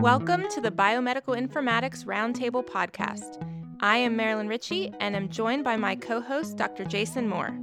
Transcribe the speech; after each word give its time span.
Welcome 0.00 0.48
to 0.48 0.62
the 0.62 0.70
Biomedical 0.70 1.36
Informatics 1.38 2.06
Roundtable 2.06 2.66
podcast. 2.66 3.46
I 3.80 3.98
am 3.98 4.16
Marilyn 4.16 4.48
Ritchie 4.48 4.94
and 4.98 5.14
am 5.14 5.28
joined 5.28 5.62
by 5.62 5.76
my 5.76 5.94
co 5.94 6.22
host, 6.22 6.56
Dr. 6.56 6.86
Jason 6.86 7.28
Moore. 7.28 7.54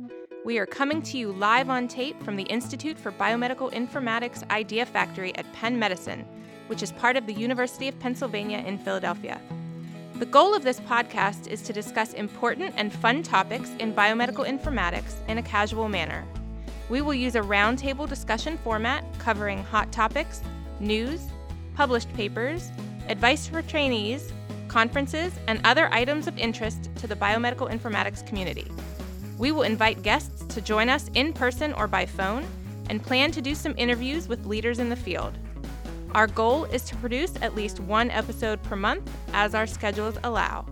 We 0.46 0.60
are 0.60 0.68
coming 0.68 1.02
to 1.02 1.18
you 1.18 1.32
live 1.32 1.72
on 1.72 1.88
tape 1.88 2.22
from 2.22 2.36
the 2.36 2.44
Institute 2.44 3.00
for 3.00 3.12
Biomedical 3.12 3.74
Informatics 3.74 4.48
Idea 4.52 4.86
Factory 4.86 5.36
at 5.36 5.52
Penn 5.52 5.80
Medicine, 5.80 6.28
which 6.68 6.84
is 6.84 6.92
part 6.92 7.18
of 7.18 7.26
the 7.26 7.34
University 7.34 7.88
of 7.88 8.00
Pennsylvania 8.00 8.60
in 8.60 8.78
Philadelphia. 8.78 9.42
The 10.20 10.28
goal 10.28 10.54
of 10.54 10.64
this 10.64 10.80
podcast 10.82 11.48
is 11.48 11.64
to 11.64 11.74
discuss 11.74 12.14
important 12.14 12.76
and 12.78 12.94
fun 12.94 13.24
topics 13.24 13.72
in 13.80 13.96
biomedical 13.96 14.46
informatics 14.46 15.16
in 15.28 15.40
a 15.40 15.44
casual 15.44 15.90
manner. 15.90 16.24
We 16.88 17.02
will 17.02 17.16
use 17.16 17.36
a 17.36 17.42
roundtable 17.42 18.08
discussion 18.08 18.60
format 18.60 19.04
covering 19.18 19.64
hot 19.64 19.92
topics, 19.92 20.44
news, 20.80 21.32
published 21.78 22.12
papers, 22.16 22.72
advice 23.08 23.48
for 23.48 23.62
trainees, 23.62 24.34
conferences, 24.68 25.32
and 25.48 25.62
other 25.64 25.94
items 25.94 26.26
of 26.26 26.36
interest 26.40 26.90
to 26.96 27.06
the 27.06 27.16
biomedical 27.16 27.70
informatics 27.72 28.26
community. 28.26 28.66
We 29.38 29.52
will 29.52 29.62
invite 29.62 30.02
guests 30.02 30.44
to 30.56 30.60
join 30.60 30.90
us 30.90 31.12
in 31.14 31.34
person 31.34 31.74
or 31.74 31.86
by 31.86 32.08
phone 32.08 32.48
and 32.90 33.04
plan 33.04 33.32
to 33.32 33.44
do 33.44 33.54
some 33.54 33.76
interviews 33.78 34.28
with 34.28 34.48
leaders 34.48 34.80
in 34.80 34.90
the 34.90 34.96
field. 34.96 35.38
Our 36.16 36.26
goal 36.26 36.64
is 36.66 36.84
to 36.86 36.96
produce 36.96 37.34
at 37.44 37.54
least 37.54 37.80
one 37.80 38.10
episode 38.10 38.64
per 38.64 38.76
month 38.76 39.08
as 39.34 39.54
our 39.54 39.68
schedules 39.68 40.18
allow. 40.24 40.66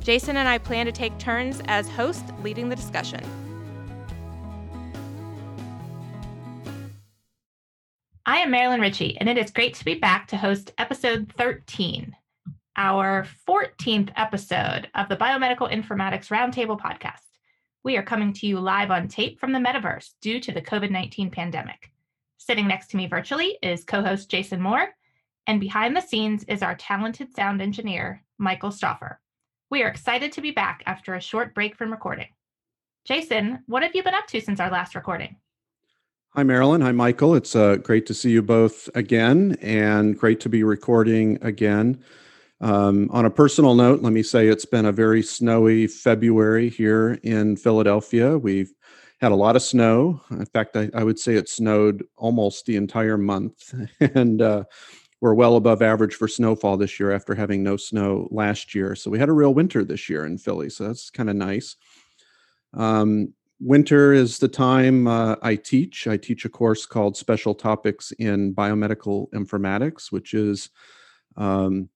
Jason 0.00 0.36
and 0.36 0.46
I 0.46 0.58
plan 0.58 0.84
to 0.84 0.92
take 0.92 1.16
turns 1.16 1.62
as 1.64 1.88
host 1.88 2.24
leading 2.42 2.68
the 2.68 2.76
discussion. 2.76 3.24
I 8.28 8.38
am 8.38 8.50
Marilyn 8.50 8.80
Ritchie, 8.80 9.16
and 9.18 9.28
it 9.28 9.38
is 9.38 9.52
great 9.52 9.74
to 9.74 9.84
be 9.84 9.94
back 9.94 10.26
to 10.26 10.36
host 10.36 10.72
episode 10.78 11.32
13, 11.38 12.16
our 12.76 13.24
14th 13.48 14.10
episode 14.16 14.90
of 14.96 15.08
the 15.08 15.16
Biomedical 15.16 15.70
Informatics 15.70 16.26
Roundtable 16.26 16.76
podcast. 16.76 17.22
We 17.84 17.96
are 17.96 18.02
coming 18.02 18.32
to 18.32 18.48
you 18.48 18.58
live 18.58 18.90
on 18.90 19.06
tape 19.06 19.38
from 19.38 19.52
the 19.52 19.60
metaverse 19.60 20.10
due 20.20 20.40
to 20.40 20.50
the 20.50 20.60
COVID 20.60 20.90
19 20.90 21.30
pandemic. 21.30 21.92
Sitting 22.36 22.66
next 22.66 22.88
to 22.88 22.96
me 22.96 23.06
virtually 23.06 23.58
is 23.62 23.84
co 23.84 24.02
host 24.02 24.28
Jason 24.28 24.60
Moore, 24.60 24.88
and 25.46 25.60
behind 25.60 25.96
the 25.96 26.00
scenes 26.00 26.42
is 26.48 26.62
our 26.62 26.74
talented 26.74 27.32
sound 27.32 27.62
engineer, 27.62 28.24
Michael 28.38 28.72
Stauffer. 28.72 29.20
We 29.70 29.84
are 29.84 29.88
excited 29.88 30.32
to 30.32 30.40
be 30.40 30.50
back 30.50 30.82
after 30.84 31.14
a 31.14 31.20
short 31.20 31.54
break 31.54 31.76
from 31.76 31.92
recording. 31.92 32.30
Jason, 33.04 33.62
what 33.66 33.84
have 33.84 33.94
you 33.94 34.02
been 34.02 34.14
up 34.14 34.26
to 34.26 34.40
since 34.40 34.58
our 34.58 34.72
last 34.72 34.96
recording? 34.96 35.36
Hi, 36.36 36.42
Marilyn. 36.42 36.82
Hi, 36.82 36.92
Michael. 36.92 37.34
It's 37.34 37.56
uh, 37.56 37.76
great 37.76 38.04
to 38.04 38.12
see 38.12 38.30
you 38.30 38.42
both 38.42 38.90
again 38.94 39.56
and 39.62 40.18
great 40.18 40.38
to 40.40 40.50
be 40.50 40.64
recording 40.64 41.38
again. 41.40 42.04
Um, 42.60 43.08
on 43.10 43.24
a 43.24 43.30
personal 43.30 43.74
note, 43.74 44.02
let 44.02 44.12
me 44.12 44.22
say 44.22 44.48
it's 44.48 44.66
been 44.66 44.84
a 44.84 44.92
very 44.92 45.22
snowy 45.22 45.86
February 45.86 46.68
here 46.68 47.18
in 47.22 47.56
Philadelphia. 47.56 48.36
We've 48.36 48.70
had 49.22 49.32
a 49.32 49.34
lot 49.34 49.56
of 49.56 49.62
snow. 49.62 50.20
In 50.30 50.44
fact, 50.44 50.76
I, 50.76 50.90
I 50.92 51.04
would 51.04 51.18
say 51.18 51.36
it 51.36 51.48
snowed 51.48 52.04
almost 52.18 52.66
the 52.66 52.76
entire 52.76 53.16
month. 53.16 53.72
and 54.00 54.42
uh, 54.42 54.64
we're 55.22 55.32
well 55.32 55.56
above 55.56 55.80
average 55.80 56.16
for 56.16 56.28
snowfall 56.28 56.76
this 56.76 57.00
year 57.00 57.12
after 57.12 57.34
having 57.34 57.62
no 57.62 57.78
snow 57.78 58.28
last 58.30 58.74
year. 58.74 58.94
So 58.94 59.10
we 59.10 59.18
had 59.18 59.30
a 59.30 59.32
real 59.32 59.54
winter 59.54 59.84
this 59.84 60.10
year 60.10 60.26
in 60.26 60.36
Philly. 60.36 60.68
So 60.68 60.86
that's 60.86 61.08
kind 61.08 61.30
of 61.30 61.36
nice. 61.36 61.76
Um, 62.74 63.32
winter 63.60 64.12
is 64.12 64.38
the 64.38 64.48
time 64.48 65.06
uh, 65.06 65.36
I 65.42 65.56
teach. 65.56 66.06
I 66.06 66.16
teach 66.16 66.44
a 66.44 66.50
course 66.50 66.86
called 66.86 67.16
Special 67.16 67.54
Topics 67.54 68.12
in 68.12 68.54
Biomedical 68.54 69.30
Informatics, 69.30 70.12
which 70.12 70.34
is 70.34 70.70
um, 71.36 71.88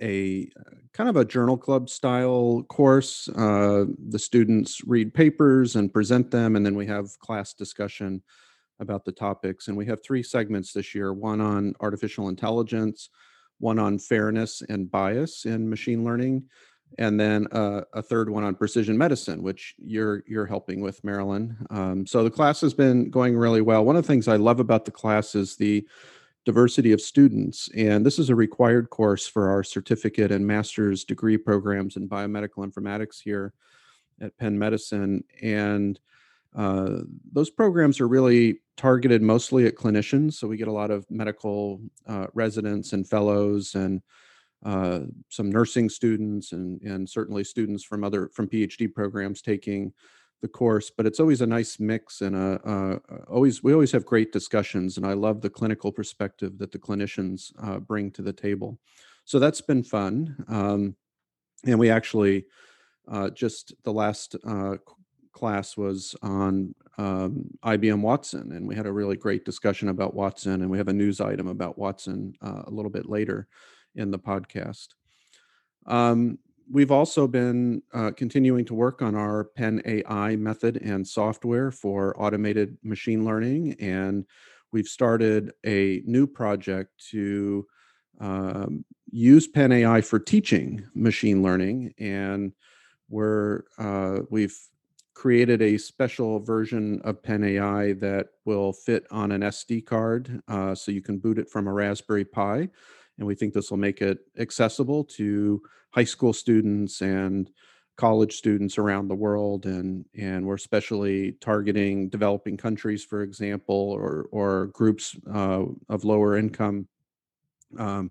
a 0.00 0.48
kind 0.92 1.08
of 1.08 1.16
a 1.16 1.24
journal 1.24 1.56
club 1.56 1.88
style 1.88 2.64
course. 2.68 3.28
Uh, 3.28 3.84
the 4.08 4.18
students 4.18 4.80
read 4.86 5.14
papers 5.14 5.76
and 5.76 5.92
present 5.92 6.30
them, 6.30 6.56
and 6.56 6.64
then 6.64 6.74
we 6.74 6.86
have 6.86 7.18
class 7.20 7.54
discussion 7.54 8.22
about 8.80 9.04
the 9.04 9.12
topics. 9.12 9.68
And 9.68 9.76
we 9.76 9.86
have 9.86 10.02
three 10.02 10.22
segments 10.22 10.72
this 10.72 10.94
year 10.94 11.12
one 11.12 11.40
on 11.40 11.74
artificial 11.80 12.28
intelligence, 12.28 13.08
one 13.58 13.78
on 13.78 13.98
fairness 13.98 14.62
and 14.68 14.90
bias 14.90 15.46
in 15.46 15.68
machine 15.68 16.04
learning, 16.04 16.44
and 16.98 17.20
then 17.20 17.46
uh, 17.48 17.82
a 17.92 18.02
third 18.02 18.30
one 18.30 18.44
on 18.44 18.54
precision 18.54 18.96
medicine, 18.96 19.42
which 19.42 19.74
you're 19.78 20.22
you're 20.26 20.46
helping 20.46 20.80
with, 20.80 21.02
Marilyn. 21.04 21.56
Um, 21.70 22.06
so 22.06 22.24
the 22.24 22.30
class 22.30 22.60
has 22.62 22.74
been 22.74 23.10
going 23.10 23.36
really 23.36 23.60
well. 23.60 23.84
One 23.84 23.96
of 23.96 24.02
the 24.02 24.06
things 24.06 24.28
I 24.28 24.36
love 24.36 24.60
about 24.60 24.84
the 24.84 24.90
class 24.90 25.34
is 25.34 25.56
the 25.56 25.86
diversity 26.44 26.92
of 26.92 27.00
students, 27.00 27.68
and 27.76 28.06
this 28.06 28.18
is 28.18 28.30
a 28.30 28.34
required 28.34 28.90
course 28.90 29.26
for 29.26 29.50
our 29.50 29.62
certificate 29.62 30.30
and 30.30 30.46
master's 30.46 31.04
degree 31.04 31.36
programs 31.36 31.96
in 31.96 32.08
biomedical 32.08 32.64
informatics 32.64 33.20
here 33.22 33.52
at 34.20 34.36
Penn 34.38 34.58
Medicine, 34.58 35.24
and 35.42 36.00
uh, 36.54 37.00
those 37.32 37.50
programs 37.50 38.00
are 38.00 38.08
really 38.08 38.60
targeted 38.76 39.22
mostly 39.22 39.66
at 39.66 39.76
clinicians. 39.76 40.34
So 40.34 40.48
we 40.48 40.56
get 40.56 40.68
a 40.68 40.72
lot 40.72 40.90
of 40.90 41.10
medical 41.10 41.80
uh, 42.06 42.26
residents 42.32 42.92
and 42.92 43.06
fellows 43.06 43.74
and 43.74 44.00
uh, 44.66 45.02
some 45.28 45.48
nursing 45.48 45.88
students 45.88 46.50
and 46.50 46.82
and 46.82 47.08
certainly 47.08 47.44
students 47.44 47.84
from 47.84 48.02
other 48.02 48.28
from 48.34 48.48
PhD 48.48 48.92
programs 48.92 49.40
taking 49.40 49.92
the 50.42 50.48
course. 50.48 50.90
But 50.90 51.06
it's 51.06 51.20
always 51.20 51.40
a 51.40 51.46
nice 51.46 51.78
mix 51.78 52.20
and 52.20 52.34
a, 52.34 52.60
a 52.68 53.16
always 53.28 53.62
we 53.62 53.72
always 53.72 53.92
have 53.92 54.04
great 54.04 54.32
discussions, 54.32 54.96
and 54.96 55.06
I 55.06 55.12
love 55.12 55.40
the 55.40 55.50
clinical 55.50 55.92
perspective 55.92 56.58
that 56.58 56.72
the 56.72 56.80
clinicians 56.80 57.52
uh, 57.62 57.78
bring 57.78 58.10
to 58.12 58.22
the 58.22 58.32
table. 58.32 58.80
So 59.24 59.38
that's 59.38 59.60
been 59.60 59.84
fun, 59.84 60.44
um, 60.48 60.96
and 61.64 61.78
we 61.78 61.88
actually 61.88 62.46
uh, 63.06 63.30
just 63.30 63.72
the 63.84 63.92
last 63.92 64.34
uh, 64.44 64.78
class 65.30 65.76
was 65.76 66.16
on 66.22 66.74
um, 66.98 67.50
IBM 67.62 68.00
Watson, 68.00 68.50
and 68.50 68.66
we 68.66 68.74
had 68.74 68.86
a 68.86 68.92
really 68.92 69.16
great 69.16 69.44
discussion 69.44 69.90
about 69.90 70.14
Watson, 70.14 70.62
and 70.62 70.70
we 70.70 70.78
have 70.78 70.88
a 70.88 70.92
news 70.92 71.20
item 71.20 71.46
about 71.46 71.78
Watson 71.78 72.34
uh, 72.42 72.62
a 72.66 72.70
little 72.70 72.90
bit 72.90 73.08
later 73.08 73.46
in 73.96 74.10
the 74.10 74.18
podcast. 74.18 74.88
Um, 75.86 76.38
we've 76.70 76.90
also 76.90 77.26
been 77.26 77.82
uh, 77.92 78.10
continuing 78.16 78.64
to 78.66 78.74
work 78.74 79.02
on 79.02 79.14
our 79.14 79.44
Penn 79.44 79.82
AI 79.84 80.36
method 80.36 80.78
and 80.78 81.06
software 81.06 81.70
for 81.70 82.20
automated 82.20 82.76
machine 82.82 83.24
learning, 83.24 83.74
and 83.80 84.24
we've 84.72 84.88
started 84.88 85.52
a 85.64 86.02
new 86.04 86.26
project 86.26 86.90
to 87.10 87.66
um, 88.20 88.84
use 89.10 89.46
Penn 89.46 89.72
AI 89.72 90.00
for 90.00 90.18
teaching 90.18 90.84
machine 90.94 91.42
learning, 91.42 91.94
and 91.98 92.52
we're 93.08 93.62
uh, 93.78 94.20
we've 94.30 94.58
created 95.14 95.62
a 95.62 95.78
special 95.78 96.40
version 96.40 97.00
of 97.02 97.22
Penn 97.22 97.42
AI 97.42 97.94
that 97.94 98.28
will 98.44 98.72
fit 98.72 99.06
on 99.10 99.32
an 99.32 99.40
SD 99.40 99.86
card, 99.86 100.42
uh, 100.48 100.74
so 100.74 100.90
you 100.90 101.00
can 101.00 101.18
boot 101.18 101.38
it 101.38 101.48
from 101.48 101.68
a 101.68 101.72
Raspberry 101.72 102.24
Pi 102.24 102.68
and 103.18 103.26
we 103.26 103.34
think 103.34 103.54
this 103.54 103.70
will 103.70 103.78
make 103.78 104.02
it 104.02 104.18
accessible 104.38 105.04
to 105.04 105.62
high 105.90 106.04
school 106.04 106.32
students 106.32 107.00
and 107.00 107.50
college 107.96 108.36
students 108.36 108.76
around 108.76 109.08
the 109.08 109.14
world 109.14 109.64
and 109.64 110.04
and 110.18 110.44
we're 110.44 110.54
especially 110.54 111.32
targeting 111.40 112.10
developing 112.10 112.56
countries 112.56 113.02
for 113.02 113.22
example 113.22 113.90
or 113.92 114.26
or 114.32 114.66
groups 114.66 115.16
uh, 115.32 115.64
of 115.88 116.04
lower 116.04 116.36
income 116.36 116.86
um, 117.78 118.10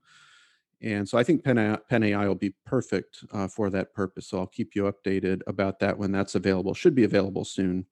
and 0.82 1.08
so 1.08 1.18
I 1.18 1.24
think 1.24 1.44
Penn 1.44 1.58
AI, 1.58 1.78
Penn 1.90 2.04
AI 2.04 2.28
will 2.28 2.36
be 2.36 2.54
perfect 2.66 3.24
uh, 3.32 3.48
for 3.48 3.70
that 3.70 3.94
purpose. 3.94 4.28
So 4.28 4.40
I'll 4.40 4.48
keep 4.48 4.76
you 4.76 4.84
updated 4.84 5.42
about 5.48 5.80
that 5.80 5.98
when 5.98 6.12
that's 6.12 6.36
available. 6.36 6.74
Should 6.74 6.96
be 6.96 7.06
available 7.06 7.46
soon. 7.46 7.86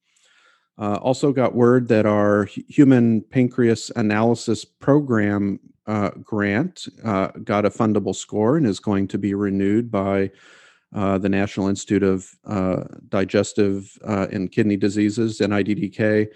Uh, 0.78 0.96
also 0.96 1.32
got 1.32 1.54
word 1.54 1.88
that 1.88 2.06
our 2.06 2.46
human 2.68 3.22
pancreas 3.22 3.92
analysis 3.96 4.66
program 4.66 5.60
uh, 5.86 6.10
grant 6.24 6.88
uh, 7.04 7.28
got 7.44 7.66
a 7.66 7.70
fundable 7.70 8.16
score 8.16 8.58
and 8.58 8.66
is 8.66 8.80
going 8.80 9.08
to 9.08 9.18
be 9.18 9.34
renewed 9.34 9.92
by 9.92 10.32
uh, 10.96 11.18
the 11.18 11.30
National 11.30 11.68
Institute 11.68 12.04
of 12.04 12.30
uh, 12.46 12.84
Digestive 13.10 13.98
uh, 14.08 14.28
and 14.32 14.52
Kidney 14.52 14.78
Diseases, 14.78 15.40
NIDDK. 15.40 16.28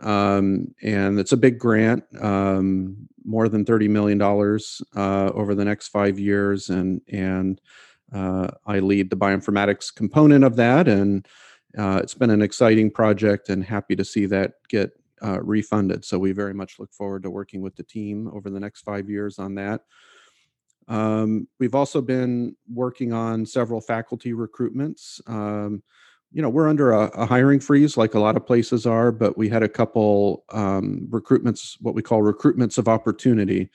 Um, 0.00 0.74
and 0.82 1.18
it's 1.18 1.32
a 1.32 1.36
big 1.36 1.58
grant, 1.58 2.04
um, 2.22 3.08
more 3.24 3.48
than 3.48 3.64
$30 3.64 3.90
million 3.90 4.20
over 4.22 5.54
the 5.54 5.64
next 5.64 5.88
five 5.88 6.18
years. 6.18 6.70
And, 6.70 7.02
and 7.08 7.60
I 8.12 8.78
lead 8.78 9.10
the 9.10 9.16
bioinformatics 9.16 9.94
component 9.94 10.44
of 10.44 10.56
that. 10.56 10.88
And 10.88 11.26
it's 11.74 12.14
been 12.14 12.30
an 12.30 12.42
exciting 12.42 12.90
project 12.90 13.48
and 13.48 13.64
happy 13.64 13.96
to 13.96 14.04
see 14.04 14.26
that 14.26 14.54
get 14.68 14.90
uh, 15.22 15.40
refunded. 15.42 16.04
So 16.04 16.18
we 16.18 16.32
very 16.32 16.54
much 16.54 16.78
look 16.78 16.92
forward 16.92 17.22
to 17.24 17.30
working 17.30 17.60
with 17.60 17.76
the 17.76 17.82
team 17.82 18.28
over 18.32 18.50
the 18.50 18.60
next 18.60 18.82
five 18.82 19.08
years 19.08 19.38
on 19.38 19.54
that. 19.56 19.82
Um, 20.88 21.46
we've 21.58 21.74
also 21.74 22.00
been 22.00 22.56
working 22.72 23.12
on 23.12 23.46
several 23.46 23.80
faculty 23.80 24.32
recruitments. 24.32 25.20
Um, 25.30 25.82
you 26.32 26.42
know, 26.42 26.48
we're 26.48 26.68
under 26.68 26.92
a, 26.92 27.06
a, 27.10 27.26
hiring 27.26 27.60
freeze 27.60 27.96
like 27.96 28.14
a 28.14 28.20
lot 28.20 28.36
of 28.36 28.46
places 28.46 28.86
are, 28.86 29.12
but 29.12 29.36
we 29.36 29.48
had 29.48 29.62
a 29.62 29.68
couple 29.68 30.44
um, 30.50 31.06
recruitments, 31.10 31.76
what 31.80 31.94
we 31.94 32.02
call 32.02 32.22
recruitments 32.22 32.78
of 32.78 32.88
opportunity. 32.88 33.70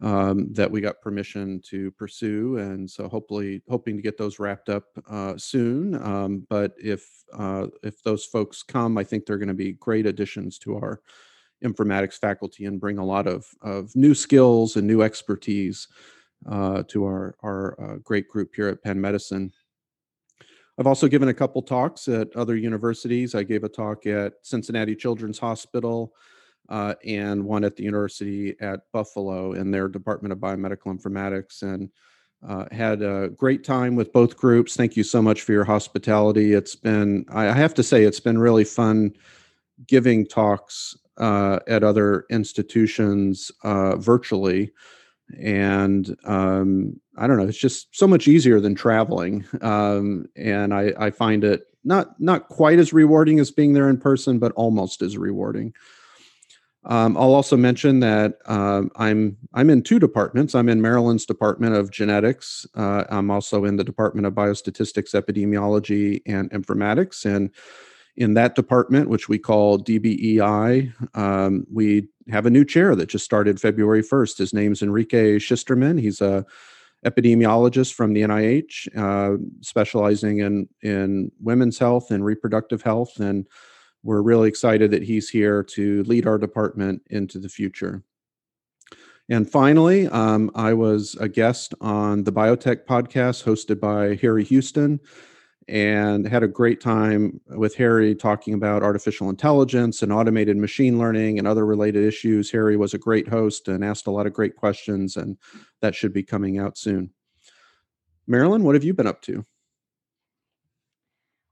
Um, 0.00 0.52
that 0.52 0.70
we 0.70 0.80
got 0.80 1.00
permission 1.00 1.60
to 1.66 1.90
pursue, 1.92 2.58
and 2.58 2.90
so 2.90 3.08
hopefully 3.08 3.62
hoping 3.68 3.96
to 3.96 4.02
get 4.02 4.18
those 4.18 4.38
wrapped 4.38 4.68
up 4.68 4.84
uh, 5.08 5.36
soon. 5.36 5.94
Um, 6.04 6.46
but 6.48 6.74
if 6.78 7.08
uh, 7.32 7.68
if 7.82 8.02
those 8.02 8.24
folks 8.24 8.62
come, 8.62 8.98
I 8.98 9.04
think 9.04 9.24
they're 9.24 9.38
going 9.38 9.48
to 9.48 9.54
be 9.54 9.72
great 9.72 10.06
additions 10.06 10.58
to 10.60 10.76
our 10.76 11.00
informatics 11.64 12.18
faculty 12.18 12.66
and 12.66 12.80
bring 12.80 12.98
a 12.98 13.04
lot 13.04 13.26
of 13.26 13.46
of 13.62 13.94
new 13.94 14.14
skills 14.14 14.76
and 14.76 14.86
new 14.86 15.02
expertise 15.02 15.88
uh, 16.50 16.82
to 16.88 17.04
our 17.04 17.36
our 17.42 17.80
uh, 17.80 17.96
great 18.02 18.28
group 18.28 18.54
here 18.54 18.68
at 18.68 18.82
Penn 18.82 19.00
Medicine. 19.00 19.52
I've 20.76 20.88
also 20.88 21.06
given 21.06 21.28
a 21.28 21.34
couple 21.34 21.62
talks 21.62 22.08
at 22.08 22.34
other 22.34 22.56
universities. 22.56 23.36
I 23.36 23.44
gave 23.44 23.62
a 23.62 23.68
talk 23.68 24.06
at 24.06 24.34
Cincinnati 24.42 24.96
Children's 24.96 25.38
Hospital 25.38 26.12
uh, 26.68 26.94
and 27.04 27.44
one 27.44 27.64
at 27.64 27.76
the 27.76 27.82
University 27.82 28.56
at 28.60 28.80
Buffalo 28.92 29.52
in 29.52 29.70
their 29.70 29.88
Department 29.88 30.32
of 30.32 30.38
Biomedical 30.38 30.86
Informatics, 30.86 31.62
and 31.62 31.90
uh, 32.46 32.66
had 32.72 33.02
a 33.02 33.30
great 33.30 33.64
time 33.64 33.96
with 33.96 34.12
both 34.12 34.36
groups. 34.36 34.76
Thank 34.76 34.96
you 34.96 35.02
so 35.02 35.22
much 35.22 35.42
for 35.42 35.52
your 35.52 35.64
hospitality. 35.64 36.52
It's 36.52 36.76
been, 36.76 37.24
I 37.30 37.44
have 37.44 37.74
to 37.74 37.82
say, 37.82 38.04
it's 38.04 38.20
been 38.20 38.38
really 38.38 38.64
fun 38.64 39.14
giving 39.86 40.26
talks 40.26 40.96
uh, 41.16 41.60
at 41.66 41.82
other 41.82 42.26
institutions 42.30 43.50
uh, 43.62 43.96
virtually. 43.96 44.72
And 45.40 46.14
um, 46.24 47.00
I 47.16 47.26
don't 47.26 47.38
know, 47.38 47.46
it's 47.46 47.56
just 47.56 47.96
so 47.96 48.06
much 48.06 48.28
easier 48.28 48.60
than 48.60 48.74
traveling. 48.74 49.44
Um, 49.62 50.26
and 50.36 50.74
I, 50.74 50.92
I 50.98 51.10
find 51.10 51.44
it 51.44 51.66
not 51.82 52.18
not 52.20 52.48
quite 52.48 52.78
as 52.78 52.92
rewarding 52.92 53.40
as 53.40 53.50
being 53.50 53.72
there 53.72 53.88
in 53.88 53.98
person, 53.98 54.38
but 54.38 54.52
almost 54.52 55.02
as 55.02 55.16
rewarding. 55.16 55.74
Um, 56.86 57.16
I'll 57.16 57.34
also 57.34 57.56
mention 57.56 58.00
that 58.00 58.38
um, 58.46 58.90
I'm 58.96 59.36
I'm 59.54 59.70
in 59.70 59.82
two 59.82 59.98
departments. 59.98 60.54
I'm 60.54 60.68
in 60.68 60.82
Marilyn's 60.82 61.24
Department 61.24 61.74
of 61.74 61.90
Genetics. 61.90 62.66
Uh, 62.74 63.04
I'm 63.08 63.30
also 63.30 63.64
in 63.64 63.76
the 63.76 63.84
Department 63.84 64.26
of 64.26 64.34
Biostatistics, 64.34 65.14
Epidemiology, 65.14 66.20
and 66.26 66.50
Informatics. 66.50 67.24
And 67.24 67.50
in 68.16 68.34
that 68.34 68.54
department, 68.54 69.08
which 69.08 69.28
we 69.28 69.38
call 69.38 69.78
DBEI, 69.78 71.16
um, 71.16 71.66
we 71.72 72.08
have 72.30 72.46
a 72.46 72.50
new 72.50 72.64
chair 72.64 72.94
that 72.94 73.08
just 73.08 73.24
started 73.24 73.60
February 73.60 74.02
1st. 74.02 74.38
His 74.38 74.54
name's 74.54 74.82
Enrique 74.82 75.36
Schisterman. 75.36 76.00
He's 76.00 76.20
a 76.20 76.44
epidemiologist 77.04 77.92
from 77.92 78.14
the 78.14 78.22
NIH, 78.22 78.88
uh, 78.96 79.36
specializing 79.60 80.38
in 80.38 80.68
in 80.82 81.30
women's 81.40 81.78
health 81.78 82.10
and 82.10 82.24
reproductive 82.24 82.82
health 82.82 83.20
and 83.20 83.46
we're 84.04 84.22
really 84.22 84.48
excited 84.48 84.90
that 84.92 85.02
he's 85.02 85.28
here 85.28 85.62
to 85.62 86.04
lead 86.04 86.26
our 86.26 86.38
department 86.38 87.02
into 87.10 87.38
the 87.38 87.48
future. 87.48 88.02
And 89.30 89.50
finally, 89.50 90.06
um, 90.08 90.50
I 90.54 90.74
was 90.74 91.16
a 91.18 91.28
guest 91.28 91.74
on 91.80 92.24
the 92.24 92.32
Biotech 92.32 92.84
podcast 92.84 93.42
hosted 93.42 93.80
by 93.80 94.16
Harry 94.16 94.44
Houston 94.44 95.00
and 95.66 96.28
had 96.28 96.42
a 96.42 96.48
great 96.48 96.78
time 96.82 97.40
with 97.46 97.74
Harry 97.76 98.14
talking 98.14 98.52
about 98.52 98.82
artificial 98.82 99.30
intelligence 99.30 100.02
and 100.02 100.12
automated 100.12 100.58
machine 100.58 100.98
learning 100.98 101.38
and 101.38 101.48
other 101.48 101.64
related 101.64 102.04
issues. 102.04 102.50
Harry 102.50 102.76
was 102.76 102.92
a 102.92 102.98
great 102.98 103.26
host 103.26 103.68
and 103.68 103.82
asked 103.82 104.06
a 104.06 104.10
lot 104.10 104.26
of 104.26 104.34
great 104.34 104.56
questions, 104.56 105.16
and 105.16 105.38
that 105.80 105.94
should 105.94 106.12
be 106.12 106.22
coming 106.22 106.58
out 106.58 106.76
soon. 106.76 107.10
Marilyn, 108.26 108.62
what 108.62 108.74
have 108.74 108.84
you 108.84 108.92
been 108.92 109.06
up 109.06 109.22
to? 109.22 109.46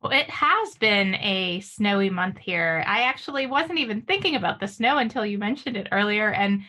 Well, 0.02 0.12
it 0.12 0.28
has 0.28 0.51
been 0.76 1.14
a 1.16 1.60
snowy 1.60 2.10
month 2.10 2.38
here. 2.38 2.84
I 2.86 3.02
actually 3.02 3.46
wasn't 3.46 3.78
even 3.78 4.02
thinking 4.02 4.36
about 4.36 4.60
the 4.60 4.68
snow 4.68 4.98
until 4.98 5.24
you 5.24 5.38
mentioned 5.38 5.76
it 5.76 5.88
earlier. 5.92 6.30
And 6.30 6.62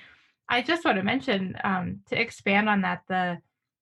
I 0.50 0.62
just 0.62 0.86
want 0.86 0.98
to 0.98 1.04
mention 1.04 1.56
um, 1.64 2.02
to 2.10 2.20
expand 2.20 2.70
on 2.70 2.82
that, 2.82 3.02
the 3.08 3.40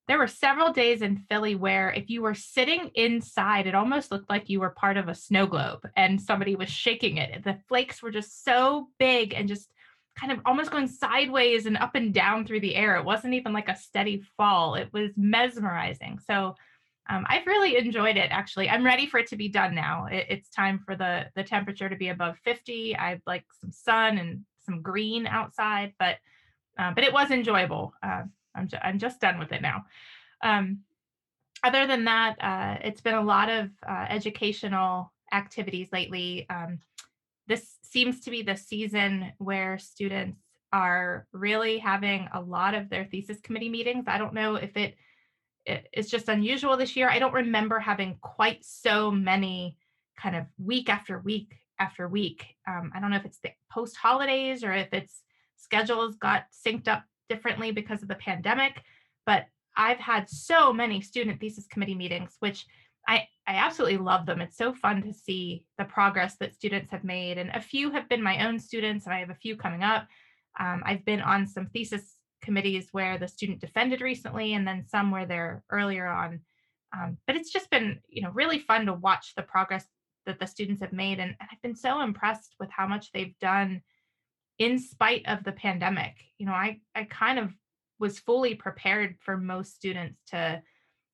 there 0.08 0.18
were 0.18 0.28
several 0.28 0.74
days 0.74 1.02
in 1.02 1.24
Philly 1.30 1.56
where 1.56 1.92
if 1.94 2.10
you 2.10 2.22
were 2.22 2.34
sitting 2.34 2.92
inside, 2.96 3.66
it 3.66 3.76
almost 3.76 4.12
looked 4.12 4.30
like 4.30 4.50
you 4.50 4.60
were 4.60 4.72
part 4.72 4.98
of 4.98 5.08
a 5.08 5.16
snow 5.16 5.46
globe 5.46 5.88
and 5.96 6.20
somebody 6.20 6.56
was 6.56 6.70
shaking 6.70 7.18
it. 7.18 7.44
The 7.44 7.60
flakes 7.70 8.02
were 8.02 8.12
just 8.12 8.44
so 8.44 8.90
big 9.00 9.34
and 9.34 9.48
just 9.48 9.72
kind 10.20 10.32
of 10.34 10.40
almost 10.46 10.72
going 10.72 10.88
sideways 10.88 11.66
and 11.66 11.78
up 11.78 11.96
and 11.96 12.14
down 12.14 12.46
through 12.46 12.60
the 12.60 12.76
air. 12.76 12.98
It 12.98 13.06
wasn't 13.06 13.36
even 13.36 13.54
like 13.54 13.70
a 13.70 13.78
steady 13.78 14.24
fall. 14.36 14.76
It 14.76 14.90
was 14.92 15.12
mesmerizing. 15.16 16.20
So 16.28 16.56
um, 17.12 17.26
I've 17.28 17.46
really 17.46 17.76
enjoyed 17.76 18.16
it 18.16 18.32
actually. 18.32 18.70
I'm 18.70 18.86
ready 18.86 19.06
for 19.06 19.20
it 19.20 19.28
to 19.28 19.36
be 19.36 19.50
done 19.50 19.76
now. 19.76 20.06
It, 20.06 20.28
it's 20.30 20.50
time 20.50 20.80
for 20.80 20.96
the 20.96 21.26
the 21.36 21.44
temperature 21.44 21.90
to 21.90 21.96
be 21.96 22.08
above 22.08 22.38
50. 22.46 22.96
I'd 22.96 23.22
like 23.28 23.44
some 23.60 23.72
sun 23.72 24.18
and 24.18 24.46
some 24.66 24.82
green 24.82 25.28
outside, 25.28 25.94
but 26.00 26.18
uh, 26.80 26.94
but 26.94 27.04
it 27.04 27.12
was 27.12 27.30
enjoyable. 27.30 27.94
Uh, 28.02 28.24
I'm 28.56 28.68
ju- 28.70 28.78
I'm 28.82 28.98
just 28.98 29.20
done 29.20 29.40
with 29.40 29.52
it 29.52 29.62
now. 29.62 29.84
Um, 30.42 30.80
other 31.64 31.86
than 31.86 32.06
that, 32.06 32.36
uh, 32.42 32.78
it's 32.82 33.02
been 33.02 33.16
a 33.16 33.24
lot 33.24 33.50
of 33.50 33.70
uh, 33.88 34.06
educational 34.10 35.12
activities 35.34 35.90
lately. 35.92 36.48
Um, 36.50 36.80
this 37.48 37.76
seems 37.84 38.22
to 38.22 38.32
be 38.32 38.42
the 38.42 38.56
season 38.56 39.34
where 39.38 39.78
students 39.78 40.40
are 40.72 41.28
really 41.34 41.78
having 41.78 42.30
a 42.34 42.40
lot 42.40 42.74
of 42.74 42.90
their 42.90 43.04
thesis 43.04 43.42
committee 43.42 43.70
meetings. 43.70 44.06
I 44.08 44.18
don't 44.18 44.34
know 44.34 44.56
if 44.56 44.78
it 44.78 44.96
it's 45.66 46.10
just 46.10 46.30
unusual 46.30 46.78
this 46.78 46.96
year. 46.96 47.10
I 47.10 47.20
don't 47.20 47.34
remember 47.34 47.80
having 47.80 48.18
quite 48.22 48.64
so 48.66 49.12
many 49.12 49.78
kind 50.18 50.36
of 50.36 50.46
week 50.58 50.90
after 50.90 51.20
week 51.20 51.54
after 51.80 52.08
week. 52.08 52.46
Um, 52.68 52.92
I 52.96 53.00
don't 53.00 53.12
know 53.12 53.18
if 53.18 53.26
it's 53.26 53.40
the 53.40 53.52
post 53.72 53.98
holidays 53.98 54.64
or 54.64 54.74
if 54.74 54.90
it's 54.94 55.22
schedules 55.58 56.16
got 56.16 56.46
synced 56.66 56.88
up 56.88 57.04
differently 57.30 57.72
because 57.72 58.02
of 58.02 58.08
the 58.08 58.16
pandemic, 58.16 58.82
but 59.26 59.46
I've 59.78 60.00
had 60.00 60.30
so 60.30 60.74
many 60.74 61.02
student 61.02 61.40
thesis 61.40 61.68
committee 61.68 61.96
meetings, 61.96 62.36
which 62.40 62.66
I, 63.08 63.28
I 63.48 63.56
absolutely 63.56 63.98
love 63.98 64.26
them. 64.26 64.42
It's 64.42 64.58
so 64.58 64.74
fun 64.74 65.02
to 65.04 65.14
see 65.14 65.64
the 65.78 65.86
progress 65.86 66.36
that 66.40 66.54
students 66.54 66.92
have 66.92 67.04
made. 67.04 67.38
And 67.38 67.50
a 67.52 67.62
few 67.62 67.90
have 67.92 68.10
been 68.10 68.22
my 68.22 68.46
own 68.46 68.60
students, 68.60 69.06
and 69.06 69.16
I 69.16 69.20
have 69.20 69.30
a 69.30 69.36
few 69.36 69.56
coming 69.56 69.84
up. 69.84 70.08
Um, 70.60 70.84
I've 70.86 71.06
been 71.06 71.22
on 71.22 71.48
some 71.48 71.68
thesis 71.68 72.16
committees 72.42 72.90
where 72.92 73.18
the 73.18 73.28
student 73.28 73.60
defended 73.60 74.02
recently 74.02 74.54
and 74.54 74.68
then 74.68 74.86
some 74.88 75.12
where 75.12 75.26
they're 75.26 75.64
earlier 75.70 76.08
on. 76.08 76.42
Um, 76.94 77.18
but 77.26 77.36
it's 77.36 77.52
just 77.52 77.70
been 77.70 78.00
you 78.10 78.22
know 78.22 78.32
really 78.32 78.60
fun 78.60 78.86
to 78.86 78.94
watch 78.94 79.34
the 79.36 79.44
progress 79.44 79.86
that 80.26 80.40
the 80.40 80.48
students 80.48 80.82
have 80.82 80.94
made 80.94 81.20
and, 81.20 81.36
i've 81.42 81.62
been 81.64 81.76
so 81.76 82.02
impressed 82.02 82.56
with 82.60 82.70
how 82.70 82.86
much 82.86 83.12
they've 83.12 83.38
done 83.40 83.82
in 84.60 84.78
spite 84.78 85.24
of 85.26 85.44
the 85.44 85.52
pandemic. 85.52 86.16
You 86.38 86.48
know 86.48 86.54
i 86.54 86.80
i 86.96 87.04
kind 87.06 87.40
of 87.40 87.54
was 88.00 88.20
fully 88.20 88.56
prepared 88.56 89.16
for 89.20 89.38
most 89.38 89.76
students 89.76 90.20
to 90.28 90.62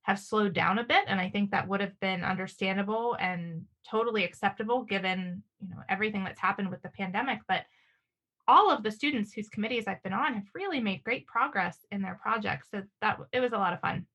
have 0.04 0.20
slowed 0.20 0.54
down 0.54 0.80
a 0.80 0.84
bit 0.84 1.04
and 1.08 1.20
i 1.20 1.30
think 1.30 1.52
that 1.52 1.68
would 1.68 1.82
have 1.82 2.00
been 2.00 2.24
understandable 2.24 3.16
and 3.20 3.66
totally 3.90 4.24
acceptable 4.24 4.84
given 4.84 5.44
you 5.60 5.70
know 5.70 5.82
everything 5.90 6.24
that's 6.24 6.40
happened 6.40 6.70
with 6.70 6.82
the 6.82 6.90
pandemic 6.90 7.40
but 7.48 7.66
all 8.48 8.72
of 8.72 8.84
the 8.84 8.92
students 8.92 9.34
whose 9.34 9.50
committees 9.50 9.86
I've 9.88 10.04
been 10.04 10.14
on 10.14 10.34
have 10.34 10.46
really 10.56 10.80
made 10.80 11.04
great 11.04 11.28
progress 11.28 11.86
in 11.92 12.02
their 12.02 12.20
projects. 12.22 12.68
So 12.74 12.84
that 13.02 13.20
it 13.32 13.40
was 13.40 13.54
a 13.54 13.58
lot 13.58 13.74
of 13.74 13.82
fun. 13.82 14.06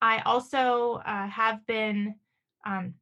I 0.00 0.20
also 0.20 1.02
uh, 1.06 1.26
have 1.26 1.66
been 1.66 2.14
um, 2.64 2.94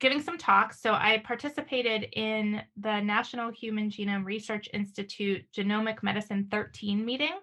giving 0.00 0.20
some 0.20 0.36
talks. 0.36 0.80
So 0.80 0.92
I 0.92 1.22
participated 1.24 2.08
in 2.12 2.60
the 2.76 3.00
National 3.00 3.50
Human 3.50 3.88
Genome 3.88 4.24
Research 4.24 4.68
Institute 4.74 5.44
Genomic 5.56 6.02
Medicine 6.02 6.48
13 6.50 7.04
meeting. 7.04 7.38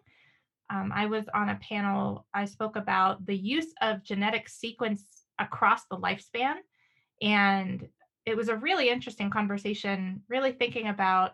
Um, 0.70 0.92
I 0.94 1.08
was 1.08 1.26
on 1.34 1.50
a 1.50 1.60
panel, 1.68 2.28
I 2.34 2.46
spoke 2.46 2.76
about 2.76 3.26
the 3.26 3.36
use 3.36 3.74
of 3.82 4.04
genetic 4.04 4.48
sequence 4.50 5.06
across 5.40 5.86
the 5.90 5.98
lifespan. 5.98 6.56
And 7.22 7.88
it 8.26 8.38
was 8.38 8.50
a 8.50 8.56
really 8.56 8.90
interesting 8.90 9.30
conversation, 9.30 10.22
really 10.28 10.52
thinking 10.52 10.90
about 10.90 11.32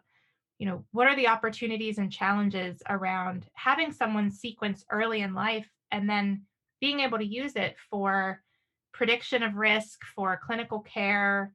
you 0.58 0.66
know 0.66 0.86
what 0.92 1.08
are 1.08 1.16
the 1.16 1.28
opportunities 1.28 1.98
and 1.98 2.12
challenges 2.12 2.82
around 2.90 3.46
having 3.54 3.92
someone 3.92 4.32
sequence 4.32 4.86
early 4.92 5.22
in 5.22 5.34
life 5.34 5.68
and 5.92 6.10
then 6.10 6.44
being 6.80 7.02
able 7.02 7.18
to 7.18 7.26
use 7.26 7.56
it 7.56 7.76
for 7.90 8.42
prediction 8.94 9.44
of 9.44 9.56
risk 9.56 10.00
for 10.16 10.40
clinical 10.46 10.80
care 10.80 11.52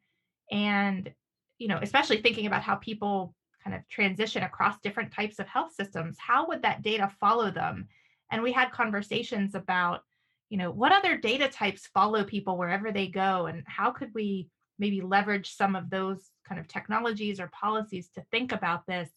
and 0.50 1.10
you 1.58 1.68
know 1.68 1.78
especially 1.82 2.20
thinking 2.20 2.46
about 2.46 2.62
how 2.62 2.74
people 2.76 3.34
kind 3.62 3.76
of 3.76 3.86
transition 3.88 4.42
across 4.42 4.80
different 4.80 5.12
types 5.12 5.38
of 5.38 5.46
health 5.46 5.72
systems 5.74 6.16
how 6.18 6.46
would 6.48 6.62
that 6.62 6.82
data 6.82 7.10
follow 7.20 7.50
them? 7.50 7.88
And 8.30 8.42
we 8.42 8.52
had 8.52 8.70
conversations 8.70 9.54
about 9.54 10.02
you 10.48 10.58
know 10.58 10.70
what 10.70 10.92
other 10.92 11.16
data 11.16 11.48
types 11.48 11.86
follow 11.94 12.24
people 12.24 12.58
wherever 12.58 12.90
they 12.90 13.06
go 13.06 13.46
and 13.46 13.62
how 13.66 13.90
could 13.90 14.10
we 14.14 14.48
maybe 14.80 15.00
leverage 15.00 15.54
some 15.54 15.76
of 15.76 15.90
those 15.90 16.30
kind 16.48 16.60
of 16.60 16.66
technologies 16.66 17.38
or 17.38 17.48
policies 17.48 18.08
to 18.14 18.22
think 18.30 18.50
about 18.52 18.86
this. 18.86 19.10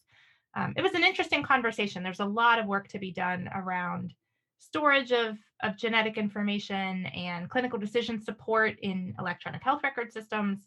Um, 0.54 0.74
it 0.76 0.82
was 0.82 0.94
an 0.94 1.02
interesting 1.02 1.42
conversation. 1.42 2.02
There's 2.02 2.20
a 2.20 2.24
lot 2.24 2.60
of 2.60 2.66
work 2.66 2.86
to 2.88 2.98
be 2.98 3.10
done 3.10 3.48
around 3.54 4.14
storage 4.60 5.10
of, 5.10 5.36
of 5.62 5.76
genetic 5.76 6.16
information 6.16 7.06
and 7.06 7.50
clinical 7.50 7.78
decision 7.78 8.20
support 8.20 8.78
in 8.82 9.14
electronic 9.18 9.62
health 9.62 9.82
record 9.82 10.12
systems. 10.12 10.60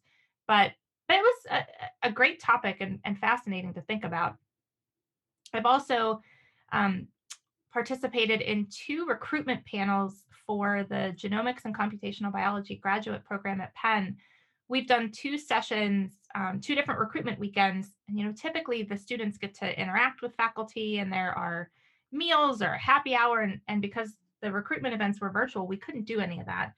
But, 0.47 0.73
but 1.07 1.17
it 1.17 1.21
was 1.21 1.37
a, 1.51 2.07
a 2.09 2.11
great 2.11 2.41
topic 2.41 2.77
and, 2.81 2.99
and 3.05 3.17
fascinating 3.17 3.73
to 3.75 3.81
think 3.81 4.03
about. 4.03 4.35
I've 5.53 5.65
also 5.65 6.21
um, 6.73 7.07
participated 7.71 8.41
in 8.41 8.67
two 8.69 9.05
recruitment 9.05 9.65
panels 9.65 10.23
for 10.45 10.85
the 10.89 11.13
Genomics 11.15 11.65
and 11.65 11.77
Computational 11.77 12.31
Biology 12.31 12.75
graduate 12.75 13.23
program 13.25 13.61
at 13.61 13.73
Penn. 13.75 14.17
We've 14.69 14.87
done 14.87 15.11
two 15.11 15.37
sessions, 15.37 16.13
um, 16.35 16.59
two 16.61 16.75
different 16.75 16.99
recruitment 16.99 17.39
weekends. 17.39 17.93
And, 18.07 18.19
you 18.19 18.25
know, 18.25 18.33
typically 18.33 18.83
the 18.83 18.97
students 18.97 19.37
get 19.37 19.53
to 19.55 19.79
interact 19.79 20.21
with 20.21 20.35
faculty 20.35 20.99
and 20.99 21.11
there 21.11 21.31
are 21.31 21.69
meals 22.11 22.61
or 22.61 22.73
happy 22.73 23.15
hour. 23.15 23.41
And, 23.41 23.61
and 23.67 23.81
because 23.81 24.15
the 24.41 24.51
recruitment 24.51 24.93
events 24.93 25.21
were 25.21 25.29
virtual, 25.29 25.67
we 25.67 25.77
couldn't 25.77 26.05
do 26.05 26.19
any 26.19 26.39
of 26.39 26.45
that. 26.47 26.73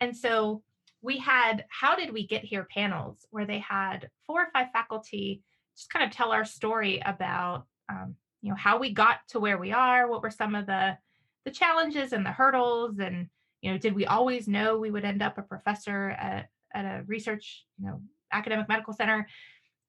And 0.00 0.16
so 0.16 0.62
we 1.04 1.18
had 1.18 1.66
how 1.68 1.94
did 1.94 2.12
we 2.12 2.26
get 2.26 2.42
here 2.42 2.66
panels 2.72 3.26
where 3.30 3.44
they 3.44 3.58
had 3.58 4.08
four 4.26 4.42
or 4.42 4.48
five 4.52 4.68
faculty 4.72 5.42
just 5.76 5.90
kind 5.90 6.04
of 6.04 6.10
tell 6.10 6.32
our 6.32 6.46
story 6.46 7.00
about 7.04 7.66
um, 7.90 8.14
you 8.40 8.48
know 8.48 8.56
how 8.56 8.78
we 8.78 8.90
got 8.90 9.18
to 9.28 9.38
where 9.38 9.58
we 9.58 9.70
are 9.70 10.08
what 10.08 10.22
were 10.22 10.30
some 10.30 10.54
of 10.54 10.66
the 10.66 10.96
the 11.44 11.50
challenges 11.50 12.14
and 12.14 12.24
the 12.24 12.30
hurdles 12.30 12.98
and 12.98 13.28
you 13.60 13.70
know 13.70 13.76
did 13.76 13.94
we 13.94 14.06
always 14.06 14.48
know 14.48 14.78
we 14.78 14.90
would 14.90 15.04
end 15.04 15.22
up 15.22 15.36
a 15.36 15.42
professor 15.42 16.10
at, 16.10 16.48
at 16.74 16.84
a 16.84 17.04
research 17.06 17.64
you 17.80 17.86
know 17.86 18.00
academic 18.32 18.68
medical 18.68 18.92
center 18.92 19.26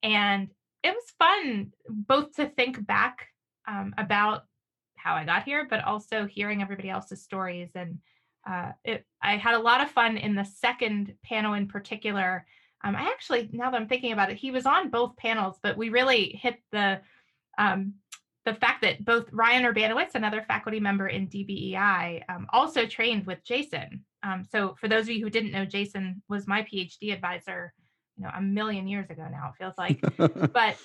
and 0.04 0.50
it 0.84 0.94
was 0.94 1.14
fun 1.18 1.72
both 1.90 2.36
to 2.36 2.48
think 2.48 2.86
back 2.86 3.28
um, 3.68 3.94
about 3.98 4.44
how 4.96 5.16
i 5.16 5.26
got 5.26 5.44
here 5.44 5.68
but 5.70 5.84
also 5.84 6.26
hearing 6.26 6.62
everybody 6.62 6.90
else's 6.90 7.24
stories 7.24 7.70
and 7.76 7.98
uh, 8.50 8.72
it, 8.84 9.06
i 9.22 9.36
had 9.36 9.56
a 9.56 9.60
lot 9.60 9.82
of 9.82 9.90
fun 9.90 10.18
in 10.18 10.36
the 10.36 10.46
second 10.46 11.14
panel 11.24 11.54
in 11.56 11.68
particular. 11.68 12.46
Um, 12.84 12.96
i 12.96 13.02
actually 13.02 13.50
now 13.52 13.72
that 13.72 13.82
i'm 13.82 13.88
thinking 13.88 14.12
about 14.12 14.32
it 14.32 14.38
he 14.38 14.52
was 14.52 14.66
on 14.66 14.90
both 14.90 15.18
panels 15.18 15.58
but 15.64 15.78
we 15.78 15.90
really 15.90 16.40
hit 16.42 16.60
the 16.72 17.02
um, 17.58 17.94
the 18.46 18.54
fact 18.54 18.82
that 18.84 19.04
both 19.04 19.26
Ryan 19.32 19.64
Urbanowicz, 19.64 20.14
another 20.14 20.44
faculty 20.48 20.80
member 20.80 21.08
in 21.08 21.28
DBEI, 21.28 22.24
um, 22.30 22.46
also 22.54 22.86
trained 22.86 23.26
with 23.26 23.44
Jason. 23.44 24.06
Um, 24.24 24.44
so 24.50 24.76
for 24.80 24.88
those 24.88 25.04
of 25.04 25.10
you 25.10 25.24
who 25.24 25.30
didn't 25.30 25.52
know, 25.52 25.66
Jason 25.66 26.22
was 26.30 26.48
my 26.48 26.62
PhD 26.62 27.12
advisor, 27.12 27.74
you 28.18 28.24
know, 28.24 28.32
a 28.36 28.42
million 28.42 28.88
years 28.88 29.10
ago 29.10 29.28
now, 29.32 29.52
it 29.54 29.58
feels 29.58 29.74
like. 29.78 30.00
but 30.54 30.78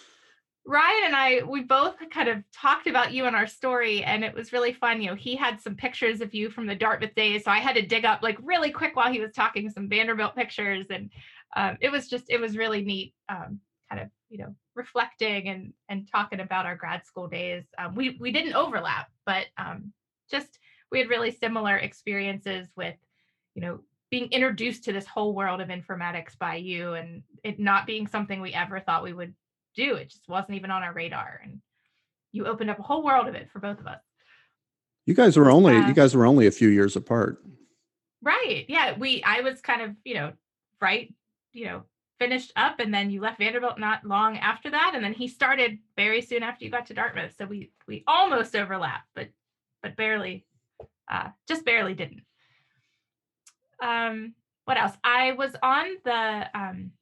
Ryan 0.66 1.02
and 1.06 1.16
I, 1.16 1.42
we 1.46 1.62
both 1.62 1.96
kind 2.10 2.28
of 2.28 2.42
talked 2.52 2.86
about 2.86 3.12
you 3.12 3.26
and 3.26 3.36
our 3.36 3.46
story, 3.46 4.04
and 4.04 4.24
it 4.24 4.34
was 4.34 4.52
really 4.52 4.72
fun. 4.72 5.02
You 5.02 5.10
know, 5.10 5.16
he 5.16 5.36
had 5.36 5.60
some 5.60 5.74
pictures 5.74 6.20
of 6.20 6.34
you 6.34 6.50
from 6.50 6.66
the 6.66 6.74
Dartmouth 6.74 7.14
days, 7.14 7.44
so 7.44 7.50
I 7.50 7.58
had 7.58 7.76
to 7.76 7.86
dig 7.86 8.04
up 8.04 8.22
like 8.22 8.38
really 8.42 8.70
quick 8.70 8.96
while 8.96 9.12
he 9.12 9.20
was 9.20 9.32
talking 9.32 9.70
some 9.70 9.88
Vanderbilt 9.88 10.34
pictures, 10.34 10.86
and 10.90 11.10
um, 11.56 11.76
it 11.80 11.90
was 11.90 12.08
just 12.08 12.24
it 12.28 12.40
was 12.40 12.56
really 12.56 12.82
neat, 12.82 13.14
um, 13.28 13.60
kind 13.90 14.02
of 14.02 14.08
you 14.28 14.38
know 14.38 14.54
reflecting 14.74 15.48
and 15.48 15.72
and 15.88 16.08
talking 16.10 16.40
about 16.40 16.66
our 16.66 16.76
grad 16.76 17.04
school 17.04 17.28
days. 17.28 17.64
Um, 17.78 17.94
we 17.94 18.16
we 18.20 18.30
didn't 18.32 18.54
overlap, 18.54 19.08
but 19.26 19.46
um, 19.58 19.92
just 20.30 20.58
we 20.90 20.98
had 20.98 21.08
really 21.08 21.30
similar 21.30 21.76
experiences 21.76 22.68
with, 22.76 22.96
you 23.54 23.62
know, 23.62 23.80
being 24.10 24.28
introduced 24.32 24.84
to 24.84 24.92
this 24.92 25.06
whole 25.06 25.34
world 25.34 25.60
of 25.60 25.68
informatics 25.68 26.36
by 26.38 26.56
you, 26.56 26.94
and 26.94 27.22
it 27.44 27.58
not 27.58 27.86
being 27.86 28.06
something 28.06 28.40
we 28.40 28.52
ever 28.52 28.80
thought 28.80 29.04
we 29.04 29.12
would 29.12 29.34
do. 29.76 29.94
It 29.94 30.10
just 30.10 30.28
wasn't 30.28 30.56
even 30.56 30.70
on 30.70 30.82
our 30.82 30.92
radar, 30.92 31.40
and 31.42 31.60
you 32.32 32.46
opened 32.46 32.70
up 32.70 32.78
a 32.78 32.82
whole 32.82 33.04
world 33.04 33.28
of 33.28 33.34
it 33.34 33.50
for 33.52 33.60
both 33.60 33.78
of 33.78 33.86
us. 33.86 34.00
You 35.06 35.14
guys 35.14 35.36
were 35.36 35.50
only 35.50 35.76
uh, 35.76 35.88
you 35.88 35.94
guys 35.94 36.14
were 36.14 36.26
only 36.26 36.46
a 36.46 36.52
few 36.52 36.68
years 36.68 36.96
apart. 36.96 37.42
Right. 38.22 38.66
Yeah. 38.68 38.96
We 38.98 39.22
I 39.22 39.40
was 39.40 39.60
kind 39.60 39.82
of, 39.82 39.96
you 40.04 40.14
know, 40.14 40.32
right, 40.80 41.12
you 41.52 41.64
know, 41.64 41.82
finished 42.20 42.52
up 42.54 42.78
and 42.80 42.92
then 42.92 43.10
you 43.10 43.20
left 43.20 43.38
Vanderbilt 43.38 43.78
not 43.78 44.04
long 44.04 44.36
after 44.36 44.70
that 44.70 44.92
and 44.94 45.02
then 45.02 45.14
he 45.14 45.26
started 45.26 45.78
very 45.96 46.20
soon 46.20 46.42
after 46.42 46.64
you 46.64 46.70
got 46.70 46.86
to 46.86 46.94
Dartmouth. 46.94 47.34
So 47.36 47.46
we 47.46 47.70
we 47.88 48.04
almost 48.06 48.54
overlapped 48.54 49.08
but 49.14 49.28
but 49.82 49.96
barely 49.96 50.44
uh 51.10 51.30
just 51.48 51.64
barely 51.64 51.94
didn't. 51.94 52.22
Um 53.82 54.34
what 54.66 54.76
else? 54.76 54.92
I 55.02 55.32
was 55.32 55.56
on 55.62 55.86
the 56.04 56.46
um 56.54 56.92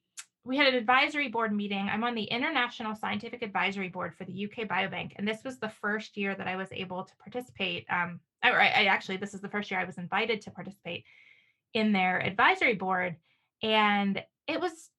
we 0.45 0.57
had 0.57 0.69
an 0.69 0.77
advisory 0.77 1.29
board 1.29 1.53
meeting. 1.53 1.89
I'm 1.91 2.05
on 2.05 2.15
the 2.15 2.23
International 2.23 2.95
Scientific 2.95 3.43
Advisory 3.43 3.89
Board 3.89 4.15
for 4.17 4.25
the 4.25 4.45
UK 4.47 4.69
Biobank 4.69 5.15
and 5.17 5.27
this 5.27 5.43
was 5.45 5.59
the 5.59 5.69
first 5.69 6.17
year 6.17 6.37
that 6.37 6.47
I 6.47 6.55
was 6.55 6.69
able 6.71 7.03
to 7.03 7.17
participate 7.17 7.87
um 7.91 8.21
I, 8.41 8.51
I 8.53 8.85
actually 8.85 9.17
this 9.17 9.35
is 9.35 9.41
the 9.41 9.49
first 9.49 9.69
year 9.73 9.81
I 9.81 9.85
was 9.85 9.99
invited 9.99 10.43
to 10.43 10.53
participate 10.53 11.05
in 11.75 11.91
their 11.91 12.21
advisory 12.21 12.75
board 12.75 13.17
and 13.65 14.23
it 14.47 14.61
was 14.61 14.91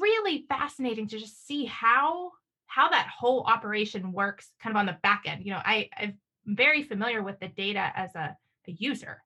really 0.00 0.44
fascinating 0.48 1.08
to 1.08 1.18
just 1.18 1.46
see 1.46 1.64
how 1.64 2.32
how 2.66 2.88
that 2.90 3.08
whole 3.08 3.44
operation 3.44 4.12
works 4.12 4.50
kind 4.62 4.76
of 4.76 4.78
on 4.78 4.86
the 4.86 4.98
back 5.02 5.22
end. 5.24 5.44
You 5.44 5.52
know, 5.52 5.62
I, 5.64 5.88
I'm 5.98 6.18
very 6.44 6.82
familiar 6.82 7.22
with 7.22 7.40
the 7.40 7.48
data 7.48 7.90
as 7.96 8.14
a, 8.14 8.36
a 8.68 8.72
user 8.72 9.22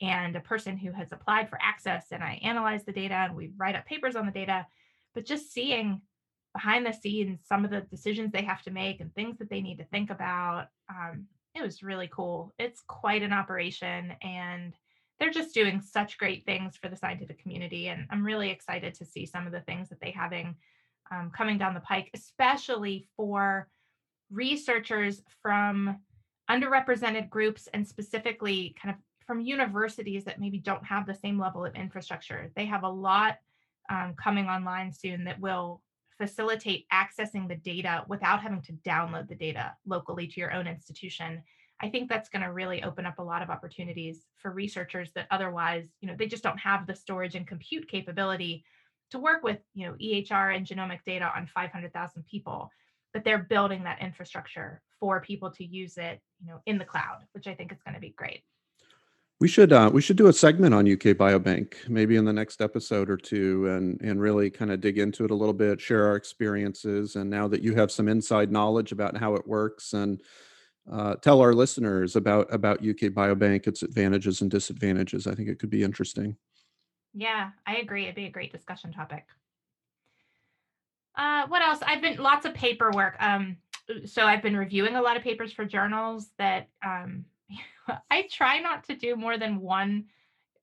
and 0.00 0.34
a 0.34 0.40
person 0.40 0.76
who 0.78 0.92
has 0.92 1.12
applied 1.12 1.48
for 1.48 1.58
access 1.62 2.06
and 2.10 2.22
I 2.22 2.40
analyze 2.42 2.84
the 2.84 2.92
data 2.92 3.14
and 3.14 3.36
we 3.36 3.52
write 3.56 3.76
up 3.76 3.84
papers 3.86 4.16
on 4.16 4.24
the 4.24 4.32
data, 4.32 4.66
but 5.14 5.26
just 5.26 5.52
seeing 5.52 6.00
behind 6.54 6.86
the 6.86 6.92
scenes 6.92 7.40
some 7.46 7.66
of 7.66 7.70
the 7.70 7.82
decisions 7.82 8.32
they 8.32 8.42
have 8.42 8.62
to 8.62 8.70
make 8.70 9.00
and 9.00 9.14
things 9.14 9.38
that 9.38 9.50
they 9.50 9.60
need 9.60 9.76
to 9.76 9.84
think 9.84 10.08
about, 10.08 10.68
um, 10.88 11.26
it 11.54 11.62
was 11.62 11.82
really 11.82 12.08
cool. 12.10 12.54
It's 12.58 12.82
quite 12.86 13.22
an 13.22 13.32
operation 13.32 14.14
and 14.22 14.74
they're 15.18 15.30
just 15.30 15.54
doing 15.54 15.80
such 15.80 16.18
great 16.18 16.44
things 16.44 16.76
for 16.76 16.88
the 16.88 16.96
scientific 16.96 17.40
community. 17.40 17.88
And 17.88 18.06
I'm 18.10 18.24
really 18.24 18.50
excited 18.50 18.94
to 18.94 19.04
see 19.04 19.26
some 19.26 19.46
of 19.46 19.52
the 19.52 19.60
things 19.60 19.88
that 19.88 20.00
they 20.00 20.10
having 20.10 20.56
um, 21.10 21.30
coming 21.34 21.58
down 21.58 21.74
the 21.74 21.80
pike, 21.80 22.10
especially 22.14 23.08
for 23.16 23.68
researchers 24.30 25.22
from 25.42 26.00
underrepresented 26.50 27.30
groups 27.30 27.68
and 27.72 27.86
specifically 27.86 28.74
kind 28.80 28.94
of 28.94 29.00
from 29.26 29.40
universities 29.40 30.24
that 30.24 30.40
maybe 30.40 30.58
don't 30.58 30.84
have 30.84 31.06
the 31.06 31.14
same 31.14 31.38
level 31.38 31.64
of 31.64 31.74
infrastructure. 31.74 32.50
They 32.54 32.66
have 32.66 32.84
a 32.84 32.88
lot 32.88 33.38
um, 33.90 34.14
coming 34.22 34.46
online 34.46 34.92
soon 34.92 35.24
that 35.24 35.40
will 35.40 35.82
facilitate 36.18 36.86
accessing 36.92 37.48
the 37.48 37.56
data 37.56 38.04
without 38.08 38.40
having 38.40 38.62
to 38.62 38.72
download 38.72 39.28
the 39.28 39.34
data 39.34 39.74
locally 39.86 40.26
to 40.26 40.40
your 40.40 40.52
own 40.52 40.66
institution 40.66 41.42
I 41.80 41.90
think 41.90 42.08
that's 42.08 42.28
going 42.28 42.42
to 42.42 42.52
really 42.52 42.82
open 42.82 43.04
up 43.04 43.18
a 43.18 43.22
lot 43.22 43.42
of 43.42 43.50
opportunities 43.50 44.24
for 44.36 44.50
researchers 44.50 45.10
that 45.14 45.26
otherwise, 45.30 45.86
you 46.00 46.08
know, 46.08 46.14
they 46.18 46.26
just 46.26 46.42
don't 46.42 46.58
have 46.58 46.86
the 46.86 46.94
storage 46.94 47.34
and 47.34 47.46
compute 47.46 47.88
capability 47.88 48.64
to 49.10 49.18
work 49.18 49.42
with, 49.42 49.58
you 49.74 49.86
know, 49.86 49.94
EHR 49.94 50.56
and 50.56 50.66
genomic 50.66 51.00
data 51.04 51.30
on 51.36 51.46
500,000 51.46 52.24
people, 52.26 52.70
but 53.12 53.24
they're 53.24 53.38
building 53.38 53.84
that 53.84 54.00
infrastructure 54.00 54.82
for 54.98 55.20
people 55.20 55.50
to 55.50 55.64
use 55.64 55.98
it, 55.98 56.20
you 56.40 56.48
know, 56.48 56.60
in 56.66 56.78
the 56.78 56.84
cloud, 56.84 57.18
which 57.32 57.46
I 57.46 57.54
think 57.54 57.72
is 57.72 57.82
going 57.82 57.94
to 57.94 58.00
be 58.00 58.14
great. 58.16 58.42
We 59.38 59.48
should 59.48 59.70
uh, 59.70 59.90
we 59.92 60.00
should 60.00 60.16
do 60.16 60.28
a 60.28 60.32
segment 60.32 60.72
on 60.72 60.90
UK 60.90 61.14
Biobank 61.14 61.90
maybe 61.90 62.16
in 62.16 62.24
the 62.24 62.32
next 62.32 62.62
episode 62.62 63.10
or 63.10 63.18
two, 63.18 63.68
and 63.68 64.00
and 64.00 64.18
really 64.18 64.48
kind 64.48 64.72
of 64.72 64.80
dig 64.80 64.98
into 64.98 65.26
it 65.26 65.30
a 65.30 65.34
little 65.34 65.52
bit, 65.52 65.78
share 65.78 66.06
our 66.06 66.16
experiences, 66.16 67.16
and 67.16 67.28
now 67.28 67.46
that 67.48 67.60
you 67.60 67.74
have 67.74 67.92
some 67.92 68.08
inside 68.08 68.50
knowledge 68.50 68.92
about 68.92 69.14
how 69.14 69.34
it 69.34 69.46
works 69.46 69.92
and 69.92 70.22
uh, 70.90 71.16
tell 71.16 71.40
our 71.40 71.52
listeners 71.52 72.16
about 72.16 72.52
about 72.52 72.78
UK 72.78 73.12
Biobank, 73.12 73.66
its 73.66 73.82
advantages 73.82 74.40
and 74.40 74.50
disadvantages. 74.50 75.26
I 75.26 75.34
think 75.34 75.48
it 75.48 75.58
could 75.58 75.70
be 75.70 75.82
interesting. 75.82 76.36
Yeah, 77.12 77.50
I 77.66 77.76
agree. 77.76 78.04
It'd 78.04 78.14
be 78.14 78.26
a 78.26 78.30
great 78.30 78.52
discussion 78.52 78.92
topic. 78.92 79.24
Uh, 81.16 81.46
what 81.48 81.62
else? 81.62 81.78
I've 81.86 82.02
been 82.02 82.18
lots 82.18 82.44
of 82.44 82.54
paperwork. 82.54 83.16
Um, 83.20 83.56
so 84.04 84.24
I've 84.24 84.42
been 84.42 84.56
reviewing 84.56 84.96
a 84.96 85.02
lot 85.02 85.16
of 85.16 85.22
papers 85.22 85.52
for 85.52 85.64
journals 85.64 86.30
that 86.38 86.68
um, 86.84 87.24
I 88.10 88.28
try 88.30 88.58
not 88.60 88.84
to 88.84 88.96
do 88.96 89.16
more 89.16 89.38
than 89.38 89.60
one, 89.60 90.04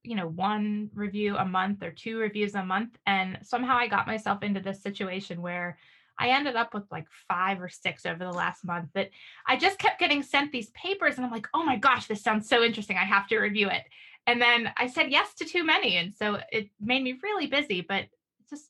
you 0.03 0.15
know, 0.15 0.27
one 0.27 0.91
review 0.93 1.37
a 1.37 1.45
month 1.45 1.81
or 1.81 1.91
two 1.91 2.19
reviews 2.19 2.55
a 2.55 2.63
month. 2.63 2.97
And 3.07 3.39
somehow 3.41 3.77
I 3.77 3.87
got 3.87 4.07
myself 4.07 4.43
into 4.43 4.59
this 4.59 4.81
situation 4.81 5.41
where 5.41 5.77
I 6.19 6.29
ended 6.29 6.55
up 6.55 6.73
with 6.73 6.83
like 6.91 7.07
five 7.27 7.61
or 7.61 7.69
six 7.69 8.05
over 8.05 8.23
the 8.23 8.31
last 8.31 8.63
month 8.63 8.89
that 8.93 9.09
I 9.47 9.57
just 9.57 9.79
kept 9.79 9.99
getting 9.99 10.23
sent 10.23 10.51
these 10.51 10.69
papers 10.71 11.15
and 11.15 11.25
I'm 11.25 11.31
like, 11.31 11.47
oh 11.53 11.63
my 11.63 11.75
gosh, 11.75 12.07
this 12.07 12.21
sounds 12.21 12.47
so 12.47 12.63
interesting. 12.63 12.97
I 12.97 13.03
have 13.03 13.27
to 13.27 13.39
review 13.39 13.69
it. 13.69 13.83
And 14.27 14.41
then 14.41 14.71
I 14.77 14.87
said 14.87 15.11
yes 15.11 15.33
to 15.35 15.45
too 15.45 15.63
many. 15.63 15.97
And 15.97 16.13
so 16.13 16.39
it 16.51 16.69
made 16.79 17.03
me 17.03 17.19
really 17.21 17.47
busy, 17.47 17.81
but 17.81 18.05
just, 18.49 18.69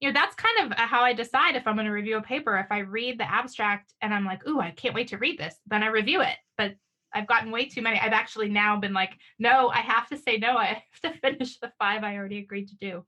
you 0.00 0.08
know, 0.08 0.12
that's 0.12 0.34
kind 0.34 0.72
of 0.72 0.78
how 0.78 1.02
I 1.02 1.12
decide 1.12 1.56
if 1.56 1.66
I'm 1.66 1.76
going 1.76 1.86
to 1.86 1.92
review 1.92 2.18
a 2.18 2.22
paper. 2.22 2.58
If 2.58 2.70
I 2.70 2.80
read 2.80 3.18
the 3.18 3.30
abstract 3.30 3.94
and 4.02 4.12
I'm 4.12 4.26
like, 4.26 4.46
ooh, 4.46 4.60
I 4.60 4.72
can't 4.72 4.94
wait 4.94 5.08
to 5.08 5.18
read 5.18 5.38
this, 5.38 5.54
then 5.66 5.82
I 5.82 5.86
review 5.86 6.20
it. 6.20 6.36
But 6.58 6.74
I've 7.14 7.26
gotten 7.26 7.50
way 7.50 7.66
too 7.66 7.82
many. 7.82 7.98
I've 7.98 8.12
actually 8.12 8.48
now 8.48 8.78
been 8.78 8.92
like, 8.92 9.12
no, 9.38 9.68
I 9.68 9.78
have 9.78 10.08
to 10.08 10.18
say 10.18 10.36
no. 10.36 10.56
I 10.56 10.82
have 11.02 11.12
to 11.12 11.18
finish 11.22 11.58
the 11.58 11.72
five 11.78 12.04
I 12.04 12.16
already 12.16 12.38
agreed 12.38 12.68
to 12.68 12.76
do. 12.76 13.04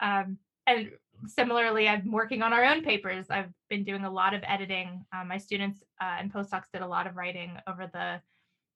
Um, 0.00 0.38
and 0.66 0.90
similarly, 1.26 1.88
I'm 1.88 2.10
working 2.10 2.42
on 2.42 2.52
our 2.52 2.64
own 2.64 2.82
papers. 2.82 3.26
I've 3.30 3.52
been 3.68 3.84
doing 3.84 4.04
a 4.04 4.10
lot 4.10 4.34
of 4.34 4.42
editing. 4.46 5.04
Um, 5.14 5.28
my 5.28 5.38
students 5.38 5.82
uh, 6.00 6.16
and 6.18 6.32
postdocs 6.32 6.70
did 6.72 6.82
a 6.82 6.86
lot 6.86 7.06
of 7.06 7.16
writing 7.16 7.56
over 7.66 7.90
the, 7.92 8.20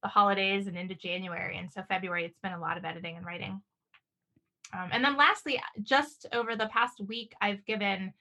the 0.02 0.08
holidays 0.08 0.66
and 0.66 0.76
into 0.76 0.94
January. 0.94 1.56
And 1.58 1.70
so 1.72 1.82
February, 1.88 2.24
it's 2.24 2.38
been 2.42 2.52
a 2.52 2.60
lot 2.60 2.76
of 2.76 2.84
editing 2.84 3.16
and 3.16 3.26
writing. 3.26 3.60
Um, 4.74 4.88
and 4.92 5.04
then 5.04 5.16
lastly, 5.16 5.60
just 5.82 6.26
over 6.32 6.56
the 6.56 6.68
past 6.68 7.00
week, 7.00 7.32
I've 7.40 7.64
given 7.66 8.12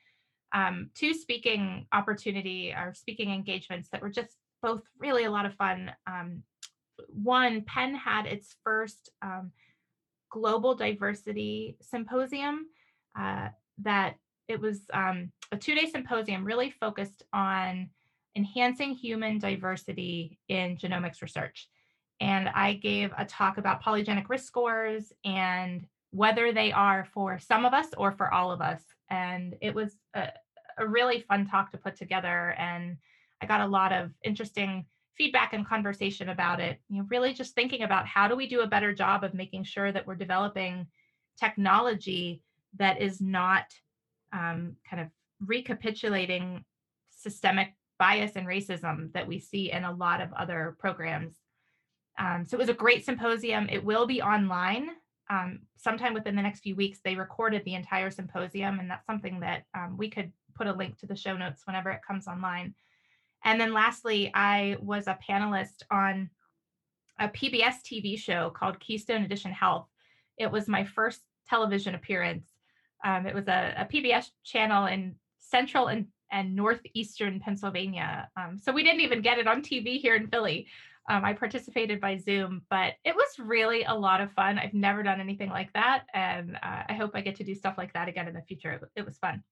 um, 0.54 0.90
two 0.96 1.13
speaking 1.13 1.88
opportunity 1.94 2.74
or 2.74 2.94
speaking 2.94 3.32
engagements 3.32 3.90
that 3.92 4.01
were 4.01 4.10
just 4.10 4.36
both 4.62 4.82
really 5.00 5.24
a 5.24 5.32
lot 5.32 5.46
of 5.46 5.56
fun. 5.56 5.92
Um, 6.08 6.44
one, 7.08 7.62
Penn 7.62 7.96
had 7.96 8.25
its 8.25 8.56
first 8.63 9.10
um, 9.22 9.51
global 10.30 10.75
diversity 10.75 11.78
symposium 11.82 12.68
uh, 13.18 13.50
that 13.80 14.16
it 14.48 14.60
was 14.60 14.82
um, 14.94 15.32
a 15.51 15.58
two 15.58 15.75
day 15.75 15.86
symposium 15.86 16.46
really 16.46 16.72
focused 16.72 17.24
on 17.34 17.90
enhancing 18.36 18.94
human 18.94 19.40
diversity 19.40 20.38
in 20.48 20.78
genomics 20.78 21.22
research. 21.22 21.68
And 22.20 22.50
I 22.50 22.74
gave 22.74 23.12
a 23.18 23.25
talk 23.25 23.58
about 23.58 23.84
polygenic 23.84 24.30
risk 24.30 24.46
scores 24.46 25.12
and 25.25 25.86
whether 26.12 26.51
they 26.51 26.72
are 26.72 27.08
for 27.13 27.40
some 27.40 27.66
of 27.66 27.74
us 27.74 27.88
or 27.98 28.12
for 28.12 28.34
all 28.34 28.51
of 28.51 28.62
us. 28.62 28.82
And 29.10 29.56
it 29.62 29.74
was 29.74 29.98
a, 30.13 30.30
a 30.78 30.88
really 30.88 31.22
fun 31.22 31.48
talk 31.48 31.72
to 31.72 31.78
put 31.78 31.96
together. 31.96 32.54
And 32.58 32.98
I 33.42 33.48
got 33.48 33.62
a 33.62 33.68
lot 33.68 33.92
of 33.92 34.12
interesting 34.24 34.86
feedback 35.18 35.54
and 35.54 35.68
conversation 35.68 36.30
about 36.30 36.60
it. 36.60 36.80
You 36.90 36.98
know, 37.00 37.08
really 37.10 37.34
just 37.34 37.56
thinking 37.56 37.84
about 37.84 38.06
how 38.06 38.28
do 38.28 38.36
we 38.36 38.48
do 38.48 38.62
a 38.62 38.68
better 38.68 38.94
job 38.94 39.24
of 39.24 39.34
making 39.34 39.63
sure 39.63 39.92
that 39.92 40.06
we're 40.06 40.16
developing 40.16 40.88
technology 41.40 42.42
that 42.78 43.01
is 43.01 43.22
not 43.22 43.66
um, 44.34 44.75
kind 44.90 45.01
of 45.01 45.08
recapitulating 45.46 46.63
systemic 47.10 47.75
bias 48.00 48.36
and 48.36 48.48
racism 48.48 49.12
that 49.13 49.28
we 49.28 49.40
see 49.40 49.72
in 49.72 49.84
a 49.84 49.94
lot 49.94 50.22
of 50.22 50.34
other 50.34 50.75
programs. 50.80 51.36
Um, 52.18 52.46
so 52.46 52.56
it 52.56 52.60
was 52.60 52.70
a 52.70 52.74
great 52.74 53.06
symposium. 53.06 53.68
It 53.70 53.84
will 53.84 54.06
be 54.06 54.22
online 54.22 54.90
um, 55.30 55.60
sometime 55.78 56.13
within 56.13 56.36
the 56.36 56.42
next 56.42 56.62
few 56.62 56.75
weeks. 56.75 57.00
They 57.04 57.16
recorded 57.16 57.63
the 57.63 57.75
entire 57.75 58.12
symposium, 58.12 58.80
and 58.80 58.90
that's 58.90 59.06
something 59.06 59.40
that 59.40 59.63
um, 59.74 59.98
we 59.98 60.10
could 60.10 60.32
put 60.56 60.68
a 60.68 60.74
link 60.74 60.98
to 61.00 61.06
the 61.06 61.16
show 61.16 61.38
notes 61.38 61.63
whenever 61.66 61.90
it 61.90 62.01
comes 62.06 62.28
online. 62.28 62.75
And 63.44 63.60
then 63.60 63.74
lastly, 63.74 64.32
I 64.34 64.78
was 64.82 65.08
a 65.08 65.18
panelist 65.28 65.84
on 65.90 66.30
a 67.20 67.30
PBS 67.30 67.75
TV 67.86 68.18
show 68.18 68.50
called 68.50 68.80
Keystone 68.80 69.24
Edition 69.24 69.51
Health. 69.51 69.88
It 70.38 70.51
was 70.51 70.68
my 70.68 70.84
first 70.84 71.22
television 71.48 71.96
appearance. 71.96 72.50
Um, 73.03 73.25
it 73.25 73.34
was 73.34 73.48
a, 73.48 73.74
a, 73.77 73.86
PBS 73.86 74.27
channel 74.43 74.86
in 74.86 75.15
central 75.39 75.88
and, 75.88 76.08
and 76.31 76.55
northeastern 76.55 77.39
Pennsylvania. 77.39 78.29
Um, 78.38 78.58
so 78.58 78.72
we 78.72 78.84
didn't 78.84 79.01
even 79.01 79.22
get 79.22 79.39
it 79.39 79.48
on 79.48 79.62
TV 79.62 80.00
here 80.00 80.15
in 80.15 80.27
Philly. 80.27 80.67
Um, 81.10 81.25
I 81.25 81.34
participated 81.34 82.00
by 82.00 82.17
Zoom, 82.17 82.62
but 82.70 82.93
it 83.03 83.15
was 83.15 83.39
really 83.39 83.84
a 83.84 83.93
lot 83.93 84.22
of 84.22 84.31
fun. 84.34 84.60
I've 84.60 84.74
never 84.74 85.01
done 85.01 85.20
anything 85.20 85.50
like 85.50 85.74
that. 85.74 86.03
And 86.13 86.55
uh, 86.62 86.84
I 86.88 86.93
hope 86.93 87.12
I 87.15 87.22
get 87.22 87.36
to 87.38 87.43
do 87.43 87.55
stuff 87.55 87.75
like 87.77 87.91
that 87.93 88.08
again 88.08 88.27
in 88.27 88.34
the 88.34 88.41
future. 88.41 88.72
It, 88.72 88.81
it 88.96 89.05
was 89.05 89.17
fun. 89.17 89.43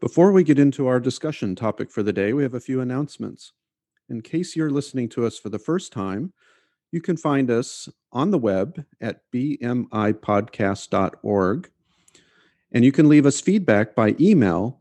Before 0.00 0.32
we 0.32 0.44
get 0.44 0.58
into 0.58 0.86
our 0.86 0.98
discussion 0.98 1.54
topic 1.54 1.90
for 1.90 2.02
the 2.02 2.12
day, 2.12 2.32
we 2.32 2.42
have 2.42 2.54
a 2.54 2.60
few 2.60 2.80
announcements. 2.80 3.52
In 4.08 4.22
case 4.22 4.56
you're 4.56 4.70
listening 4.70 5.08
to 5.10 5.26
us 5.26 5.38
for 5.38 5.50
the 5.50 5.58
first 5.58 5.92
time, 5.92 6.32
you 6.92 7.00
can 7.00 7.16
find 7.16 7.50
us 7.50 7.88
on 8.12 8.30
the 8.30 8.38
web 8.38 8.84
at 9.00 9.22
bmipodcast.org. 9.32 11.70
And 12.72 12.84
you 12.84 12.92
can 12.92 13.08
leave 13.08 13.26
us 13.26 13.40
feedback 13.40 13.96
by 13.96 14.14
email 14.20 14.78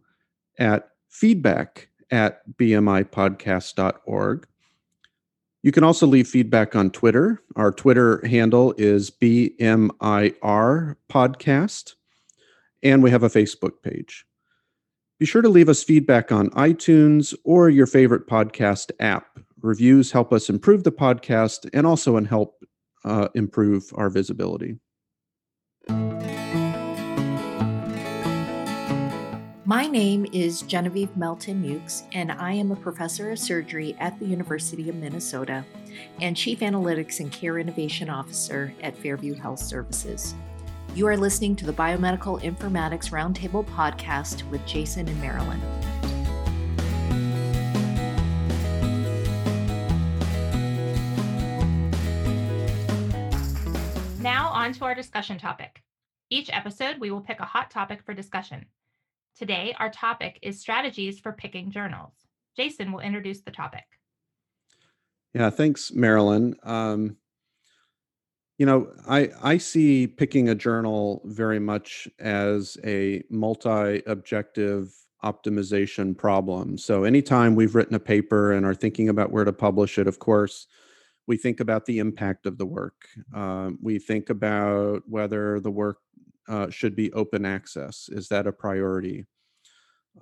at 0.59 0.89
feedback 1.09 1.89
at 2.11 2.41
bmipodcast.org. 2.57 4.47
You 5.61 5.73
can 5.73 5.83
also 5.83 6.07
leave 6.07 6.27
feedback 6.27 6.75
on 6.75 6.89
Twitter. 6.89 7.43
Our 7.55 7.71
Twitter 7.71 8.25
handle 8.25 8.73
is 8.77 9.11
BMIR 9.11 10.95
Podcast, 11.09 11.93
and 12.81 13.03
we 13.03 13.11
have 13.11 13.23
a 13.23 13.29
Facebook 13.29 13.83
page. 13.83 14.25
Be 15.19 15.25
sure 15.25 15.41
to 15.41 15.49
leave 15.49 15.67
us 15.67 15.83
feedback 15.83 16.31
on 16.31 16.49
iTunes 16.51 17.35
or 17.43 17.69
your 17.69 17.87
favorite 17.87 18.25
podcast 18.25 18.91
app. 19.01 19.37
Reviews 19.61 20.11
help 20.11 20.31
us 20.33 20.49
improve 20.49 20.83
the 20.83 20.91
podcast 20.91 21.69
and 21.73 21.85
also 21.85 22.19
help 22.23 22.63
uh, 23.05 23.27
improve 23.35 23.91
our 23.95 24.09
visibility. 24.09 24.79
My 29.65 29.85
name 29.85 30.25
is 30.33 30.63
Genevieve 30.63 31.15
Melton 31.15 31.63
Ukes, 31.63 32.01
and 32.11 32.31
I 32.31 32.53
am 32.53 32.71
a 32.71 32.75
professor 32.75 33.29
of 33.29 33.37
surgery 33.37 33.95
at 33.99 34.17
the 34.17 34.25
University 34.25 34.89
of 34.89 34.95
Minnesota 34.95 35.63
and 36.19 36.35
Chief 36.35 36.61
Analytics 36.61 37.19
and 37.19 37.31
Care 37.31 37.59
Innovation 37.59 38.09
Officer 38.09 38.73
at 38.81 38.97
Fairview 38.97 39.35
Health 39.35 39.59
Services. 39.59 40.33
You 40.95 41.05
are 41.05 41.17
listening 41.17 41.55
to 41.57 41.67
the 41.67 41.73
Biomedical 41.73 42.41
Informatics 42.41 43.11
Roundtable 43.11 43.63
podcast 43.63 44.49
with 44.49 44.65
Jason 44.65 45.07
and 45.07 45.21
Marilyn. 45.21 45.61
Now, 54.21 54.49
on 54.49 54.73
to 54.73 54.83
our 54.83 54.93
discussion 54.93 55.37
topic. 55.37 55.81
Each 56.29 56.49
episode, 56.51 56.97
we 56.99 57.09
will 57.09 57.21
pick 57.21 57.39
a 57.39 57.45
hot 57.45 57.71
topic 57.71 58.03
for 58.03 58.13
discussion. 58.13 58.65
Today, 59.37 59.73
our 59.79 59.89
topic 59.89 60.39
is 60.41 60.59
strategies 60.59 61.19
for 61.19 61.31
picking 61.31 61.71
journals. 61.71 62.11
Jason 62.57 62.91
will 62.91 62.99
introduce 62.99 63.39
the 63.39 63.51
topic. 63.51 63.85
Yeah, 65.33 65.49
thanks, 65.49 65.93
Marilyn. 65.93 66.55
Um, 66.63 67.15
you 68.57 68.65
know, 68.65 68.91
I 69.07 69.29
I 69.41 69.57
see 69.57 70.05
picking 70.05 70.49
a 70.49 70.55
journal 70.55 71.21
very 71.23 71.59
much 71.59 72.09
as 72.19 72.77
a 72.83 73.23
multi-objective 73.29 74.93
optimization 75.23 76.17
problem. 76.17 76.77
So 76.77 77.05
anytime 77.05 77.55
we've 77.55 77.75
written 77.75 77.95
a 77.95 77.99
paper 77.99 78.51
and 78.51 78.65
are 78.65 78.75
thinking 78.75 79.07
about 79.07 79.31
where 79.31 79.45
to 79.45 79.53
publish 79.53 79.97
it, 79.97 80.07
of 80.07 80.19
course, 80.19 80.67
we 81.29 81.37
think 81.37 81.59
about 81.59 81.85
the 81.85 81.99
impact 81.99 82.47
of 82.47 82.57
the 82.57 82.65
work. 82.65 83.07
Uh, 83.33 83.69
we 83.79 83.99
think 83.99 84.31
about 84.31 85.03
whether 85.07 85.59
the 85.59 85.69
work 85.69 85.99
uh, 86.47 86.71
should 86.71 86.95
be 86.95 87.13
open 87.13 87.45
access. 87.45 88.09
Is 88.11 88.27
that 88.29 88.47
a 88.47 88.51
priority? 88.51 89.27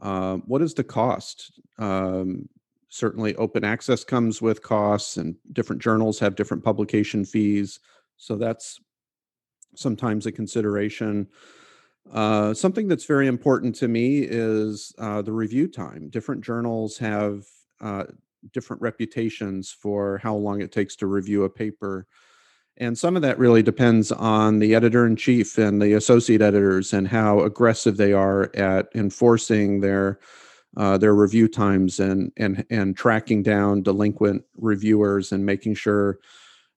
Uh, 0.02 0.36
what 0.46 0.62
is 0.62 0.74
the 0.74 0.84
cost? 0.84 1.62
Um, 1.80 2.50
certainly, 2.90 3.34
open 3.38 3.64
access 3.64 4.04
comes 4.04 4.42
with 4.42 4.62
costs, 4.62 5.16
and 5.16 5.38
different 5.54 5.82
journals 5.82 6.20
have 6.20 6.36
different 6.36 6.66
publication 6.66 7.24
fees. 7.24 7.80
So 8.18 8.36
that's 8.36 8.78
sometimes 9.78 10.26
a 10.26 10.32
consideration. 10.34 11.30
Uh, 12.12 12.54
something 12.54 12.90
that's 12.90 13.06
very 13.06 13.28
important 13.28 13.76
to 13.76 13.88
me 13.88 14.24
is 14.24 14.94
uh, 14.98 15.22
the 15.22 15.32
review 15.32 15.70
time. 15.70 16.10
Different 16.10 16.44
journals 16.44 16.98
have 16.98 17.46
uh, 17.80 18.04
different 18.54 18.82
reputations 18.82 19.72
for 19.72 20.20
how 20.20 20.36
long 20.36 20.62
it 20.62 20.72
takes 20.72 20.96
to 20.98 21.08
review 21.08 21.44
a 21.44 21.50
paper. 21.50 22.08
And 22.78 22.98
some 22.98 23.16
of 23.16 23.24
that 23.24 23.40
really 23.40 23.64
depends 23.64 24.12
on 24.12 24.60
the 24.60 24.76
editor 24.76 25.06
in 25.06 25.16
chief 25.16 25.58
and 25.58 25.82
the 25.82 25.94
associate 25.94 26.42
editors 26.42 26.94
and 26.94 27.08
how 27.08 27.42
aggressive 27.42 27.98
they 27.98 28.14
are 28.14 28.52
at 28.56 28.88
enforcing 28.96 29.82
their 29.82 30.20
uh, 30.76 30.98
their 30.98 31.16
review 31.16 31.48
times 31.48 32.00
and 32.00 32.32
and 32.38 32.64
and 32.70 32.96
tracking 32.96 33.42
down 33.42 33.82
delinquent 33.82 34.44
reviewers 34.58 35.32
and 35.32 35.44
making 35.44 35.74
sure 35.74 36.20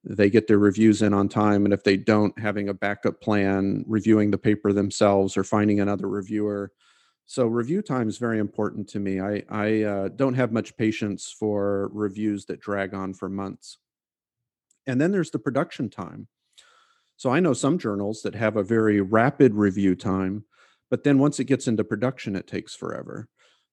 they 0.05 0.31
get 0.31 0.47
their 0.47 0.59
reviews 0.59 1.03
in 1.03 1.13
on 1.13 1.29
time 1.29 1.67
and 1.67 1.75
if 1.75 1.85
they 1.85 1.99
don't 1.99 2.39
having 2.39 2.71
a 2.71 2.75
backup 2.75 3.21
plan 3.21 3.85
reviewing 3.87 4.31
the 4.31 4.39
paper 4.39 4.73
themselves 4.73 5.37
or 5.37 5.45
finding 5.45 5.81
another 5.81 6.09
reviewer 6.09 6.73
so 7.31 7.47
review 7.47 7.81
time 7.81 8.09
is 8.09 8.19
very 8.19 8.41
important 8.41 8.89
to 8.89 8.99
me. 8.99 9.21
I 9.21 9.45
i 9.49 9.83
uh, 9.83 10.09
don't 10.09 10.35
have 10.35 10.51
much 10.51 10.77
patience 10.77 11.33
for 11.39 11.89
reviews 11.93 12.47
that 12.47 12.59
drag 12.59 12.93
on 12.93 13.15
for 13.15 13.29
months. 13.29 13.79
And 14.89 15.01
then 15.01 15.13
there's 15.13 15.31
the 15.31 15.39
production 15.39 15.89
time. 15.89 16.27
So 17.17 17.31
i 17.31 17.39
know 17.39 17.53
some 17.53 17.79
journals 17.79 18.23
that 18.23 18.35
have 18.35 18.57
a 18.57 18.65
very 18.65 19.01
rapid 19.01 19.55
review 19.55 19.95
time 19.95 20.45
but 20.91 21.05
then 21.05 21.21
once 21.21 21.39
it 21.39 21.45
gets 21.45 21.69
into 21.69 21.85
production 21.85 22.35
it 22.35 22.49
takes 22.49 22.75
forever. 22.75 23.29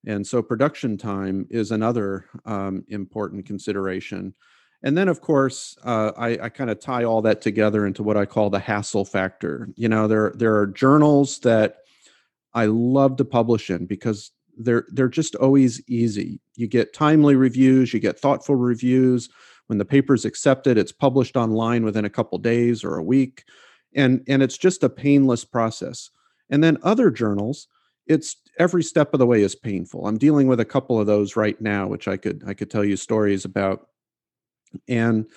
And 0.05 0.25
so 0.27 0.43
production 0.43 0.95
time 0.95 1.47
is 1.49 1.71
another 1.71 2.25
um, 2.45 2.85
important 2.89 3.47
consideration. 3.47 4.35
And 4.83 4.95
then, 4.95 5.07
of 5.07 5.19
course, 5.21 5.75
uh, 5.83 6.11
I, 6.15 6.29
I 6.43 6.49
kind 6.49 6.69
of 6.69 6.79
tie 6.79 7.05
all 7.05 7.23
that 7.23 7.41
together 7.41 7.87
into 7.87 8.03
what 8.03 8.17
I 8.17 8.27
call 8.27 8.51
the 8.51 8.59
hassle 8.59 9.03
factor. 9.03 9.69
You 9.75 9.89
know, 9.89 10.07
there 10.07 10.31
there 10.35 10.55
are 10.57 10.67
journals 10.67 11.39
that 11.39 11.86
I 12.57 12.65
love 12.65 13.17
to 13.17 13.25
publish 13.25 13.69
in 13.69 13.85
because 13.85 14.31
they're 14.57 14.85
they're 14.89 15.07
just 15.07 15.35
always 15.35 15.79
easy. 15.87 16.41
You 16.55 16.67
get 16.67 16.91
timely 16.91 17.35
reviews, 17.35 17.93
you 17.93 17.99
get 17.99 18.19
thoughtful 18.19 18.55
reviews. 18.55 19.29
When 19.67 19.77
the 19.77 19.85
paper's 19.85 20.25
accepted, 20.25 20.75
it's 20.75 20.91
published 20.91 21.35
online 21.35 21.83
within 21.83 22.03
a 22.03 22.09
couple 22.09 22.39
days 22.39 22.83
or 22.83 22.97
a 22.97 23.03
week, 23.03 23.43
and 23.93 24.23
and 24.27 24.41
it's 24.41 24.57
just 24.57 24.81
a 24.81 24.89
painless 24.89 25.45
process. 25.45 26.09
And 26.49 26.63
then 26.63 26.79
other 26.81 27.11
journals, 27.11 27.67
it's 28.07 28.37
every 28.57 28.81
step 28.81 29.13
of 29.13 29.19
the 29.19 29.27
way 29.27 29.43
is 29.43 29.53
painful. 29.53 30.07
I'm 30.07 30.17
dealing 30.17 30.47
with 30.47 30.59
a 30.59 30.65
couple 30.65 30.99
of 30.99 31.05
those 31.05 31.35
right 31.35 31.61
now, 31.61 31.85
which 31.85 32.07
I 32.07 32.17
could 32.17 32.43
I 32.47 32.55
could 32.55 32.71
tell 32.71 32.83
you 32.83 32.97
stories 32.97 33.45
about 33.45 33.87
and 34.87 35.27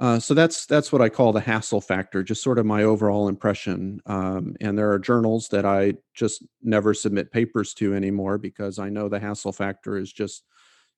uh, 0.00 0.18
so 0.18 0.32
that's 0.32 0.64
that's 0.64 0.90
what 0.90 1.02
I 1.02 1.10
call 1.10 1.30
the 1.32 1.40
hassle 1.40 1.82
factor, 1.82 2.22
just 2.22 2.42
sort 2.42 2.58
of 2.58 2.64
my 2.64 2.84
overall 2.84 3.28
impression. 3.28 4.00
Um, 4.06 4.56
and 4.60 4.76
there 4.76 4.90
are 4.90 4.98
journals 4.98 5.48
that 5.48 5.66
I 5.66 5.94
just 6.14 6.42
never 6.62 6.94
submit 6.94 7.30
papers 7.30 7.74
to 7.74 7.94
anymore 7.94 8.38
because 8.38 8.78
I 8.78 8.88
know 8.88 9.10
the 9.10 9.20
hassle 9.20 9.52
factor 9.52 9.98
is 9.98 10.10
just 10.10 10.44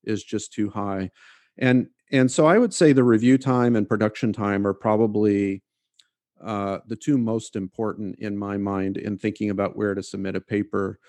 is 0.04 0.22
just 0.22 0.52
too 0.52 0.70
high. 0.70 1.10
And 1.58 1.88
and 2.12 2.30
so 2.30 2.46
I 2.46 2.58
would 2.58 2.72
say 2.72 2.92
the 2.92 3.02
review 3.02 3.38
time 3.38 3.74
and 3.74 3.88
production 3.88 4.32
time 4.32 4.64
are 4.68 4.74
probably 4.74 5.64
uh, 6.40 6.78
the 6.86 6.96
two 6.96 7.18
most 7.18 7.56
important 7.56 8.20
in 8.20 8.38
my 8.38 8.56
mind 8.56 8.98
in 8.98 9.18
thinking 9.18 9.50
about 9.50 9.76
where 9.76 9.96
to 9.96 10.02
submit 10.02 10.36
a 10.36 10.40
paper 10.40 11.00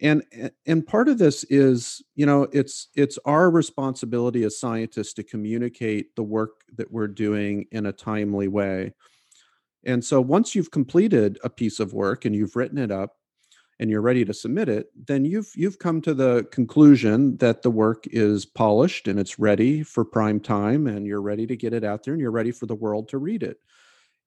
and 0.00 0.22
eh, 0.32 0.50
and 0.66 0.86
part 0.86 1.08
of 1.08 1.18
this 1.18 1.44
is 1.44 2.02
you 2.14 2.26
know 2.26 2.44
it's 2.52 2.88
it's 2.94 3.18
our 3.24 3.50
responsibility 3.50 4.44
as 4.44 4.58
scientists 4.58 5.14
to 5.14 5.22
communicate 5.22 6.14
the 6.16 6.22
work 6.22 6.62
that 6.76 6.90
we're 6.92 7.08
doing 7.08 7.66
in 7.72 7.86
a 7.86 7.92
timely 7.92 8.48
way. 8.48 8.94
And 9.84 10.04
so 10.04 10.20
once 10.20 10.54
you've 10.54 10.70
completed 10.70 11.38
a 11.42 11.50
piece 11.50 11.80
of 11.80 11.92
work 11.94 12.24
and 12.24 12.34
you've 12.34 12.56
written 12.56 12.78
it 12.78 12.90
up 12.90 13.16
and 13.78 13.90
you're 13.90 14.02
ready 14.02 14.24
to 14.24 14.34
submit 14.34 14.68
it 14.68 14.88
then 15.06 15.24
you've 15.24 15.50
you've 15.56 15.78
come 15.78 16.00
to 16.02 16.14
the 16.14 16.46
conclusion 16.52 17.36
that 17.38 17.62
the 17.62 17.70
work 17.70 18.04
is 18.08 18.46
polished 18.46 19.08
and 19.08 19.18
it's 19.18 19.38
ready 19.38 19.82
for 19.82 20.04
prime 20.04 20.40
time 20.40 20.86
and 20.86 21.06
you're 21.06 21.22
ready 21.22 21.46
to 21.46 21.56
get 21.56 21.72
it 21.72 21.84
out 21.84 22.04
there 22.04 22.14
and 22.14 22.20
you're 22.20 22.30
ready 22.30 22.52
for 22.52 22.66
the 22.66 22.74
world 22.74 23.08
to 23.08 23.18
read 23.18 23.42
it. 23.42 23.58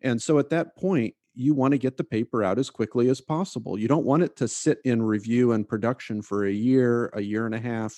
And 0.01 0.21
so 0.21 0.39
at 0.39 0.49
that 0.49 0.75
point 0.75 1.15
you 1.36 1.54
want 1.54 1.72
to 1.72 1.78
get 1.78 1.98
the 1.98 2.04
paper 2.04 2.43
out 2.43 2.60
as 2.60 2.69
quickly 2.69 3.10
as 3.10 3.22
possible. 3.22 3.78
You 3.78 3.88
don't 3.88 4.06
want 4.06 4.24
it 4.24 4.36
to 4.38 4.48
sit 4.48 4.80
in 4.86 5.02
review 5.02 5.54
and 5.54 5.67
production 5.67 6.22
for 6.22 6.46
a 6.46 6.52
year, 6.52 7.08
a 7.13 7.22
year 7.22 7.46
and 7.46 7.56
a 7.56 7.60
half, 7.60 7.96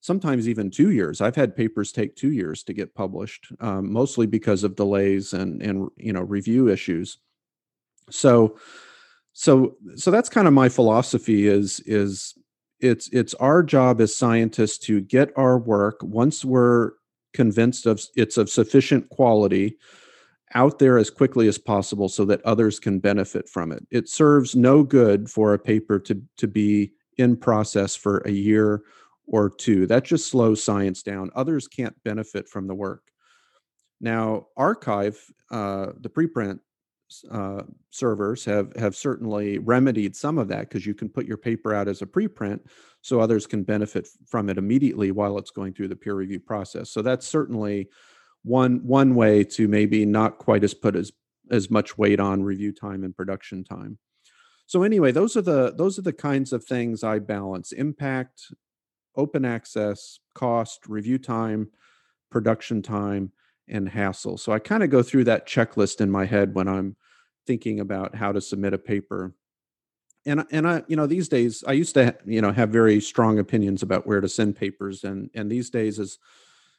sometimes 0.00 0.48
even 0.48 0.70
two 0.70 0.90
years. 0.90 1.20
I've 1.20 1.36
had 1.36 1.56
papers 1.56 1.92
take 1.92 2.16
two 2.16 2.32
years 2.32 2.62
to 2.64 2.72
get 2.72 2.94
published, 2.94 3.52
um, 3.60 3.92
mostly 3.92 4.26
because 4.26 4.64
of 4.64 4.76
delays 4.76 5.32
and 5.32 5.62
and 5.62 5.88
you 5.96 6.12
know 6.12 6.22
review 6.22 6.68
issues. 6.68 7.18
So, 8.10 8.58
so 9.32 9.76
so 9.96 10.10
that's 10.10 10.28
kind 10.28 10.46
of 10.48 10.54
my 10.54 10.68
philosophy. 10.68 11.46
Is 11.46 11.80
is 11.80 12.34
it's 12.80 13.08
it's 13.08 13.34
our 13.34 13.62
job 13.62 14.00
as 14.00 14.14
scientists 14.14 14.78
to 14.78 15.00
get 15.00 15.32
our 15.36 15.58
work 15.58 15.96
once 16.02 16.44
we're 16.44 16.92
convinced 17.32 17.86
of 17.86 18.02
it's 18.16 18.36
of 18.36 18.50
sufficient 18.50 19.08
quality 19.10 19.78
out 20.54 20.78
there 20.78 20.98
as 20.98 21.10
quickly 21.10 21.48
as 21.48 21.58
possible 21.58 22.08
so 22.08 22.24
that 22.24 22.42
others 22.42 22.80
can 22.80 22.98
benefit 22.98 23.48
from 23.48 23.72
it. 23.72 23.86
It 23.90 24.08
serves 24.08 24.56
no 24.56 24.82
good 24.82 25.30
for 25.30 25.54
a 25.54 25.58
paper 25.58 25.98
to, 26.00 26.20
to 26.38 26.48
be 26.48 26.92
in 27.18 27.36
process 27.36 27.94
for 27.94 28.18
a 28.18 28.30
year 28.30 28.82
or 29.26 29.48
two. 29.48 29.86
That 29.86 30.04
just 30.04 30.28
slows 30.28 30.62
science 30.62 31.02
down. 31.02 31.30
Others 31.34 31.68
can't 31.68 31.94
benefit 32.02 32.48
from 32.48 32.66
the 32.66 32.74
work. 32.74 33.10
Now, 34.00 34.46
arXiv, 34.58 35.16
uh, 35.50 35.92
the 36.00 36.08
preprint 36.08 36.58
uh, 37.30 37.62
servers 37.90 38.44
have 38.44 38.74
have 38.76 38.94
certainly 38.94 39.58
remedied 39.58 40.14
some 40.14 40.38
of 40.38 40.48
that 40.48 40.60
because 40.60 40.86
you 40.86 40.94
can 40.94 41.08
put 41.08 41.26
your 41.26 41.36
paper 41.36 41.74
out 41.74 41.88
as 41.88 42.02
a 42.02 42.06
preprint 42.06 42.60
so 43.02 43.20
others 43.20 43.46
can 43.46 43.64
benefit 43.64 44.06
from 44.26 44.48
it 44.48 44.58
immediately 44.58 45.10
while 45.10 45.36
it's 45.36 45.50
going 45.50 45.72
through 45.72 45.88
the 45.88 45.96
peer 45.96 46.14
review 46.14 46.38
process. 46.38 46.90
So 46.90 47.02
that's 47.02 47.26
certainly 47.26 47.88
one 48.42 48.86
one 48.86 49.14
way 49.14 49.44
to 49.44 49.68
maybe 49.68 50.06
not 50.06 50.38
quite 50.38 50.64
as 50.64 50.74
put 50.74 50.96
as 50.96 51.12
as 51.50 51.70
much 51.70 51.98
weight 51.98 52.20
on 52.20 52.42
review 52.42 52.72
time 52.72 53.04
and 53.04 53.16
production 53.16 53.64
time. 53.64 53.98
So 54.66 54.82
anyway 54.82 55.12
those 55.12 55.36
are 55.36 55.42
the 55.42 55.74
those 55.76 55.98
are 55.98 56.02
the 56.02 56.12
kinds 56.12 56.52
of 56.52 56.64
things 56.64 57.02
i 57.02 57.18
balance 57.18 57.72
impact 57.72 58.52
open 59.16 59.44
access 59.44 60.20
cost 60.34 60.86
review 60.86 61.18
time 61.18 61.68
production 62.30 62.80
time 62.80 63.32
and 63.68 63.88
hassle. 63.88 64.38
So 64.38 64.52
i 64.52 64.58
kind 64.58 64.82
of 64.82 64.90
go 64.90 65.02
through 65.02 65.24
that 65.24 65.46
checklist 65.46 66.00
in 66.00 66.10
my 66.10 66.24
head 66.24 66.54
when 66.54 66.68
i'm 66.68 66.96
thinking 67.46 67.80
about 67.80 68.14
how 68.14 68.32
to 68.32 68.40
submit 68.40 68.74
a 68.74 68.78
paper. 68.78 69.34
And 70.24 70.44
and 70.50 70.68
i 70.68 70.82
you 70.86 70.96
know 70.96 71.06
these 71.06 71.28
days 71.28 71.64
i 71.66 71.72
used 71.72 71.94
to 71.94 72.14
you 72.24 72.40
know 72.40 72.52
have 72.52 72.70
very 72.70 73.00
strong 73.00 73.38
opinions 73.38 73.82
about 73.82 74.06
where 74.06 74.20
to 74.20 74.28
send 74.28 74.54
papers 74.54 75.02
and 75.02 75.30
and 75.34 75.50
these 75.50 75.70
days 75.70 75.98
as 75.98 76.18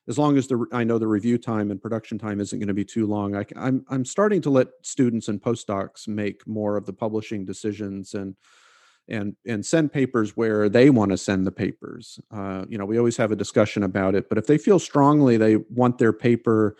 as 0.07 0.17
long 0.17 0.37
as 0.37 0.47
the 0.47 0.65
I 0.71 0.83
know 0.83 0.97
the 0.97 1.07
review 1.07 1.37
time 1.37 1.71
and 1.71 1.81
production 1.81 2.17
time 2.17 2.39
isn't 2.39 2.57
going 2.57 2.67
to 2.67 2.73
be 2.73 2.85
too 2.85 3.07
long, 3.07 3.35
I, 3.35 3.45
I'm 3.55 3.85
I'm 3.89 4.05
starting 4.05 4.41
to 4.41 4.49
let 4.49 4.67
students 4.81 5.27
and 5.27 5.41
postdocs 5.41 6.07
make 6.07 6.45
more 6.47 6.77
of 6.77 6.85
the 6.85 6.93
publishing 6.93 7.45
decisions 7.45 8.13
and 8.13 8.35
and 9.07 9.35
and 9.45 9.65
send 9.65 9.91
papers 9.91 10.35
where 10.35 10.69
they 10.69 10.89
want 10.89 11.11
to 11.11 11.17
send 11.17 11.45
the 11.45 11.51
papers. 11.51 12.19
Uh, 12.31 12.65
you 12.67 12.77
know, 12.77 12.85
we 12.85 12.97
always 12.97 13.17
have 13.17 13.31
a 13.31 13.35
discussion 13.35 13.83
about 13.83 14.15
it, 14.15 14.29
but 14.29 14.37
if 14.37 14.47
they 14.47 14.57
feel 14.57 14.79
strongly 14.79 15.37
they 15.37 15.57
want 15.57 15.97
their 15.97 16.13
paper 16.13 16.75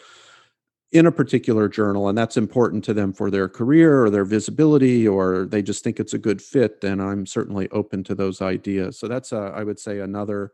in 0.92 1.06
a 1.06 1.12
particular 1.12 1.70
journal 1.70 2.10
and 2.10 2.18
that's 2.18 2.36
important 2.36 2.84
to 2.84 2.94
them 2.94 3.14
for 3.14 3.32
their 3.32 3.48
career 3.48 4.04
or 4.04 4.10
their 4.10 4.26
visibility 4.26 5.08
or 5.08 5.46
they 5.46 5.62
just 5.62 5.84
think 5.84 6.00
it's 6.00 6.14
a 6.14 6.18
good 6.18 6.42
fit 6.42 6.82
then 6.82 7.00
i'm 7.00 7.26
certainly 7.26 7.70
open 7.70 8.04
to 8.04 8.14
those 8.14 8.42
ideas 8.42 9.00
so 9.00 9.08
that's 9.08 9.32
a, 9.32 9.54
I 9.56 9.64
would 9.64 9.80
say 9.80 10.00
another 10.00 10.52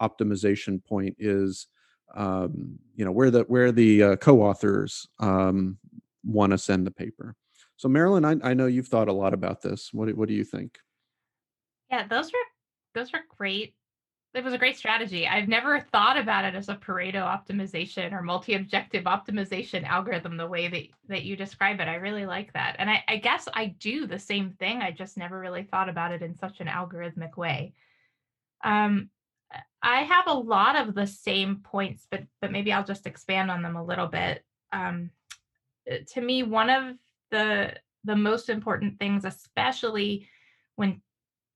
optimization 0.00 0.82
point 0.82 1.14
is 1.18 1.66
um, 2.16 2.78
you 2.94 3.04
know 3.04 3.12
where 3.12 3.30
the 3.30 3.42
where 3.42 3.72
the 3.72 4.02
uh, 4.02 4.16
co-authors 4.16 5.06
um, 5.20 5.78
want 6.24 6.50
to 6.50 6.58
send 6.58 6.86
the 6.86 6.90
paper. 6.90 7.36
So 7.76 7.88
Marilyn, 7.88 8.24
I, 8.24 8.50
I 8.50 8.54
know 8.54 8.66
you've 8.66 8.88
thought 8.88 9.08
a 9.08 9.12
lot 9.12 9.34
about 9.34 9.62
this. 9.62 9.92
What 9.92 10.12
what 10.16 10.28
do 10.28 10.34
you 10.34 10.44
think? 10.44 10.78
Yeah, 11.90 12.06
those 12.08 12.32
were 12.32 12.38
those 12.94 13.12
were 13.12 13.20
great. 13.36 13.74
It 14.34 14.44
was 14.44 14.52
a 14.52 14.58
great 14.58 14.76
strategy. 14.76 15.26
I've 15.26 15.48
never 15.48 15.80
thought 15.80 16.18
about 16.18 16.44
it 16.44 16.54
as 16.54 16.68
a 16.68 16.74
Pareto 16.74 17.22
optimization 17.22 18.12
or 18.12 18.20
multi-objective 18.20 19.04
optimization 19.04 19.82
algorithm 19.84 20.36
the 20.36 20.46
way 20.46 20.68
that, 20.68 20.82
that 21.08 21.22
you 21.22 21.36
describe 21.36 21.80
it. 21.80 21.88
I 21.88 21.94
really 21.94 22.26
like 22.26 22.52
that. 22.52 22.76
And 22.78 22.90
I, 22.90 23.02
I 23.08 23.16
guess 23.16 23.48
I 23.54 23.66
do 23.66 24.06
the 24.06 24.18
same 24.18 24.50
thing. 24.50 24.82
I 24.82 24.90
just 24.90 25.16
never 25.16 25.40
really 25.40 25.62
thought 25.62 25.88
about 25.88 26.12
it 26.12 26.20
in 26.20 26.36
such 26.36 26.60
an 26.60 26.66
algorithmic 26.66 27.38
way. 27.38 27.72
Um, 28.62 29.08
I 29.82 30.02
have 30.02 30.26
a 30.26 30.34
lot 30.34 30.76
of 30.76 30.94
the 30.94 31.06
same 31.06 31.56
points, 31.62 32.06
but 32.10 32.22
but 32.40 32.52
maybe 32.52 32.72
I'll 32.72 32.84
just 32.84 33.06
expand 33.06 33.50
on 33.50 33.62
them 33.62 33.76
a 33.76 33.84
little 33.84 34.08
bit. 34.08 34.44
Um, 34.72 35.10
uh, 35.90 35.96
to 36.14 36.20
me, 36.20 36.42
one 36.42 36.70
of 36.70 36.96
the 37.30 37.74
the 38.04 38.16
most 38.16 38.48
important 38.48 38.98
things, 38.98 39.24
especially 39.24 40.28
when 40.76 41.00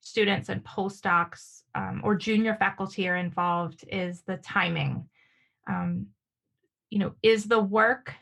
students 0.00 0.48
and 0.48 0.64
postdocs 0.64 1.62
um, 1.74 2.00
or 2.04 2.14
junior 2.14 2.56
faculty 2.56 3.08
are 3.08 3.16
involved, 3.16 3.84
is 3.88 4.22
the 4.22 4.36
timing. 4.38 5.08
Um, 5.68 6.06
you 6.88 6.98
know, 6.98 7.12
is 7.22 7.44
the 7.44 7.60
work 7.60 8.14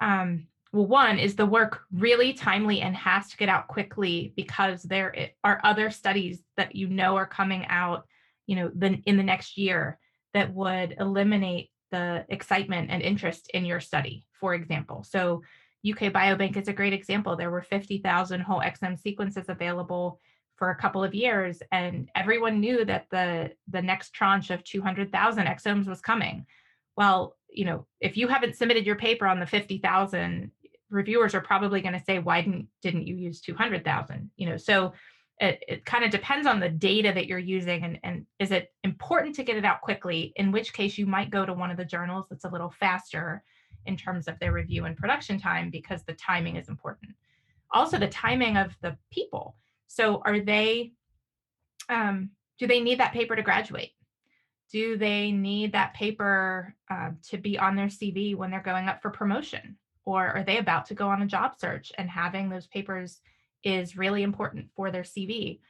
um, 0.00 0.48
well, 0.72 0.86
one 0.86 1.18
is 1.18 1.36
the 1.36 1.46
work 1.46 1.82
really 1.92 2.32
timely 2.32 2.80
and 2.80 2.96
has 2.96 3.28
to 3.28 3.36
get 3.36 3.48
out 3.48 3.68
quickly 3.68 4.32
because 4.36 4.82
there 4.82 5.14
are 5.44 5.60
other 5.62 5.90
studies 5.90 6.42
that 6.56 6.74
you 6.74 6.88
know 6.88 7.16
are 7.16 7.26
coming 7.26 7.66
out 7.68 8.06
you 8.46 8.56
know 8.56 8.70
the, 8.74 9.00
in 9.06 9.16
the 9.16 9.22
next 9.22 9.56
year 9.56 9.98
that 10.34 10.52
would 10.52 10.96
eliminate 10.98 11.70
the 11.90 12.24
excitement 12.28 12.90
and 12.90 13.02
interest 13.02 13.50
in 13.52 13.64
your 13.64 13.80
study 13.80 14.24
for 14.40 14.54
example. 14.54 15.04
So 15.04 15.42
uk 15.88 15.98
biobank 15.98 16.56
is 16.56 16.68
a 16.68 16.72
great 16.72 16.92
example. 16.92 17.36
There 17.36 17.50
were 17.50 17.62
50000 17.62 18.40
whole 18.40 18.60
exome 18.60 18.98
sequences 18.98 19.46
available 19.48 20.20
for 20.56 20.70
a 20.70 20.76
couple 20.76 21.02
of 21.02 21.14
years 21.14 21.62
and 21.72 22.08
everyone 22.14 22.60
knew 22.60 22.84
that 22.84 23.06
the 23.10 23.52
the 23.68 23.82
next 23.82 24.12
tranche 24.12 24.50
of 24.50 24.64
200000 24.64 25.46
exomes 25.46 25.86
was 25.86 26.00
coming. 26.00 26.46
Well 26.96 27.36
you 27.48 27.64
know 27.64 27.86
if 28.00 28.16
you 28.16 28.28
haven't 28.28 28.56
submitted 28.56 28.86
your 28.86 28.96
paper 28.96 29.26
on 29.26 29.38
the 29.38 29.46
50000 29.46 30.50
reviewers 30.90 31.34
are 31.34 31.40
probably 31.40 31.80
going 31.80 31.98
to 31.98 32.04
say 32.04 32.18
why 32.18 32.42
didn't 32.42 32.68
didn't 32.82 33.06
you 33.06 33.16
use 33.16 33.40
200000 33.40 34.30
you 34.36 34.48
know 34.48 34.56
so 34.56 34.92
it, 35.42 35.64
it 35.66 35.84
kind 35.84 36.04
of 36.04 36.12
depends 36.12 36.46
on 36.46 36.60
the 36.60 36.68
data 36.68 37.12
that 37.12 37.26
you're 37.26 37.38
using 37.38 37.82
and, 37.82 37.98
and 38.04 38.24
is 38.38 38.52
it 38.52 38.72
important 38.84 39.34
to 39.34 39.42
get 39.42 39.56
it 39.56 39.64
out 39.64 39.80
quickly? 39.80 40.32
In 40.36 40.52
which 40.52 40.72
case 40.72 40.96
you 40.96 41.04
might 41.04 41.30
go 41.30 41.44
to 41.44 41.52
one 41.52 41.72
of 41.72 41.76
the 41.76 41.84
journals 41.84 42.26
that's 42.30 42.44
a 42.44 42.48
little 42.48 42.70
faster 42.70 43.42
in 43.86 43.96
terms 43.96 44.28
of 44.28 44.38
their 44.38 44.52
review 44.52 44.84
and 44.84 44.96
production 44.96 45.40
time 45.40 45.68
because 45.68 46.04
the 46.04 46.12
timing 46.12 46.54
is 46.54 46.68
important. 46.68 47.10
Also 47.72 47.98
the 47.98 48.06
timing 48.06 48.56
of 48.56 48.76
the 48.82 48.96
people. 49.10 49.56
So 49.88 50.22
are 50.24 50.38
they 50.38 50.92
um, 51.88 52.30
do 52.60 52.68
they 52.68 52.80
need 52.80 53.00
that 53.00 53.12
paper 53.12 53.34
to 53.34 53.42
graduate? 53.42 53.90
Do 54.70 54.96
they 54.96 55.32
need 55.32 55.72
that 55.72 55.92
paper 55.94 56.76
uh, 56.88 57.10
to 57.30 57.36
be 57.36 57.58
on 57.58 57.74
their 57.74 57.88
cv 57.88 58.36
when 58.36 58.52
they're 58.52 58.62
going 58.62 58.88
up 58.88 59.02
for 59.02 59.10
promotion? 59.10 59.76
Or 60.04 60.28
are 60.28 60.44
they 60.44 60.58
about 60.58 60.86
to 60.86 60.94
go 60.94 61.08
on 61.08 61.22
a 61.22 61.26
job 61.26 61.58
search 61.58 61.90
and 61.98 62.08
having 62.08 62.48
those 62.48 62.68
papers 62.68 63.20
is 63.64 63.96
really 63.96 64.22
important 64.22 64.66
for 64.74 64.90
their 64.90 65.02
CV. 65.02 65.60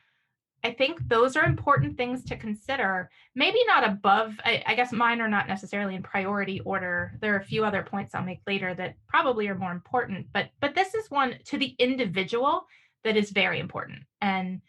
I 0.64 0.72
think 0.72 1.08
those 1.08 1.36
are 1.36 1.44
important 1.44 1.96
things 1.96 2.24
to 2.24 2.36
consider. 2.36 3.10
Maybe 3.34 3.58
not 3.66 3.84
above, 3.84 4.34
I, 4.44 4.62
I, 4.64 4.74
guess 4.76 4.92
mine 4.92 5.20
are 5.20 5.28
not 5.28 5.48
necessarily 5.48 5.96
in 5.96 6.02
priority 6.02 6.60
order. 6.60 7.18
There 7.20 7.34
are 7.34 7.38
a 7.38 7.44
few 7.44 7.64
other 7.64 7.82
points 7.82 8.14
I'll 8.14 8.22
make 8.22 8.42
later 8.46 8.72
that 8.74 8.94
probably 9.08 9.48
are 9.48 9.56
more 9.56 9.72
important, 9.72 10.28
but 10.32 10.50
but 10.60 10.74
this 10.74 10.94
is 10.94 11.10
one 11.10 11.36
to 11.46 11.58
the 11.58 11.74
individual 11.78 12.66
that 13.02 13.16
is 13.16 13.30
very 13.30 13.58
important. 13.58 14.00
And 14.20 14.60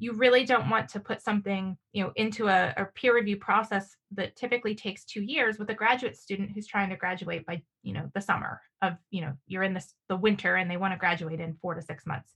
you 0.00 0.12
really 0.12 0.44
don't 0.44 0.70
want 0.70 0.88
to 0.90 1.00
put 1.00 1.22
something, 1.22 1.76
you 1.92 2.04
know, 2.04 2.12
into 2.16 2.48
a, 2.48 2.72
a 2.76 2.84
peer 2.86 3.14
review 3.14 3.36
process 3.36 3.96
that 4.12 4.36
typically 4.36 4.74
takes 4.74 5.04
two 5.04 5.22
years 5.22 5.58
with 5.58 5.70
a 5.70 5.74
graduate 5.74 6.16
student 6.16 6.50
who's 6.52 6.66
trying 6.66 6.88
to 6.90 6.96
graduate 6.96 7.44
by, 7.46 7.62
you 7.82 7.92
know, 7.92 8.08
the 8.14 8.20
summer 8.20 8.60
of, 8.80 8.94
you 9.10 9.20
know, 9.22 9.32
you're 9.46 9.64
in 9.64 9.74
this 9.74 9.94
the 10.08 10.16
winter 10.16 10.56
and 10.56 10.70
they 10.70 10.76
want 10.76 10.94
to 10.94 10.98
graduate 10.98 11.40
in 11.40 11.56
four 11.60 11.74
to 11.74 11.82
six 11.82 12.06
months 12.06 12.32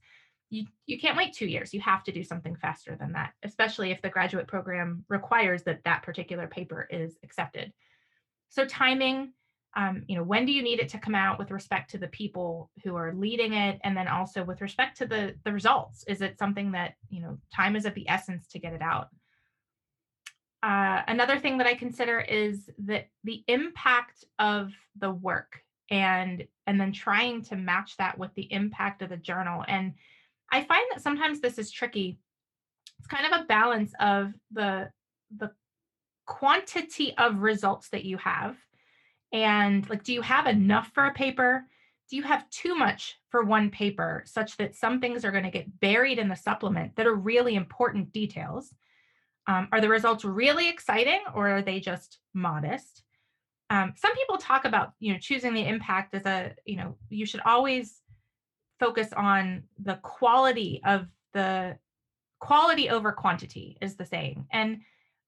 you, 0.52 0.66
you 0.84 1.00
can't 1.00 1.16
wait 1.16 1.32
two 1.32 1.46
years. 1.46 1.72
You 1.72 1.80
have 1.80 2.04
to 2.04 2.12
do 2.12 2.22
something 2.22 2.54
faster 2.56 2.94
than 2.94 3.12
that, 3.12 3.32
especially 3.42 3.90
if 3.90 4.02
the 4.02 4.10
graduate 4.10 4.46
program 4.46 5.02
requires 5.08 5.62
that 5.62 5.82
that 5.84 6.02
particular 6.02 6.46
paper 6.46 6.86
is 6.90 7.16
accepted. 7.24 7.72
So 8.50 8.66
timing, 8.66 9.32
um, 9.74 10.04
you 10.06 10.14
know, 10.14 10.22
when 10.22 10.44
do 10.44 10.52
you 10.52 10.62
need 10.62 10.78
it 10.78 10.90
to 10.90 10.98
come 10.98 11.14
out 11.14 11.38
with 11.38 11.50
respect 11.50 11.90
to 11.92 11.98
the 11.98 12.08
people 12.08 12.70
who 12.84 12.94
are 12.96 13.14
leading 13.14 13.54
it, 13.54 13.80
and 13.82 13.96
then 13.96 14.08
also 14.08 14.44
with 14.44 14.60
respect 14.60 14.98
to 14.98 15.06
the 15.06 15.34
the 15.44 15.52
results? 15.52 16.04
Is 16.06 16.20
it 16.20 16.38
something 16.38 16.72
that 16.72 16.96
you 17.08 17.22
know 17.22 17.38
time 17.54 17.74
is 17.74 17.86
of 17.86 17.94
the 17.94 18.06
essence 18.10 18.46
to 18.48 18.58
get 18.58 18.74
it 18.74 18.82
out? 18.82 19.08
Uh, 20.62 21.00
another 21.08 21.38
thing 21.38 21.56
that 21.58 21.66
I 21.66 21.74
consider 21.74 22.20
is 22.20 22.68
that 22.84 23.08
the 23.24 23.42
impact 23.48 24.26
of 24.38 24.72
the 24.98 25.10
work 25.10 25.62
and 25.90 26.46
and 26.66 26.78
then 26.78 26.92
trying 26.92 27.40
to 27.44 27.56
match 27.56 27.96
that 27.96 28.18
with 28.18 28.34
the 28.34 28.52
impact 28.52 29.00
of 29.00 29.08
the 29.08 29.16
journal 29.16 29.64
and 29.66 29.94
I 30.52 30.62
find 30.62 30.84
that 30.92 31.02
sometimes 31.02 31.40
this 31.40 31.58
is 31.58 31.70
tricky. 31.70 32.18
It's 32.98 33.08
kind 33.08 33.26
of 33.26 33.40
a 33.40 33.44
balance 33.44 33.92
of 33.98 34.32
the 34.52 34.90
the 35.36 35.50
quantity 36.26 37.16
of 37.18 37.40
results 37.40 37.88
that 37.88 38.04
you 38.04 38.16
have 38.18 38.56
and 39.32 39.88
like 39.88 40.04
do 40.04 40.12
you 40.12 40.22
have 40.22 40.46
enough 40.46 40.90
for 40.94 41.06
a 41.06 41.12
paper? 41.12 41.64
Do 42.10 42.16
you 42.16 42.22
have 42.22 42.48
too 42.50 42.74
much 42.74 43.16
for 43.30 43.42
one 43.42 43.70
paper 43.70 44.22
such 44.26 44.56
that 44.58 44.76
some 44.76 45.00
things 45.00 45.24
are 45.24 45.30
going 45.30 45.44
to 45.44 45.50
get 45.50 45.80
buried 45.80 46.18
in 46.18 46.28
the 46.28 46.36
supplement 46.36 46.94
that 46.96 47.06
are 47.06 47.14
really 47.14 47.54
important 47.54 48.12
details? 48.12 48.74
Um, 49.46 49.68
are 49.72 49.80
the 49.80 49.88
results 49.88 50.24
really 50.24 50.68
exciting 50.68 51.20
or 51.34 51.48
are 51.48 51.62
they 51.62 51.80
just 51.80 52.18
modest? 52.34 53.02
Um, 53.70 53.94
some 53.96 54.14
people 54.14 54.36
talk 54.36 54.66
about 54.66 54.92
you 55.00 55.12
know 55.12 55.18
choosing 55.18 55.54
the 55.54 55.66
impact 55.66 56.14
as 56.14 56.26
a 56.26 56.54
you 56.66 56.76
know 56.76 56.96
you 57.08 57.24
should 57.24 57.40
always 57.46 58.01
focus 58.82 59.12
on 59.16 59.62
the 59.80 59.94
quality 60.02 60.80
of 60.84 61.06
the 61.34 61.78
quality 62.40 62.90
over 62.90 63.12
quantity 63.12 63.78
is 63.80 63.94
the 63.94 64.04
saying. 64.04 64.44
And 64.52 64.80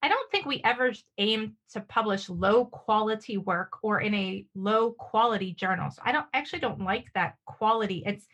i 0.03 0.09
don't 0.09 0.31
think 0.31 0.45
we 0.45 0.61
ever 0.65 0.93
aim 1.19 1.57
to 1.73 1.81
publish 1.81 2.29
low 2.29 2.67
quality 2.67 3.39
work 3.39 3.73
or 3.83 4.01
in 4.01 4.13
a 4.15 4.45
low 4.55 4.91
quality 4.91 5.53
journal. 5.53 5.89
So 5.91 6.03
i 6.05 6.11
don't 6.11 6.27
actually 6.35 6.59
don't 6.67 6.81
like 6.81 7.07
that 7.15 7.37
quality. 7.47 8.03
It's 8.05 8.27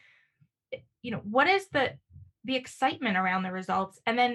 eh, 0.72 0.78
you 1.02 1.11
know 1.11 1.22
what 1.37 1.48
is 1.48 1.68
the 1.68 1.92
the 2.44 2.56
excitement 2.56 3.18
around 3.18 3.42
the 3.42 3.52
results? 3.52 4.00
And 4.06 4.18
then 4.18 4.33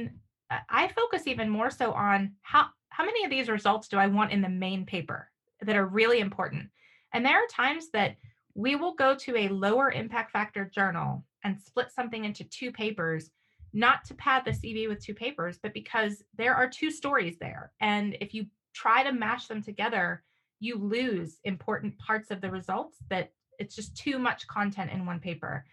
uh, 0.52 0.60
i 0.69 0.88
focus 0.89 1.26
even 1.26 1.50
more 1.50 1.71
so 1.71 1.93
on 1.93 2.34
how 2.43 2.67
how 2.89 3.04
many 3.04 3.24
of 3.26 3.32
these 3.32 3.50
results 3.50 3.88
do 3.88 3.98
i 3.98 4.08
want 4.17 4.32
in 4.32 4.41
the 4.43 4.58
main 4.65 4.86
paper 4.86 5.32
that 5.65 5.76
are 5.76 5.98
really 6.00 6.19
important? 6.19 6.69
And 7.12 7.26
there 7.26 7.39
are 7.41 7.48
times 7.63 7.89
that 7.93 8.17
we 8.56 8.76
will 8.76 8.94
go 8.96 9.13
to 9.15 9.36
a 9.36 9.50
lower 9.50 9.91
impact 9.91 10.32
factor 10.32 10.65
journal 10.65 11.24
and 11.44 11.60
split 11.60 11.91
something 11.91 12.26
into 12.26 12.46
two 12.46 12.72
papers, 12.72 13.30
not 13.74 14.06
to 14.06 14.13
pad 14.15 14.44
the 14.46 14.52
CV 14.52 14.88
with 14.88 15.04
two 15.04 15.13
papers, 15.13 15.60
but 15.62 15.74
because 15.74 16.24
there 16.38 16.56
are 16.56 16.70
two 16.70 16.89
stories 16.89 17.38
there. 17.39 17.74
And 17.82 18.18
if 18.22 18.34
you 18.34 18.46
try 18.74 19.04
to 19.04 19.12
mash 19.12 19.48
them 19.48 19.62
together, 19.62 20.24
you 20.60 20.78
lose 20.78 21.39
important 21.44 21.98
parts 21.98 22.32
of 22.32 22.39
the 22.39 22.50
results 22.50 22.98
that 23.10 23.32
it's 23.60 23.76
just 23.76 23.96
too 23.96 24.18
much 24.18 24.48
content 24.48 24.91
in 24.91 25.06
one 25.06 25.20
paper. 25.20 25.65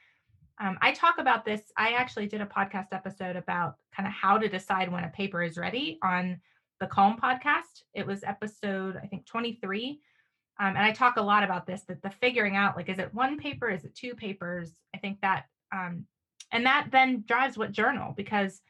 Um, 0.60 0.76
I 0.82 0.92
talk 0.92 1.18
about 1.18 1.44
this. 1.44 1.62
I 1.76 1.92
actually 1.92 2.26
did 2.26 2.40
a 2.40 2.46
podcast 2.46 2.88
episode 2.92 3.36
about 3.36 3.76
kind 3.94 4.06
of 4.06 4.12
how 4.12 4.38
to 4.38 4.48
decide 4.48 4.90
when 4.90 5.04
a 5.04 5.08
paper 5.08 5.42
is 5.42 5.56
ready 5.56 5.98
on 6.02 6.40
the 6.80 6.86
Calm 6.88 7.16
podcast. 7.16 7.84
It 7.94 8.06
was 8.06 8.24
episode, 8.24 8.98
I 9.02 9.06
think, 9.06 9.24
23. 9.26 10.00
Um, 10.62 10.76
and 10.76 10.78
I 10.78 10.92
talk 10.92 11.16
a 11.16 11.22
lot 11.22 11.42
about 11.42 11.66
this 11.66 11.82
that 11.88 12.02
the 12.02 12.10
figuring 12.10 12.54
out 12.54 12.76
like, 12.76 12.88
is 12.88 13.00
it 13.00 13.12
one 13.12 13.36
paper? 13.36 13.68
Is 13.68 13.84
it 13.84 13.96
two 13.96 14.14
papers? 14.14 14.70
I 14.94 14.98
think 14.98 15.20
that, 15.20 15.46
um, 15.72 16.06
and 16.52 16.64
that 16.66 16.86
then 16.92 17.24
drives 17.26 17.58
what 17.58 17.72
journal 17.72 18.14
because 18.16 18.60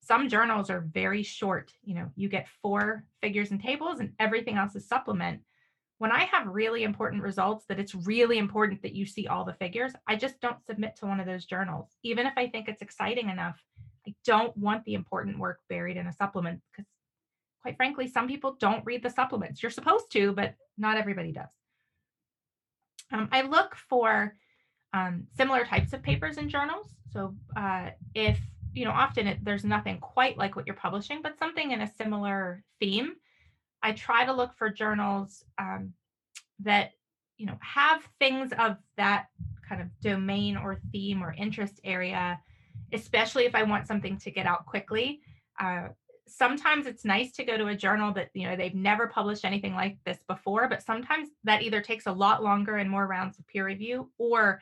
some 0.00 0.30
journals 0.30 0.70
are 0.70 0.80
very 0.80 1.22
short. 1.22 1.70
You 1.84 1.96
know, 1.96 2.10
you 2.16 2.30
get 2.30 2.48
four 2.62 3.04
figures 3.20 3.50
and 3.50 3.60
tables 3.60 4.00
and 4.00 4.14
everything 4.18 4.56
else 4.56 4.74
is 4.74 4.88
supplement. 4.88 5.42
When 5.98 6.10
I 6.10 6.24
have 6.24 6.46
really 6.46 6.84
important 6.84 7.22
results 7.22 7.66
that 7.68 7.78
it's 7.78 7.94
really 7.94 8.38
important 8.38 8.80
that 8.80 8.94
you 8.94 9.04
see 9.04 9.26
all 9.26 9.44
the 9.44 9.52
figures, 9.52 9.92
I 10.08 10.16
just 10.16 10.40
don't 10.40 10.64
submit 10.64 10.96
to 10.96 11.06
one 11.06 11.20
of 11.20 11.26
those 11.26 11.44
journals. 11.44 11.90
Even 12.02 12.26
if 12.26 12.32
I 12.38 12.48
think 12.48 12.66
it's 12.66 12.80
exciting 12.80 13.28
enough, 13.28 13.62
I 14.08 14.14
don't 14.24 14.56
want 14.56 14.86
the 14.86 14.94
important 14.94 15.38
work 15.38 15.60
buried 15.68 15.98
in 15.98 16.06
a 16.06 16.12
supplement 16.14 16.62
because 16.72 16.86
quite 17.62 17.76
frankly, 17.76 18.08
some 18.08 18.28
people 18.28 18.56
don't 18.60 18.84
read 18.84 19.02
the 19.02 19.10
supplements. 19.10 19.62
You're 19.62 19.70
supposed 19.70 20.10
to, 20.12 20.32
but 20.32 20.54
not 20.76 20.98
everybody 20.98 21.32
does. 21.32 21.48
Um, 23.12 23.28
I 23.30 23.42
look 23.42 23.76
for 23.88 24.34
um, 24.92 25.24
similar 25.36 25.64
types 25.64 25.92
of 25.92 26.02
papers 26.02 26.38
and 26.38 26.50
journals. 26.50 26.94
So 27.12 27.34
uh, 27.56 27.90
if, 28.14 28.38
you 28.74 28.84
know, 28.84 28.90
often 28.90 29.26
it, 29.26 29.44
there's 29.44 29.64
nothing 29.64 29.98
quite 30.00 30.36
like 30.36 30.56
what 30.56 30.66
you're 30.66 30.76
publishing, 30.76 31.20
but 31.22 31.38
something 31.38 31.70
in 31.70 31.82
a 31.82 31.92
similar 31.96 32.64
theme, 32.80 33.14
I 33.82 33.92
try 33.92 34.24
to 34.24 34.32
look 34.32 34.54
for 34.54 34.70
journals 34.70 35.44
um, 35.58 35.92
that, 36.60 36.92
you 37.36 37.46
know, 37.46 37.58
have 37.60 38.02
things 38.18 38.52
of 38.58 38.76
that 38.96 39.26
kind 39.68 39.80
of 39.80 39.88
domain 40.00 40.56
or 40.56 40.80
theme 40.90 41.22
or 41.22 41.32
interest 41.32 41.80
area, 41.84 42.40
especially 42.92 43.44
if 43.44 43.54
I 43.54 43.62
want 43.62 43.86
something 43.86 44.18
to 44.18 44.30
get 44.30 44.46
out 44.46 44.66
quickly. 44.66 45.20
Uh, 45.60 45.88
sometimes 46.28 46.86
it's 46.86 47.04
nice 47.04 47.32
to 47.32 47.44
go 47.44 47.56
to 47.56 47.66
a 47.66 47.76
journal 47.76 48.12
that 48.12 48.30
you 48.34 48.48
know 48.48 48.56
they've 48.56 48.74
never 48.74 49.06
published 49.06 49.44
anything 49.44 49.74
like 49.74 49.98
this 50.04 50.18
before 50.28 50.68
but 50.68 50.82
sometimes 50.82 51.28
that 51.44 51.62
either 51.62 51.80
takes 51.80 52.06
a 52.06 52.12
lot 52.12 52.42
longer 52.42 52.76
and 52.76 52.88
more 52.88 53.06
rounds 53.06 53.38
of 53.38 53.46
peer 53.48 53.66
review 53.66 54.10
or 54.18 54.60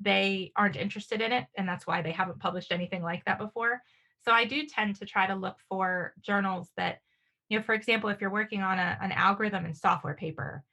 they 0.00 0.52
aren't 0.56 0.76
interested 0.76 1.20
in 1.20 1.32
it 1.32 1.46
and 1.56 1.68
that's 1.68 1.86
why 1.86 2.02
they 2.02 2.12
haven't 2.12 2.40
published 2.40 2.72
anything 2.72 3.02
like 3.02 3.24
that 3.24 3.38
before. 3.38 3.80
So 4.24 4.32
i 4.32 4.44
do 4.44 4.66
tend 4.66 4.96
to 4.96 5.04
try 5.04 5.26
to 5.26 5.34
look 5.34 5.56
for 5.68 6.14
journals 6.20 6.70
that 6.76 7.00
you 7.48 7.58
know 7.58 7.64
for 7.64 7.74
example 7.74 8.08
if 8.08 8.20
you're 8.20 8.30
working 8.30 8.62
on 8.62 8.78
a, 8.78 8.98
an 9.00 9.12
algorithm 9.12 9.64
and 9.64 9.76
software 9.76 10.14
paper 10.14 10.64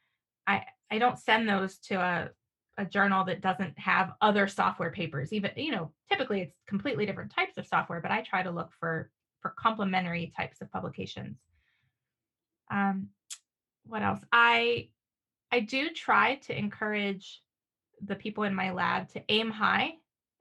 i 0.48 0.64
i 0.92 1.00
don't 1.00 1.20
send 1.20 1.50
those 1.50 1.78
to 1.80 1.96
a 1.96 2.30
a 2.78 2.86
journal 2.86 3.26
that 3.26 3.42
doesn't 3.42 3.78
have 3.78 4.14
other 4.22 4.48
software 4.48 4.92
papers 4.92 5.34
even 5.34 5.52
you 5.58 5.72
know 5.72 5.92
typically 6.10 6.42
it's 6.42 6.56
completely 6.68 7.06
different 7.06 7.34
types 7.34 7.58
of 7.58 7.68
software 7.68 8.00
but 8.00 8.12
i 8.12 8.22
try 8.22 8.42
to 8.42 8.52
look 8.52 8.70
for 8.80 9.10
for 9.42 9.54
complementary 9.58 10.32
types 10.36 10.62
of 10.62 10.72
publications. 10.72 11.38
Um, 12.72 13.10
what 13.86 14.02
else? 14.02 14.20
I 14.32 14.90
I 15.52 15.62
do 15.62 15.90
try 15.90 16.36
to 16.36 16.58
encourage 16.58 17.42
the 18.06 18.16
people 18.16 18.44
in 18.44 18.54
my 18.54 18.72
lab 18.72 19.10
to 19.10 19.24
aim 19.30 19.50
high 19.50 19.94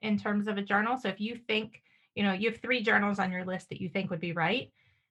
in 0.02 0.18
terms 0.18 0.46
of 0.46 0.58
a 0.58 0.62
journal. 0.62 0.96
So 0.96 1.08
if 1.08 1.20
you 1.20 1.36
think, 1.36 1.82
you 2.14 2.22
know, 2.22 2.32
you 2.32 2.50
have 2.50 2.60
three 2.60 2.82
journals 2.82 3.18
on 3.18 3.32
your 3.32 3.44
list 3.44 3.70
that 3.70 3.80
you 3.80 3.88
think 3.88 4.10
would 4.10 4.20
be 4.20 4.32
right, 4.32 4.70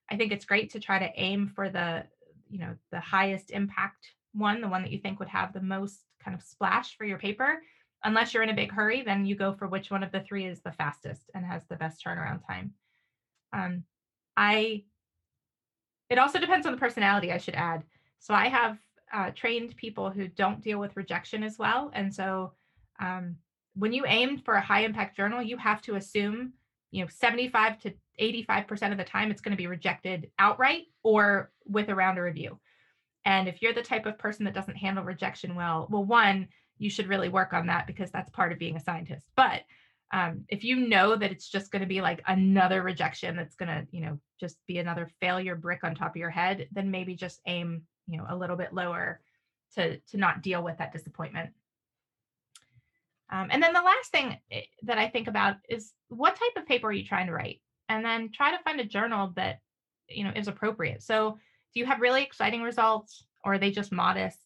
I 0.10 0.16
think 0.16 0.32
it's 0.32 0.46
great 0.46 0.72
to 0.72 0.80
try 0.80 1.00
to 1.00 1.12
aim 1.16 1.52
for 1.54 1.70
the, 1.70 2.06
you 2.50 2.60
know, 2.60 2.76
the 2.92 3.00
highest 3.00 3.52
impact 3.52 4.08
one, 4.34 4.62
the 4.62 4.68
one 4.68 4.84
that 4.84 4.92
you 4.92 5.00
think 5.00 5.20
would 5.20 5.28
have 5.28 5.52
the 5.52 5.62
most 5.62 6.00
kind 6.24 6.36
of 6.36 6.44
splash 6.44 6.96
for 6.96 7.06
your 7.06 7.18
paper. 7.18 7.62
Unless 8.04 8.34
you're 8.34 8.44
in 8.44 8.50
a 8.50 8.56
big 8.56 8.72
hurry, 8.72 9.02
then 9.02 9.26
you 9.26 9.36
go 9.36 9.54
for 9.54 9.68
which 9.68 9.90
one 9.90 10.04
of 10.04 10.12
the 10.12 10.22
three 10.22 10.46
is 10.46 10.62
the 10.62 10.72
fastest 10.72 11.30
and 11.34 11.44
has 11.44 11.66
the 11.66 11.76
best 11.76 12.04
turnaround 12.06 12.46
time. 12.46 12.74
Um, 13.54 13.84
I, 14.36 14.84
it 16.10 16.18
also 16.18 16.40
depends 16.40 16.66
on 16.66 16.74
the 16.74 16.80
personality, 16.80 17.32
I 17.32 17.38
should 17.38 17.56
add. 17.56 17.84
So 18.20 18.34
I 18.34 18.48
have 18.48 18.78
uh, 19.14 19.32
trained 19.32 19.76
people 19.78 20.10
who 20.10 20.28
don't 20.28 20.62
deal 20.62 20.80
with 20.80 20.98
rejection 20.98 21.44
as 21.44 21.58
well. 21.58 21.92
And 21.94 22.14
so 22.14 22.54
um, 23.00 23.38
when 23.76 23.94
you 23.94 24.06
aim 24.06 24.40
for 24.40 24.56
a 24.56 24.62
high 24.62 24.82
impact 24.82 25.16
journal, 25.16 25.42
you 25.42 25.58
have 25.58 25.82
to 25.84 25.96
assume, 25.96 26.54
you 26.92 27.04
know, 27.04 27.10
75 27.10 27.80
to 27.82 27.94
85% 28.20 28.92
of 28.92 28.98
the 28.98 29.04
time 29.04 29.30
it's 29.30 29.42
going 29.42 29.56
to 29.56 29.62
be 29.62 29.68
rejected 29.68 30.30
outright 30.40 30.86
or 31.04 31.52
with 31.66 31.90
a 31.90 31.96
round 31.96 32.18
of 32.18 32.24
review. 32.24 32.60
And 33.26 33.48
if 33.48 33.62
you're 33.62 33.74
the 33.74 33.82
type 33.82 34.06
of 34.06 34.18
person 34.18 34.46
that 34.46 34.54
doesn't 34.54 34.78
handle 34.78 35.04
rejection 35.04 35.56
well, 35.56 35.88
well, 35.90 36.04
one, 36.04 36.48
you 36.78 36.90
should 36.90 37.08
really 37.08 37.30
work 37.30 37.54
on 37.54 37.68
that 37.68 37.88
because 37.88 38.10
that's 38.12 38.30
part 38.30 38.52
of 38.52 38.60
being 38.60 38.78
a 38.78 38.84
scientist. 38.84 39.26
But 39.36 39.62
um, 40.14 40.46
if 40.48 40.64
you 40.64 40.88
know 40.88 41.16
that 41.16 41.32
it's 41.32 41.50
just 41.50 41.72
going 41.72 41.82
to 41.82 41.88
be 41.88 42.02
like 42.02 42.24
another 42.28 42.82
rejection 42.82 43.36
that's 43.36 43.56
going 43.56 43.70
to 43.70 43.86
you 43.92 44.02
know 44.02 44.20
just 44.40 44.58
be 44.68 44.78
another 44.78 45.10
failure 45.20 45.56
brick 45.56 45.84
on 45.84 45.96
top 45.96 46.12
of 46.12 46.16
your 46.16 46.30
head 46.30 46.68
then 46.72 46.92
maybe 46.92 47.16
just 47.16 47.42
aim 47.46 47.82
you 48.08 48.18
know 48.18 48.26
a 48.30 48.36
little 48.36 48.56
bit 48.56 48.74
lower 48.74 49.20
to 49.76 49.98
to 50.00 50.18
not 50.18 50.42
deal 50.42 50.64
with 50.64 50.78
that 50.78 50.94
disappointment. 50.94 51.52
Um, 53.30 53.50
and 53.52 53.62
then 53.62 53.74
the 53.74 53.82
last 53.82 54.10
thing 54.10 54.38
eh, 54.52 54.62
that 54.84 54.98
i 54.98 55.10
think 55.10 55.28
about 55.28 55.58
is 55.68 55.92
what 56.08 56.38
type 56.38 56.62
of 56.62 56.66
paper 56.66 56.88
are 56.88 56.94
you 56.94 57.06
trying 57.06 57.28
to 57.28 57.34
write? 57.34 57.62
And 57.90 58.04
then 58.04 58.32
try 58.34 58.52
to 58.52 58.64
find 58.64 58.80
a 58.80 58.86
journal 58.86 59.34
that 59.36 59.60
you 60.10 60.24
know 60.24 60.32
is 60.36 60.48
appropriate. 60.48 61.04
So 61.04 61.38
do 61.74 61.80
you 61.80 61.86
have 61.86 62.02
really 62.02 62.24
exciting 62.24 62.62
results 62.62 63.24
or 63.44 63.54
are 63.54 63.60
they 63.60 63.72
just 63.72 63.92
modest? 63.92 64.40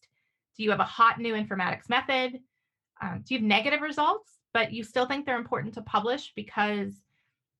Do 0.56 0.64
you 0.64 0.70
have 0.70 0.80
a 0.80 0.84
hot 0.84 1.18
new 1.20 1.34
informatics 1.34 1.88
method? 1.88 2.40
Um, 3.00 3.24
do 3.26 3.34
you 3.34 3.40
have 3.40 3.46
negative 3.46 3.80
results 3.80 4.30
but 4.52 4.72
you 4.72 4.84
still 4.84 5.06
think 5.06 5.26
they're 5.26 5.38
important 5.38 5.74
to 5.74 5.82
publish 5.82 6.32
because 6.34 6.92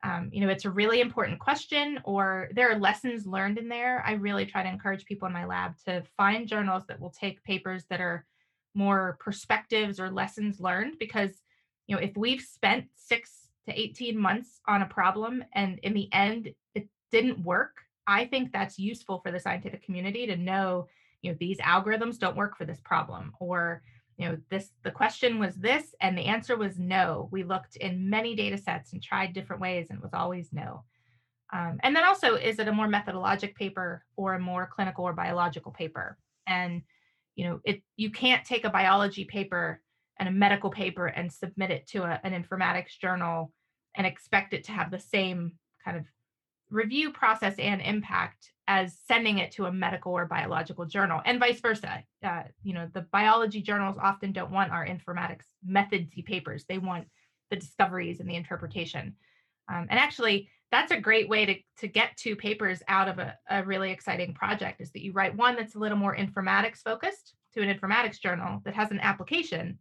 um, 0.04 0.30
you 0.32 0.40
know 0.40 0.48
it's 0.48 0.64
a 0.64 0.70
really 0.70 1.00
important 1.00 1.38
question 1.38 2.00
or 2.04 2.48
there 2.54 2.70
are 2.70 2.78
lessons 2.78 3.26
learned 3.26 3.58
in 3.58 3.68
there. 3.68 4.02
I 4.06 4.12
really 4.12 4.46
try 4.46 4.62
to 4.62 4.68
encourage 4.68 5.04
people 5.04 5.26
in 5.26 5.32
my 5.32 5.44
lab 5.44 5.74
to 5.86 6.02
find 6.16 6.48
journals 6.48 6.84
that 6.88 7.00
will 7.00 7.10
take 7.10 7.44
papers 7.44 7.84
that 7.90 8.00
are 8.00 8.26
more 8.74 9.16
perspectives 9.20 10.00
or 10.00 10.10
lessons 10.10 10.58
learned 10.58 10.98
because 10.98 11.30
you 11.86 11.94
know 11.94 12.02
if 12.02 12.16
we've 12.16 12.40
spent 12.40 12.86
six 12.94 13.42
to 13.66 13.80
18 13.80 14.18
months 14.18 14.60
on 14.66 14.82
a 14.82 14.86
problem 14.86 15.44
and 15.54 15.78
in 15.80 15.94
the 15.94 16.12
end 16.12 16.52
it 16.74 16.88
didn't 17.10 17.44
work, 17.44 17.76
I 18.06 18.24
think 18.24 18.52
that's 18.52 18.78
useful 18.78 19.20
for 19.20 19.30
the 19.30 19.38
scientific 19.38 19.84
community 19.84 20.26
to 20.26 20.36
know, 20.36 20.88
you 21.20 21.30
know, 21.30 21.36
these 21.38 21.58
algorithms 21.58 22.18
don't 22.18 22.36
work 22.36 22.56
for 22.56 22.64
this 22.64 22.80
problem 22.80 23.32
or 23.38 23.82
you 24.16 24.28
know 24.28 24.36
this 24.50 24.70
the 24.84 24.90
question 24.90 25.38
was 25.38 25.54
this 25.56 25.94
and 26.00 26.16
the 26.16 26.26
answer 26.26 26.56
was 26.56 26.78
no. 26.78 27.28
We 27.30 27.44
looked 27.44 27.76
in 27.76 28.10
many 28.10 28.34
data 28.34 28.58
sets 28.58 28.92
and 28.92 29.02
tried 29.02 29.32
different 29.32 29.62
ways 29.62 29.88
and 29.90 29.98
it 29.98 30.02
was 30.02 30.14
always 30.14 30.48
no. 30.52 30.84
Um, 31.52 31.78
and 31.82 31.94
then 31.94 32.04
also 32.04 32.36
is 32.36 32.58
it 32.58 32.68
a 32.68 32.72
more 32.72 32.88
methodologic 32.88 33.54
paper 33.54 34.04
or 34.16 34.34
a 34.34 34.40
more 34.40 34.68
clinical 34.72 35.04
or 35.04 35.12
biological 35.12 35.72
paper? 35.72 36.18
And 36.46 36.82
you 37.36 37.44
know 37.46 37.60
it 37.64 37.82
you 37.96 38.10
can't 38.10 38.44
take 38.44 38.64
a 38.64 38.70
biology 38.70 39.24
paper 39.24 39.80
and 40.18 40.28
a 40.28 40.32
medical 40.32 40.70
paper 40.70 41.06
and 41.06 41.32
submit 41.32 41.70
it 41.70 41.86
to 41.88 42.02
a, 42.02 42.20
an 42.22 42.32
informatics 42.32 42.98
journal 42.98 43.52
and 43.96 44.06
expect 44.06 44.54
it 44.54 44.64
to 44.64 44.72
have 44.72 44.90
the 44.90 44.98
same 44.98 45.52
kind 45.84 45.96
of 45.96 46.04
review 46.70 47.12
process 47.12 47.54
and 47.58 47.82
impact 47.82 48.52
as 48.72 48.96
sending 49.06 49.36
it 49.36 49.52
to 49.52 49.66
a 49.66 49.72
medical 49.72 50.12
or 50.12 50.24
biological 50.24 50.86
journal 50.86 51.20
and 51.26 51.38
vice 51.38 51.60
versa. 51.60 52.02
Uh, 52.24 52.44
you 52.62 52.72
know 52.72 52.88
the 52.94 53.02
biology 53.12 53.60
journals 53.60 53.98
often 54.00 54.32
don't 54.32 54.50
want 54.50 54.72
our 54.72 54.86
informatics 54.86 55.44
methodsy 55.68 56.24
papers. 56.24 56.64
They 56.64 56.78
want 56.78 57.06
the 57.50 57.56
discoveries 57.56 58.20
and 58.20 58.28
the 58.28 58.34
interpretation. 58.34 59.14
Um, 59.70 59.86
and 59.90 59.98
actually 59.98 60.48
that's 60.70 60.90
a 60.90 60.98
great 60.98 61.28
way 61.28 61.44
to, 61.44 61.54
to 61.80 61.86
get 61.86 62.16
two 62.16 62.34
papers 62.34 62.82
out 62.88 63.08
of 63.08 63.18
a, 63.18 63.36
a 63.50 63.62
really 63.62 63.90
exciting 63.90 64.32
project 64.32 64.80
is 64.80 64.90
that 64.92 65.02
you 65.02 65.12
write 65.12 65.36
one 65.36 65.54
that's 65.54 65.74
a 65.74 65.78
little 65.78 65.98
more 65.98 66.16
informatics 66.16 66.78
focused 66.78 67.34
to 67.52 67.60
an 67.60 67.78
informatics 67.78 68.18
journal 68.18 68.62
that 68.64 68.74
has 68.74 68.90
an 68.90 69.00
application 69.00 69.78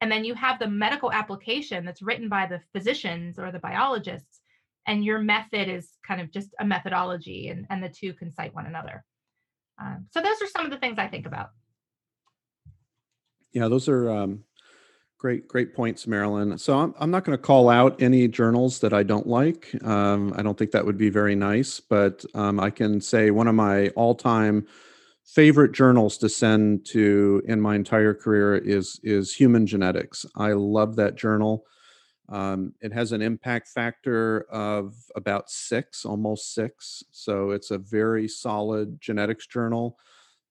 and 0.00 0.10
then 0.10 0.24
you 0.24 0.34
have 0.34 0.58
the 0.58 0.66
medical 0.66 1.12
application 1.12 1.84
that's 1.84 2.02
written 2.02 2.28
by 2.28 2.44
the 2.46 2.60
physicians 2.72 3.38
or 3.38 3.52
the 3.52 3.60
biologists 3.60 4.40
and 4.86 5.04
your 5.04 5.18
method 5.18 5.68
is 5.68 5.90
kind 6.06 6.20
of 6.20 6.30
just 6.30 6.48
a 6.60 6.64
methodology 6.64 7.48
and, 7.48 7.66
and 7.70 7.82
the 7.82 7.88
two 7.88 8.12
can 8.12 8.32
cite 8.32 8.54
one 8.54 8.66
another 8.66 9.04
um, 9.80 10.06
so 10.10 10.20
those 10.20 10.40
are 10.42 10.46
some 10.46 10.64
of 10.64 10.70
the 10.70 10.78
things 10.78 10.98
i 10.98 11.06
think 11.06 11.26
about 11.26 11.50
yeah 13.52 13.68
those 13.68 13.88
are 13.88 14.10
um, 14.10 14.44
Great, 15.22 15.46
great 15.46 15.72
points, 15.72 16.08
Marilyn. 16.08 16.58
So 16.58 16.76
I'm, 16.76 16.96
I'm 16.98 17.12
not 17.12 17.22
going 17.22 17.38
to 17.38 17.40
call 17.40 17.68
out 17.68 18.02
any 18.02 18.26
journals 18.26 18.80
that 18.80 18.92
I 18.92 19.04
don't 19.04 19.28
like. 19.28 19.72
Um, 19.84 20.34
I 20.36 20.42
don't 20.42 20.58
think 20.58 20.72
that 20.72 20.84
would 20.84 20.98
be 20.98 21.10
very 21.10 21.36
nice, 21.36 21.78
but 21.78 22.24
um, 22.34 22.58
I 22.58 22.70
can 22.70 23.00
say 23.00 23.30
one 23.30 23.46
of 23.46 23.54
my 23.54 23.90
all 23.90 24.16
time 24.16 24.66
favorite 25.24 25.70
journals 25.70 26.18
to 26.18 26.28
send 26.28 26.84
to 26.86 27.40
in 27.46 27.60
my 27.60 27.76
entire 27.76 28.14
career 28.14 28.56
is 28.56 28.98
is 29.04 29.32
Human 29.32 29.64
Genetics. 29.64 30.26
I 30.34 30.54
love 30.54 30.96
that 30.96 31.14
journal. 31.14 31.66
Um, 32.28 32.74
it 32.80 32.92
has 32.92 33.12
an 33.12 33.22
impact 33.22 33.68
factor 33.68 34.46
of 34.50 34.94
about 35.16 35.50
six, 35.50 36.04
almost 36.04 36.54
six. 36.54 37.02
So 37.10 37.50
it's 37.50 37.70
a 37.70 37.78
very 37.78 38.28
solid 38.28 39.00
genetics 39.00 39.46
journal. 39.46 39.98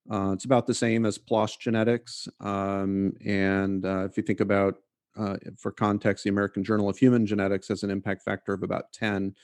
Uh, 0.10 0.32
it's 0.34 0.46
about 0.46 0.68
the 0.68 0.74
same 0.74 1.06
as 1.06 1.18
PLOS 1.18 1.58
Genetics. 1.58 2.28
Um, 2.40 3.14
and 3.26 3.86
uh, 3.86 4.06
if 4.06 4.18
you 4.18 4.24
think 4.24 4.40
about, 4.40 4.76
uh, 5.18 5.38
for 5.58 5.72
context, 5.72 6.24
the 6.24 6.30
American 6.30 6.64
Journal 6.64 6.90
of 6.90 6.98
Human 6.98 7.26
Genetics 7.26 7.68
has 7.68 7.84
an 7.84 7.92
impact 7.92 8.24
factor 8.24 8.54
of 8.54 8.64
about 8.64 8.92
10. 8.94 9.36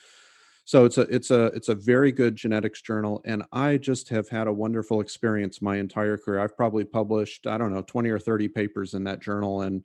So 0.67 0.83
it's 0.83 0.97
a 0.97 1.03
it's 1.03 1.31
a 1.31 1.45
it's 1.45 1.69
a 1.69 1.75
very 1.75 2.11
good 2.11 2.35
genetics 2.35 2.81
journal, 2.81 3.21
and 3.23 3.41
I 3.53 3.77
just 3.77 4.09
have 4.09 4.27
had 4.27 4.47
a 4.47 4.53
wonderful 4.53 4.99
experience 4.99 5.61
my 5.61 5.77
entire 5.77 6.17
career. 6.17 6.41
I've 6.41 6.57
probably 6.57 6.83
published 6.83 7.47
I 7.47 7.57
don't 7.57 7.73
know 7.73 7.83
20 7.83 8.09
or 8.09 8.19
30 8.19 8.49
papers 8.49 8.93
in 8.93 9.05
that 9.05 9.21
journal, 9.21 9.61
and 9.61 9.81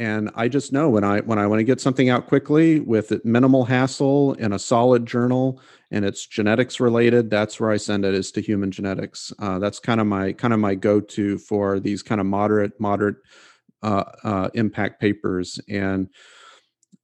and 0.00 0.30
i 0.34 0.48
just 0.48 0.72
know 0.72 0.88
when 0.88 1.04
i 1.04 1.20
when 1.20 1.38
i 1.38 1.46
want 1.46 1.60
to 1.60 1.64
get 1.64 1.80
something 1.80 2.08
out 2.08 2.26
quickly 2.26 2.80
with 2.80 3.24
minimal 3.24 3.64
hassle 3.64 4.32
in 4.34 4.52
a 4.52 4.58
solid 4.58 5.06
journal 5.06 5.60
and 5.92 6.04
it's 6.04 6.26
genetics 6.26 6.80
related 6.80 7.30
that's 7.30 7.60
where 7.60 7.70
i 7.70 7.76
send 7.76 8.04
it 8.04 8.14
is 8.14 8.32
to 8.32 8.40
human 8.40 8.70
genetics. 8.70 9.32
Uh, 9.38 9.58
that's 9.58 9.78
kind 9.78 10.00
of 10.00 10.06
my 10.06 10.32
kind 10.32 10.54
of 10.54 10.60
my 10.60 10.74
go-to 10.74 11.38
for 11.38 11.80
these 11.80 12.02
kind 12.02 12.20
of 12.20 12.26
moderate 12.26 12.78
moderate 12.80 13.16
uh, 13.82 14.04
uh, 14.24 14.50
impact 14.54 15.00
papers. 15.00 15.60
And 15.68 16.08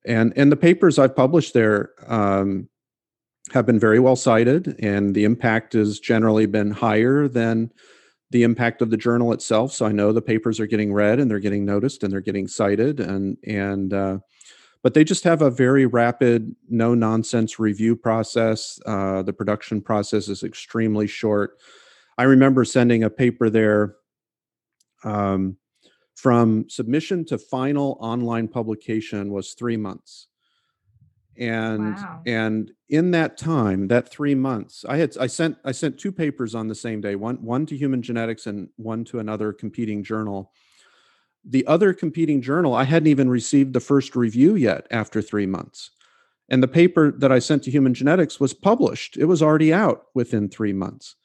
and 0.06 0.32
and 0.36 0.52
the 0.52 0.56
papers 0.56 0.98
i've 0.98 1.16
published 1.16 1.54
there 1.54 1.90
um, 2.06 2.68
have 3.52 3.66
been 3.66 3.78
very 3.78 3.98
well 3.98 4.16
cited 4.16 4.76
and 4.80 5.14
the 5.14 5.24
impact 5.24 5.72
has 5.72 6.00
generally 6.00 6.46
been 6.46 6.70
higher 6.70 7.28
than 7.28 7.70
the 8.30 8.42
impact 8.42 8.82
of 8.82 8.90
the 8.90 8.96
journal 8.96 9.32
itself. 9.32 9.72
So 9.72 9.86
I 9.86 9.92
know 9.92 10.12
the 10.12 10.22
papers 10.22 10.58
are 10.58 10.66
getting 10.66 10.92
read 10.92 11.20
and 11.20 11.30
they're 11.30 11.38
getting 11.38 11.64
noticed 11.64 12.02
and 12.02 12.12
they're 12.12 12.20
getting 12.20 12.48
cited 12.48 13.00
and 13.00 13.36
and 13.46 13.92
uh, 13.92 14.18
but 14.82 14.94
they 14.94 15.04
just 15.04 15.24
have 15.24 15.42
a 15.42 15.50
very 15.50 15.86
rapid, 15.86 16.54
no 16.68 16.94
nonsense 16.94 17.58
review 17.58 17.96
process. 17.96 18.78
Uh, 18.86 19.22
the 19.22 19.32
production 19.32 19.80
process 19.80 20.28
is 20.28 20.44
extremely 20.44 21.08
short. 21.08 21.58
I 22.18 22.22
remember 22.24 22.64
sending 22.64 23.02
a 23.02 23.10
paper 23.10 23.50
there 23.50 23.96
um, 25.02 25.56
from 26.14 26.68
submission 26.68 27.24
to 27.26 27.38
final 27.38 27.96
online 28.00 28.48
publication 28.48 29.32
was 29.32 29.54
three 29.54 29.76
months 29.76 30.28
and 31.38 31.96
wow. 31.96 32.22
and 32.26 32.72
in 32.88 33.10
that 33.10 33.36
time 33.36 33.88
that 33.88 34.08
three 34.08 34.34
months 34.34 34.84
i 34.88 34.96
had 34.96 35.16
i 35.18 35.26
sent 35.26 35.56
i 35.64 35.72
sent 35.72 35.98
two 35.98 36.12
papers 36.12 36.54
on 36.54 36.68
the 36.68 36.74
same 36.74 37.00
day 37.00 37.14
one 37.14 37.36
one 37.42 37.66
to 37.66 37.76
human 37.76 38.02
genetics 38.02 38.46
and 38.46 38.68
one 38.76 39.04
to 39.04 39.18
another 39.18 39.52
competing 39.52 40.02
journal. 40.02 40.52
The 41.48 41.66
other 41.66 41.92
competing 41.92 42.40
journal 42.40 42.74
i 42.74 42.84
hadn't 42.84 43.08
even 43.08 43.28
received 43.28 43.72
the 43.72 43.80
first 43.80 44.16
review 44.16 44.54
yet 44.54 44.86
after 44.90 45.20
three 45.20 45.46
months. 45.46 45.90
And 46.48 46.62
the 46.62 46.68
paper 46.68 47.12
that 47.12 47.32
i 47.32 47.38
sent 47.38 47.62
to 47.64 47.70
human 47.70 47.94
genetics 47.94 48.40
was 48.40 48.54
published. 48.54 49.16
It 49.16 49.26
was 49.26 49.42
already 49.42 49.72
out 49.72 50.06
within 50.14 50.48
three 50.48 50.72
months. 50.72 51.16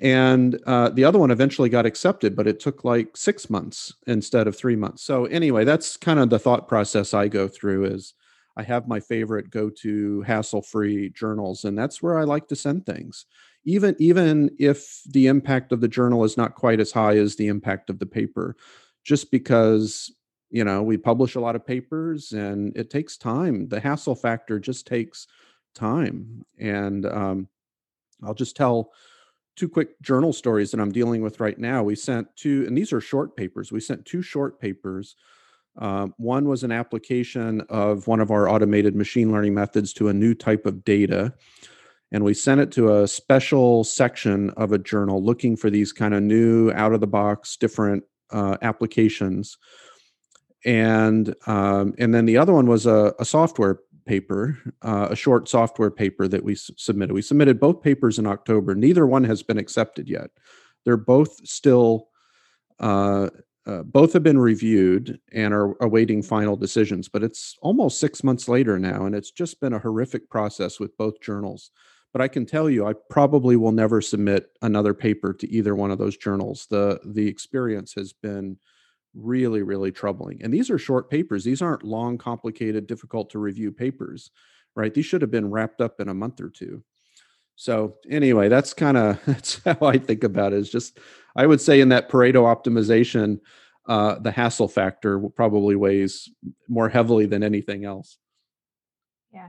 And 0.00 0.60
uh, 0.64 0.90
the 0.90 1.02
other 1.02 1.18
one 1.18 1.32
eventually 1.32 1.68
got 1.68 1.86
accepted 1.86 2.36
but 2.36 2.46
it 2.46 2.60
took 2.60 2.84
like 2.84 3.16
six 3.16 3.50
months 3.50 3.92
instead 4.06 4.46
of 4.46 4.56
three 4.56 4.76
months. 4.76 5.02
So 5.02 5.24
anyway 5.24 5.64
that's 5.64 5.96
kind 5.96 6.20
of 6.20 6.30
the 6.30 6.38
thought 6.38 6.68
process 6.68 7.14
i 7.14 7.26
go 7.26 7.48
through 7.48 7.86
is 7.86 8.14
I 8.58 8.64
have 8.64 8.88
my 8.88 8.98
favorite 8.98 9.50
go-to 9.50 10.22
hassle-free 10.22 11.10
journals, 11.10 11.64
and 11.64 11.78
that's 11.78 12.02
where 12.02 12.18
I 12.18 12.24
like 12.24 12.48
to 12.48 12.56
send 12.56 12.84
things. 12.84 13.24
Even 13.64 13.94
even 14.00 14.50
if 14.58 15.00
the 15.06 15.28
impact 15.28 15.70
of 15.72 15.80
the 15.80 15.88
journal 15.88 16.24
is 16.24 16.36
not 16.36 16.56
quite 16.56 16.80
as 16.80 16.90
high 16.90 17.16
as 17.16 17.36
the 17.36 17.46
impact 17.46 17.88
of 17.88 18.00
the 18.00 18.06
paper, 18.06 18.56
just 19.04 19.30
because 19.30 20.12
you 20.50 20.64
know 20.64 20.82
we 20.82 20.96
publish 20.96 21.36
a 21.36 21.40
lot 21.40 21.54
of 21.54 21.66
papers 21.66 22.32
and 22.32 22.76
it 22.76 22.90
takes 22.90 23.16
time. 23.16 23.68
The 23.68 23.80
hassle 23.80 24.16
factor 24.16 24.58
just 24.58 24.86
takes 24.86 25.28
time, 25.74 26.44
and 26.58 27.06
um, 27.06 27.48
I'll 28.24 28.34
just 28.34 28.56
tell 28.56 28.92
two 29.54 29.68
quick 29.68 30.00
journal 30.00 30.32
stories 30.32 30.70
that 30.70 30.80
I'm 30.80 30.92
dealing 30.92 31.22
with 31.22 31.40
right 31.40 31.58
now. 31.58 31.82
We 31.82 31.94
sent 31.94 32.28
two, 32.36 32.64
and 32.66 32.76
these 32.76 32.92
are 32.92 33.00
short 33.00 33.36
papers. 33.36 33.70
We 33.70 33.80
sent 33.80 34.04
two 34.04 34.22
short 34.22 34.60
papers 34.60 35.16
uh, 35.78 36.08
one 36.16 36.48
was 36.48 36.64
an 36.64 36.72
application 36.72 37.60
of 37.68 38.06
one 38.06 38.20
of 38.20 38.30
our 38.30 38.48
automated 38.48 38.96
machine 38.96 39.32
learning 39.32 39.54
methods 39.54 39.92
to 39.94 40.08
a 40.08 40.12
new 40.14 40.34
type 40.34 40.66
of 40.66 40.84
data. 40.84 41.32
And 42.10 42.24
we 42.24 42.34
sent 42.34 42.60
it 42.60 42.72
to 42.72 42.96
a 42.96 43.06
special 43.06 43.84
section 43.84 44.50
of 44.50 44.72
a 44.72 44.78
journal 44.78 45.22
looking 45.22 45.56
for 45.56 45.70
these 45.70 45.92
kind 45.92 46.14
of 46.14 46.22
new, 46.22 46.72
out 46.72 46.92
of 46.92 47.00
the 47.00 47.06
box, 47.06 47.56
different 47.56 48.04
uh, 48.30 48.56
applications. 48.62 49.58
And 50.64 51.34
um, 51.46 51.94
and 51.98 52.14
then 52.14 52.26
the 52.26 52.38
other 52.38 52.52
one 52.52 52.66
was 52.66 52.86
a, 52.86 53.14
a 53.18 53.24
software 53.24 53.80
paper, 54.06 54.58
uh, 54.82 55.08
a 55.10 55.16
short 55.16 55.48
software 55.48 55.90
paper 55.90 56.26
that 56.26 56.42
we 56.42 56.54
s- 56.54 56.70
submitted. 56.76 57.12
We 57.12 57.22
submitted 57.22 57.60
both 57.60 57.82
papers 57.82 58.18
in 58.18 58.26
October. 58.26 58.74
Neither 58.74 59.06
one 59.06 59.24
has 59.24 59.42
been 59.42 59.58
accepted 59.58 60.08
yet. 60.08 60.30
They're 60.84 60.96
both 60.96 61.46
still 61.46 62.08
uh, 62.80 63.28
uh, 63.68 63.82
both 63.82 64.14
have 64.14 64.22
been 64.22 64.38
reviewed 64.38 65.20
and 65.32 65.52
are 65.52 65.76
awaiting 65.82 66.22
final 66.22 66.56
decisions, 66.56 67.08
but 67.08 67.22
it's 67.22 67.54
almost 67.60 68.00
six 68.00 68.24
months 68.24 68.48
later 68.48 68.78
now, 68.78 69.04
and 69.04 69.14
it's 69.14 69.30
just 69.30 69.60
been 69.60 69.74
a 69.74 69.78
horrific 69.78 70.30
process 70.30 70.80
with 70.80 70.96
both 70.96 71.20
journals. 71.20 71.70
But 72.12 72.22
I 72.22 72.28
can 72.28 72.46
tell 72.46 72.70
you, 72.70 72.86
I 72.86 72.94
probably 73.10 73.56
will 73.56 73.72
never 73.72 74.00
submit 74.00 74.46
another 74.62 74.94
paper 74.94 75.34
to 75.34 75.50
either 75.52 75.74
one 75.74 75.90
of 75.90 75.98
those 75.98 76.16
journals. 76.16 76.66
the 76.70 76.98
The 77.04 77.28
experience 77.28 77.92
has 77.94 78.14
been 78.14 78.56
really, 79.14 79.62
really 79.62 79.92
troubling. 79.92 80.40
And 80.42 80.52
these 80.52 80.70
are 80.70 80.78
short 80.78 81.10
papers; 81.10 81.44
these 81.44 81.60
aren't 81.60 81.84
long, 81.84 82.16
complicated, 82.16 82.86
difficult 82.86 83.28
to 83.30 83.38
review 83.38 83.70
papers, 83.72 84.30
right? 84.76 84.94
These 84.94 85.04
should 85.06 85.22
have 85.22 85.30
been 85.30 85.50
wrapped 85.50 85.82
up 85.82 86.00
in 86.00 86.08
a 86.08 86.14
month 86.14 86.40
or 86.40 86.48
two. 86.48 86.82
So 87.58 87.96
anyway, 88.08 88.48
that's 88.48 88.72
kind 88.72 88.96
of 88.96 89.20
that's 89.26 89.60
how 89.64 89.76
I 89.82 89.98
think 89.98 90.24
about 90.24 90.52
it. 90.54 90.60
Is 90.60 90.70
just 90.70 90.98
I 91.36 91.44
would 91.44 91.60
say 91.60 91.80
in 91.80 91.90
that 91.90 92.08
Pareto 92.08 92.44
optimization, 92.44 93.40
uh, 93.86 94.18
the 94.20 94.30
hassle 94.30 94.68
factor 94.68 95.18
probably 95.18 95.76
weighs 95.76 96.30
more 96.68 96.88
heavily 96.88 97.26
than 97.26 97.42
anything 97.42 97.84
else. 97.84 98.16
Yeah, 99.34 99.48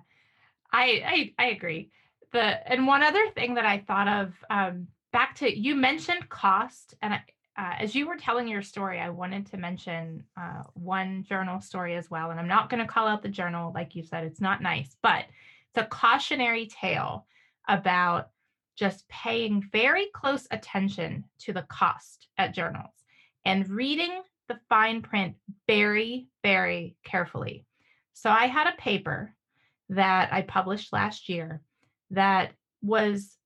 I 0.74 1.34
I, 1.38 1.45
I 1.45 1.49
agree. 1.51 1.91
The 2.34 2.72
and 2.72 2.88
one 2.88 3.03
other 3.03 3.30
thing 3.30 3.53
that 3.53 3.66
I 3.66 3.78
thought 3.78 4.07
of 4.07 4.34
um, 4.49 4.88
back 5.14 5.36
to 5.36 5.60
you 5.60 5.76
mentioned 5.76 6.30
cost, 6.30 6.95
and 7.03 7.14
I, 7.14 7.22
uh, 7.57 7.76
as 7.78 7.93
you 7.93 8.07
were 8.07 8.18
telling 8.18 8.47
your 8.47 8.64
story, 8.64 8.99
I 8.99 9.10
wanted 9.12 9.45
to 9.47 9.57
mention 9.57 10.24
uh, 10.36 10.64
one 10.74 11.24
journal 11.24 11.62
story 11.62 11.95
as 11.95 12.10
well. 12.10 12.32
And 12.32 12.39
I'm 12.39 12.47
not 12.47 12.72
going 12.72 12.82
to 12.82 12.91
call 12.91 13.07
out 13.07 13.22
the 13.22 13.30
journal, 13.30 13.72
like 13.76 13.95
you 13.95 14.03
said, 14.03 14.24
it's 14.24 14.41
not 14.41 14.64
nice, 14.64 14.95
but 15.03 15.26
it's 15.70 15.86
a 15.86 15.88
cautionary 15.88 16.68
tale 16.68 17.28
about 17.70 18.30
just 18.78 19.07
paying 19.07 19.63
very 19.72 20.07
close 20.13 20.47
attention 20.51 21.24
to 21.39 21.53
the 21.53 21.65
cost 21.70 22.28
at 22.38 22.53
journals 22.53 22.93
and 23.45 23.70
reading 23.70 24.22
the 24.47 24.59
fine 24.67 25.01
print 25.01 25.36
very, 25.67 26.28
very 26.43 26.97
carefully. 27.05 27.65
So 28.13 28.30
I 28.30 28.47
had 28.47 28.67
a 28.67 28.82
paper 28.82 29.34
that 29.89 30.34
I 30.34 30.41
published 30.41 30.91
last 30.91 31.30
year 31.30 31.61
that 32.11 32.51
was 32.82 33.38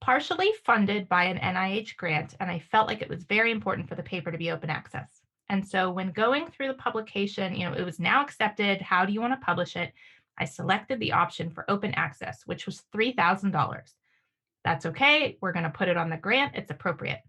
partially 0.00 0.52
funded 0.64 1.08
by 1.08 1.24
an 1.24 1.38
NIH 1.38 1.96
grant, 1.96 2.34
and 2.40 2.50
I 2.50 2.58
felt 2.58 2.88
like 2.88 3.02
it 3.02 3.08
was 3.08 3.24
very 3.24 3.50
important 3.50 3.88
for 3.88 3.94
the 3.94 4.02
paper 4.02 4.30
to 4.30 4.38
be 4.38 4.50
open 4.50 4.70
access. 4.70 5.08
And 5.48 5.66
so 5.66 5.90
when 5.90 6.12
going 6.12 6.46
through 6.46 6.68
the 6.68 6.74
publication, 6.74 7.54
you 7.54 7.68
know, 7.68 7.74
it 7.74 7.84
was 7.84 7.98
now 7.98 8.22
accepted. 8.22 8.82
How 8.82 9.04
do 9.04 9.12
you 9.12 9.20
want 9.20 9.32
to 9.32 9.44
publish 9.44 9.76
it? 9.76 9.92
I 10.38 10.44
selected 10.44 11.00
the 11.00 11.12
option 11.12 11.50
for 11.50 11.68
open 11.70 11.92
access, 11.94 12.42
which 12.46 12.66
was 12.66 12.82
$3,000. 12.94 13.80
That's 14.64 14.86
okay. 14.86 15.36
We're 15.40 15.52
going 15.52 15.64
to 15.64 15.70
put 15.70 15.88
it 15.88 15.96
on 15.96 16.10
the 16.10 16.16
grant. 16.16 16.54
It's 16.56 16.70
appropriate. 16.70 17.20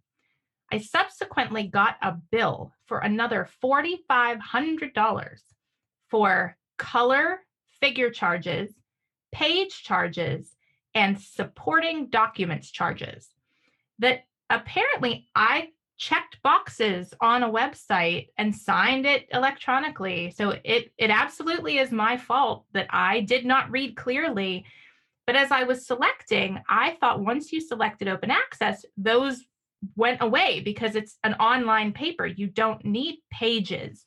I 0.71 0.77
subsequently 0.77 1.63
got 1.63 1.97
a 2.01 2.15
bill 2.31 2.73
for 2.85 2.99
another 2.99 3.49
$4,500 3.63 5.39
for 6.09 6.57
color 6.77 7.39
figure 7.79 8.11
charges, 8.11 8.73
page 9.31 9.83
charges, 9.83 10.55
and 10.93 11.19
supporting 11.19 12.09
documents 12.09 12.71
charges 12.71 13.29
that 13.99 14.25
apparently 14.49 15.27
I 15.35 15.69
checked 15.99 16.41
boxes 16.41 17.13
on 17.19 17.43
a 17.43 17.49
website 17.49 18.29
and 18.37 18.55
signed 18.55 19.05
it 19.05 19.27
electronically. 19.31 20.31
So 20.31 20.55
it 20.63 20.91
it 20.97 21.11
absolutely 21.11 21.77
is 21.77 21.91
my 21.91 22.17
fault 22.17 22.65
that 22.73 22.87
I 22.89 23.19
did 23.21 23.45
not 23.45 23.69
read 23.69 23.95
clearly. 23.95 24.65
But 25.27 25.35
as 25.35 25.51
I 25.51 25.61
was 25.63 25.85
selecting, 25.85 26.59
I 26.67 26.97
thought 26.99 27.23
once 27.23 27.51
you 27.51 27.61
selected 27.61 28.07
open 28.07 28.31
access, 28.31 28.83
those 28.97 29.43
went 29.95 30.21
away 30.21 30.59
because 30.61 30.95
it's 30.95 31.19
an 31.23 31.35
online 31.35 31.93
paper. 31.93 32.25
You 32.25 32.47
don't 32.47 32.83
need 32.83 33.19
pages. 33.31 34.03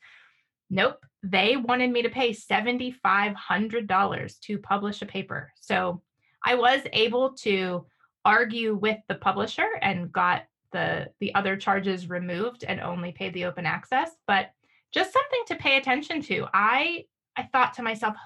Nope. 0.70 0.98
They 1.22 1.56
wanted 1.56 1.92
me 1.92 2.02
to 2.02 2.08
pay 2.08 2.30
$7,500 2.30 4.40
to 4.40 4.58
publish 4.58 5.02
a 5.02 5.06
paper. 5.06 5.52
So 5.60 6.02
I 6.44 6.56
was 6.56 6.80
able 6.92 7.34
to 7.34 7.86
argue 8.24 8.74
with 8.74 8.98
the 9.08 9.14
publisher 9.14 9.68
and 9.80 10.10
got 10.10 10.42
the 10.72 11.08
the 11.20 11.34
other 11.34 11.56
charges 11.56 12.08
removed 12.08 12.64
and 12.64 12.80
only 12.80 13.12
paid 13.12 13.34
the 13.34 13.44
open 13.44 13.66
access 13.66 14.10
but 14.26 14.50
just 14.92 15.12
something 15.12 15.42
to 15.46 15.54
pay 15.56 15.76
attention 15.76 16.20
to 16.20 16.46
i 16.52 17.04
i 17.36 17.42
thought 17.42 17.74
to 17.74 17.82
myself 17.82 18.16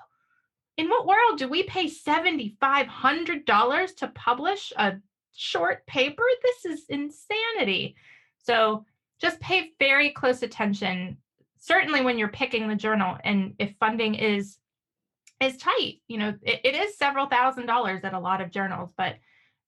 in 0.76 0.88
what 0.88 1.06
world 1.06 1.38
do 1.38 1.48
we 1.48 1.62
pay 1.62 1.86
$7500 1.86 3.96
to 3.96 4.08
publish 4.08 4.72
a 4.76 4.96
short 5.32 5.86
paper 5.86 6.22
this 6.42 6.66
is 6.66 6.84
insanity 6.88 7.96
so 8.38 8.84
just 9.20 9.40
pay 9.40 9.72
very 9.78 10.10
close 10.10 10.42
attention 10.42 11.16
certainly 11.58 12.02
when 12.02 12.18
you're 12.18 12.28
picking 12.28 12.68
the 12.68 12.74
journal 12.74 13.16
and 13.24 13.54
if 13.58 13.74
funding 13.80 14.14
is 14.14 14.58
is 15.40 15.56
tight. 15.58 16.00
You 16.08 16.18
know, 16.18 16.34
it, 16.42 16.60
it 16.64 16.74
is 16.74 16.96
several 16.96 17.26
thousand 17.26 17.66
dollars 17.66 18.04
at 18.04 18.14
a 18.14 18.20
lot 18.20 18.40
of 18.40 18.50
journals, 18.50 18.92
but 18.96 19.16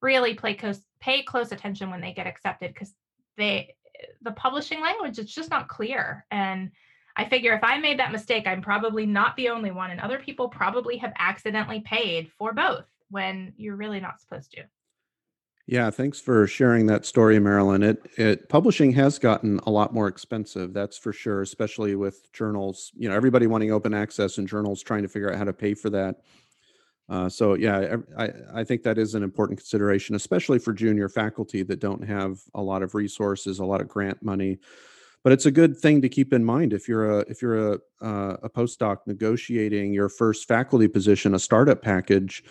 really 0.01 0.35
play 0.35 0.55
close, 0.55 0.81
pay 1.01 1.22
close 1.22 1.53
attention 1.53 1.90
when 1.90 2.01
they 2.01 2.12
get 2.12 2.26
accepted 2.26 2.72
because 2.72 2.94
they 3.36 3.74
the 4.22 4.32
publishing 4.32 4.80
language 4.80 5.18
it's 5.18 5.34
just 5.34 5.51
not 5.51 5.68
clear 5.68 6.24
and 6.30 6.70
i 7.16 7.24
figure 7.24 7.53
if 7.53 7.64
i 7.64 7.78
made 7.78 7.99
that 7.99 8.12
mistake 8.12 8.46
i'm 8.46 8.62
probably 8.62 9.07
not 9.07 9.36
the 9.36 9.49
only 9.49 9.70
one 9.70 9.90
and 9.90 10.01
other 10.01 10.18
people 10.18 10.49
probably 10.49 10.96
have 10.96 11.12
accidentally 11.18 11.80
paid 11.80 12.30
for 12.38 12.53
both 12.53 12.84
when 13.11 13.53
you're 13.57 13.76
really 13.76 14.01
not 14.01 14.20
supposed 14.20 14.53
to 14.53 14.62
yeah, 15.70 15.90
thanks 15.90 16.18
for 16.18 16.46
sharing 16.46 16.86
that 16.86 17.05
story, 17.05 17.38
Marilyn. 17.38 17.82
It 17.82 18.01
it 18.16 18.49
publishing 18.49 18.90
has 18.92 19.18
gotten 19.18 19.61
a 19.66 19.70
lot 19.70 19.92
more 19.92 20.09
expensive, 20.09 20.72
that's 20.72 20.96
for 20.96 21.12
sure, 21.12 21.42
especially 21.42 21.94
with 21.94 22.32
journals. 22.32 22.90
You 22.96 23.11
know, 23.11 23.14
everybody 23.14 23.46
wanting 23.46 23.70
open 23.70 23.92
access 23.92 24.38
and 24.38 24.49
journals 24.49 24.82
trying 24.82 25.03
to 25.03 25.09
figure 25.09 25.30
out 25.30 25.36
how 25.36 25.44
to 25.44 25.53
pay 25.53 25.74
for 25.74 25.90
that. 25.90 26.22
Uh, 27.09 27.28
so 27.28 27.54
yeah, 27.54 27.96
I, 28.18 28.30
I 28.54 28.64
think 28.64 28.82
that 28.82 28.98
is 28.98 29.14
an 29.14 29.22
important 29.22 29.59
consideration, 29.59 30.14
especially 30.14 30.59
for 30.59 30.72
junior 30.72 31.09
faculty 31.09 31.62
that 31.62 31.80
don't 31.80 32.06
have 32.06 32.40
a 32.54 32.62
lot 32.62 32.82
of 32.82 32.94
resources, 32.94 33.59
a 33.59 33.64
lot 33.64 33.80
of 33.80 33.88
grant 33.88 34.22
money. 34.22 34.59
But 35.24 35.32
it's 35.32 35.46
a 35.46 35.50
good 35.50 35.76
thing 35.76 36.02
to 36.02 36.09
keep 36.09 36.32
in 36.32 36.44
mind 36.44 36.72
if 36.72 36.86
you're 36.86 37.20
a 37.20 37.24
if 37.28 37.42
you're 37.42 37.72
a 37.72 37.78
uh, 38.00 38.36
a 38.42 38.50
postdoc 38.50 38.98
negotiating 39.06 39.92
your 39.92 40.09
first 40.09 40.46
faculty 40.46 40.86
position, 40.86 41.34
a 41.34 41.38
startup 41.38 41.82
package 41.82 42.44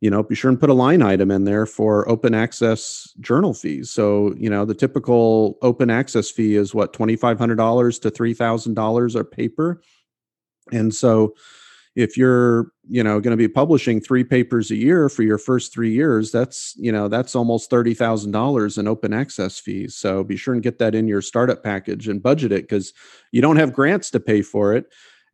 you 0.00 0.10
know, 0.10 0.22
be 0.22 0.34
sure 0.34 0.48
and 0.48 0.58
put 0.58 0.70
a 0.70 0.74
line 0.74 1.02
item 1.02 1.30
in 1.30 1.44
there 1.44 1.66
for 1.66 2.08
open 2.08 2.34
access 2.34 3.12
journal 3.20 3.52
fees. 3.52 3.90
So, 3.90 4.34
you 4.36 4.48
know, 4.48 4.64
the 4.64 4.74
typical 4.74 5.58
open 5.60 5.90
access 5.90 6.30
fee 6.30 6.56
is 6.56 6.74
what, 6.74 6.94
$2,500 6.94 8.00
to 8.00 8.10
$3,000 8.10 9.20
a 9.20 9.24
paper. 9.24 9.82
And 10.72 10.94
so, 10.94 11.34
if 11.96 12.16
you're, 12.16 12.72
you 12.88 13.02
know, 13.02 13.20
going 13.20 13.32
to 13.32 13.36
be 13.36 13.48
publishing 13.48 14.00
three 14.00 14.24
papers 14.24 14.70
a 14.70 14.76
year 14.76 15.08
for 15.08 15.22
your 15.22 15.38
first 15.38 15.72
three 15.72 15.92
years, 15.92 16.30
that's, 16.30 16.74
you 16.76 16.92
know, 16.92 17.08
that's 17.08 17.34
almost 17.34 17.70
$30,000 17.70 18.78
in 18.78 18.88
open 18.88 19.12
access 19.12 19.58
fees. 19.58 19.96
So 19.96 20.22
be 20.22 20.36
sure 20.36 20.54
and 20.54 20.62
get 20.62 20.78
that 20.78 20.94
in 20.94 21.08
your 21.08 21.22
startup 21.22 21.62
package 21.62 22.08
and 22.08 22.22
budget 22.22 22.52
it 22.52 22.62
because 22.62 22.92
you 23.32 23.42
don't 23.42 23.56
have 23.56 23.72
grants 23.72 24.10
to 24.10 24.20
pay 24.20 24.42
for 24.42 24.74
it 24.74 24.86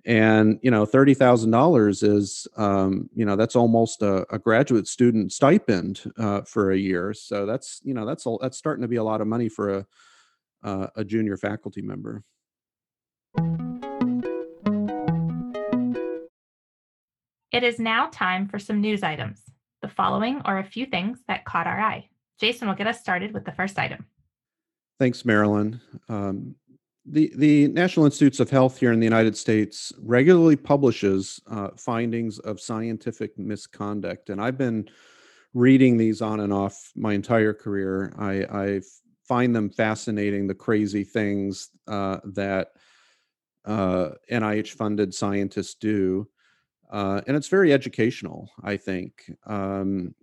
and 0.07 0.61
you 0.63 0.71
know 0.71 0.87
thirty 0.87 1.15
thousand 1.15 1.51
dollars 1.51 2.03
is 2.03 2.47
um, 2.57 3.11
you 3.15 3.27
know 3.27 3.35
that's 3.35 3.57
almost 3.57 4.03
a, 4.03 4.25
a 4.33 4.39
graduate 4.39 4.87
student 4.87 5.33
stipend 5.33 6.01
uh, 6.17 6.43
for 6.43 6.71
a 6.71 6.79
year. 6.79 7.13
So 7.13 7.45
that's 7.45 7.81
you 7.83 7.93
know 7.93 8.07
that's 8.07 8.25
all 8.25 8.39
that's 8.41 8.57
starting 8.57 8.83
to 8.83 8.89
be 8.89 8.97
a 8.97 9.05
lot 9.05 9.21
of 9.21 9.27
money 9.27 9.49
for 9.49 9.79
a 9.79 9.87
uh, 10.63 10.87
a 10.95 11.05
junior 11.05 11.37
faculty 11.37 11.83
member. 11.83 12.23
It 17.57 17.65
is 17.65 17.79
now 17.79 18.11
time 18.13 18.49
for 18.49 18.59
some 18.59 18.83
news 18.83 19.03
items. 19.03 19.41
The 19.81 19.89
following 19.89 20.43
are 20.45 20.59
a 20.59 20.65
few 20.65 20.85
things 20.85 21.21
that 21.27 21.47
caught 21.47 21.67
our 21.67 21.81
eye. 21.81 22.11
Jason 22.39 22.69
will 22.69 22.75
get 22.75 22.87
us 22.87 23.01
started 23.01 23.33
with 23.33 23.47
the 23.47 23.53
first 23.53 23.79
item. 23.79 24.05
Thanks, 24.99 25.25
Marilyn. 25.25 25.81
Um, 26.11 26.55
the, 27.07 27.33
the 27.35 27.69
National 27.69 28.05
Institutes 28.05 28.41
of 28.41 28.51
Health 28.51 28.79
here 28.79 28.93
in 28.93 29.01
the 29.01 29.07
United 29.07 29.39
States 29.39 29.91
regularly 30.03 30.55
publishes 30.55 31.41
uh, 31.51 31.69
findings 31.79 32.39
of 32.41 32.61
scientific 32.61 33.39
misconduct. 33.39 34.29
And 34.29 34.39
I've 34.39 34.59
been 34.59 34.87
reading 35.55 35.97
these 35.97 36.21
on 36.21 36.41
and 36.41 36.53
off 36.53 36.93
my 36.95 37.15
entire 37.15 37.55
career. 37.55 38.13
I, 38.19 38.33
I 38.53 38.81
find 39.27 39.57
them 39.57 39.71
fascinating, 39.71 40.47
the 40.47 40.55
crazy 40.55 41.05
things 41.05 41.71
uh, 41.89 42.19
that 42.35 42.73
uh, 43.65 44.11
NIH 44.31 44.73
funded 44.73 45.15
scientists 45.15 45.77
do. 45.77 46.29
Uh, 46.91 47.20
and 47.26 47.37
it's 47.37 47.49
very 47.49 47.72
educational, 47.72 48.51
I 48.62 48.76
think. 48.76 49.30
Um, 49.47 50.14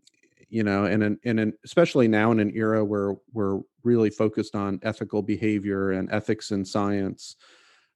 you 0.50 0.64
know, 0.64 0.86
and 0.86 1.02
in, 1.02 1.20
and 1.26 1.40
in, 1.40 1.54
especially 1.66 2.08
now 2.08 2.32
in 2.32 2.40
an 2.40 2.52
era 2.56 2.86
where 2.86 3.16
we're 3.34 3.62
really 3.84 4.12
focused 4.12 4.56
on 4.56 4.80
ethical 4.84 5.24
behavior 5.24 5.94
and 5.94 6.12
ethics 6.12 6.52
in 6.52 6.64
science. 6.64 7.38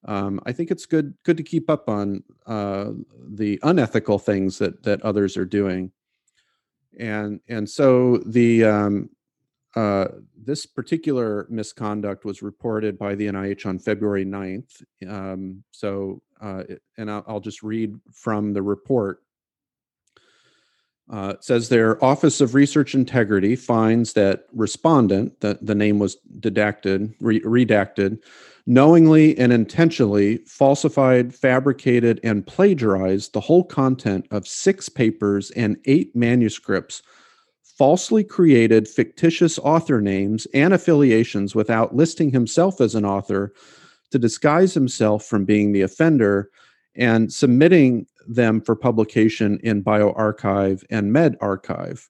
Um, 0.05 0.39
I 0.45 0.51
think 0.53 0.71
it's 0.71 0.85
good 0.87 1.13
good 1.23 1.37
to 1.37 1.43
keep 1.43 1.69
up 1.69 1.87
on 1.87 2.23
uh, 2.47 2.91
the 3.29 3.59
unethical 3.61 4.17
things 4.17 4.57
that 4.57 4.81
that 4.83 5.01
others 5.03 5.37
are 5.37 5.45
doing, 5.45 5.91
and 6.99 7.39
and 7.47 7.69
so 7.69 8.17
the 8.25 8.63
um, 8.63 9.09
uh, 9.77 10.07
this 10.35 10.65
particular 10.65 11.45
misconduct 11.51 12.25
was 12.25 12.41
reported 12.41 12.97
by 12.97 13.13
the 13.13 13.27
NIH 13.27 13.67
on 13.67 13.77
February 13.77 14.25
9th. 14.25 14.83
Um, 15.07 15.63
so, 15.69 16.23
uh, 16.41 16.63
and 16.97 17.11
I'll, 17.11 17.23
I'll 17.27 17.39
just 17.39 17.61
read 17.61 17.93
from 18.11 18.53
the 18.53 18.63
report. 18.63 19.21
Uh, 21.13 21.33
it 21.35 21.43
says 21.43 21.69
their 21.69 22.03
Office 22.03 22.41
of 22.41 22.55
Research 22.55 22.95
Integrity 22.95 23.55
finds 23.55 24.13
that 24.13 24.45
respondent, 24.51 25.39
that 25.41 25.63
the 25.63 25.75
name 25.75 25.99
was 25.99 26.17
redacted, 26.39 27.13
re- 27.19 27.41
redacted, 27.41 28.17
knowingly 28.65 29.37
and 29.37 29.53
intentionally 29.53 30.37
falsified, 30.37 31.35
fabricated, 31.35 32.19
and 32.23 32.47
plagiarized 32.47 33.31
the 33.31 33.41
whole 33.41 33.63
content 33.63 34.25
of 34.31 34.47
six 34.47 34.89
papers 34.89 35.51
and 35.51 35.77
eight 35.85 36.15
manuscripts, 36.15 37.03
falsely 37.77 38.23
created 38.23 38.87
fictitious 38.87 39.59
author 39.59 40.01
names 40.01 40.47
and 40.53 40.73
affiliations 40.73 41.53
without 41.53 41.95
listing 41.95 42.31
himself 42.31 42.81
as 42.81 42.95
an 42.95 43.05
author 43.05 43.53
to 44.11 44.17
disguise 44.17 44.73
himself 44.73 45.25
from 45.25 45.45
being 45.45 45.71
the 45.71 45.81
offender 45.81 46.49
and 46.95 47.31
submitting 47.31 48.07
them 48.27 48.59
for 48.59 48.75
publication 48.75 49.59
in 49.63 49.83
bioRxiv 49.83 50.83
and 50.89 51.13
medRxiv 51.13 52.07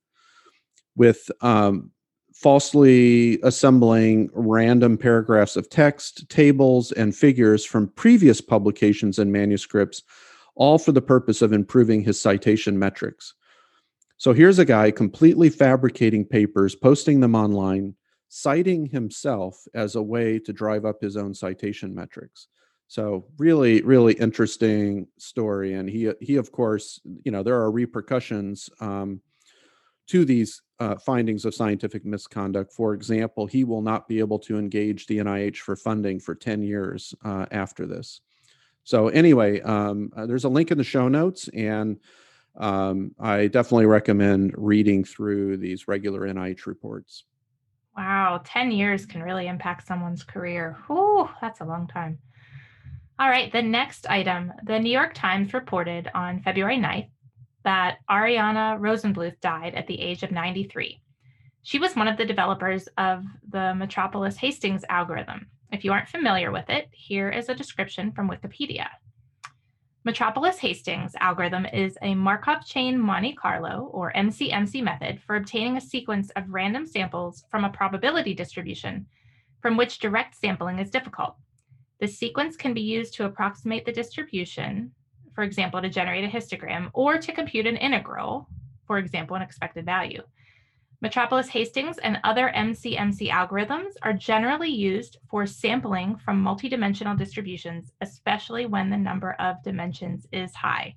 with 0.95 1.29
um, 1.41 1.91
falsely 2.33 3.39
assembling 3.43 4.29
random 4.33 4.97
paragraphs 4.97 5.55
of 5.55 5.69
text, 5.69 6.29
tables, 6.29 6.91
and 6.93 7.15
figures 7.15 7.65
from 7.65 7.89
previous 7.89 8.39
publications 8.39 9.19
and 9.19 9.31
manuscripts, 9.31 10.03
all 10.55 10.77
for 10.77 10.91
the 10.91 11.01
purpose 11.01 11.41
of 11.41 11.51
improving 11.51 12.01
his 12.01 12.19
citation 12.19 12.79
metrics. 12.79 13.33
So 14.17 14.33
here's 14.33 14.59
a 14.59 14.65
guy 14.65 14.89
completely 14.91 15.49
fabricating 15.49 16.25
papers, 16.25 16.75
posting 16.75 17.19
them 17.19 17.35
online, 17.35 17.95
citing 18.29 18.87
himself 18.87 19.63
as 19.73 19.95
a 19.95 20.01
way 20.01 20.39
to 20.39 20.51
drive 20.51 20.85
up 20.85 21.01
his 21.01 21.15
own 21.15 21.33
citation 21.33 21.93
metrics. 21.93 22.47
So 22.87 23.27
really, 23.37 23.81
really 23.81 24.13
interesting 24.13 25.07
story. 25.19 25.73
And 25.73 25.89
he, 25.89 26.11
he 26.19 26.37
of 26.37 26.51
course, 26.51 26.99
you 27.23 27.31
know, 27.31 27.43
there 27.43 27.59
are 27.61 27.71
repercussions 27.71 28.69
um, 28.79 29.21
to 30.07 30.25
these 30.25 30.61
uh, 30.79 30.95
findings 30.95 31.45
of 31.45 31.53
scientific 31.53 32.05
misconduct. 32.05 32.73
For 32.73 32.93
example, 32.93 33.45
he 33.45 33.65
will 33.65 33.81
not 33.81 34.07
be 34.07 34.19
able 34.19 34.39
to 34.39 34.57
engage 34.57 35.05
the 35.05 35.17
NIH 35.17 35.57
for 35.57 35.75
funding 35.75 36.19
for 36.19 36.33
10 36.33 36.63
years 36.63 37.13
uh, 37.25 37.45
after 37.51 37.85
this. 37.85 38.21
So 38.83 39.09
anyway, 39.09 39.59
um, 39.61 40.11
uh, 40.15 40.25
there's 40.25 40.45
a 40.45 40.49
link 40.49 40.71
in 40.71 40.77
the 40.77 40.83
show 40.83 41.09
notes, 41.09 41.49
and 41.49 41.99
um, 42.57 43.13
I 43.19 43.47
definitely 43.47 43.85
recommend 43.85 44.53
reading 44.57 45.03
through 45.03 45.57
these 45.57 45.87
regular 45.87 46.21
NIH 46.21 46.65
reports. 46.65 47.23
Wow, 47.95 48.41
10 48.43 48.71
years 48.71 49.05
can 49.05 49.23
really 49.23 49.47
impact 49.47 49.87
someone's 49.87 50.23
career. 50.23 50.77
Whew, 50.87 51.29
that's 51.41 51.61
a 51.61 51.65
long 51.65 51.87
time. 51.87 52.19
All 53.19 53.29
right, 53.29 53.51
the 53.51 53.61
next 53.61 54.05
item 54.07 54.53
the 54.63 54.79
New 54.79 54.91
York 54.91 55.13
Times 55.15 55.53
reported 55.53 56.09
on 56.13 56.41
February 56.43 56.77
9th 56.77 57.09
that 57.63 57.97
Arianna 58.09 58.79
Rosenbluth 58.79 59.39
died 59.41 59.73
at 59.73 59.87
the 59.87 59.99
age 59.99 60.23
of 60.23 60.31
93. 60.31 61.01
She 61.63 61.79
was 61.79 61.95
one 61.95 62.07
of 62.07 62.17
the 62.17 62.25
developers 62.25 62.87
of 62.97 63.25
the 63.49 63.73
Metropolis 63.75 64.37
Hastings 64.37 64.85
algorithm. 64.89 65.47
If 65.71 65.83
you 65.83 65.91
aren't 65.91 66.07
familiar 66.07 66.51
with 66.51 66.69
it, 66.69 66.87
here 66.91 67.29
is 67.29 67.49
a 67.49 67.55
description 67.55 68.11
from 68.11 68.29
Wikipedia. 68.29 68.87
Metropolis 70.07 70.57
Hastings 70.59 71.11
algorithm 71.19 71.65
is 71.65 71.97
a 72.01 72.15
Markov 72.15 72.65
chain 72.65 72.97
Monte 72.97 73.33
Carlo 73.33 73.89
or 73.91 74.13
MCMC 74.13 74.81
method 74.81 75.19
for 75.21 75.35
obtaining 75.35 75.75
a 75.75 75.81
sequence 75.81 76.29
of 76.37 76.45
random 76.47 76.85
samples 76.85 77.43
from 77.51 77.65
a 77.65 77.69
probability 77.69 78.33
distribution 78.33 79.05
from 79.61 79.75
which 79.75 79.99
direct 79.99 80.33
sampling 80.33 80.79
is 80.79 80.89
difficult. 80.89 81.35
The 81.99 82.07
sequence 82.07 82.55
can 82.55 82.73
be 82.73 82.79
used 82.79 83.15
to 83.15 83.25
approximate 83.25 83.83
the 83.83 83.91
distribution, 83.91 84.93
for 85.35 85.43
example, 85.43 85.81
to 85.81 85.89
generate 85.89 86.23
a 86.23 86.29
histogram, 86.29 86.89
or 86.93 87.17
to 87.17 87.33
compute 87.33 87.67
an 87.67 87.75
integral, 87.75 88.47
for 88.85 88.99
example, 88.99 89.35
an 89.35 89.41
expected 89.41 89.83
value. 89.83 90.23
Metropolis 90.99 91.47
Hastings 91.49 91.99
and 91.99 92.19
other 92.23 92.51
MCMC 92.55 93.29
algorithms 93.29 93.93
are 94.01 94.13
generally 94.13 94.69
used 94.69 95.17
for 95.29 95.45
sampling 95.45 96.17
from 96.17 96.43
multidimensional 96.43 97.15
distributions, 97.15 97.91
especially 98.01 98.65
when 98.65 98.89
the 98.89 98.97
number 98.97 99.33
of 99.33 99.61
dimensions 99.63 100.25
is 100.31 100.55
high. 100.55 100.95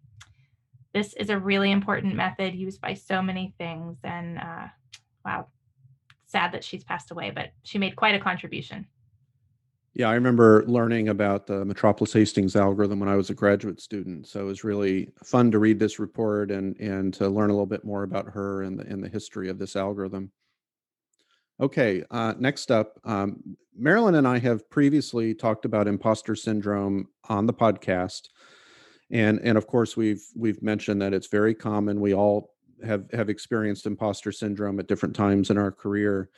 This 0.95 1.13
is 1.15 1.29
a 1.29 1.39
really 1.39 1.71
important 1.71 2.15
method 2.15 2.55
used 2.55 2.81
by 2.81 2.95
so 2.95 3.21
many 3.21 3.55
things. 3.59 3.99
And 4.03 4.39
uh, 4.39 4.69
wow, 5.25 5.49
sad 6.27 6.53
that 6.53 6.65
she's 6.65 6.83
passed 6.83 7.11
away, 7.11 7.31
but 7.31 7.51
she 7.63 7.79
made 7.79 7.95
quite 7.95 8.15
a 8.15 8.21
contribution. 8.21 8.87
Yeah, 9.95 10.09
I 10.09 10.15
remember 10.15 10.65
learning 10.67 11.09
about 11.09 11.47
the 11.47 11.65
Metropolis 11.65 12.13
Hastings 12.13 12.55
algorithm 12.55 13.01
when 13.01 13.09
I 13.09 13.17
was 13.17 13.31
a 13.31 13.35
graduate 13.35 13.81
student. 13.81 14.29
So 14.29 14.41
it 14.41 14.45
was 14.45 14.63
really 14.63 15.11
fun 15.25 15.51
to 15.51 15.59
read 15.59 15.81
this 15.81 15.99
report 15.99 16.51
and 16.53 16.77
and 16.79 17.13
to 17.15 17.29
learn 17.29 17.51
a 17.51 17.53
little 17.53 17.67
bit 17.67 17.85
more 17.85 18.05
about 18.05 18.27
her 18.27 18.63
and 18.63 18.79
the 18.79 18.87
and 18.87 19.03
the 19.03 19.09
history 19.09 19.49
of 19.49 19.59
this 19.59 19.75
algorithm. 19.75 20.31
Okay, 21.61 22.05
uh, 22.11 22.35
next 22.39 22.71
up, 22.71 22.99
um, 23.05 23.43
Marilyn 23.77 24.15
and 24.15 24.27
I 24.27 24.39
have 24.39 24.69
previously 24.71 25.35
talked 25.35 25.65
about 25.65 25.89
imposter 25.89 26.35
syndrome 26.35 27.09
on 27.29 27.47
the 27.47 27.53
podcast, 27.53 28.29
and 29.11 29.41
and 29.43 29.59
of 29.59 29.67
course 29.67 29.97
we've 29.97 30.23
we've 30.37 30.63
mentioned 30.63 31.03
that 31.03 31.13
it's 31.13 31.27
very 31.27 31.55
common. 31.55 32.01
We 32.01 32.15
all 32.15 32.55
have 32.85 33.11
have 33.13 33.29
experienced 33.29 33.87
imposter 33.87 34.31
syndrome 34.31 34.79
at 34.79 34.87
different 34.87 35.17
times 35.17 35.51
in 35.51 35.59
our 35.59 35.73
career. 35.73 36.31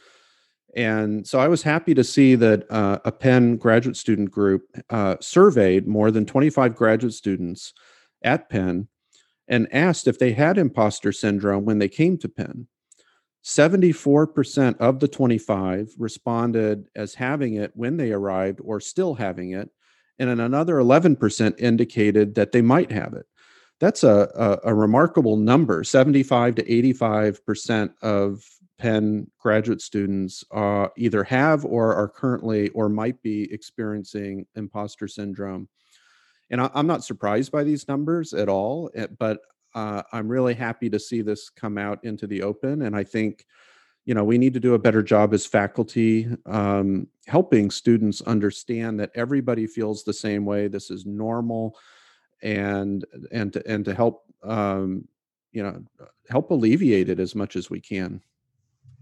And 0.74 1.26
so 1.26 1.38
I 1.38 1.48
was 1.48 1.62
happy 1.62 1.94
to 1.94 2.04
see 2.04 2.34
that 2.36 2.70
uh, 2.70 2.98
a 3.04 3.12
Penn 3.12 3.56
graduate 3.56 3.96
student 3.96 4.30
group 4.30 4.62
uh, 4.88 5.16
surveyed 5.20 5.86
more 5.86 6.10
than 6.10 6.24
25 6.24 6.74
graduate 6.74 7.12
students 7.12 7.74
at 8.22 8.48
Penn 8.48 8.88
and 9.48 9.72
asked 9.72 10.08
if 10.08 10.18
they 10.18 10.32
had 10.32 10.56
imposter 10.56 11.12
syndrome 11.12 11.64
when 11.64 11.78
they 11.78 11.88
came 11.88 12.16
to 12.18 12.28
Penn. 12.28 12.68
74% 13.44 14.78
of 14.78 15.00
the 15.00 15.08
25 15.08 15.90
responded 15.98 16.86
as 16.94 17.14
having 17.14 17.54
it 17.54 17.72
when 17.74 17.96
they 17.96 18.12
arrived 18.12 18.60
or 18.62 18.80
still 18.80 19.14
having 19.14 19.50
it. 19.50 19.68
And 20.18 20.30
another 20.30 20.76
11% 20.76 21.58
indicated 21.58 22.36
that 22.36 22.52
they 22.52 22.62
might 22.62 22.92
have 22.92 23.14
it. 23.14 23.26
That's 23.80 24.04
a, 24.04 24.60
a, 24.64 24.70
a 24.70 24.74
remarkable 24.74 25.36
number. 25.36 25.82
75 25.82 26.54
to 26.54 26.62
85% 26.62 27.92
of 28.00 28.44
Penn 28.82 29.30
graduate 29.38 29.80
students 29.80 30.42
uh, 30.50 30.88
either 30.96 31.22
have 31.22 31.64
or 31.64 31.94
are 31.94 32.08
currently 32.08 32.68
or 32.70 32.88
might 32.88 33.22
be 33.22 33.48
experiencing 33.52 34.44
imposter 34.56 35.06
syndrome. 35.06 35.68
And 36.50 36.60
I, 36.60 36.68
am 36.74 36.88
not 36.88 37.04
surprised 37.04 37.52
by 37.52 37.62
these 37.62 37.86
numbers 37.86 38.34
at 38.34 38.48
all, 38.48 38.90
eh, 38.96 39.06
but 39.20 39.38
uh, 39.76 40.02
I'm 40.12 40.26
really 40.26 40.54
happy 40.54 40.90
to 40.90 40.98
see 40.98 41.22
this 41.22 41.48
come 41.48 41.78
out 41.78 42.02
into 42.02 42.26
the 42.26 42.42
open. 42.42 42.82
And 42.82 42.96
I 42.96 43.04
think, 43.04 43.46
you 44.04 44.14
know, 44.14 44.24
we 44.24 44.36
need 44.36 44.52
to 44.54 44.60
do 44.60 44.74
a 44.74 44.80
better 44.80 45.00
job 45.00 45.32
as 45.32 45.46
faculty 45.46 46.28
um, 46.46 47.06
helping 47.28 47.70
students 47.70 48.20
understand 48.22 48.98
that 48.98 49.12
everybody 49.14 49.68
feels 49.68 50.02
the 50.02 50.12
same 50.12 50.44
way. 50.44 50.66
This 50.66 50.90
is 50.90 51.06
normal, 51.06 51.78
and 52.42 53.04
and 53.30 53.52
to, 53.52 53.62
and 53.64 53.84
to 53.84 53.94
help 53.94 54.24
um, 54.42 55.06
you 55.52 55.62
know 55.62 55.80
help 56.28 56.50
alleviate 56.50 57.08
it 57.08 57.20
as 57.20 57.36
much 57.36 57.54
as 57.54 57.70
we 57.70 57.80
can. 57.80 58.20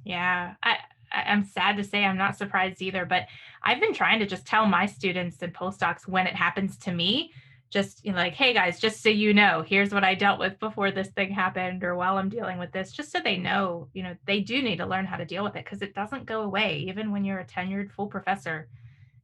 Yeah, 0.05 0.55
I 0.63 0.79
I'm 1.13 1.45
sad 1.45 1.77
to 1.77 1.85
say 1.85 2.05
I'm 2.05 2.17
not 2.17 2.37
surprised 2.37 2.83
either, 2.83 3.05
but 3.05 3.27
I've 3.63 3.81
been 3.81 3.95
trying 3.95 4.21
to 4.21 4.27
just 4.27 4.47
tell 4.47 4.67
my 4.67 4.87
students 4.87 5.43
and 5.43 5.53
postdocs 5.53 6.07
when 6.07 6.27
it 6.27 6.35
happens 6.35 6.77
to 6.79 6.93
me, 6.93 7.33
just 7.69 8.05
you 8.05 8.13
know, 8.13 8.19
like, 8.19 8.35
hey 8.35 8.53
guys, 8.53 8.81
just 8.81 9.03
so 9.03 9.09
you 9.09 9.35
know, 9.35 9.65
here's 9.67 9.93
what 9.93 10.05
I 10.05 10.15
dealt 10.15 10.39
with 10.39 10.59
before 10.61 10.91
this 10.91 11.09
thing 11.09 11.31
happened 11.31 11.85
or 11.85 11.95
while 11.95 12.17
I'm 12.17 12.29
dealing 12.29 12.59
with 12.59 12.73
this, 12.73 12.93
just 12.93 13.13
so 13.13 13.19
they 13.23 13.37
know, 13.37 13.89
you 13.93 14.03
know, 14.03 14.17
they 14.25 14.41
do 14.41 14.63
need 14.63 14.77
to 14.77 14.87
learn 14.87 15.07
how 15.07 15.17
to 15.17 15.25
deal 15.25 15.45
with 15.45 15.57
it 15.57 15.65
because 15.65 15.83
it 15.83 15.95
doesn't 15.95 16.27
go 16.27 16.43
away. 16.43 16.85
Even 16.89 17.11
when 17.11 17.25
you're 17.25 17.41
a 17.41 17.47
tenured 17.47 17.91
full 17.91 18.07
professor, 18.07 18.69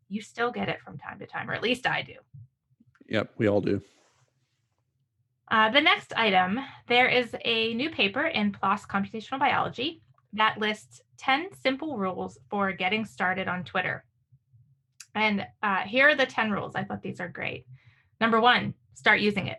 you 0.09 0.21
still 0.21 0.51
get 0.51 0.69
it 0.69 0.81
from 0.81 0.99
time 0.99 1.19
to 1.19 1.27
time, 1.27 1.51
or 1.51 1.55
at 1.55 1.63
least 1.63 1.87
I 1.87 2.03
do. 2.03 2.15
Yep, 3.09 3.33
we 3.39 3.49
all 3.49 3.61
do. 3.61 3.81
Uh, 5.49 5.71
the 5.71 5.81
next 5.81 6.13
item, 6.17 6.59
there 6.89 7.09
is 7.09 7.35
a 7.45 7.73
new 7.75 7.91
paper 7.91 8.27
in 8.27 8.51
PLOS 8.51 8.87
Computational 8.87 9.39
Biology 9.39 10.03
that 10.37 10.59
lists 10.59 11.01
10 11.19 11.49
simple 11.63 11.97
rules 11.97 12.39
for 12.51 12.73
getting 12.73 13.05
started 13.05 13.49
on 13.49 13.65
Twitter. 13.65 14.05
And 15.15 15.47
uh, 15.63 15.81
here 15.81 16.11
are 16.11 16.15
the 16.15 16.27
10 16.27 16.51
rules. 16.51 16.75
I 16.75 16.85
thought 16.85 17.03
these 17.03 17.21
are 17.21 17.29
great. 17.29 17.67
Number 18.21 18.41
one, 18.41 18.75
start 18.95 19.21
using 19.21 19.47
it. 19.49 19.59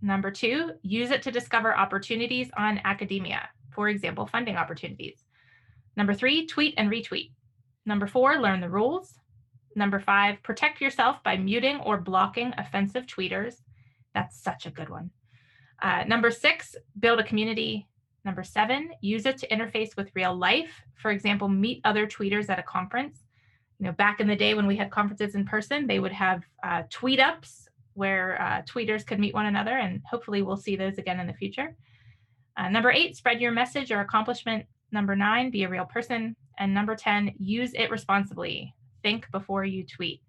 Number 0.00 0.30
two, 0.30 0.72
use 0.82 1.10
it 1.10 1.22
to 1.22 1.30
discover 1.30 1.76
opportunities 1.76 2.50
on 2.56 2.80
academia, 2.84 3.48
for 3.70 3.88
example, 3.88 4.26
funding 4.26 4.56
opportunities. 4.56 5.24
Number 5.96 6.14
three, 6.14 6.46
tweet 6.46 6.74
and 6.76 6.90
retweet. 6.90 7.30
Number 7.86 8.06
four, 8.06 8.40
learn 8.40 8.60
the 8.60 8.68
rules. 8.68 9.14
Number 9.76 9.98
five, 9.98 10.42
protect 10.42 10.80
yourself 10.80 11.22
by 11.22 11.36
muting 11.36 11.80
or 11.80 11.98
blocking 11.98 12.52
offensive 12.58 13.06
tweeters. 13.06 13.56
That's 14.14 14.42
such 14.42 14.66
a 14.66 14.70
good 14.70 14.88
one. 14.88 15.10
Uh, 15.82 16.04
number 16.06 16.30
six, 16.30 16.76
build 16.98 17.20
a 17.20 17.24
community. 17.24 17.88
Number 18.24 18.42
seven, 18.42 18.90
use 19.00 19.26
it 19.26 19.36
to 19.38 19.48
interface 19.48 19.96
with 19.96 20.10
real 20.14 20.34
life. 20.34 20.82
For 20.94 21.10
example, 21.10 21.48
meet 21.48 21.80
other 21.84 22.06
tweeters 22.06 22.48
at 22.48 22.58
a 22.58 22.62
conference. 22.62 23.22
You 23.78 23.86
know, 23.86 23.92
back 23.92 24.20
in 24.20 24.26
the 24.26 24.36
day 24.36 24.54
when 24.54 24.66
we 24.66 24.76
had 24.76 24.90
conferences 24.90 25.34
in 25.34 25.44
person, 25.44 25.86
they 25.86 25.98
would 25.98 26.12
have 26.12 26.42
uh, 26.62 26.84
tweet 26.90 27.20
ups 27.20 27.68
where 27.92 28.40
uh, 28.40 28.62
tweeters 28.62 29.06
could 29.06 29.20
meet 29.20 29.34
one 29.34 29.46
another, 29.46 29.76
and 29.76 30.00
hopefully 30.08 30.42
we'll 30.42 30.56
see 30.56 30.74
those 30.74 30.98
again 30.98 31.20
in 31.20 31.26
the 31.26 31.34
future. 31.34 31.76
Uh, 32.56 32.68
number 32.68 32.90
eight, 32.90 33.16
spread 33.16 33.40
your 33.40 33.52
message 33.52 33.92
or 33.92 34.00
accomplishment. 34.00 34.64
Number 34.90 35.14
nine, 35.14 35.50
be 35.50 35.64
a 35.64 35.68
real 35.68 35.84
person. 35.84 36.36
And 36.58 36.72
number 36.72 36.94
10, 36.94 37.34
use 37.38 37.72
it 37.74 37.90
responsibly. 37.90 38.74
Think 39.02 39.30
before 39.32 39.64
you 39.64 39.84
tweet. 39.84 40.22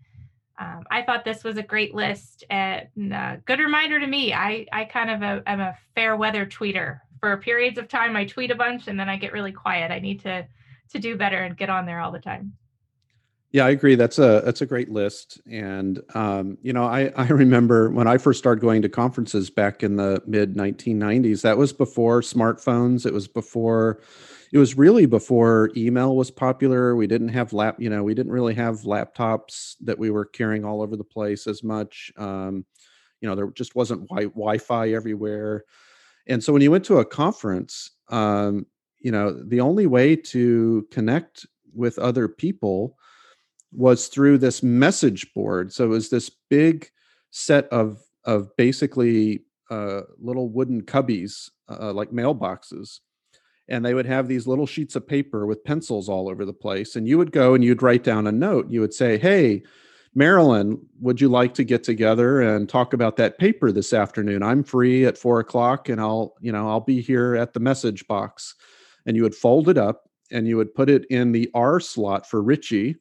Um, 0.59 0.83
I 0.89 1.01
thought 1.01 1.25
this 1.25 1.43
was 1.43 1.57
a 1.57 1.63
great 1.63 1.93
list 1.93 2.43
and 2.49 2.87
a 2.97 3.41
good 3.45 3.59
reminder 3.59 3.99
to 3.99 4.07
me. 4.07 4.33
I, 4.33 4.65
I 4.71 4.85
kind 4.85 5.11
of 5.11 5.21
a, 5.21 5.43
am 5.45 5.59
a 5.59 5.75
fair 5.93 6.15
weather 6.15 6.45
tweeter 6.45 7.01
for 7.25 7.37
periods 7.37 7.79
of 7.79 7.87
time 7.87 8.15
I 8.15 8.23
tweet 8.25 8.51
a 8.51 8.55
bunch 8.55 8.87
and 8.87 8.99
then 8.99 9.09
I 9.09 9.17
get 9.17 9.33
really 9.33 9.51
quiet. 9.51 9.89
I 9.89 9.97
need 9.97 10.19
to 10.19 10.45
to 10.91 10.99
do 10.99 11.17
better 11.17 11.39
and 11.39 11.57
get 11.57 11.71
on 11.71 11.87
there 11.87 11.99
all 11.99 12.11
the 12.11 12.19
time. 12.19 12.53
Yeah, 13.51 13.65
I 13.65 13.71
agree. 13.71 13.95
That's 13.95 14.19
a 14.19 14.43
that's 14.45 14.61
a 14.61 14.65
great 14.67 14.91
list, 14.91 15.41
and 15.49 15.99
um, 16.13 16.59
you 16.61 16.71
know, 16.71 16.83
I 16.83 17.11
I 17.15 17.25
remember 17.27 17.89
when 17.89 18.07
I 18.07 18.19
first 18.19 18.37
started 18.37 18.61
going 18.61 18.83
to 18.83 18.89
conferences 18.89 19.49
back 19.49 19.81
in 19.81 19.95
the 19.95 20.21
mid 20.27 20.53
1990s. 20.55 21.41
That 21.41 21.57
was 21.57 21.73
before 21.73 22.21
smartphones. 22.21 23.07
It 23.07 23.13
was 23.13 23.27
before, 23.27 24.01
it 24.53 24.59
was 24.59 24.77
really 24.77 25.07
before 25.07 25.71
email 25.75 26.15
was 26.15 26.29
popular. 26.29 26.95
We 26.95 27.07
didn't 27.07 27.29
have 27.29 27.53
lap, 27.53 27.77
you 27.79 27.89
know, 27.89 28.03
we 28.03 28.13
didn't 28.13 28.33
really 28.33 28.53
have 28.53 28.81
laptops 28.81 29.77
that 29.81 29.97
we 29.97 30.11
were 30.11 30.25
carrying 30.25 30.63
all 30.63 30.83
over 30.83 30.95
the 30.95 31.03
place 31.03 31.47
as 31.47 31.63
much. 31.63 32.11
Um, 32.17 32.65
you 33.19 33.29
know, 33.29 33.35
there 33.35 33.47
just 33.47 33.73
wasn't 33.73 34.07
wi- 34.09 34.29
Wi-Fi 34.29 34.91
everywhere, 34.91 35.63
and 36.27 36.43
so 36.43 36.53
when 36.53 36.61
you 36.61 36.71
went 36.71 36.85
to 36.85 36.97
a 36.97 37.05
conference, 37.05 37.91
um, 38.09 38.65
you 38.99 39.11
know, 39.11 39.31
the 39.31 39.61
only 39.61 39.85
way 39.85 40.15
to 40.15 40.87
connect 40.91 41.45
with 41.73 41.99
other 41.99 42.27
people 42.27 42.97
was 43.71 44.07
through 44.07 44.37
this 44.37 44.63
message 44.63 45.31
board. 45.33 45.71
So 45.71 45.83
it 45.83 45.89
was 45.89 46.09
this 46.09 46.31
big 46.49 46.89
set 47.31 47.67
of 47.69 48.01
of 48.23 48.55
basically 48.57 49.43
uh, 49.69 50.01
little 50.19 50.49
wooden 50.49 50.81
cubbies, 50.81 51.49
uh, 51.69 51.93
like 51.93 52.09
mailboxes, 52.09 53.01
and 53.67 53.85
they 53.85 53.93
would 53.93 54.07
have 54.07 54.27
these 54.27 54.47
little 54.47 54.65
sheets 54.65 54.95
of 54.95 55.07
paper 55.07 55.45
with 55.45 55.63
pencils 55.63 56.09
all 56.09 56.27
over 56.29 56.45
the 56.45 56.53
place. 56.53 56.95
And 56.95 57.07
you 57.07 57.17
would 57.17 57.31
go 57.31 57.53
and 57.53 57.63
you'd 57.63 57.83
write 57.83 58.03
down 58.03 58.25
a 58.25 58.31
note. 58.31 58.69
You 58.69 58.81
would 58.81 58.93
say, 58.93 59.17
"Hey." 59.17 59.63
Marilyn, 60.15 60.79
would 61.01 61.19
you 61.19 61.27
like 61.27 61.53
to 61.55 61.65
get 61.65 61.83
together 61.83 62.41
and 62.41 62.69
talk 62.69 62.93
about 62.93 63.17
that 63.17 63.37
paper 63.37 63.71
this 63.71 63.91
afternoon? 63.91 64.41
I'm 64.41 64.63
free 64.63 65.05
at 65.05 65.17
four 65.17 65.41
o'clock, 65.41 65.89
and 65.89 65.99
I'll, 65.99 66.35
you 66.39 66.53
know, 66.53 66.69
I'll 66.69 66.79
be 66.79 67.01
here 67.01 67.35
at 67.35 67.53
the 67.53 67.59
message 67.59 68.07
box. 68.07 68.55
And 69.05 69.17
you 69.17 69.23
would 69.23 69.35
fold 69.35 69.69
it 69.69 69.77
up 69.77 70.09
and 70.31 70.47
you 70.47 70.57
would 70.57 70.73
put 70.73 70.89
it 70.89 71.05
in 71.09 71.33
the 71.33 71.51
R 71.53 71.79
slot 71.79 72.27
for 72.27 72.41
Richie, 72.41 72.95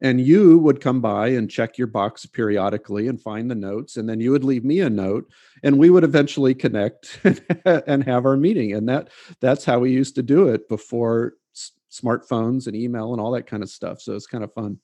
and 0.00 0.20
you 0.20 0.58
would 0.58 0.80
come 0.80 1.00
by 1.00 1.28
and 1.28 1.48
check 1.48 1.78
your 1.78 1.86
box 1.86 2.26
periodically 2.26 3.06
and 3.06 3.20
find 3.20 3.50
the 3.50 3.54
notes 3.54 3.96
and 3.96 4.08
then 4.08 4.20
you 4.20 4.32
would 4.32 4.44
leave 4.44 4.64
me 4.64 4.80
a 4.80 4.90
note 4.90 5.30
and 5.62 5.78
we 5.78 5.88
would 5.88 6.04
eventually 6.04 6.54
connect 6.54 7.20
and 7.64 8.04
have 8.04 8.26
our 8.26 8.36
meeting 8.36 8.72
and 8.72 8.88
that 8.88 9.08
that's 9.40 9.64
how 9.64 9.78
we 9.78 9.92
used 9.92 10.16
to 10.16 10.22
do 10.22 10.48
it 10.48 10.68
before 10.68 11.34
s- 11.54 11.70
smartphones 11.90 12.66
and 12.66 12.74
email 12.74 13.12
and 13.12 13.20
all 13.20 13.30
that 13.30 13.46
kind 13.46 13.62
of 13.62 13.70
stuff 13.70 14.00
so 14.00 14.14
it's 14.14 14.26
kind 14.26 14.42
of 14.44 14.52
fun 14.52 14.76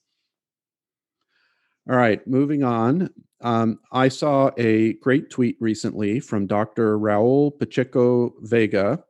all 1.89 1.95
right 1.95 2.25
moving 2.27 2.63
on 2.63 3.09
um, 3.41 3.79
i 3.91 4.07
saw 4.07 4.51
a 4.57 4.93
great 4.93 5.29
tweet 5.29 5.57
recently 5.59 6.19
from 6.19 6.47
dr 6.47 6.99
raul 6.99 7.57
pacheco 7.57 8.33
vega 8.41 9.03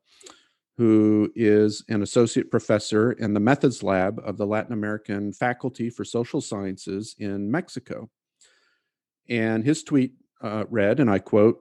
who 0.79 1.29
is 1.35 1.83
an 1.89 2.01
associate 2.03 2.49
professor 2.49 3.11
in 3.11 3.33
the 3.33 3.39
methods 3.39 3.83
lab 3.83 4.17
of 4.23 4.37
the 4.37 4.45
Latin 4.45 4.71
American 4.71 5.33
Faculty 5.33 5.89
for 5.89 6.05
Social 6.05 6.39
Sciences 6.39 7.17
in 7.19 7.51
Mexico. 7.51 8.09
And 9.27 9.61
his 9.65 9.83
tweet 9.83 10.13
uh, 10.41 10.63
read, 10.69 11.01
and 11.01 11.09
I 11.09 11.19
quote, 11.19 11.59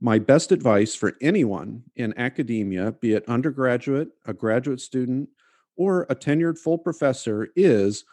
my 0.00 0.20
best 0.20 0.52
advice 0.52 0.94
for 0.94 1.14
anyone 1.20 1.82
in 1.96 2.16
academia, 2.16 2.92
be 2.92 3.14
it 3.14 3.28
undergraduate, 3.28 4.10
a 4.24 4.32
graduate 4.32 4.80
student, 4.80 5.28
or 5.76 6.06
a 6.08 6.14
tenured 6.14 6.58
full 6.58 6.78
professor, 6.78 7.48
is 7.56 8.04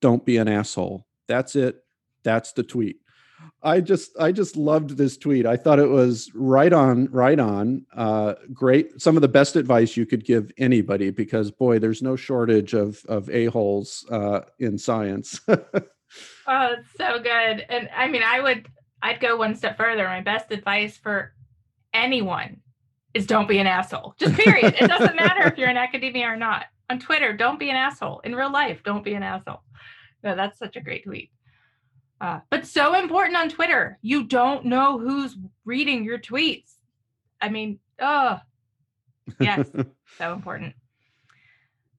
don't 0.00 0.26
be 0.26 0.38
an 0.38 0.48
asshole. 0.48 1.06
That's 1.28 1.56
it. 1.56 1.84
That's 2.22 2.52
the 2.52 2.62
tweet. 2.62 3.00
I 3.62 3.80
just 3.80 4.18
I 4.18 4.32
just 4.32 4.56
loved 4.56 4.96
this 4.96 5.16
tweet. 5.16 5.46
I 5.46 5.56
thought 5.56 5.78
it 5.78 5.88
was 5.88 6.30
right 6.34 6.72
on, 6.72 7.06
right 7.10 7.38
on. 7.38 7.84
Uh, 7.94 8.34
great. 8.52 9.00
Some 9.00 9.16
of 9.16 9.22
the 9.22 9.28
best 9.28 9.56
advice 9.56 9.96
you 9.96 10.06
could 10.06 10.24
give 10.24 10.50
anybody 10.58 11.10
because 11.10 11.50
boy, 11.50 11.78
there's 11.78 12.02
no 12.02 12.16
shortage 12.16 12.74
of 12.74 13.04
of 13.08 13.28
a 13.30 13.46
holes 13.46 14.06
uh, 14.10 14.40
in 14.58 14.78
science. 14.78 15.40
oh, 15.48 15.58
it's 16.48 16.88
so 16.96 17.18
good. 17.18 17.66
And 17.68 17.88
I 17.94 18.08
mean, 18.08 18.22
I 18.24 18.40
would 18.40 18.68
I'd 19.02 19.20
go 19.20 19.36
one 19.36 19.54
step 19.54 19.76
further. 19.76 20.04
My 20.04 20.22
best 20.22 20.50
advice 20.50 20.96
for 20.96 21.34
anyone 21.92 22.60
is 23.14 23.26
don't 23.26 23.48
be 23.48 23.58
an 23.58 23.66
asshole. 23.66 24.14
Just 24.18 24.34
period. 24.34 24.74
it 24.78 24.88
doesn't 24.88 25.16
matter 25.24 25.42
if 25.42 25.58
you're 25.58 25.70
in 25.70 25.76
academia 25.76 26.26
or 26.26 26.36
not. 26.36 26.66
On 26.88 26.98
Twitter, 26.98 27.36
don't 27.36 27.58
be 27.58 27.70
an 27.70 27.76
asshole. 27.76 28.20
In 28.20 28.34
real 28.34 28.52
life, 28.52 28.82
don't 28.84 29.04
be 29.04 29.14
an 29.14 29.22
asshole. 29.22 29.62
No, 30.22 30.34
that's 30.34 30.58
such 30.58 30.76
a 30.76 30.80
great 30.80 31.04
tweet. 31.04 31.30
Uh, 32.20 32.40
but 32.50 32.66
so 32.66 32.94
important 32.94 33.36
on 33.36 33.48
Twitter. 33.48 33.98
You 34.02 34.24
don't 34.24 34.64
know 34.64 34.98
who's 34.98 35.36
reading 35.64 36.04
your 36.04 36.18
tweets. 36.18 36.72
I 37.40 37.50
mean, 37.50 37.78
oh, 38.00 38.38
yes, 39.38 39.68
so 40.18 40.32
important. 40.32 40.74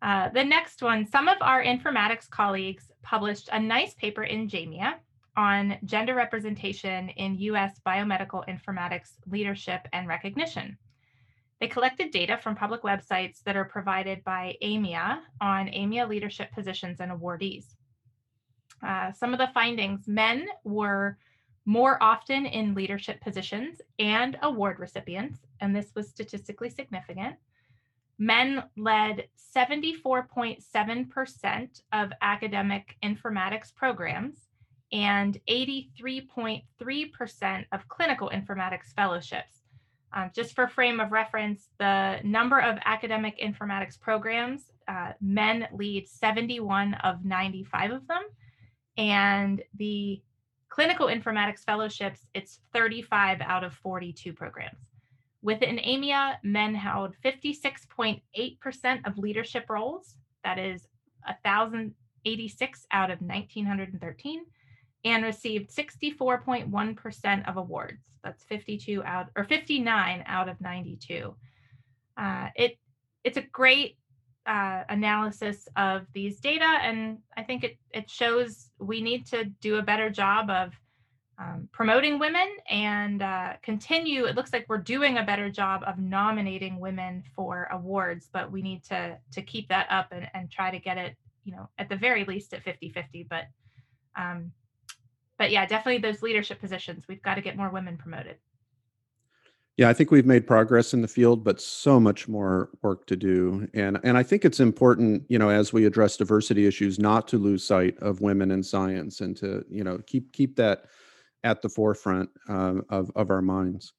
Uh, 0.01 0.30
the 0.30 0.43
next 0.43 0.82
one 0.82 1.07
some 1.07 1.28
of 1.28 1.38
our 1.41 1.63
informatics 1.63 2.30
colleagues 2.30 2.91
published 3.01 3.49
a 3.51 3.59
nice 3.59 3.93
paper 3.95 4.24
in 4.24 4.47
JAMIA 4.47 4.95
on 5.36 5.78
gender 5.86 6.15
representation 6.15 7.09
in 7.09 7.39
US 7.39 7.80
biomedical 7.86 8.47
informatics 8.47 9.13
leadership 9.28 9.88
and 9.93 10.07
recognition. 10.07 10.78
They 11.59 11.68
collected 11.68 12.11
data 12.11 12.38
from 12.38 12.55
public 12.55 12.84
websites 12.84 13.41
that 13.43 13.55
are 13.55 13.65
provided 13.65 14.24
by 14.24 14.57
AMIA 14.61 15.20
on 15.41 15.68
AMIA 15.70 16.07
leadership 16.07 16.51
positions 16.51 16.99
and 16.99 17.11
awardees. 17.11 17.76
Uh, 18.86 19.11
some 19.11 19.34
of 19.34 19.39
the 19.39 19.49
findings 19.53 20.07
men 20.07 20.45
were 20.63 21.17
more 21.65 22.01
often 22.01 22.45
in 22.45 22.73
leadership 22.73 23.19
positions 23.21 23.82
and 23.99 24.39
award 24.41 24.80
recipients, 24.80 25.39
and 25.59 25.75
this 25.75 25.91
was 25.95 26.07
statistically 26.07 26.69
significant. 26.69 27.36
Men 28.17 28.63
led 28.78 29.28
74.7% 29.55 31.82
of 31.91 32.13
academic 32.21 32.95
informatics 33.03 33.75
programs 33.75 34.47
and 34.91 35.39
83.3% 35.49 37.65
of 37.73 37.88
clinical 37.89 38.30
informatics 38.30 38.93
fellowships. 38.95 39.63
Um, 40.13 40.32
just 40.34 40.55
for 40.55 40.69
frame 40.69 41.01
of 41.01 41.11
reference, 41.11 41.67
the 41.80 42.21
number 42.23 42.59
of 42.59 42.78
academic 42.86 43.38
informatics 43.41 43.99
programs, 43.99 44.71
uh, 44.88 45.11
men 45.19 45.67
lead 45.73 46.07
71 46.07 46.93
of 47.03 47.25
95 47.25 47.91
of 47.91 48.07
them 48.07 48.23
and 48.97 49.61
the 49.75 50.21
clinical 50.69 51.07
informatics 51.07 51.63
fellowships, 51.63 52.27
it's 52.33 52.59
35 52.73 53.41
out 53.41 53.63
of 53.63 53.73
42 53.73 54.33
programs. 54.33 54.79
Within 55.41 55.79
AMIA, 55.79 56.39
men 56.43 56.75
held 56.75 57.15
56.8% 57.23 59.07
of 59.07 59.17
leadership 59.17 59.65
roles. 59.69 60.15
That 60.43 60.57
is 60.57 60.87
1,086 61.25 62.87
out 62.91 63.11
of 63.11 63.21
1,913, 63.21 64.45
and 65.05 65.23
received 65.23 65.69
64.1% 65.69 67.47
of 67.47 67.57
awards. 67.57 68.11
That's 68.23 68.43
52 68.43 69.03
out 69.03 69.27
or 69.35 69.43
59 69.43 70.23
out 70.25 70.49
of 70.49 70.59
92. 70.59 71.35
Uh, 72.17 72.47
it 72.55 72.77
it's 73.23 73.37
a 73.37 73.41
great 73.41 73.97
uh, 74.47 74.83
analysis 74.89 75.67
of 75.75 76.07
these 76.13 76.39
data, 76.39 76.65
and 76.81 77.19
I 77.35 77.43
think 77.43 77.63
it 77.63 77.77
it 77.93 78.09
shows 78.09 78.69
we 78.79 79.01
need 79.01 79.25
to 79.27 79.45
do 79.45 79.75
a 79.75 79.81
better 79.81 80.09
job 80.09 80.49
of 80.49 80.73
um, 81.39 81.69
promoting 81.71 82.17
women 82.17 82.47
and 82.69 83.21
uh, 83.21 83.53
continue. 83.61 84.25
It 84.25 84.35
looks 84.35 84.53
like 84.53 84.65
we're 84.67 84.79
doing 84.79 85.17
a 85.17 85.23
better 85.23 85.49
job 85.49 85.83
of 85.85 85.99
nominating 85.99 86.79
women 86.79 87.23
for 87.35 87.67
awards, 87.71 88.29
but 88.31 88.51
we 88.51 88.61
need 88.61 88.83
to 88.85 89.17
to 89.33 89.41
keep 89.41 89.67
that 89.69 89.87
up 89.91 90.07
and, 90.11 90.29
and 90.33 90.49
try 90.49 90.71
to 90.71 90.79
get 90.79 90.97
it, 90.97 91.15
you 91.43 91.51
know, 91.51 91.69
at 91.77 91.89
the 91.89 91.95
very 91.95 92.23
least 92.23 92.53
at 92.53 92.63
50-50. 92.63 93.27
But 93.29 93.43
um, 94.15 94.51
but 95.37 95.51
yeah, 95.51 95.65
definitely 95.65 95.99
those 96.01 96.23
leadership 96.23 96.59
positions, 96.59 97.03
we've 97.07 97.21
got 97.21 97.35
to 97.35 97.41
get 97.41 97.55
more 97.55 97.69
women 97.69 97.97
promoted. 97.97 98.37
Yeah, 99.78 99.89
I 99.89 99.93
think 99.93 100.09
we've 100.09 100.25
made 100.25 100.47
progress 100.47 100.95
in 100.95 101.01
the 101.01 101.07
field, 101.07 101.43
but 101.43 101.61
so 101.61 101.99
much 101.99 102.28
more 102.28 102.71
work 102.82 103.05
to 103.07 103.15
do. 103.15 103.67
And 103.75 103.99
and 104.03 104.17
I 104.17 104.23
think 104.23 104.43
it's 104.43 104.59
important, 104.59 105.23
you 105.30 105.38
know, 105.38 105.49
as 105.49 105.71
we 105.71 105.86
address 105.86 106.17
diversity 106.17 106.65
issues, 106.65 106.97
not 106.97 107.28
to 107.30 107.38
lose 107.38 107.63
sight 107.63 107.95
of 107.99 108.19
women 108.19 108.49
in 108.49 108.63
science 108.63 109.21
and 109.21 109.38
to, 109.38 109.63
you 109.69 109.84
know, 109.84 109.99
keep 110.07 110.34
keep 110.34 110.55
that 110.55 110.86
at 111.43 111.61
the 111.61 111.69
forefront 111.69 112.30
uh, 112.49 112.82
of 112.89 113.11
of 113.15 113.30
our 113.30 113.43
minds. 113.43 113.93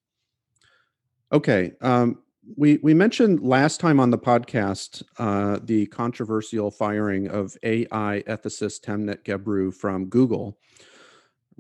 Okay, 1.32 1.72
um, 1.80 2.22
we 2.56 2.78
we 2.82 2.92
mentioned 2.92 3.40
last 3.40 3.78
time 3.78 4.00
on 4.00 4.10
the 4.10 4.18
podcast 4.18 5.04
uh, 5.18 5.60
the 5.62 5.86
controversial 5.86 6.72
firing 6.72 7.28
of 7.28 7.56
AI 7.62 8.24
ethicist 8.26 8.80
Timnit 8.80 9.22
Gebru 9.22 9.72
from 9.72 10.06
Google. 10.06 10.58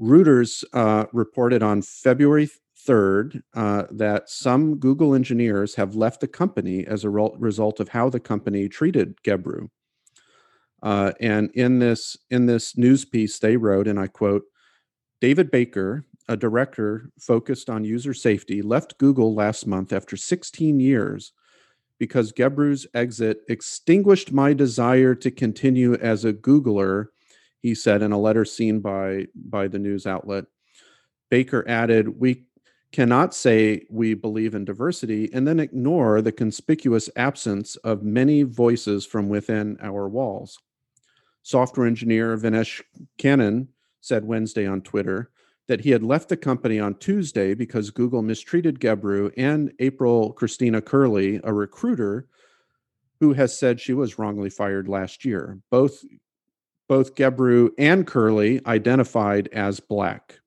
Reuters 0.00 0.64
uh, 0.72 1.06
reported 1.12 1.62
on 1.62 1.82
February 1.82 2.48
3rd 2.86 3.42
uh, 3.54 3.84
that 3.90 4.28
some 4.28 4.76
Google 4.76 5.14
engineers 5.14 5.74
have 5.74 5.96
left 5.96 6.20
the 6.20 6.28
company 6.28 6.86
as 6.86 7.04
a 7.04 7.10
re- 7.10 7.30
result 7.38 7.80
of 7.80 7.90
how 7.90 8.08
the 8.08 8.20
company 8.20 8.68
treated 8.68 9.16
Gebru. 9.22 9.68
Uh, 10.82 11.12
and 11.20 11.50
in 11.54 11.80
this 11.80 12.16
in 12.30 12.46
this 12.46 12.76
news 12.76 13.04
piece, 13.04 13.38
they 13.38 13.56
wrote, 13.56 13.88
and 13.88 13.98
I 13.98 14.06
quote: 14.06 14.44
"David 15.20 15.50
Baker, 15.50 16.04
a 16.28 16.36
director 16.36 17.10
focused 17.18 17.68
on 17.68 17.84
user 17.84 18.14
safety, 18.14 18.62
left 18.62 18.98
Google 18.98 19.34
last 19.34 19.66
month 19.66 19.92
after 19.92 20.16
16 20.16 20.78
years 20.78 21.32
because 21.98 22.32
Gebru's 22.32 22.86
exit 22.94 23.40
extinguished 23.48 24.32
my 24.32 24.52
desire 24.52 25.14
to 25.16 25.30
continue 25.30 25.94
as 25.94 26.24
a 26.24 26.32
Googler, 26.32 27.06
he 27.60 27.74
said 27.74 28.02
in 28.02 28.12
a 28.12 28.20
letter 28.20 28.44
seen 28.44 28.80
by, 28.80 29.26
by 29.34 29.68
the 29.68 29.78
news 29.78 30.06
outlet. 30.06 30.44
Baker 31.30 31.64
added, 31.68 32.20
We 32.20 32.46
cannot 32.92 33.34
say 33.34 33.84
we 33.90 34.14
believe 34.14 34.54
in 34.54 34.64
diversity 34.64 35.30
and 35.32 35.46
then 35.46 35.60
ignore 35.60 36.22
the 36.22 36.32
conspicuous 36.32 37.10
absence 37.16 37.76
of 37.76 38.02
many 38.02 38.42
voices 38.42 39.04
from 39.04 39.28
within 39.28 39.76
our 39.80 40.08
walls. 40.08 40.58
Software 41.42 41.86
engineer 41.86 42.36
Vinesh 42.36 42.82
Kannan 43.18 43.68
said 44.00 44.24
Wednesday 44.24 44.66
on 44.66 44.80
Twitter 44.80 45.30
that 45.66 45.82
he 45.82 45.90
had 45.90 46.02
left 46.02 46.30
the 46.30 46.36
company 46.36 46.80
on 46.80 46.94
Tuesday 46.94 47.54
because 47.54 47.90
Google 47.90 48.22
mistreated 48.22 48.80
Gebru 48.80 49.32
and 49.36 49.72
April 49.78 50.32
Christina 50.32 50.80
Curley, 50.80 51.40
a 51.44 51.52
recruiter 51.52 52.26
who 53.20 53.34
has 53.34 53.58
said 53.58 53.80
she 53.80 53.92
was 53.92 54.18
wrongly 54.18 54.48
fired 54.48 54.88
last 54.88 55.24
year. 55.24 55.58
Both 55.70 56.04
both 56.88 57.14
Gebru 57.14 57.70
and 57.76 58.06
Curley 58.06 58.64
identified 58.64 59.48
as 59.52 59.78
black. 59.78 60.40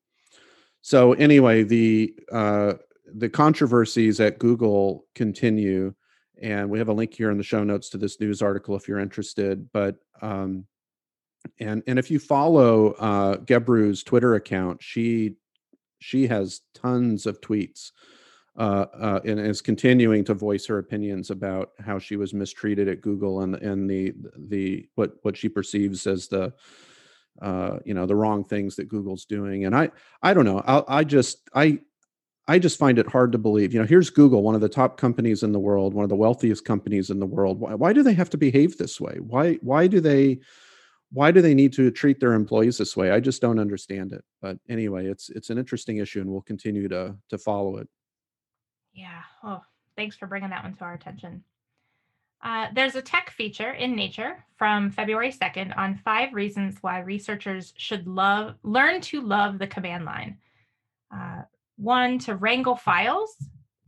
So 0.82 1.12
anyway, 1.14 1.62
the 1.62 2.14
uh, 2.30 2.74
the 3.14 3.28
controversies 3.28 4.20
at 4.20 4.38
Google 4.38 5.06
continue, 5.14 5.94
and 6.40 6.68
we 6.68 6.78
have 6.78 6.88
a 6.88 6.92
link 6.92 7.14
here 7.14 7.30
in 7.30 7.38
the 7.38 7.44
show 7.44 7.62
notes 7.62 7.88
to 7.90 7.98
this 7.98 8.20
news 8.20 8.42
article 8.42 8.76
if 8.76 8.88
you're 8.88 8.98
interested. 8.98 9.70
But 9.72 9.96
um, 10.20 10.66
and 11.60 11.82
and 11.86 11.98
if 11.98 12.10
you 12.10 12.18
follow 12.18 12.92
uh, 12.92 13.36
Gebru's 13.38 14.02
Twitter 14.02 14.34
account, 14.34 14.82
she 14.82 15.36
she 16.00 16.26
has 16.26 16.62
tons 16.74 17.26
of 17.26 17.40
tweets 17.40 17.92
uh, 18.56 18.86
uh, 18.92 19.20
and 19.24 19.38
is 19.38 19.60
continuing 19.60 20.24
to 20.24 20.34
voice 20.34 20.66
her 20.66 20.78
opinions 20.78 21.30
about 21.30 21.70
how 21.78 21.98
she 21.98 22.16
was 22.16 22.34
mistreated 22.34 22.88
at 22.88 23.00
Google 23.00 23.42
and 23.42 23.54
and 23.54 23.88
the 23.88 24.14
the 24.36 24.88
what 24.96 25.14
what 25.22 25.36
she 25.36 25.48
perceives 25.48 26.08
as 26.08 26.26
the 26.26 26.52
uh, 27.40 27.78
you 27.84 27.94
know 27.94 28.06
the 28.06 28.16
wrong 28.16 28.44
things 28.44 28.76
that 28.76 28.88
Google's 28.88 29.24
doing. 29.24 29.64
And 29.64 29.74
I 29.74 29.90
I 30.22 30.34
don't 30.34 30.44
know. 30.44 30.62
I, 30.66 30.98
I 30.98 31.04
just 31.04 31.48
I 31.54 31.78
I 32.48 32.58
just 32.58 32.78
find 32.78 32.98
it 32.98 33.08
hard 33.08 33.32
to 33.32 33.38
believe. 33.38 33.72
You 33.72 33.80
know, 33.80 33.86
here's 33.86 34.10
Google, 34.10 34.42
one 34.42 34.54
of 34.54 34.60
the 34.60 34.68
top 34.68 34.96
companies 34.96 35.42
in 35.42 35.52
the 35.52 35.60
world, 35.60 35.94
one 35.94 36.02
of 36.02 36.08
the 36.08 36.16
wealthiest 36.16 36.64
companies 36.64 37.10
in 37.10 37.20
the 37.20 37.26
world. 37.26 37.60
Why, 37.60 37.74
why 37.74 37.92
do 37.92 38.02
they 38.02 38.14
have 38.14 38.30
to 38.30 38.36
behave 38.36 38.76
this 38.76 39.00
way? 39.00 39.18
Why 39.20 39.54
why 39.62 39.86
do 39.86 40.00
they 40.00 40.40
why 41.12 41.30
do 41.30 41.42
they 41.42 41.54
need 41.54 41.74
to 41.74 41.90
treat 41.90 42.20
their 42.20 42.32
employees 42.32 42.78
this 42.78 42.96
way? 42.96 43.10
I 43.10 43.20
just 43.20 43.42
don't 43.42 43.58
understand 43.58 44.12
it. 44.12 44.24
But 44.40 44.58
anyway, 44.68 45.06
it's 45.06 45.30
it's 45.30 45.50
an 45.50 45.58
interesting 45.58 45.98
issue, 45.98 46.20
and 46.20 46.30
we'll 46.30 46.42
continue 46.42 46.88
to 46.88 47.16
to 47.30 47.38
follow 47.38 47.76
it. 47.76 47.88
Yeah. 48.92 49.22
Oh, 49.44 49.62
thanks 49.96 50.16
for 50.16 50.26
bringing 50.26 50.50
that 50.50 50.64
one 50.64 50.74
to 50.74 50.84
our 50.84 50.94
attention. 50.94 51.44
Uh, 52.42 52.66
there's 52.74 52.96
a 52.96 53.02
tech 53.02 53.30
feature 53.30 53.70
in 53.70 53.94
Nature 53.94 54.44
from 54.56 54.90
February 54.90 55.32
2nd 55.32 55.76
on 55.76 55.96
five 55.96 56.32
reasons 56.32 56.78
why 56.80 57.00
researchers 57.00 57.72
should 57.76 58.06
love 58.06 58.56
learn 58.64 59.00
to 59.00 59.20
love 59.20 59.58
the 59.58 59.66
command 59.66 60.04
line. 60.04 60.38
Uh, 61.14 61.42
one, 61.76 62.18
to 62.18 62.34
wrangle 62.36 62.76
files, 62.76 63.36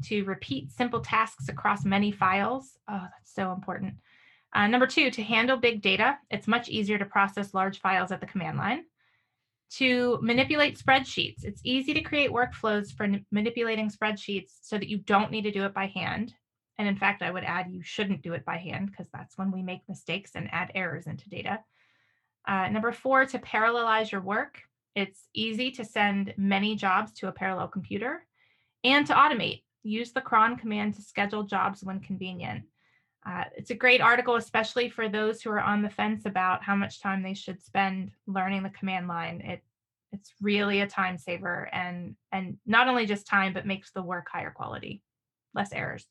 to 0.04 0.22
repeat 0.24 0.70
simple 0.70 1.00
tasks 1.00 1.48
across 1.48 1.84
many 1.84 2.12
files. 2.12 2.78
Oh, 2.88 3.00
that's 3.00 3.34
so 3.34 3.52
important. 3.52 3.94
Uh, 4.54 4.68
number 4.68 4.86
two, 4.86 5.10
to 5.10 5.22
handle 5.22 5.56
big 5.56 5.82
data, 5.82 6.18
it's 6.30 6.46
much 6.46 6.68
easier 6.68 6.98
to 6.98 7.04
process 7.04 7.54
large 7.54 7.80
files 7.80 8.12
at 8.12 8.20
the 8.20 8.26
command 8.26 8.56
line. 8.56 8.84
To 9.78 10.18
manipulate 10.22 10.78
spreadsheets, 10.78 11.42
it's 11.42 11.60
easy 11.64 11.92
to 11.94 12.00
create 12.00 12.30
workflows 12.30 12.92
for 12.92 13.08
manipulating 13.32 13.90
spreadsheets 13.90 14.52
so 14.62 14.78
that 14.78 14.88
you 14.88 14.98
don't 14.98 15.32
need 15.32 15.42
to 15.42 15.50
do 15.50 15.64
it 15.64 15.74
by 15.74 15.86
hand. 15.86 16.34
And 16.78 16.88
in 16.88 16.96
fact, 16.96 17.22
I 17.22 17.30
would 17.30 17.44
add 17.44 17.70
you 17.70 17.82
shouldn't 17.82 18.22
do 18.22 18.32
it 18.32 18.44
by 18.44 18.56
hand 18.56 18.90
because 18.90 19.08
that's 19.12 19.38
when 19.38 19.52
we 19.52 19.62
make 19.62 19.88
mistakes 19.88 20.32
and 20.34 20.48
add 20.52 20.72
errors 20.74 21.06
into 21.06 21.28
data. 21.28 21.60
Uh, 22.46 22.68
number 22.68 22.92
four, 22.92 23.24
to 23.26 23.38
parallelize 23.38 24.10
your 24.10 24.20
work. 24.20 24.60
It's 24.94 25.28
easy 25.34 25.70
to 25.72 25.84
send 25.84 26.34
many 26.36 26.76
jobs 26.76 27.12
to 27.14 27.28
a 27.28 27.32
parallel 27.32 27.68
computer 27.68 28.26
and 28.82 29.06
to 29.06 29.14
automate. 29.14 29.62
Use 29.82 30.12
the 30.12 30.20
cron 30.20 30.56
command 30.56 30.94
to 30.94 31.02
schedule 31.02 31.42
jobs 31.42 31.82
when 31.82 32.00
convenient. 32.00 32.64
Uh, 33.26 33.44
it's 33.56 33.70
a 33.70 33.74
great 33.74 34.00
article, 34.00 34.36
especially 34.36 34.90
for 34.90 35.08
those 35.08 35.40
who 35.40 35.50
are 35.50 35.60
on 35.60 35.82
the 35.82 35.90
fence 35.90 36.26
about 36.26 36.62
how 36.62 36.76
much 36.76 37.00
time 37.00 37.22
they 37.22 37.34
should 37.34 37.62
spend 37.62 38.10
learning 38.26 38.62
the 38.62 38.70
command 38.70 39.08
line. 39.08 39.40
It 39.40 39.62
it's 40.12 40.32
really 40.40 40.80
a 40.80 40.86
time 40.86 41.18
saver 41.18 41.68
and 41.72 42.14
and 42.30 42.58
not 42.66 42.86
only 42.88 43.06
just 43.06 43.26
time, 43.26 43.52
but 43.52 43.66
makes 43.66 43.90
the 43.90 44.02
work 44.02 44.28
higher 44.30 44.50
quality, 44.50 45.02
less 45.54 45.72
errors. 45.72 46.06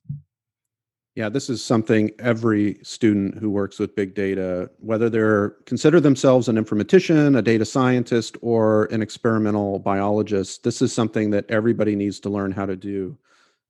Yeah, 1.15 1.29
this 1.29 1.47
is 1.47 1.63
something 1.63 2.09
every 2.17 2.79
student 2.81 3.37
who 3.37 3.51
works 3.51 3.77
with 3.77 3.95
big 3.95 4.15
data, 4.15 4.71
whether 4.79 5.11
they're 5.11 5.51
consider 5.67 5.99
themselves 5.99 6.47
an 6.47 6.55
informatician, 6.55 7.37
a 7.37 7.41
data 7.41 7.65
scientist, 7.65 8.35
or 8.41 8.85
an 8.85 9.03
experimental 9.03 9.77
biologist, 9.77 10.63
this 10.63 10.81
is 10.81 10.91
something 10.91 11.29
that 11.29 11.45
everybody 11.49 11.95
needs 11.95 12.19
to 12.21 12.29
learn 12.29 12.51
how 12.51 12.65
to 12.65 12.75
do. 12.75 13.17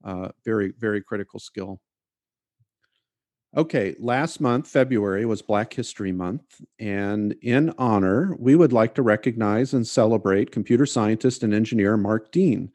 Uh, 0.06 0.30
very, 0.46 0.74
very 0.80 1.02
critical 1.02 1.40
skill. 1.40 1.82
Okay, 3.56 3.96
last 4.00 4.40
month, 4.42 4.68
February, 4.68 5.26
was 5.26 5.42
Black 5.42 5.74
History 5.74 6.12
Month. 6.12 6.62
And 6.80 7.36
in 7.42 7.74
honor, 7.78 8.36
we 8.40 8.56
would 8.56 8.74
like 8.74 8.96
to 8.96 9.04
recognize 9.04 9.74
and 9.74 9.86
celebrate 9.86 10.52
computer 10.52 10.86
scientist 10.86 11.44
and 11.44 11.54
engineer 11.54 11.96
Mark 11.98 12.32
Dean 12.32 12.72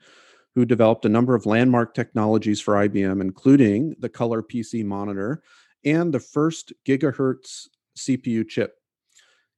who 0.59 0.65
developed 0.65 1.05
a 1.05 1.09
number 1.09 1.37
of 1.37 1.47
landmark 1.47 1.95
technologies 1.95 2.61
for 2.61 2.75
IBM, 2.75 3.21
including 3.21 3.95
the 4.01 4.09
color 4.09 4.43
PC 4.43 4.85
monitor 4.85 5.41
and 5.85 6.13
the 6.13 6.19
first 6.19 6.73
gigahertz 6.85 7.69
CPU 7.97 8.49
chip. 8.49 8.75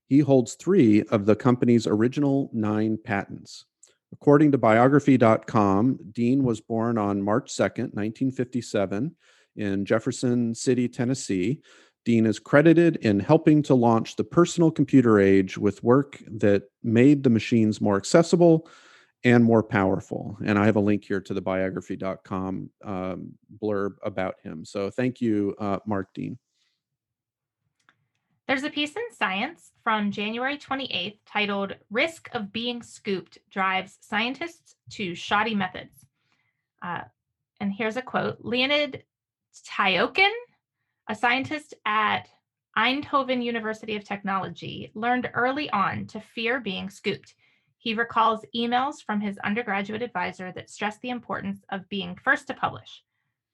He 0.08 0.18
holds 0.18 0.56
three 0.56 1.02
of 1.04 1.24
the 1.24 1.34
company's 1.34 1.86
original 1.86 2.50
nine 2.52 2.98
patents. 3.02 3.64
According 4.12 4.52
to 4.52 4.58
biography.com, 4.58 6.00
Dean 6.12 6.44
was 6.44 6.60
born 6.60 6.98
on 6.98 7.22
March 7.22 7.50
2nd, 7.50 7.94
1957, 7.94 9.16
in 9.56 9.86
Jefferson 9.86 10.54
City, 10.54 10.86
Tennessee. 10.86 11.62
Dean 12.04 12.26
is 12.26 12.38
credited 12.38 12.96
in 12.96 13.20
helping 13.20 13.62
to 13.62 13.74
launch 13.74 14.16
the 14.16 14.24
personal 14.24 14.70
computer 14.70 15.18
age 15.18 15.56
with 15.56 15.82
work 15.82 16.22
that 16.26 16.64
made 16.82 17.22
the 17.22 17.30
machines 17.30 17.80
more 17.80 17.96
accessible 17.96 18.68
and 19.24 19.44
more 19.44 19.62
powerful. 19.62 20.38
And 20.44 20.58
I 20.58 20.64
have 20.64 20.76
a 20.76 20.80
link 20.80 21.04
here 21.04 21.20
to 21.20 21.34
the 21.34 21.40
biography.com 21.40 22.70
um, 22.84 23.32
blurb 23.62 23.96
about 24.02 24.36
him. 24.42 24.64
So 24.64 24.90
thank 24.90 25.20
you, 25.20 25.54
uh, 25.58 25.78
Mark 25.86 26.08
Dean. 26.14 26.38
There's 28.48 28.64
a 28.64 28.70
piece 28.70 28.96
in 28.96 29.02
Science 29.16 29.70
from 29.84 30.10
January 30.10 30.58
28th 30.58 31.18
titled 31.24 31.76
Risk 31.90 32.28
of 32.32 32.52
Being 32.52 32.82
Scooped 32.82 33.38
Drives 33.50 33.98
Scientists 34.00 34.74
to 34.90 35.14
Shoddy 35.14 35.54
Methods. 35.54 36.04
Uh, 36.82 37.02
and 37.60 37.72
here's 37.72 37.96
a 37.96 38.02
quote 38.02 38.38
Leonid 38.40 39.04
Tiokhin, 39.68 40.32
a 41.08 41.14
scientist 41.14 41.74
at 41.84 42.28
Eindhoven 42.76 43.44
University 43.44 43.94
of 43.94 44.02
Technology, 44.02 44.90
learned 44.94 45.30
early 45.34 45.70
on 45.70 46.06
to 46.08 46.20
fear 46.20 46.58
being 46.58 46.90
scooped 46.90 47.34
he 47.80 47.94
recalls 47.94 48.44
emails 48.54 49.02
from 49.02 49.22
his 49.22 49.38
undergraduate 49.38 50.02
advisor 50.02 50.52
that 50.52 50.68
stress 50.68 50.98
the 50.98 51.08
importance 51.08 51.64
of 51.70 51.88
being 51.88 52.14
first 52.14 52.46
to 52.46 52.54
publish. 52.54 53.02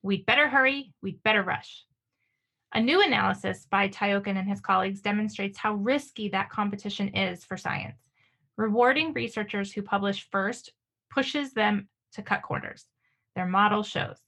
We'd 0.03 0.27
better 0.27 0.49
hurry, 0.49 0.93
we'd 1.01 1.23
better 1.23 1.45
rush. 1.45 1.85
A 2.75 2.81
new 2.81 3.01
analysis 3.01 3.69
by 3.71 3.89
Tiokhin 3.89 4.37
and 4.37 4.49
his 4.49 4.61
colleagues 4.61 5.01
demonstrates 5.01 5.57
how 5.57 5.75
risky 5.75 6.29
that 6.31 6.51
competition 6.51 7.15
is 7.15 7.45
for 7.45 7.57
science. 7.57 8.11
Rewarding 8.57 9.13
researchers 9.13 9.73
who 9.73 9.81
publish 9.81 10.29
first 10.29 10.73
pushes 11.09 11.53
them 11.53 11.89
to 12.15 12.23
cut 12.23 12.43
corners. 12.43 12.87
Their 13.37 13.47
model 13.47 13.85
shows. 13.85 14.19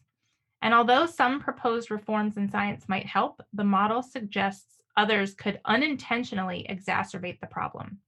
And 0.62 0.72
although 0.72 1.06
some 1.06 1.40
proposed 1.40 1.90
reforms 1.90 2.36
in 2.36 2.48
science 2.48 2.88
might 2.88 3.06
help, 3.06 3.42
the 3.52 3.64
model 3.64 4.04
suggests 4.04 4.78
others 4.96 5.34
could 5.34 5.60
unintentionally 5.64 6.64
exacerbate 6.70 7.40
the 7.40 7.46
problem. 7.48 7.98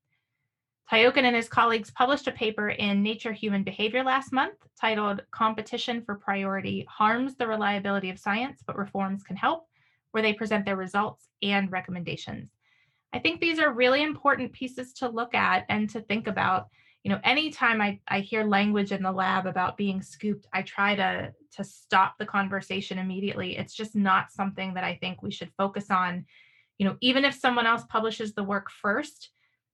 Tiokhin 0.91 1.23
and 1.23 1.37
his 1.37 1.49
colleagues 1.49 1.93
published 1.93 2.27
a 2.27 2.33
paper 2.33 2.71
in 2.71 3.01
Nature 3.01 3.33
Human 3.33 3.63
Behavior 3.63 4.03
last 4.03 4.33
month 4.33 4.57
titled 4.81 5.23
Competition 5.31 6.03
for 6.03 6.17
Priority 6.17 6.85
Harms 6.91 7.37
the 7.37 7.47
Reliability 7.47 8.11
of 8.11 8.19
Science, 8.19 8.65
but 8.67 8.77
Reforms 8.77 9.23
Can 9.23 9.37
Help, 9.37 9.69
where 10.11 10.23
they 10.23 10.33
present 10.33 10.65
their 10.65 10.75
results 10.75 11.29
and 11.43 11.71
recommendations. 11.71 12.51
I 13.13 13.21
think 13.21 13.41
these 13.41 13.61
are 13.61 13.73
really 13.73 14.03
important 14.03 14.53
pieces 14.53 14.93
to 14.95 15.09
look 15.09 15.33
at 15.33 15.65
and 15.69 15.89
to 15.91 16.01
think 16.01 16.27
about. 16.27 16.67
You 17.05 17.13
know, 17.13 17.21
anytime 17.23 17.81
I, 17.81 18.01
I 18.09 18.19
hear 18.19 18.43
language 18.43 18.91
in 18.91 19.05
the 19.05 19.13
lab 19.13 19.47
about 19.47 19.77
being 19.77 20.03
scooped, 20.03 20.49
I 20.53 20.63
try 20.63 20.97
to, 20.97 21.33
to 21.57 21.63
stop 21.63 22.17
the 22.19 22.27
conversation 22.27 22.99
immediately. 22.99 23.57
It's 23.57 23.75
just 23.75 23.95
not 23.95 24.33
something 24.33 24.75
that 24.75 24.83
I 24.83 24.97
think 25.01 25.23
we 25.23 25.31
should 25.31 25.53
focus 25.57 25.89
on. 25.89 26.27
You 26.79 26.87
know, 26.87 26.97
even 27.01 27.25
if 27.25 27.35
someone 27.35 27.67
else 27.67 27.85
publishes 27.89 28.35
the 28.35 28.43
work 28.43 28.73
first, 28.73 29.31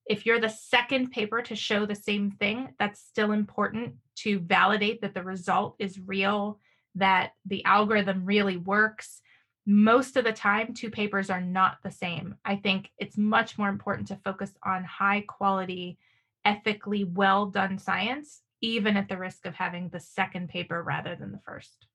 if 0.09 0.25
you're 0.25 0.41
the 0.41 0.49
second 0.49 1.11
paper 1.11 1.43
to 1.43 1.57
show 1.57 1.85
the 1.85 1.95
same 1.95 2.31
thing, 2.31 2.75
that's 2.79 3.01
still 3.01 3.33
important 3.33 3.95
to 4.17 4.39
validate 4.39 5.01
that 5.03 5.15
the 5.15 5.23
result 5.23 5.77
is 5.79 5.99
real, 5.99 6.61
that 6.95 7.33
the 7.45 7.65
algorithm 7.65 8.25
really 8.25 8.57
works, 8.57 9.21
most 9.67 10.17
of 10.17 10.25
the 10.25 10.33
time, 10.33 10.73
two 10.73 10.91
papers 10.91 11.29
are 11.29 11.41
not 11.41 11.79
the 11.83 11.91
same. 11.91 12.37
I 12.45 12.55
think 12.57 12.91
it's 12.99 13.19
much 13.19 13.59
more 13.59 13.69
important 13.69 14.07
to 14.09 14.21
focus 14.25 14.53
on 14.65 14.85
high 14.85 15.25
quality, 15.27 15.99
ethically 16.45 17.03
well 17.03 17.47
done 17.47 17.77
science, 17.77 18.43
even 18.61 18.97
at 18.97 19.09
the 19.09 19.19
risk 19.19 19.45
of 19.45 19.55
having 19.55 19.89
the 19.89 19.99
second 19.99 20.49
paper 20.49 20.81
rather 20.83 21.17
than 21.17 21.33
the 21.33 21.41
first. 21.45 21.87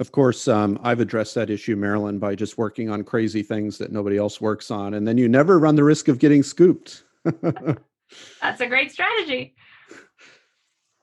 Of 0.00 0.12
course, 0.12 0.48
um, 0.48 0.80
I've 0.82 1.00
addressed 1.00 1.34
that 1.34 1.50
issue, 1.50 1.76
Marilyn, 1.76 2.18
by 2.18 2.34
just 2.34 2.56
working 2.56 2.88
on 2.88 3.04
crazy 3.04 3.42
things 3.42 3.76
that 3.76 3.92
nobody 3.92 4.16
else 4.16 4.40
works 4.40 4.70
on. 4.70 4.94
And 4.94 5.06
then 5.06 5.18
you 5.18 5.28
never 5.28 5.58
run 5.58 5.76
the 5.76 5.84
risk 5.84 6.08
of 6.08 6.18
getting 6.18 6.42
scooped. 6.42 7.02
That's 8.40 8.62
a 8.62 8.66
great 8.66 8.90
strategy. 8.90 9.54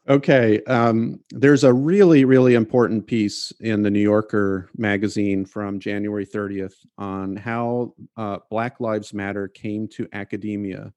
Okay. 0.09 0.63
Um, 0.63 1.19
there's 1.29 1.63
a 1.63 1.71
really, 1.71 2.25
really 2.25 2.55
important 2.55 3.05
piece 3.05 3.53
in 3.59 3.83
the 3.83 3.91
New 3.91 4.01
Yorker 4.01 4.71
magazine 4.75 5.45
from 5.45 5.79
January 5.79 6.25
30th 6.25 6.73
on 6.97 7.35
how 7.35 7.93
uh, 8.15 8.39
Black 8.49 8.79
Lives 8.79 9.13
Matter 9.13 9.47
came 9.47 9.87
to 9.89 10.07
academia. 10.11 10.91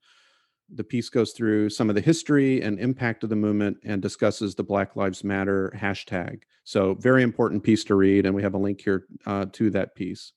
The 0.74 0.84
piece 0.84 1.08
goes 1.08 1.32
through 1.32 1.70
some 1.70 1.88
of 1.88 1.94
the 1.94 2.00
history 2.00 2.62
and 2.62 2.78
impact 2.78 3.24
of 3.24 3.30
the 3.30 3.36
movement 3.36 3.78
and 3.84 4.00
discusses 4.00 4.54
the 4.54 4.62
Black 4.62 4.96
Lives 4.96 5.24
Matter 5.24 5.72
hashtag. 5.76 6.42
So, 6.64 6.94
very 6.94 7.22
important 7.22 7.62
piece 7.62 7.84
to 7.84 7.94
read, 7.94 8.26
and 8.26 8.34
we 8.34 8.42
have 8.42 8.54
a 8.54 8.58
link 8.58 8.80
here 8.80 9.06
uh, 9.26 9.46
to 9.52 9.70
that 9.70 9.94
piece. 9.94 10.32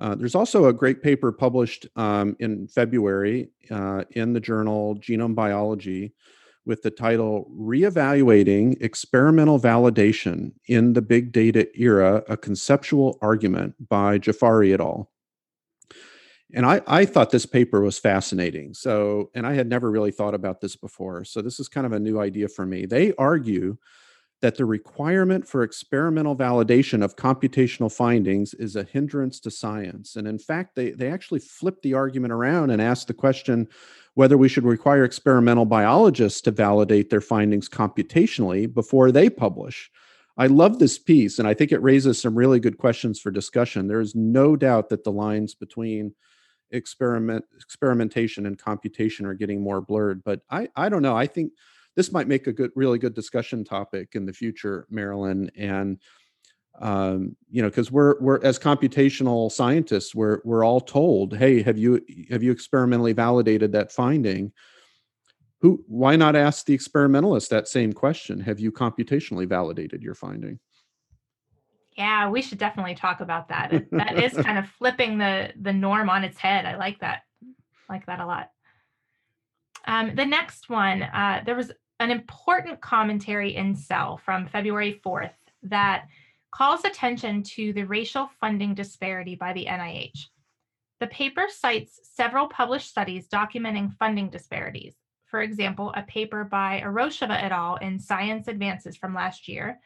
Uh, 0.00 0.16
there's 0.16 0.34
also 0.34 0.66
a 0.66 0.72
great 0.72 1.00
paper 1.00 1.30
published 1.30 1.86
um, 1.94 2.36
in 2.40 2.66
February 2.66 3.50
uh, 3.70 4.02
in 4.10 4.32
the 4.32 4.40
journal 4.40 4.96
Genome 4.96 5.34
Biology 5.34 6.12
with 6.66 6.82
the 6.82 6.90
title 6.90 7.48
Reevaluating 7.56 8.82
Experimental 8.82 9.60
Validation 9.60 10.54
in 10.66 10.94
the 10.94 11.02
Big 11.02 11.30
Data 11.30 11.68
Era 11.80 12.24
A 12.28 12.36
Conceptual 12.36 13.16
Argument 13.22 13.76
by 13.88 14.18
Jafari 14.18 14.74
et 14.74 14.80
al. 14.80 15.11
And 16.54 16.66
I, 16.66 16.82
I 16.86 17.04
thought 17.06 17.30
this 17.30 17.46
paper 17.46 17.80
was 17.80 17.98
fascinating. 17.98 18.74
So, 18.74 19.30
and 19.34 19.46
I 19.46 19.54
had 19.54 19.68
never 19.68 19.90
really 19.90 20.10
thought 20.10 20.34
about 20.34 20.60
this 20.60 20.76
before. 20.76 21.24
So, 21.24 21.40
this 21.40 21.58
is 21.58 21.68
kind 21.68 21.86
of 21.86 21.92
a 21.92 22.00
new 22.00 22.20
idea 22.20 22.48
for 22.48 22.66
me. 22.66 22.86
They 22.86 23.14
argue 23.14 23.78
that 24.42 24.56
the 24.56 24.64
requirement 24.64 25.46
for 25.46 25.62
experimental 25.62 26.36
validation 26.36 27.02
of 27.02 27.16
computational 27.16 27.90
findings 27.90 28.54
is 28.54 28.74
a 28.74 28.82
hindrance 28.82 29.38
to 29.38 29.50
science. 29.50 30.16
And 30.16 30.26
in 30.26 30.38
fact, 30.38 30.74
they, 30.74 30.90
they 30.90 31.08
actually 31.08 31.38
flip 31.40 31.80
the 31.80 31.94
argument 31.94 32.32
around 32.32 32.70
and 32.70 32.82
ask 32.82 33.06
the 33.06 33.14
question 33.14 33.68
whether 34.14 34.36
we 34.36 34.48
should 34.48 34.64
require 34.64 35.04
experimental 35.04 35.64
biologists 35.64 36.40
to 36.42 36.50
validate 36.50 37.08
their 37.08 37.20
findings 37.20 37.68
computationally 37.68 38.72
before 38.72 39.12
they 39.12 39.30
publish. 39.30 39.90
I 40.36 40.48
love 40.48 40.78
this 40.78 40.98
piece, 40.98 41.38
and 41.38 41.46
I 41.46 41.54
think 41.54 41.72
it 41.72 41.82
raises 41.82 42.20
some 42.20 42.34
really 42.34 42.58
good 42.58 42.78
questions 42.78 43.20
for 43.20 43.30
discussion. 43.30 43.86
There 43.86 44.00
is 44.00 44.14
no 44.14 44.56
doubt 44.56 44.88
that 44.88 45.04
the 45.04 45.12
lines 45.12 45.54
between 45.54 46.14
experiment 46.72 47.44
experimentation 47.56 48.46
and 48.46 48.58
computation 48.58 49.26
are 49.26 49.34
getting 49.34 49.60
more 49.60 49.80
blurred, 49.80 50.24
but 50.24 50.40
I, 50.50 50.68
I 50.74 50.88
don't 50.88 51.02
know. 51.02 51.16
I 51.16 51.26
think 51.26 51.52
this 51.94 52.12
might 52.12 52.28
make 52.28 52.46
a 52.46 52.52
good, 52.52 52.70
really 52.74 52.98
good 52.98 53.14
discussion 53.14 53.64
topic 53.64 54.14
in 54.14 54.24
the 54.26 54.32
future, 54.32 54.86
Marilyn. 54.90 55.50
And 55.56 55.98
um, 56.80 57.36
you 57.50 57.62
know, 57.62 57.68
because 57.68 57.92
we're 57.92 58.18
we're 58.20 58.42
as 58.42 58.58
computational 58.58 59.52
scientists, 59.52 60.14
we're 60.14 60.40
we're 60.44 60.64
all 60.64 60.80
told, 60.80 61.36
hey, 61.36 61.62
have 61.62 61.78
you 61.78 62.00
have 62.30 62.42
you 62.42 62.50
experimentally 62.50 63.12
validated 63.12 63.72
that 63.72 63.92
finding? 63.92 64.52
Who? 65.60 65.84
Why 65.86 66.16
not 66.16 66.34
ask 66.34 66.64
the 66.64 66.74
experimentalist 66.74 67.50
that 67.50 67.68
same 67.68 67.92
question? 67.92 68.40
Have 68.40 68.58
you 68.58 68.72
computationally 68.72 69.46
validated 69.46 70.02
your 70.02 70.14
finding? 70.14 70.58
Yeah, 71.96 72.30
we 72.30 72.42
should 72.42 72.58
definitely 72.58 72.94
talk 72.94 73.20
about 73.20 73.48
that. 73.48 73.84
that 73.90 74.18
is 74.18 74.32
kind 74.44 74.58
of 74.58 74.68
flipping 74.68 75.18
the 75.18 75.52
the 75.60 75.72
norm 75.72 76.08
on 76.08 76.24
its 76.24 76.38
head. 76.38 76.64
I 76.64 76.76
like 76.76 77.00
that. 77.00 77.22
I 77.88 77.92
like 77.92 78.06
that 78.06 78.20
a 78.20 78.26
lot. 78.26 78.50
Um, 79.86 80.14
the 80.14 80.24
next 80.24 80.68
one, 80.70 81.02
uh, 81.02 81.42
there 81.44 81.56
was 81.56 81.72
an 82.00 82.10
important 82.10 82.80
commentary 82.80 83.56
in 83.56 83.74
Cell 83.74 84.20
from 84.24 84.46
February 84.46 85.00
4th 85.04 85.32
that 85.64 86.06
calls 86.52 86.84
attention 86.84 87.42
to 87.42 87.72
the 87.72 87.84
racial 87.84 88.30
funding 88.40 88.74
disparity 88.74 89.34
by 89.34 89.52
the 89.52 89.66
NIH. 89.66 90.26
The 91.00 91.06
paper 91.08 91.46
cites 91.48 91.98
several 92.02 92.46
published 92.46 92.88
studies 92.88 93.28
documenting 93.28 93.96
funding 93.96 94.30
disparities. 94.30 94.94
For 95.26 95.42
example, 95.42 95.92
a 95.96 96.02
paper 96.02 96.44
by 96.44 96.82
Erosheva 96.84 97.42
et 97.42 97.52
al. 97.52 97.76
in 97.76 97.98
Science 97.98 98.48
Advances 98.48 98.96
from 98.96 99.14
last 99.14 99.48
year 99.48 99.80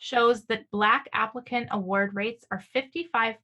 shows 0.00 0.46
that 0.46 0.70
Black 0.72 1.08
applicant 1.12 1.68
award 1.70 2.14
rates 2.14 2.44
are 2.50 2.64
55% 2.74 3.36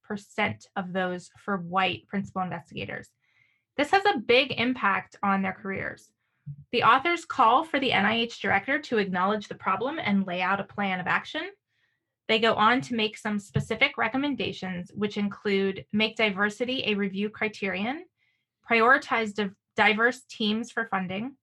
of 0.75 0.93
those 0.93 1.31
for 1.39 1.59
white 1.59 2.09
principal 2.09 2.41
investigators. 2.41 3.11
This 3.77 3.91
has 3.91 4.05
a 4.07 4.19
big 4.19 4.55
impact 4.57 5.17
on 5.23 5.43
their 5.43 5.53
careers. 5.53 6.11
The 6.73 6.83
authors 6.83 7.27
call 7.27 7.65
for 7.65 7.79
the 7.79 7.91
NIH 7.91 8.41
director 8.41 8.79
to 8.81 8.97
acknowledge 8.97 9.49
the 9.49 9.55
problem 9.55 9.99
and 10.03 10.27
lay 10.27 10.41
out 10.41 10.61
a 10.61 10.65
plan 10.65 10.99
of 10.99 11.07
action. 11.07 11.43
They 12.27 12.39
go 12.39 12.55
on 12.55 12.81
to 12.83 12.95
make 12.95 13.19
some 13.19 13.39
specific 13.39 13.99
recommendations, 13.99 14.91
which 14.95 15.19
include 15.19 15.85
make 15.93 16.17
diversity 16.17 16.85
a 16.87 16.95
review 16.95 17.29
criterion, 17.29 18.07
prioritize 18.69 19.35
di- 19.35 19.51
diverse 19.77 20.23
teams 20.31 20.73
for 20.73 20.89
funding, 20.91 21.37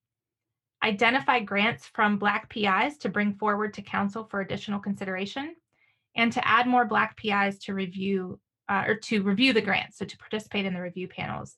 identify 0.84 1.40
grants 1.40 1.88
from 1.88 2.18
Black 2.18 2.50
PIs 2.50 2.98
to 3.00 3.10
bring 3.10 3.34
forward 3.34 3.74
to 3.76 3.82
Council 3.82 4.26
for 4.30 4.42
additional 4.42 4.80
consideration, 4.80 5.56
and 6.16 6.32
to 6.34 6.48
add 6.48 6.68
more 6.68 6.86
Black 6.86 7.18
PIs 7.18 7.60
to 7.60 7.74
review 7.74 8.40
uh, 8.70 8.84
or 8.88 8.96
to 8.96 9.22
review 9.24 9.54
the 9.54 9.62
grants, 9.62 9.98
so 9.98 10.06
to 10.06 10.18
participate 10.18 10.66
in 10.66 10.74
the 10.74 10.82
review 10.82 11.08
panels. 11.08 11.58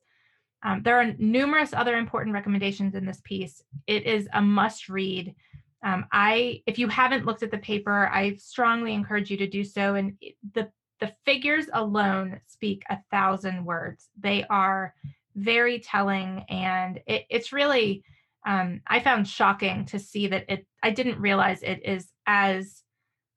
Um, 0.63 0.81
there 0.81 0.99
are 0.99 1.13
numerous 1.19 1.73
other 1.73 1.95
important 1.97 2.33
recommendations 2.33 2.95
in 2.95 3.05
this 3.05 3.21
piece. 3.23 3.61
It 3.85 4.05
is 4.05 4.27
a 4.33 4.41
must 4.41 4.89
read. 4.89 5.35
Um, 5.83 6.05
I, 6.11 6.63
if 6.65 6.79
you 6.79 6.87
haven't 6.87 7.25
looked 7.25 7.43
at 7.43 7.51
the 7.51 7.59
paper, 7.59 8.09
I 8.11 8.35
strongly 8.35 8.93
encourage 8.93 9.29
you 9.29 9.37
to 9.37 9.47
do 9.47 9.63
so. 9.63 9.95
And 9.95 10.17
the 10.53 10.69
the 11.01 11.11
figures 11.25 11.65
alone 11.73 12.39
speak 12.47 12.83
a 12.89 12.97
thousand 13.11 13.65
words. 13.65 14.07
They 14.17 14.45
are 14.49 14.93
very 15.35 15.79
telling, 15.79 16.45
and 16.49 17.01
it, 17.05 17.25
it's 17.29 17.51
really 17.51 18.03
um, 18.45 18.81
I 18.87 18.99
found 18.99 19.27
shocking 19.27 19.85
to 19.85 19.99
see 19.99 20.27
that 20.27 20.45
it. 20.47 20.65
I 20.83 20.91
didn't 20.91 21.19
realize 21.19 21.63
it 21.63 21.81
is 21.83 22.07
as 22.27 22.83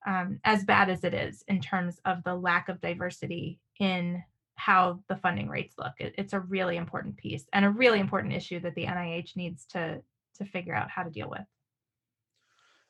um, 0.07 0.39
as 0.45 0.65
bad 0.65 0.91
as 0.91 1.03
it 1.05 1.15
is 1.15 1.43
in 1.49 1.61
terms 1.61 1.99
of 2.05 2.23
the 2.25 2.35
lack 2.35 2.69
of 2.69 2.81
diversity 2.81 3.59
in 3.81 4.23
how 4.57 5.01
the 5.09 5.17
funding 5.17 5.49
rates 5.49 5.75
look. 5.79 5.93
It, 5.99 6.15
it's 6.19 6.33
a 6.33 6.41
really 6.41 6.77
important 6.77 7.17
piece 7.17 7.45
and 7.53 7.65
a 7.65 7.71
really 7.71 8.01
important 8.01 8.35
issue 8.35 8.61
that 8.61 8.75
the 8.75 8.87
NIH 8.87 9.37
needs 9.37 9.65
to 9.67 10.03
to 10.37 10.45
figure 10.45 10.75
out 10.75 10.91
how 10.91 11.03
to 11.03 11.11
deal 11.11 11.31
with. 11.31 11.47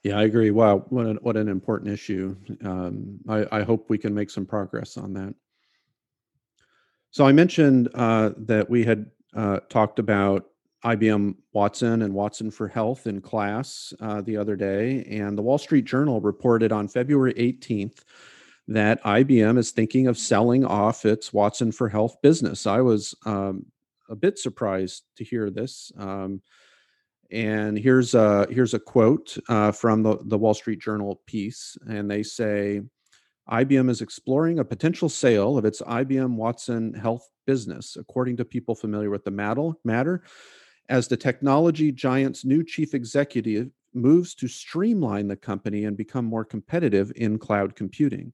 Yeah, 0.02 0.18
I 0.18 0.24
agree. 0.24 0.50
Wow, 0.50 0.84
what 0.90 1.06
an, 1.06 1.18
what 1.22 1.36
an 1.36 1.48
important 1.48 1.90
issue. 1.90 2.36
Um, 2.64 3.18
I, 3.28 3.46
I 3.50 3.62
hope 3.62 3.86
we 3.88 3.98
can 3.98 4.14
make 4.14 4.30
some 4.30 4.46
progress 4.46 4.96
on 4.96 5.12
that. 5.14 5.34
So 7.10 7.26
I 7.26 7.32
mentioned 7.32 7.88
uh, 7.94 8.30
that 8.36 8.68
we 8.68 8.84
had 8.84 9.06
uh, 9.36 9.60
talked 9.68 9.98
about 9.98 10.46
IBM 10.84 11.34
Watson 11.52 12.02
and 12.02 12.14
Watson 12.14 12.50
for 12.50 12.68
Health 12.68 13.06
in 13.06 13.20
class 13.20 13.92
uh, 14.00 14.20
the 14.20 14.36
other 14.36 14.56
day, 14.56 15.04
and 15.10 15.36
the 15.36 15.42
Wall 15.42 15.58
Street 15.58 15.84
Journal 15.84 16.20
reported 16.20 16.72
on 16.72 16.88
February 16.88 17.34
18th 17.34 18.02
that 18.68 19.02
IBM 19.02 19.58
is 19.58 19.70
thinking 19.70 20.06
of 20.06 20.18
selling 20.18 20.64
off 20.64 21.04
its 21.04 21.32
Watson 21.32 21.72
for 21.72 21.88
Health 21.88 22.16
business. 22.22 22.66
I 22.66 22.80
was 22.80 23.14
um, 23.24 23.66
a 24.08 24.14
bit 24.14 24.38
surprised 24.38 25.04
to 25.16 25.24
hear 25.24 25.50
this. 25.50 25.90
Um, 25.98 26.42
and 27.30 27.78
here's 27.78 28.14
a 28.14 28.46
here's 28.50 28.74
a 28.74 28.78
quote 28.78 29.36
uh, 29.48 29.72
from 29.72 30.02
the, 30.02 30.18
the 30.24 30.38
Wall 30.38 30.54
Street 30.54 30.80
Journal 30.80 31.20
piece, 31.26 31.76
and 31.86 32.10
they 32.10 32.22
say 32.22 32.82
IBM 33.50 33.90
is 33.90 34.00
exploring 34.00 34.58
a 34.58 34.64
potential 34.64 35.08
sale 35.08 35.58
of 35.58 35.64
its 35.64 35.82
IBM 35.82 36.34
Watson 36.36 36.94
Health 36.94 37.28
business, 37.46 37.96
according 37.98 38.36
to 38.38 38.44
people 38.44 38.74
familiar 38.74 39.10
with 39.10 39.24
the 39.24 39.30
matter, 39.84 40.22
as 40.88 41.08
the 41.08 41.16
technology 41.16 41.92
giant's 41.92 42.44
new 42.44 42.64
chief 42.64 42.94
executive 42.94 43.70
moves 43.94 44.34
to 44.34 44.48
streamline 44.48 45.28
the 45.28 45.36
company 45.36 45.84
and 45.84 45.96
become 45.96 46.24
more 46.24 46.44
competitive 46.44 47.12
in 47.16 47.38
cloud 47.38 47.74
computing. 47.74 48.32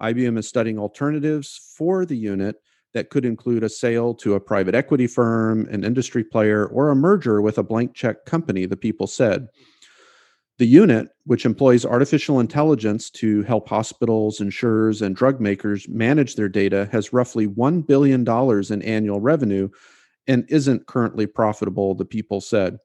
IBM 0.00 0.38
is 0.38 0.48
studying 0.48 0.78
alternatives 0.78 1.74
for 1.76 2.06
the 2.06 2.16
unit 2.16 2.56
that 2.92 3.10
could 3.10 3.24
include 3.24 3.62
a 3.62 3.68
sale 3.68 4.14
to 4.14 4.34
a 4.34 4.40
private 4.40 4.74
equity 4.74 5.06
firm, 5.06 5.66
an 5.70 5.84
industry 5.84 6.24
player, 6.24 6.66
or 6.66 6.90
a 6.90 6.96
merger 6.96 7.40
with 7.40 7.58
a 7.58 7.62
blank 7.62 7.94
check 7.94 8.24
company, 8.24 8.66
the 8.66 8.76
people 8.76 9.06
said. 9.06 9.48
The 10.58 10.66
unit, 10.66 11.08
which 11.24 11.46
employs 11.46 11.86
artificial 11.86 12.40
intelligence 12.40 13.08
to 13.10 13.42
help 13.44 13.68
hospitals, 13.68 14.40
insurers, 14.40 15.00
and 15.00 15.16
drug 15.16 15.40
makers 15.40 15.88
manage 15.88 16.34
their 16.34 16.48
data, 16.48 16.88
has 16.92 17.12
roughly 17.12 17.46
$1 17.46 17.86
billion 17.86 18.26
in 18.28 18.82
annual 18.82 19.20
revenue 19.20 19.70
and 20.26 20.44
isn't 20.48 20.86
currently 20.86 21.26
profitable, 21.26 21.94
the 21.94 22.04
people 22.04 22.40
said. 22.40 22.78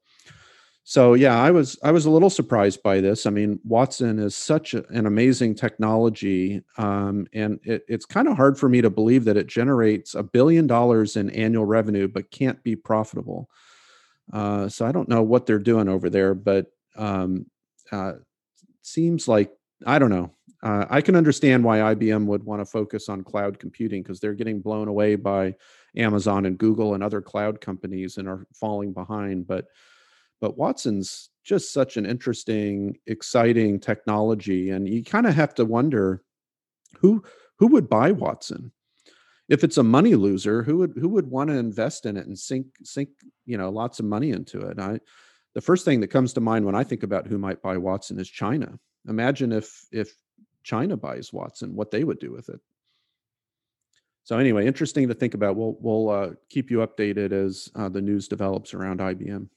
so 0.84 1.14
yeah, 1.14 1.40
I 1.40 1.50
was 1.50 1.78
I 1.82 1.90
was 1.90 2.06
a 2.06 2.10
little 2.10 2.30
surprised 2.30 2.82
by 2.82 3.00
this. 3.00 3.26
I 3.26 3.30
mean, 3.30 3.58
Watson 3.64 4.18
is 4.18 4.36
such 4.36 4.74
a, 4.74 4.86
an 4.88 5.06
amazing 5.06 5.54
technology, 5.56 6.62
um, 6.78 7.26
and 7.32 7.58
it, 7.64 7.84
it's 7.88 8.06
kind 8.06 8.28
of 8.28 8.36
hard 8.36 8.58
for 8.58 8.68
me 8.68 8.80
to 8.82 8.90
believe 8.90 9.24
that 9.24 9.36
it 9.36 9.48
generates 9.48 10.14
a 10.14 10.22
billion 10.22 10.66
dollars 10.66 11.16
in 11.16 11.30
annual 11.30 11.64
revenue 11.64 12.08
but 12.08 12.30
can't 12.30 12.62
be 12.62 12.76
profitable. 12.76 13.48
Uh, 14.32 14.68
so 14.68 14.86
I 14.86 14.92
don't 14.92 15.08
know 15.08 15.22
what 15.22 15.46
they're 15.46 15.58
doing 15.58 15.88
over 15.88 16.10
there, 16.10 16.34
but 16.34 16.66
um, 16.96 17.46
uh, 17.92 18.14
seems 18.82 19.28
like 19.28 19.52
I 19.84 19.98
don't 19.98 20.10
know. 20.10 20.30
Uh, 20.62 20.86
I 20.88 21.00
can 21.00 21.16
understand 21.16 21.62
why 21.62 21.78
IBM 21.94 22.26
would 22.26 22.42
want 22.42 22.60
to 22.60 22.66
focus 22.66 23.08
on 23.08 23.22
cloud 23.22 23.58
computing 23.58 24.02
because 24.02 24.20
they're 24.20 24.34
getting 24.34 24.60
blown 24.60 24.88
away 24.88 25.16
by 25.16 25.54
Amazon 25.96 26.46
and 26.46 26.58
Google 26.58 26.94
and 26.94 27.02
other 27.02 27.20
cloud 27.20 27.60
companies 27.60 28.18
and 28.18 28.28
are 28.28 28.46
falling 28.54 28.92
behind. 28.92 29.46
But 29.46 29.66
but 30.40 30.58
Watson's 30.58 31.30
just 31.44 31.72
such 31.72 31.96
an 31.96 32.04
interesting, 32.04 32.98
exciting 33.06 33.80
technology, 33.80 34.70
and 34.70 34.88
you 34.88 35.02
kind 35.02 35.26
of 35.26 35.34
have 35.34 35.54
to 35.54 35.64
wonder 35.64 36.22
who 36.98 37.22
who 37.58 37.68
would 37.68 37.88
buy 37.88 38.12
Watson 38.12 38.72
if 39.48 39.64
it's 39.64 39.78
a 39.78 39.82
money 39.82 40.14
loser. 40.14 40.62
Who 40.62 40.78
would 40.78 40.94
who 40.96 41.08
would 41.08 41.30
want 41.30 41.50
to 41.50 41.56
invest 41.56 42.06
in 42.06 42.16
it 42.16 42.26
and 42.26 42.38
sink 42.38 42.66
sink 42.82 43.10
you 43.44 43.56
know 43.56 43.70
lots 43.70 43.98
of 44.00 44.06
money 44.06 44.30
into 44.30 44.60
it? 44.60 44.78
I 44.78 45.00
the 45.54 45.60
first 45.62 45.84
thing 45.84 46.00
that 46.00 46.08
comes 46.08 46.34
to 46.34 46.40
mind 46.40 46.66
when 46.66 46.74
I 46.74 46.84
think 46.84 47.02
about 47.02 47.26
who 47.26 47.38
might 47.38 47.62
buy 47.62 47.78
Watson 47.78 48.18
is 48.20 48.28
China. 48.28 48.78
Imagine 49.08 49.52
if 49.52 49.86
if 49.92 50.14
China 50.62 50.96
buys 50.96 51.32
Watson, 51.32 51.74
what 51.74 51.90
they 51.90 52.04
would 52.04 52.18
do 52.18 52.32
with 52.32 52.48
it. 52.48 52.60
So 54.26 54.38
anyway, 54.38 54.66
interesting 54.66 55.06
to 55.06 55.14
think 55.14 55.34
about. 55.34 55.54
We'll 55.54 55.76
we'll 55.78 56.10
uh, 56.10 56.30
keep 56.50 56.68
you 56.68 56.78
updated 56.78 57.30
as 57.30 57.70
uh, 57.76 57.88
the 57.88 58.02
news 58.02 58.26
develops 58.26 58.74
around 58.74 58.98
IBM. 58.98 59.48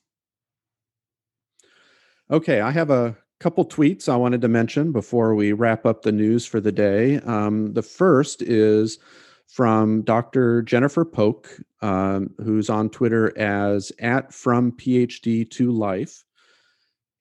Okay, 2.29 2.61
I 2.61 2.69
have 2.69 2.91
a 2.91 3.17
couple 3.39 3.65
tweets 3.65 4.07
I 4.07 4.15
wanted 4.15 4.41
to 4.41 4.47
mention 4.47 4.91
before 4.91 5.33
we 5.33 5.53
wrap 5.53 5.87
up 5.87 6.03
the 6.03 6.11
news 6.11 6.45
for 6.45 6.61
the 6.61 6.71
day. 6.71 7.17
Um, 7.21 7.73
the 7.73 7.81
first 7.81 8.43
is 8.43 8.99
from 9.47 10.03
Dr. 10.03 10.61
Jennifer 10.61 11.03
Polk, 11.03 11.49
um, 11.81 12.29
who's 12.37 12.69
on 12.69 12.91
Twitter 12.91 13.35
as 13.39 13.91
at 13.97 14.31
from 14.31 14.73
PhD 14.73 15.49
to 15.49 15.71
life. 15.71 16.23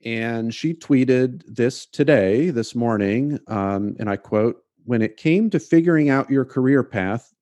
And 0.04 0.54
she 0.54 0.74
tweeted 0.74 1.44
this 1.46 1.86
today, 1.86 2.50
this 2.50 2.74
morning, 2.74 3.38
um, 3.46 3.96
and 3.98 4.10
I 4.10 4.16
quote 4.16 4.62
When 4.84 5.00
it 5.00 5.16
came 5.16 5.48
to 5.48 5.58
figuring 5.58 6.10
out 6.10 6.28
your 6.28 6.44
career 6.44 6.84
path, 6.84 7.32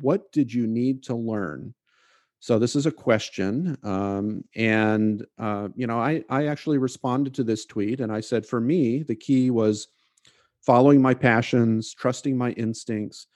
what 0.00 0.30
did 0.32 0.52
you 0.52 0.66
need 0.66 1.02
to 1.04 1.14
learn? 1.14 1.74
So 2.40 2.58
this 2.58 2.76
is 2.76 2.84
a 2.84 2.92
question, 2.92 3.78
um, 3.82 4.44
and 4.54 5.24
uh, 5.38 5.68
you 5.74 5.86
know, 5.86 5.98
I 5.98 6.22
I 6.28 6.48
actually 6.48 6.76
responded 6.76 7.32
to 7.34 7.44
this 7.44 7.64
tweet, 7.64 8.00
and 8.00 8.12
I 8.12 8.20
said, 8.20 8.44
for 8.44 8.60
me, 8.60 9.02
the 9.02 9.14
key 9.16 9.50
was 9.50 9.88
following 10.60 11.00
my 11.00 11.14
passions, 11.14 11.94
trusting 11.94 12.36
my 12.36 12.50
instincts, 12.50 13.28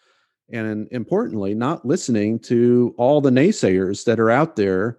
and 0.52 0.88
importantly, 0.90 1.54
not 1.54 1.86
listening 1.86 2.38
to 2.40 2.94
all 2.98 3.20
the 3.20 3.30
naysayers 3.30 4.04
that 4.04 4.20
are 4.20 4.30
out 4.30 4.56
there. 4.56 4.98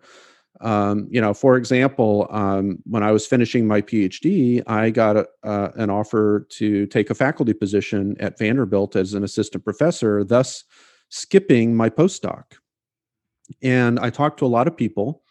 Um, 0.62 1.08
you 1.10 1.22
know, 1.22 1.34
for 1.34 1.56
example, 1.56 2.28
um, 2.32 2.80
when 2.86 3.02
I 3.02 3.12
was 3.12 3.26
finishing 3.26 3.66
my 3.66 3.82
PhD, 3.82 4.62
I 4.68 4.90
got 4.90 5.16
a, 5.16 5.28
uh, 5.44 5.72
an 5.76 5.90
offer 5.90 6.46
to 6.50 6.86
take 6.88 7.10
a 7.10 7.16
faculty 7.16 7.54
position 7.54 8.16
at 8.20 8.38
Vanderbilt 8.38 8.96
as 8.96 9.14
an 9.14 9.24
assistant 9.24 9.64
professor, 9.64 10.24
thus 10.24 10.66
skipping 11.10 11.76
my 11.76 11.90
postdoc. 11.90 12.44
And 13.62 14.00
I 14.00 14.10
talked 14.10 14.40
to 14.40 14.46
a 14.46 14.48
lot 14.48 14.68
of 14.68 14.78
people, 14.78 15.24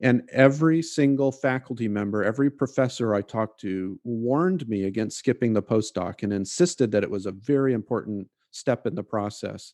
and 0.00 0.28
every 0.32 0.82
single 0.82 1.30
faculty 1.32 1.88
member, 1.88 2.24
every 2.24 2.50
professor 2.50 3.14
I 3.14 3.22
talked 3.22 3.60
to 3.60 3.98
warned 4.04 4.68
me 4.68 4.84
against 4.84 5.18
skipping 5.18 5.52
the 5.52 5.62
postdoc 5.62 6.22
and 6.22 6.32
insisted 6.32 6.90
that 6.92 7.04
it 7.04 7.10
was 7.10 7.26
a 7.26 7.32
very 7.32 7.72
important 7.72 8.28
step 8.50 8.86
in 8.86 8.94
the 8.94 9.04
process. 9.04 9.72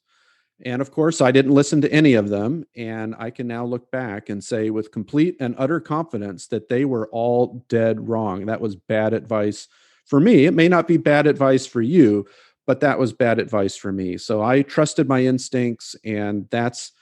And 0.64 0.82
of 0.82 0.90
course, 0.90 1.22
I 1.22 1.30
didn't 1.30 1.54
listen 1.54 1.80
to 1.80 1.92
any 1.92 2.14
of 2.14 2.28
them. 2.28 2.66
And 2.76 3.14
I 3.18 3.30
can 3.30 3.46
now 3.46 3.64
look 3.64 3.90
back 3.90 4.28
and 4.28 4.44
say 4.44 4.68
with 4.68 4.92
complete 4.92 5.36
and 5.40 5.54
utter 5.56 5.80
confidence 5.80 6.48
that 6.48 6.68
they 6.68 6.84
were 6.84 7.08
all 7.12 7.64
dead 7.68 8.08
wrong. 8.08 8.46
That 8.46 8.60
was 8.60 8.76
bad 8.76 9.14
advice 9.14 9.68
for 10.04 10.20
me. 10.20 10.44
It 10.44 10.54
may 10.54 10.68
not 10.68 10.86
be 10.86 10.98
bad 10.98 11.26
advice 11.26 11.66
for 11.66 11.80
you, 11.80 12.26
but 12.66 12.80
that 12.80 12.98
was 12.98 13.12
bad 13.12 13.38
advice 13.38 13.76
for 13.76 13.92
me. 13.92 14.16
So 14.16 14.42
I 14.42 14.62
trusted 14.62 15.08
my 15.08 15.24
instincts, 15.24 15.96
and 16.04 16.48
that's 16.50 16.92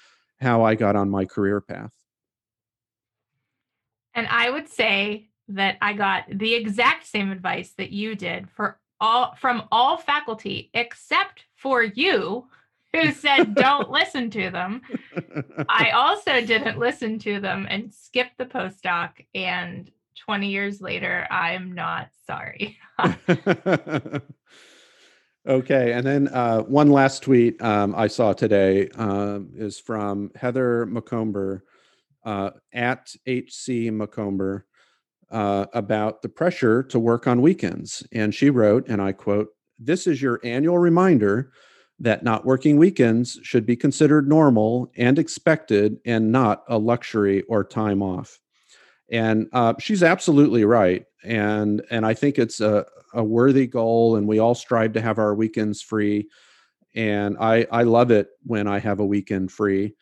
how 0.40 0.64
I 0.64 0.74
got 0.74 0.96
on 0.96 1.10
my 1.10 1.24
career 1.24 1.60
path. 1.60 1.92
And 4.14 4.26
I 4.28 4.50
would 4.50 4.68
say 4.68 5.28
that 5.48 5.76
I 5.80 5.92
got 5.92 6.24
the 6.30 6.54
exact 6.54 7.06
same 7.06 7.30
advice 7.30 7.72
that 7.78 7.90
you 7.90 8.14
did 8.14 8.50
for 8.50 8.78
all 9.00 9.34
from 9.38 9.62
all 9.70 9.96
faculty 9.96 10.70
except 10.74 11.44
for 11.56 11.82
you 11.82 12.46
who 12.92 13.12
said 13.12 13.54
don't 13.54 13.90
listen 13.90 14.30
to 14.30 14.50
them. 14.50 14.82
I 15.68 15.90
also 15.90 16.44
didn't 16.44 16.78
listen 16.80 17.18
to 17.20 17.40
them 17.40 17.66
and 17.70 17.92
skipped 17.92 18.38
the 18.38 18.46
postdoc 18.46 19.10
and 19.34 19.90
20 20.24 20.48
years 20.48 20.80
later 20.80 21.26
I'm 21.30 21.72
not 21.72 22.08
sorry. 22.26 22.76
Okay, 25.48 25.92
and 25.92 26.06
then 26.06 26.28
uh, 26.28 26.60
one 26.60 26.90
last 26.90 27.22
tweet 27.22 27.60
um, 27.62 27.94
I 27.96 28.06
saw 28.06 28.34
today 28.34 28.90
um, 28.96 29.48
is 29.54 29.80
from 29.80 30.30
Heather 30.34 30.84
Macomber 30.84 31.64
uh, 32.22 32.50
at 32.74 33.14
HC 33.26 33.90
Macomber 33.90 34.66
uh, 35.30 35.64
about 35.72 36.20
the 36.20 36.28
pressure 36.28 36.82
to 36.82 36.98
work 36.98 37.26
on 37.26 37.40
weekends. 37.40 38.06
And 38.12 38.34
she 38.34 38.50
wrote, 38.50 38.88
and 38.90 39.00
I 39.00 39.12
quote, 39.12 39.48
This 39.78 40.06
is 40.06 40.20
your 40.20 40.38
annual 40.44 40.76
reminder 40.76 41.50
that 41.98 42.22
not 42.22 42.44
working 42.44 42.76
weekends 42.76 43.40
should 43.42 43.64
be 43.64 43.74
considered 43.74 44.28
normal 44.28 44.92
and 44.98 45.18
expected 45.18 45.96
and 46.04 46.30
not 46.30 46.62
a 46.68 46.76
luxury 46.76 47.40
or 47.48 47.64
time 47.64 48.02
off. 48.02 48.38
And 49.10 49.48
uh, 49.52 49.74
she's 49.78 50.02
absolutely 50.02 50.64
right. 50.64 51.06
And, 51.24 51.82
and 51.90 52.04
I 52.04 52.14
think 52.14 52.38
it's 52.38 52.60
a, 52.60 52.86
a 53.14 53.22
worthy 53.22 53.66
goal 53.66 54.16
and 54.16 54.26
we 54.26 54.38
all 54.38 54.54
strive 54.54 54.92
to 54.92 55.00
have 55.00 55.18
our 55.18 55.34
weekends 55.34 55.80
free 55.82 56.28
and 56.94 57.36
i 57.38 57.66
i 57.70 57.82
love 57.82 58.10
it 58.10 58.30
when 58.44 58.66
i 58.66 58.78
have 58.78 59.00
a 59.00 59.06
weekend 59.06 59.50
free 59.50 59.94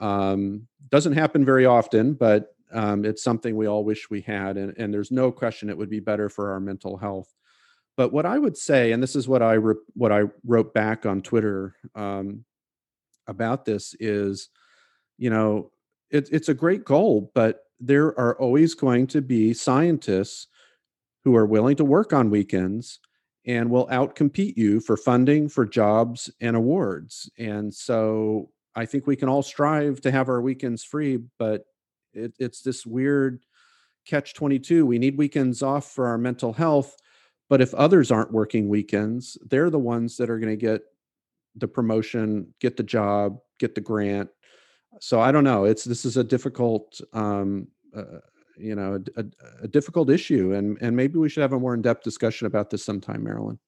um, 0.00 0.66
doesn't 0.88 1.12
happen 1.12 1.44
very 1.44 1.64
often 1.64 2.14
but 2.14 2.56
um, 2.72 3.04
it's 3.04 3.22
something 3.22 3.54
we 3.54 3.68
all 3.68 3.84
wish 3.84 4.10
we 4.10 4.20
had 4.20 4.56
and, 4.56 4.74
and 4.78 4.92
there's 4.92 5.10
no 5.12 5.30
question 5.30 5.68
it 5.68 5.78
would 5.78 5.90
be 5.90 6.00
better 6.00 6.28
for 6.28 6.50
our 6.52 6.60
mental 6.60 6.96
health 6.96 7.32
but 7.96 8.12
what 8.12 8.26
i 8.26 8.38
would 8.38 8.56
say 8.56 8.92
and 8.92 9.02
this 9.02 9.14
is 9.14 9.28
what 9.28 9.42
i 9.42 9.52
re- 9.52 9.74
what 9.94 10.10
i 10.12 10.22
wrote 10.44 10.74
back 10.74 11.06
on 11.06 11.22
twitter 11.22 11.76
um, 11.94 12.44
about 13.26 13.64
this 13.64 13.94
is 14.00 14.48
you 15.18 15.30
know 15.30 15.70
it, 16.10 16.28
it's 16.32 16.48
a 16.48 16.54
great 16.54 16.84
goal 16.84 17.30
but 17.34 17.60
there 17.84 18.18
are 18.18 18.38
always 18.38 18.74
going 18.74 19.08
to 19.08 19.20
be 19.20 19.52
scientists 19.52 20.46
who 21.24 21.34
are 21.36 21.46
willing 21.46 21.76
to 21.76 21.84
work 21.84 22.12
on 22.12 22.30
weekends 22.30 23.00
and 23.44 23.68
will 23.68 23.88
outcompete 23.88 24.56
you 24.56 24.80
for 24.80 24.96
funding, 24.96 25.48
for 25.48 25.66
jobs, 25.66 26.30
and 26.40 26.54
awards. 26.56 27.28
And 27.38 27.74
so 27.74 28.50
I 28.76 28.86
think 28.86 29.06
we 29.06 29.16
can 29.16 29.28
all 29.28 29.42
strive 29.42 30.00
to 30.02 30.12
have 30.12 30.28
our 30.28 30.40
weekends 30.40 30.84
free, 30.84 31.18
but 31.38 31.64
it, 32.14 32.34
it's 32.38 32.62
this 32.62 32.86
weird 32.86 33.44
catch 34.06 34.34
22. 34.34 34.86
We 34.86 34.98
need 34.98 35.18
weekends 35.18 35.60
off 35.60 35.90
for 35.90 36.06
our 36.06 36.18
mental 36.18 36.52
health. 36.52 36.96
But 37.50 37.60
if 37.60 37.74
others 37.74 38.10
aren't 38.10 38.32
working 38.32 38.68
weekends, 38.68 39.36
they're 39.44 39.70
the 39.70 39.78
ones 39.78 40.16
that 40.16 40.30
are 40.30 40.38
going 40.38 40.56
to 40.56 40.56
get 40.56 40.82
the 41.56 41.68
promotion, 41.68 42.54
get 42.60 42.76
the 42.76 42.82
job, 42.82 43.38
get 43.58 43.74
the 43.74 43.80
grant. 43.80 44.30
So 45.00 45.20
I 45.20 45.32
don't 45.32 45.44
know. 45.44 45.64
It's 45.64 45.84
this 45.84 46.04
is 46.04 46.16
a 46.16 46.24
difficult 46.24 47.00
um, 47.12 47.68
uh, 47.96 48.18
you 48.56 48.74
know 48.74 49.02
a, 49.16 49.24
a, 49.62 49.68
difficult 49.68 50.10
issue 50.10 50.54
and 50.54 50.78
and 50.80 50.96
maybe 50.96 51.18
we 51.18 51.28
should 51.28 51.42
have 51.42 51.52
a 51.52 51.58
more 51.58 51.74
in-depth 51.74 52.02
discussion 52.02 52.46
about 52.46 52.70
this 52.70 52.84
sometime 52.84 53.22
marilyn. 53.22 53.58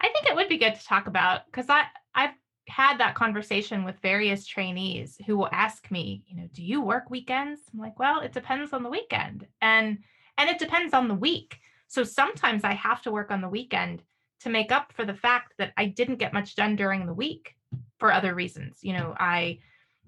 I 0.00 0.08
think 0.08 0.26
it 0.26 0.34
would 0.34 0.48
be 0.48 0.58
good 0.58 0.74
to 0.74 0.84
talk 0.84 1.06
about 1.06 1.46
because 1.46 1.66
i 1.68 1.84
i've 2.14 2.34
had 2.68 2.98
that 2.98 3.14
conversation 3.14 3.84
with 3.84 3.96
various 4.00 4.46
trainees 4.46 5.18
who 5.26 5.36
will 5.36 5.48
ask 5.52 5.90
me 5.90 6.22
you 6.26 6.36
know 6.36 6.48
do 6.52 6.62
you 6.62 6.82
work 6.82 7.10
weekends? 7.10 7.60
I'm 7.72 7.80
like 7.80 7.98
well 7.98 8.20
it 8.20 8.32
depends 8.32 8.72
on 8.72 8.82
the 8.82 8.90
weekend 8.90 9.46
and 9.60 9.98
and 10.36 10.48
it 10.48 10.58
depends 10.58 10.94
on 10.94 11.08
the 11.08 11.14
week. 11.14 11.58
So 11.88 12.04
sometimes 12.04 12.64
i 12.64 12.74
have 12.74 13.02
to 13.02 13.12
work 13.12 13.30
on 13.30 13.40
the 13.40 13.48
weekend 13.48 14.02
to 14.40 14.50
make 14.50 14.70
up 14.72 14.92
for 14.92 15.04
the 15.04 15.14
fact 15.14 15.54
that 15.58 15.72
i 15.76 15.86
didn't 15.86 16.16
get 16.16 16.32
much 16.32 16.54
done 16.54 16.76
during 16.76 17.06
the 17.06 17.14
week 17.14 17.54
for 17.98 18.12
other 18.12 18.34
reasons. 18.34 18.78
You 18.82 18.94
know 18.94 19.14
i 19.18 19.58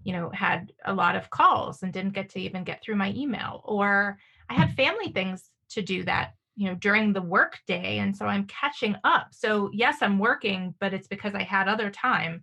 you 0.05 0.13
know 0.13 0.31
had 0.31 0.73
a 0.85 0.93
lot 0.93 1.17
of 1.17 1.31
calls 1.31 1.83
and 1.83 1.93
didn't 1.93 2.15
get 2.15 2.29
to 2.31 2.41
even 2.41 2.65
get 2.65 2.83
through 2.83 2.97
my 2.97 3.13
email 3.17 3.63
or 3.65 4.19
i 4.49 4.55
had 4.55 4.75
family 4.75 5.11
things 5.13 5.51
to 5.69 5.83
do 5.83 6.03
that 6.05 6.35
you 6.57 6.69
know 6.69 6.75
during 6.77 7.13
the 7.13 7.23
work 7.23 7.59
day 7.67 7.99
and 7.99 8.17
so 8.17 8.27
i'm 8.27 8.45
catching 8.47 8.97
up. 9.05 9.29
So 9.33 9.71
yes 9.73 9.99
i'm 10.03 10.19
working 10.19 10.75
but 10.81 10.93
it's 10.93 11.09
because 11.09 11.35
i 11.35 11.43
had 11.43 11.69
other 11.69 11.91
time. 11.91 12.43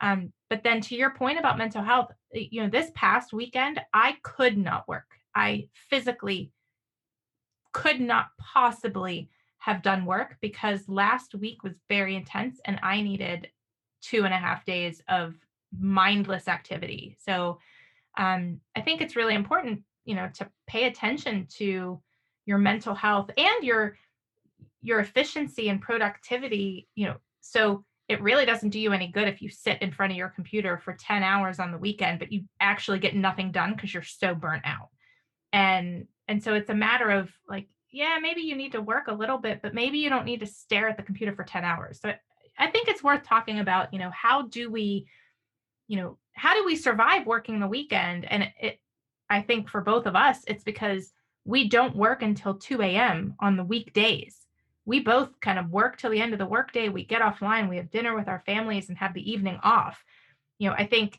Um, 0.00 0.32
but 0.50 0.64
then 0.64 0.80
to 0.82 0.96
your 0.96 1.10
point 1.10 1.38
about 1.38 1.56
mental 1.56 1.82
health 1.82 2.10
you 2.32 2.62
know 2.62 2.68
this 2.68 2.90
past 2.94 3.32
weekend 3.32 3.80
i 3.92 4.16
could 4.22 4.58
not 4.58 4.88
work. 4.88 5.06
I 5.34 5.68
physically 5.90 6.52
could 7.72 8.00
not 8.00 8.28
possibly 8.38 9.28
have 9.58 9.82
done 9.82 10.04
work 10.04 10.36
because 10.40 10.88
last 10.88 11.34
week 11.34 11.62
was 11.62 11.74
very 11.88 12.14
intense 12.16 12.60
and 12.66 12.78
I 12.82 13.00
needed 13.00 13.48
two 14.02 14.24
and 14.24 14.34
a 14.34 14.38
half 14.38 14.64
days 14.64 15.00
of 15.08 15.34
mindless 15.78 16.48
activity. 16.48 17.16
So 17.20 17.58
um, 18.16 18.60
I 18.76 18.80
think 18.80 19.00
it's 19.00 19.16
really 19.16 19.34
important, 19.34 19.82
you 20.04 20.14
know, 20.14 20.30
to 20.34 20.48
pay 20.66 20.84
attention 20.84 21.46
to 21.58 22.00
your 22.46 22.58
mental 22.58 22.94
health 22.94 23.30
and 23.36 23.64
your 23.64 23.96
your 24.82 25.00
efficiency 25.00 25.68
and 25.68 25.80
productivity, 25.80 26.88
you 26.94 27.06
know. 27.06 27.16
So 27.40 27.84
it 28.08 28.20
really 28.20 28.44
doesn't 28.44 28.70
do 28.70 28.78
you 28.78 28.92
any 28.92 29.08
good 29.08 29.28
if 29.28 29.40
you 29.40 29.48
sit 29.48 29.80
in 29.80 29.90
front 29.90 30.12
of 30.12 30.18
your 30.18 30.28
computer 30.28 30.78
for 30.78 30.92
10 30.92 31.22
hours 31.22 31.58
on 31.58 31.72
the 31.72 31.78
weekend, 31.78 32.18
but 32.18 32.30
you 32.30 32.44
actually 32.60 32.98
get 32.98 33.16
nothing 33.16 33.50
done 33.50 33.72
because 33.72 33.94
you're 33.94 34.02
so 34.02 34.34
burnt 34.34 34.62
out. 34.66 34.88
And 35.52 36.06
and 36.28 36.42
so 36.42 36.54
it's 36.54 36.70
a 36.70 36.74
matter 36.74 37.10
of 37.10 37.30
like, 37.48 37.68
yeah, 37.90 38.18
maybe 38.20 38.42
you 38.42 38.56
need 38.56 38.72
to 38.72 38.80
work 38.80 39.08
a 39.08 39.14
little 39.14 39.38
bit, 39.38 39.60
but 39.62 39.74
maybe 39.74 39.98
you 39.98 40.10
don't 40.10 40.24
need 40.24 40.40
to 40.40 40.46
stare 40.46 40.88
at 40.88 40.96
the 40.96 41.02
computer 41.02 41.34
for 41.34 41.44
10 41.44 41.64
hours. 41.64 42.00
So 42.00 42.12
I 42.58 42.70
think 42.70 42.88
it's 42.88 43.02
worth 43.02 43.22
talking 43.22 43.60
about, 43.60 43.92
you 43.92 43.98
know, 43.98 44.10
how 44.10 44.42
do 44.42 44.70
we, 44.70 45.06
you 45.88 45.96
know, 45.96 46.18
how 46.32 46.54
do 46.54 46.64
we 46.64 46.76
survive 46.76 47.26
working 47.26 47.60
the 47.60 47.68
weekend? 47.68 48.24
And 48.24 48.50
it, 48.60 48.80
I 49.30 49.42
think 49.42 49.68
for 49.68 49.80
both 49.80 50.06
of 50.06 50.16
us, 50.16 50.42
it's 50.46 50.64
because 50.64 51.12
we 51.44 51.68
don't 51.68 51.96
work 51.96 52.22
until 52.22 52.54
2 52.54 52.82
a.m. 52.82 53.34
on 53.40 53.56
the 53.56 53.64
weekdays. 53.64 54.38
We 54.86 55.00
both 55.00 55.40
kind 55.40 55.58
of 55.58 55.70
work 55.70 55.96
till 55.96 56.10
the 56.10 56.20
end 56.20 56.32
of 56.32 56.38
the 56.38 56.46
workday. 56.46 56.88
We 56.88 57.04
get 57.04 57.22
offline, 57.22 57.68
we 57.68 57.76
have 57.76 57.90
dinner 57.90 58.14
with 58.14 58.28
our 58.28 58.42
families 58.44 58.88
and 58.88 58.98
have 58.98 59.14
the 59.14 59.30
evening 59.30 59.58
off. 59.62 60.02
You 60.58 60.68
know, 60.70 60.74
I 60.76 60.86
think 60.86 61.18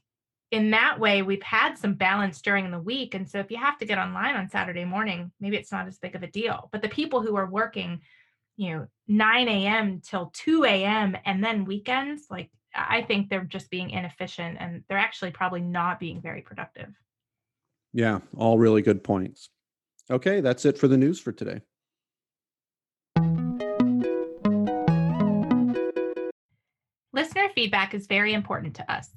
in 0.52 0.72
that 0.72 1.00
way, 1.00 1.22
we've 1.22 1.44
had 1.44 1.78
some 1.78 1.96
balance 1.96 2.42
during 2.42 2.72
the 2.72 2.80
week. 2.80 3.16
And 3.16 3.30
so 3.30 3.40
if 3.40 3.50
you 3.50 3.58
have 3.58 3.78
to 3.80 3.86
get 3.86 3.98
online 3.98 4.36
on 4.36 4.50
Saturday 4.50 4.86
morning, 4.86 5.32
maybe 5.40 5.58
it's 5.58 5.72
not 5.72 5.88
as 5.88 5.98
big 5.98 6.16
of 6.16 6.24
a 6.24 6.28
deal. 6.28 6.70
But 6.72 6.82
the 6.82 6.90
people 6.90 7.22
who 7.22 7.36
are 7.36 7.50
working, 7.50 8.02
you 8.56 8.72
know, 8.72 8.88
9 9.08 9.48
a.m. 9.48 10.02
till 10.02 10.32
2 10.34 10.64
a.m. 10.66 11.18
and 11.26 11.44
then 11.44 11.66
weekends, 11.66 12.28
like 12.30 12.52
I 12.76 13.04
think 13.04 13.30
they're 13.30 13.44
just 13.44 13.70
being 13.70 13.90
inefficient 13.90 14.58
and 14.60 14.84
they're 14.88 14.98
actually 14.98 15.32
probably 15.32 15.62
not 15.62 16.00
being 16.00 16.22
very 16.22 16.42
productive. 16.42 16.94
Yeah, 17.94 18.20
all 18.36 18.58
really 18.58 18.82
good 18.82 19.04
points. 19.04 19.50
Okay, 20.12 20.42
that's 20.42 20.66
it 20.66 20.78
for 20.78 20.88
the 20.88 20.98
news 20.98 21.20
for 21.20 21.32
today. 21.32 21.62
Listener 27.14 27.48
feedback 27.56 27.94
is 27.94 28.08
very 28.08 28.34
important 28.34 28.76
to 28.76 28.92
us. 28.92 29.12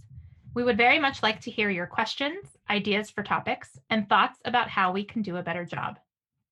We 0.54 0.62
would 0.62 0.76
very 0.76 0.98
much 1.00 1.22
like 1.22 1.40
to 1.42 1.50
hear 1.50 1.68
your 1.68 1.86
questions, 1.86 2.56
ideas 2.70 3.10
for 3.10 3.22
topics, 3.22 3.78
and 3.90 4.08
thoughts 4.08 4.38
about 4.44 4.68
how 4.68 4.92
we 4.92 5.04
can 5.04 5.20
do 5.22 5.36
a 5.36 5.42
better 5.42 5.64
job. 5.64 5.98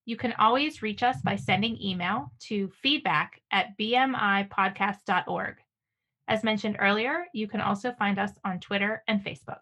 You 0.05 0.17
can 0.17 0.33
always 0.35 0.83
reach 0.83 1.03
us 1.03 1.21
by 1.23 1.37
sending 1.37 1.81
email 1.81 2.33
to 2.49 2.69
feedback 2.83 3.41
at 3.51 3.79
bmipodcast.org. 3.79 5.57
As 6.29 6.43
mentioned 6.43 6.77
earlier, 6.81 7.27
you 7.33 7.47
can 7.47 7.61
also 7.61 7.93
find 7.93 8.19
us 8.19 8.33
on 8.45 8.59
Twitter 8.59 9.05
and 9.07 9.25
Facebook. 9.25 9.61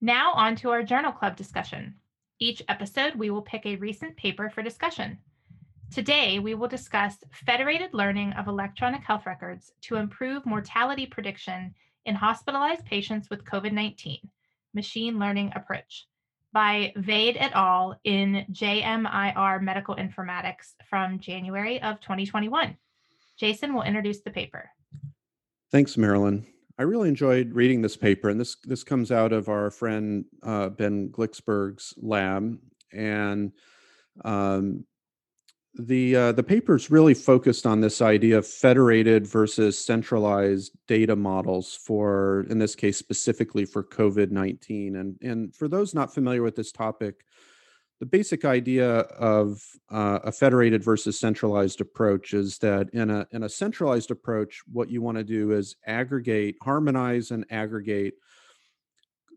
Now, 0.00 0.32
on 0.32 0.56
to 0.56 0.70
our 0.70 0.82
journal 0.82 1.12
club 1.12 1.36
discussion. 1.36 1.96
Each 2.38 2.62
episode, 2.68 3.16
we 3.16 3.30
will 3.30 3.42
pick 3.42 3.66
a 3.66 3.76
recent 3.76 4.16
paper 4.16 4.48
for 4.48 4.62
discussion. 4.62 5.18
Today, 5.90 6.38
we 6.38 6.54
will 6.54 6.68
discuss 6.68 7.16
federated 7.32 7.92
learning 7.92 8.32
of 8.34 8.46
electronic 8.46 9.02
health 9.02 9.26
records 9.26 9.72
to 9.82 9.96
improve 9.96 10.46
mortality 10.46 11.06
prediction 11.06 11.74
in 12.06 12.14
hospitalized 12.14 12.84
patients 12.84 13.28
with 13.28 13.44
COVID 13.44 13.72
19, 13.72 14.20
machine 14.72 15.18
learning 15.18 15.52
approach, 15.56 16.06
by 16.52 16.92
Vaid 16.96 17.36
et 17.38 17.52
al. 17.54 17.98
in 18.04 18.44
JMIR 18.52 19.62
Medical 19.62 19.96
Informatics 19.96 20.74
from 20.88 21.18
January 21.18 21.80
of 21.82 22.00
2021. 22.00 22.76
Jason 23.38 23.74
will 23.74 23.82
introduce 23.82 24.20
the 24.20 24.30
paper. 24.30 24.70
Thanks, 25.70 25.96
Marilyn. 25.96 26.46
I 26.78 26.82
really 26.82 27.08
enjoyed 27.08 27.52
reading 27.52 27.82
this 27.82 27.96
paper, 27.96 28.28
and 28.30 28.40
this 28.40 28.56
this 28.64 28.82
comes 28.82 29.12
out 29.12 29.32
of 29.32 29.48
our 29.48 29.70
friend 29.70 30.24
uh, 30.42 30.70
Ben 30.70 31.10
Glicksberg's 31.10 31.94
lab, 31.98 32.58
and 32.92 33.52
um, 34.24 34.84
the 35.74 36.16
uh, 36.16 36.32
the 36.32 36.42
paper's 36.42 36.90
really 36.90 37.14
focused 37.14 37.66
on 37.66 37.80
this 37.80 38.02
idea 38.02 38.38
of 38.38 38.46
federated 38.46 39.26
versus 39.26 39.78
centralized 39.78 40.72
data 40.88 41.14
models 41.14 41.78
for, 41.86 42.46
in 42.50 42.58
this 42.58 42.74
case, 42.74 42.98
specifically 42.98 43.64
for 43.64 43.84
COVID 43.84 44.30
nineteen. 44.30 44.96
And 44.96 45.16
and 45.22 45.54
for 45.54 45.68
those 45.68 45.94
not 45.94 46.12
familiar 46.12 46.42
with 46.42 46.56
this 46.56 46.72
topic, 46.72 47.24
the 48.00 48.06
basic 48.06 48.44
idea 48.44 48.90
of 48.98 49.62
uh, 49.90 50.18
a 50.24 50.32
federated 50.32 50.82
versus 50.82 51.20
centralized 51.20 51.80
approach 51.80 52.34
is 52.34 52.58
that 52.58 52.90
in 52.90 53.10
a 53.10 53.26
in 53.30 53.44
a 53.44 53.48
centralized 53.48 54.10
approach, 54.10 54.62
what 54.72 54.90
you 54.90 55.02
want 55.02 55.18
to 55.18 55.24
do 55.24 55.52
is 55.52 55.76
aggregate, 55.86 56.56
harmonize, 56.62 57.30
and 57.30 57.44
aggregate 57.50 58.14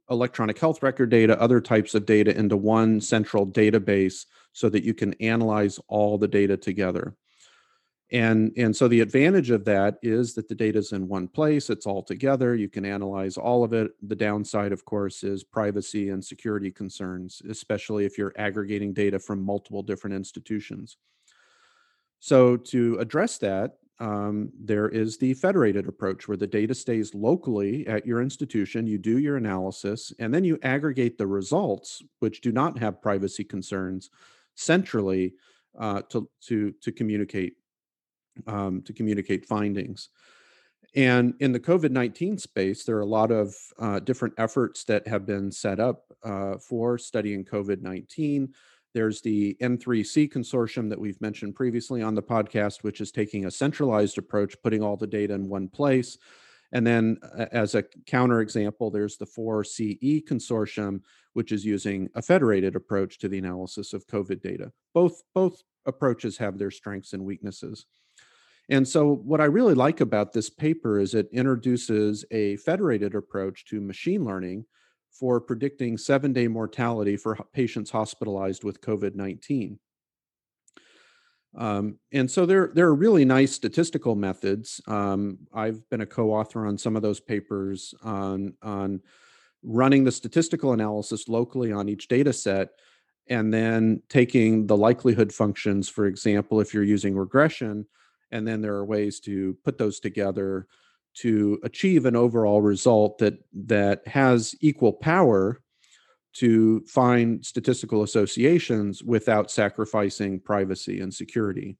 electronic 0.09 0.59
health 0.59 0.83
record 0.83 1.09
data, 1.09 1.39
other 1.41 1.61
types 1.61 1.95
of 1.95 2.05
data 2.05 2.37
into 2.37 2.57
one 2.57 2.99
central 2.99 3.47
database 3.47 4.25
so 4.51 4.69
that 4.69 4.83
you 4.83 4.93
can 4.93 5.13
analyze 5.15 5.79
all 5.87 6.17
the 6.17 6.27
data 6.27 6.57
together. 6.57 7.15
And, 8.11 8.51
and 8.57 8.75
so 8.75 8.87
the 8.87 8.99
advantage 8.99 9.49
of 9.49 9.65
that 9.65 9.97
is 10.03 10.35
that 10.35 10.47
the 10.47 10.53
data 10.53 10.77
is 10.77 10.91
in 10.91 11.07
one 11.07 11.27
place, 11.27 11.71
it's 11.71 11.87
all 11.87 12.03
together, 12.03 12.53
you 12.53 12.69
can 12.69 12.85
analyze 12.85 13.37
all 13.37 13.63
of 13.63 13.73
it. 13.73 13.91
The 14.03 14.15
downside, 14.15 14.71
of 14.71 14.85
course, 14.85 15.23
is 15.23 15.43
privacy 15.43 16.09
and 16.09 16.23
security 16.23 16.69
concerns, 16.69 17.41
especially 17.49 18.05
if 18.05 18.17
you're 18.17 18.33
aggregating 18.37 18.93
data 18.93 19.17
from 19.17 19.43
multiple 19.43 19.81
different 19.81 20.15
institutions. 20.15 20.97
So, 22.19 22.55
to 22.55 22.97
address 22.99 23.39
that, 23.39 23.77
um, 23.99 24.51
there 24.59 24.89
is 24.89 25.17
the 25.17 25.33
federated 25.35 25.87
approach 25.87 26.27
where 26.27 26.37
the 26.37 26.47
data 26.47 26.73
stays 26.73 27.13
locally 27.13 27.85
at 27.87 28.05
your 28.05 28.21
institution, 28.21 28.87
you 28.87 28.97
do 28.97 29.19
your 29.19 29.37
analysis, 29.37 30.11
and 30.19 30.33
then 30.33 30.43
you 30.43 30.57
aggregate 30.63 31.17
the 31.17 31.27
results, 31.27 32.01
which 32.19 32.41
do 32.41 32.51
not 32.51 32.77
have 32.79 33.01
privacy 33.01 33.43
concerns, 33.43 34.09
centrally 34.55 35.33
uh, 35.79 36.01
to, 36.09 36.29
to, 36.41 36.71
to 36.81 36.91
communicate 36.91 37.53
um, 38.47 38.81
to 38.81 38.93
communicate 38.93 39.45
findings. 39.45 40.09
And 40.95 41.33
in 41.39 41.51
the 41.51 41.59
COVID 41.59 41.91
19 41.91 42.37
space, 42.37 42.83
there 42.83 42.97
are 42.97 43.01
a 43.01 43.05
lot 43.05 43.31
of 43.31 43.55
uh, 43.79 43.99
different 43.99 44.35
efforts 44.37 44.83
that 44.85 45.07
have 45.07 45.25
been 45.25 45.51
set 45.51 45.79
up 45.79 46.05
uh, 46.23 46.57
for 46.57 46.97
studying 46.97 47.43
COVID 47.43 47.81
19. 47.81 48.53
There's 48.93 49.21
the 49.21 49.57
N3C 49.59 50.31
consortium 50.31 50.89
that 50.89 50.99
we've 50.99 51.19
mentioned 51.19 51.55
previously 51.55 52.01
on 52.01 52.13
the 52.13 52.21
podcast, 52.21 52.83
which 52.83 53.01
is 53.01 53.11
taking 53.11 53.45
a 53.45 53.51
centralized 53.51 54.17
approach, 54.17 54.55
putting 54.61 54.83
all 54.83 54.97
the 54.97 55.07
data 55.07 55.33
in 55.33 55.49
one 55.49 55.67
place. 55.67 56.17
And 56.71 56.85
then, 56.85 57.17
uh, 57.37 57.45
as 57.51 57.75
a 57.75 57.83
counterexample, 57.83 58.91
there's 58.91 59.17
the 59.17 59.25
4CE 59.25 60.25
consortium, 60.25 61.01
which 61.33 61.51
is 61.51 61.65
using 61.65 62.09
a 62.15 62.21
federated 62.21 62.75
approach 62.75 63.19
to 63.19 63.27
the 63.27 63.37
analysis 63.37 63.93
of 63.93 64.07
COVID 64.07 64.41
data. 64.41 64.71
Both, 64.93 65.23
both 65.33 65.63
approaches 65.85 66.37
have 66.37 66.57
their 66.57 66.71
strengths 66.71 67.13
and 67.13 67.25
weaknesses. 67.25 67.85
And 68.69 68.87
so, 68.87 69.15
what 69.15 69.41
I 69.41 69.45
really 69.45 69.75
like 69.75 70.01
about 70.01 70.33
this 70.33 70.49
paper 70.49 70.99
is 70.99 71.13
it 71.13 71.29
introduces 71.31 72.25
a 72.31 72.57
federated 72.57 73.13
approach 73.13 73.65
to 73.65 73.81
machine 73.81 74.23
learning 74.23 74.65
for 75.13 75.39
predicting 75.39 75.97
seven 75.97 76.33
day 76.33 76.47
mortality 76.47 77.15
for 77.15 77.37
patients 77.53 77.91
hospitalized 77.91 78.63
with 78.63 78.81
COVID 78.81 79.15
19. 79.15 79.79
Um, 81.55 81.99
and 82.11 82.29
so 82.29 82.45
there, 82.45 82.71
there 82.73 82.87
are 82.87 82.95
really 82.95 83.25
nice 83.25 83.51
statistical 83.51 84.15
methods. 84.15 84.81
Um, 84.87 85.37
I've 85.53 85.87
been 85.89 86.01
a 86.01 86.05
co-author 86.05 86.65
on 86.65 86.77
some 86.79 86.95
of 86.95 87.03
those 87.03 87.19
papers 87.19 87.93
on, 88.03 88.55
on 88.63 89.01
running 89.61 90.03
the 90.03 90.11
statistical 90.11 90.73
analysis 90.73 91.29
locally 91.29 91.71
on 91.71 91.89
each 91.89 92.07
data 92.07 92.33
set 92.33 92.69
and 93.27 93.53
then 93.53 94.01
taking 94.09 94.67
the 94.67 94.75
likelihood 94.75 95.31
functions, 95.31 95.87
for 95.87 96.07
example, 96.07 96.59
if 96.59 96.73
you're 96.73 96.83
using 96.83 97.15
regression, 97.15 97.85
and 98.31 98.47
then 98.47 98.61
there 98.61 98.75
are 98.75 98.85
ways 98.85 99.19
to 99.21 99.55
put 99.63 99.77
those 99.77 99.99
together 99.99 100.67
to 101.15 101.59
achieve 101.63 102.05
an 102.05 102.15
overall 102.15 102.61
result 102.61 103.17
that 103.19 103.37
that 103.53 104.07
has 104.07 104.55
equal 104.61 104.93
power 104.93 105.61
to 106.33 106.81
find 106.87 107.45
statistical 107.45 108.01
associations 108.01 109.03
without 109.03 109.51
sacrificing 109.51 110.39
privacy 110.39 110.99
and 110.99 111.13
security. 111.13 111.77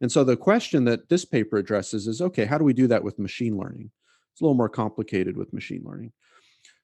And 0.00 0.10
so 0.10 0.24
the 0.24 0.36
question 0.36 0.84
that 0.84 1.08
this 1.08 1.24
paper 1.24 1.58
addresses 1.58 2.06
is 2.06 2.22
okay, 2.22 2.44
how 2.44 2.56
do 2.56 2.64
we 2.64 2.72
do 2.72 2.86
that 2.86 3.02
with 3.02 3.18
machine 3.18 3.56
learning? 3.56 3.90
It's 4.32 4.40
a 4.40 4.44
little 4.44 4.54
more 4.54 4.68
complicated 4.68 5.36
with 5.36 5.52
machine 5.52 5.82
learning. 5.84 6.12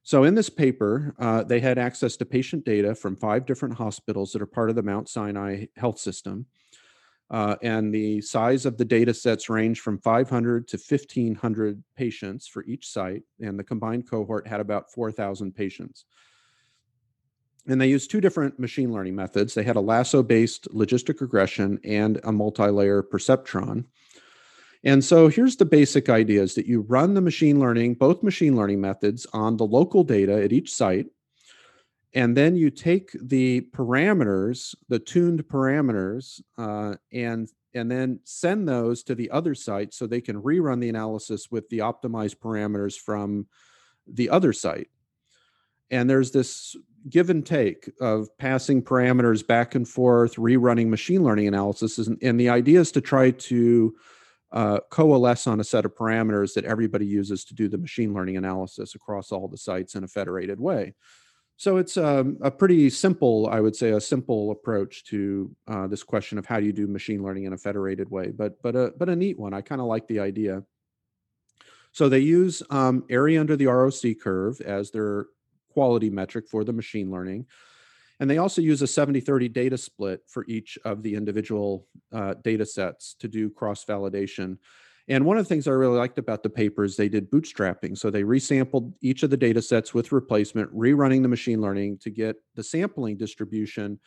So 0.02 0.24
in 0.24 0.34
this 0.34 0.50
paper, 0.50 1.14
uh, 1.18 1.42
they 1.42 1.58
had 1.58 1.78
access 1.78 2.16
to 2.18 2.24
patient 2.24 2.64
data 2.64 2.94
from 2.94 3.16
five 3.16 3.46
different 3.46 3.74
hospitals 3.74 4.32
that 4.32 4.42
are 4.42 4.46
part 4.46 4.70
of 4.70 4.76
the 4.76 4.82
Mount 4.82 5.08
Sinai 5.08 5.66
health 5.76 5.98
system. 5.98 6.46
Uh, 7.28 7.56
and 7.60 7.92
the 7.92 8.20
size 8.20 8.66
of 8.66 8.78
the 8.78 8.84
data 8.84 9.12
sets 9.12 9.48
range 9.48 9.80
from 9.80 9.98
500 9.98 10.68
to 10.68 10.76
1500 10.76 11.82
patients 11.96 12.46
for 12.46 12.64
each 12.64 12.86
site 12.86 13.22
and 13.40 13.58
the 13.58 13.64
combined 13.64 14.08
cohort 14.08 14.46
had 14.46 14.60
about 14.60 14.92
4000 14.92 15.52
patients 15.52 16.04
and 17.68 17.80
they 17.80 17.88
used 17.88 18.10
two 18.10 18.20
different 18.20 18.58
machine 18.58 18.92
learning 18.92 19.16
methods. 19.16 19.54
They 19.54 19.64
had 19.64 19.76
a 19.76 19.80
lasso 19.80 20.22
based 20.22 20.68
logistic 20.72 21.20
regression 21.20 21.78
and 21.84 22.20
a 22.24 22.32
multi 22.32 22.68
layer 22.68 23.02
perceptron. 23.02 23.84
And 24.84 25.04
so 25.04 25.28
here's 25.28 25.56
the 25.56 25.64
basic 25.64 26.08
idea 26.08 26.42
is 26.42 26.54
that 26.54 26.66
you 26.66 26.82
run 26.82 27.14
the 27.14 27.20
machine 27.20 27.58
learning, 27.58 27.94
both 27.94 28.22
machine 28.22 28.54
learning 28.56 28.80
methods 28.80 29.26
on 29.32 29.56
the 29.56 29.66
local 29.66 30.04
data 30.04 30.42
at 30.42 30.52
each 30.52 30.72
site. 30.72 31.06
And 32.16 32.34
then 32.34 32.56
you 32.56 32.70
take 32.70 33.10
the 33.12 33.60
parameters, 33.72 34.74
the 34.88 34.98
tuned 34.98 35.46
parameters, 35.46 36.40
uh, 36.56 36.94
and 37.12 37.46
and 37.74 37.90
then 37.90 38.20
send 38.24 38.66
those 38.66 39.02
to 39.02 39.14
the 39.14 39.30
other 39.30 39.54
site 39.54 39.92
so 39.92 40.06
they 40.06 40.22
can 40.22 40.40
rerun 40.40 40.80
the 40.80 40.88
analysis 40.88 41.50
with 41.50 41.68
the 41.68 41.80
optimized 41.80 42.36
parameters 42.36 42.98
from 42.98 43.46
the 44.06 44.30
other 44.30 44.54
site. 44.54 44.88
And 45.90 46.08
there's 46.08 46.30
this 46.30 46.74
give 47.10 47.28
and 47.28 47.44
take 47.44 47.90
of 48.00 48.28
passing 48.38 48.82
parameters 48.82 49.46
back 49.46 49.74
and 49.74 49.86
forth, 49.86 50.36
rerunning 50.36 50.88
machine 50.88 51.22
learning 51.22 51.48
analysis. 51.48 51.98
And, 51.98 52.16
and 52.22 52.40
the 52.40 52.48
idea 52.48 52.80
is 52.80 52.90
to 52.92 53.02
try 53.02 53.30
to 53.30 53.94
uh, 54.52 54.78
coalesce 54.90 55.46
on 55.46 55.60
a 55.60 55.64
set 55.64 55.84
of 55.84 55.94
parameters 55.94 56.54
that 56.54 56.64
everybody 56.64 57.04
uses 57.04 57.44
to 57.44 57.54
do 57.54 57.68
the 57.68 57.76
machine 57.76 58.14
learning 58.14 58.38
analysis 58.38 58.94
across 58.94 59.32
all 59.32 59.48
the 59.48 59.58
sites 59.58 59.94
in 59.94 60.02
a 60.02 60.08
federated 60.08 60.58
way. 60.58 60.94
So 61.58 61.78
it's 61.78 61.96
um, 61.96 62.36
a 62.42 62.50
pretty 62.50 62.90
simple, 62.90 63.48
I 63.50 63.60
would 63.60 63.74
say, 63.74 63.90
a 63.90 64.00
simple 64.00 64.50
approach 64.50 65.04
to 65.04 65.54
uh, 65.66 65.86
this 65.86 66.02
question 66.02 66.36
of 66.36 66.44
how 66.44 66.60
do 66.60 66.66
you 66.66 66.72
do 66.72 66.86
machine 66.86 67.22
learning 67.22 67.44
in 67.44 67.54
a 67.54 67.58
federated 67.58 68.10
way, 68.10 68.30
but 68.30 68.60
but 68.62 68.76
a 68.76 68.92
but 68.98 69.08
a 69.08 69.16
neat 69.16 69.38
one. 69.38 69.54
I 69.54 69.62
kind 69.62 69.80
of 69.80 69.86
like 69.86 70.06
the 70.06 70.20
idea. 70.20 70.62
So 71.92 72.10
they 72.10 72.18
use 72.18 72.62
um, 72.68 73.04
area 73.08 73.40
under 73.40 73.56
the 73.56 73.66
ROC 73.66 74.18
curve 74.22 74.60
as 74.60 74.90
their 74.90 75.28
quality 75.70 76.10
metric 76.10 76.46
for 76.46 76.62
the 76.62 76.72
machine 76.72 77.10
learning. 77.10 77.46
And 78.20 78.28
they 78.28 78.38
also 78.38 78.60
use 78.60 78.82
a 78.82 78.86
70 78.86 79.20
30 79.20 79.48
data 79.48 79.78
split 79.78 80.20
for 80.26 80.44
each 80.46 80.78
of 80.84 81.02
the 81.02 81.14
individual 81.14 81.86
uh, 82.12 82.34
data 82.44 82.66
sets 82.66 83.14
to 83.20 83.28
do 83.28 83.48
cross 83.48 83.84
validation. 83.84 84.58
And 85.08 85.24
one 85.24 85.38
of 85.38 85.44
the 85.44 85.48
things 85.48 85.68
I 85.68 85.72
really 85.72 85.98
liked 85.98 86.18
about 86.18 86.42
the 86.42 86.50
paper 86.50 86.82
is 86.84 86.96
they 86.96 87.08
did 87.08 87.30
bootstrapping. 87.30 87.96
So 87.96 88.10
they 88.10 88.24
resampled 88.24 88.92
each 89.00 89.22
of 89.22 89.30
the 89.30 89.36
data 89.36 89.62
sets 89.62 89.94
with 89.94 90.10
replacement, 90.10 90.74
rerunning 90.74 91.22
the 91.22 91.28
machine 91.28 91.60
learning 91.60 91.98
to 91.98 92.10
get 92.10 92.36
the 92.56 92.62
sampling 92.64 93.16
distribution 93.16 94.00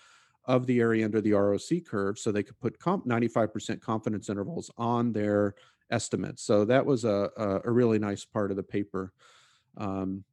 of 0.46 0.66
the 0.66 0.80
area 0.80 1.06
under 1.06 1.22
the 1.22 1.34
ROC 1.34 1.86
curve 1.88 2.20
so 2.20 2.32
they 2.32 2.44
could 2.44 2.60
put 2.60 2.80
comp 2.80 3.06
95% 3.06 3.80
confidence 3.80 4.30
intervals 4.30 4.70
on 4.78 5.14
their 5.14 5.56
estimates. 5.90 6.44
So 6.44 6.66
that 6.66 6.86
was 6.86 7.06
a, 7.06 7.30
a, 7.38 7.62
a 7.66 7.72
really 7.72 8.00
nice 8.00 8.26
part 8.26 8.52
of 8.52 8.58
the 8.58 8.64
paper. 8.64 9.14
Um, 9.78 10.26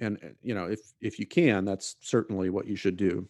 and 0.00 0.18
uh, 0.24 0.28
you 0.42 0.54
know 0.54 0.64
if 0.66 0.80
if 1.00 1.18
you 1.18 1.26
can 1.26 1.64
that's 1.64 1.96
certainly 2.00 2.50
what 2.50 2.66
you 2.66 2.76
should 2.76 2.96
do 2.96 3.28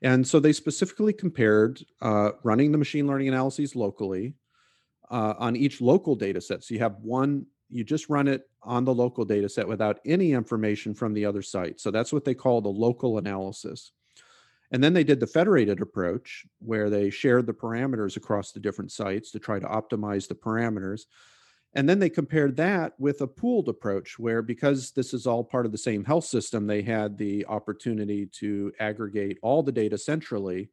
and 0.00 0.26
so 0.26 0.40
they 0.40 0.52
specifically 0.52 1.12
compared 1.12 1.80
uh, 2.00 2.30
running 2.42 2.72
the 2.72 2.78
machine 2.78 3.06
learning 3.06 3.28
analyses 3.28 3.76
locally 3.76 4.34
uh, 5.12 5.34
on 5.38 5.54
each 5.54 5.80
local 5.80 6.16
data 6.16 6.40
set. 6.40 6.64
So 6.64 6.74
you 6.74 6.80
have 6.80 6.96
one 6.96 7.46
you 7.72 7.84
just 7.84 8.10
run 8.10 8.28
it 8.28 8.48
on 8.62 8.84
the 8.84 8.94
local 8.94 9.24
data 9.24 9.48
set 9.48 9.66
without 9.66 9.98
any 10.04 10.32
information 10.32 10.94
from 10.94 11.14
the 11.14 11.24
other 11.24 11.40
site. 11.40 11.80
So 11.80 11.90
that's 11.90 12.12
what 12.12 12.24
they 12.24 12.34
call 12.34 12.60
the 12.60 12.68
local 12.68 13.16
analysis. 13.16 13.92
And 14.70 14.84
then 14.84 14.92
they 14.92 15.04
did 15.04 15.20
the 15.20 15.26
federated 15.26 15.80
approach 15.80 16.44
where 16.58 16.90
they 16.90 17.10
shared 17.10 17.46
the 17.46 17.54
parameters 17.54 18.16
across 18.16 18.52
the 18.52 18.60
different 18.60 18.92
sites 18.92 19.30
to 19.30 19.38
try 19.38 19.58
to 19.58 19.66
optimize 19.66 20.28
the 20.28 20.34
parameters. 20.34 21.02
And 21.74 21.88
then 21.88 21.98
they 21.98 22.10
compared 22.10 22.56
that 22.56 22.92
with 22.98 23.22
a 23.22 23.26
pooled 23.26 23.70
approach, 23.70 24.18
where 24.18 24.42
because 24.42 24.90
this 24.90 25.14
is 25.14 25.26
all 25.26 25.42
part 25.42 25.64
of 25.64 25.72
the 25.72 25.78
same 25.78 26.04
health 26.04 26.26
system, 26.26 26.66
they 26.66 26.82
had 26.82 27.16
the 27.16 27.46
opportunity 27.46 28.26
to 28.40 28.72
aggregate 28.78 29.38
all 29.40 29.62
the 29.62 29.72
data 29.72 29.96
centrally 29.96 30.68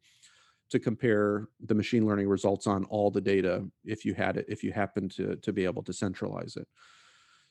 to 0.70 0.78
compare 0.78 1.48
the 1.66 1.74
machine 1.74 2.06
learning 2.06 2.28
results 2.28 2.66
on 2.66 2.84
all 2.84 3.10
the 3.10 3.20
data 3.20 3.60
mm. 3.60 3.70
if 3.84 4.04
you 4.04 4.14
had 4.14 4.36
it, 4.36 4.46
if 4.48 4.62
you 4.64 4.72
happen 4.72 5.08
to, 5.08 5.36
to 5.36 5.52
be 5.52 5.64
able 5.64 5.82
to 5.82 5.92
centralize 5.92 6.56
it. 6.56 6.66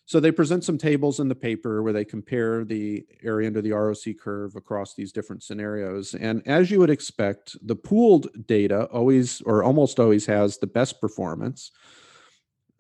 So 0.06 0.20
they 0.20 0.32
present 0.32 0.64
some 0.64 0.80
tables 0.80 1.20
in 1.20 1.28
the 1.28 1.36
paper 1.36 1.84
where 1.84 1.94
they 1.94 2.04
compare 2.04 2.66
the 2.66 3.06
area 3.24 3.48
under 3.48 3.62
the 3.62 3.74
ROC 3.74 4.18
curve 4.20 4.56
across 4.56 4.96
these 4.96 5.12
different 5.12 5.44
scenarios. 5.44 6.16
And 6.16 6.42
as 6.48 6.72
you 6.72 6.80
would 6.80 6.90
expect, 6.90 7.56
the 7.62 7.76
pooled 7.76 8.28
data 8.48 8.86
always 8.86 9.40
or 9.42 9.64
almost 9.64 10.00
always 10.00 10.26
has 10.26 10.58
the 10.58 10.66
best 10.66 11.00
performance 11.00 11.70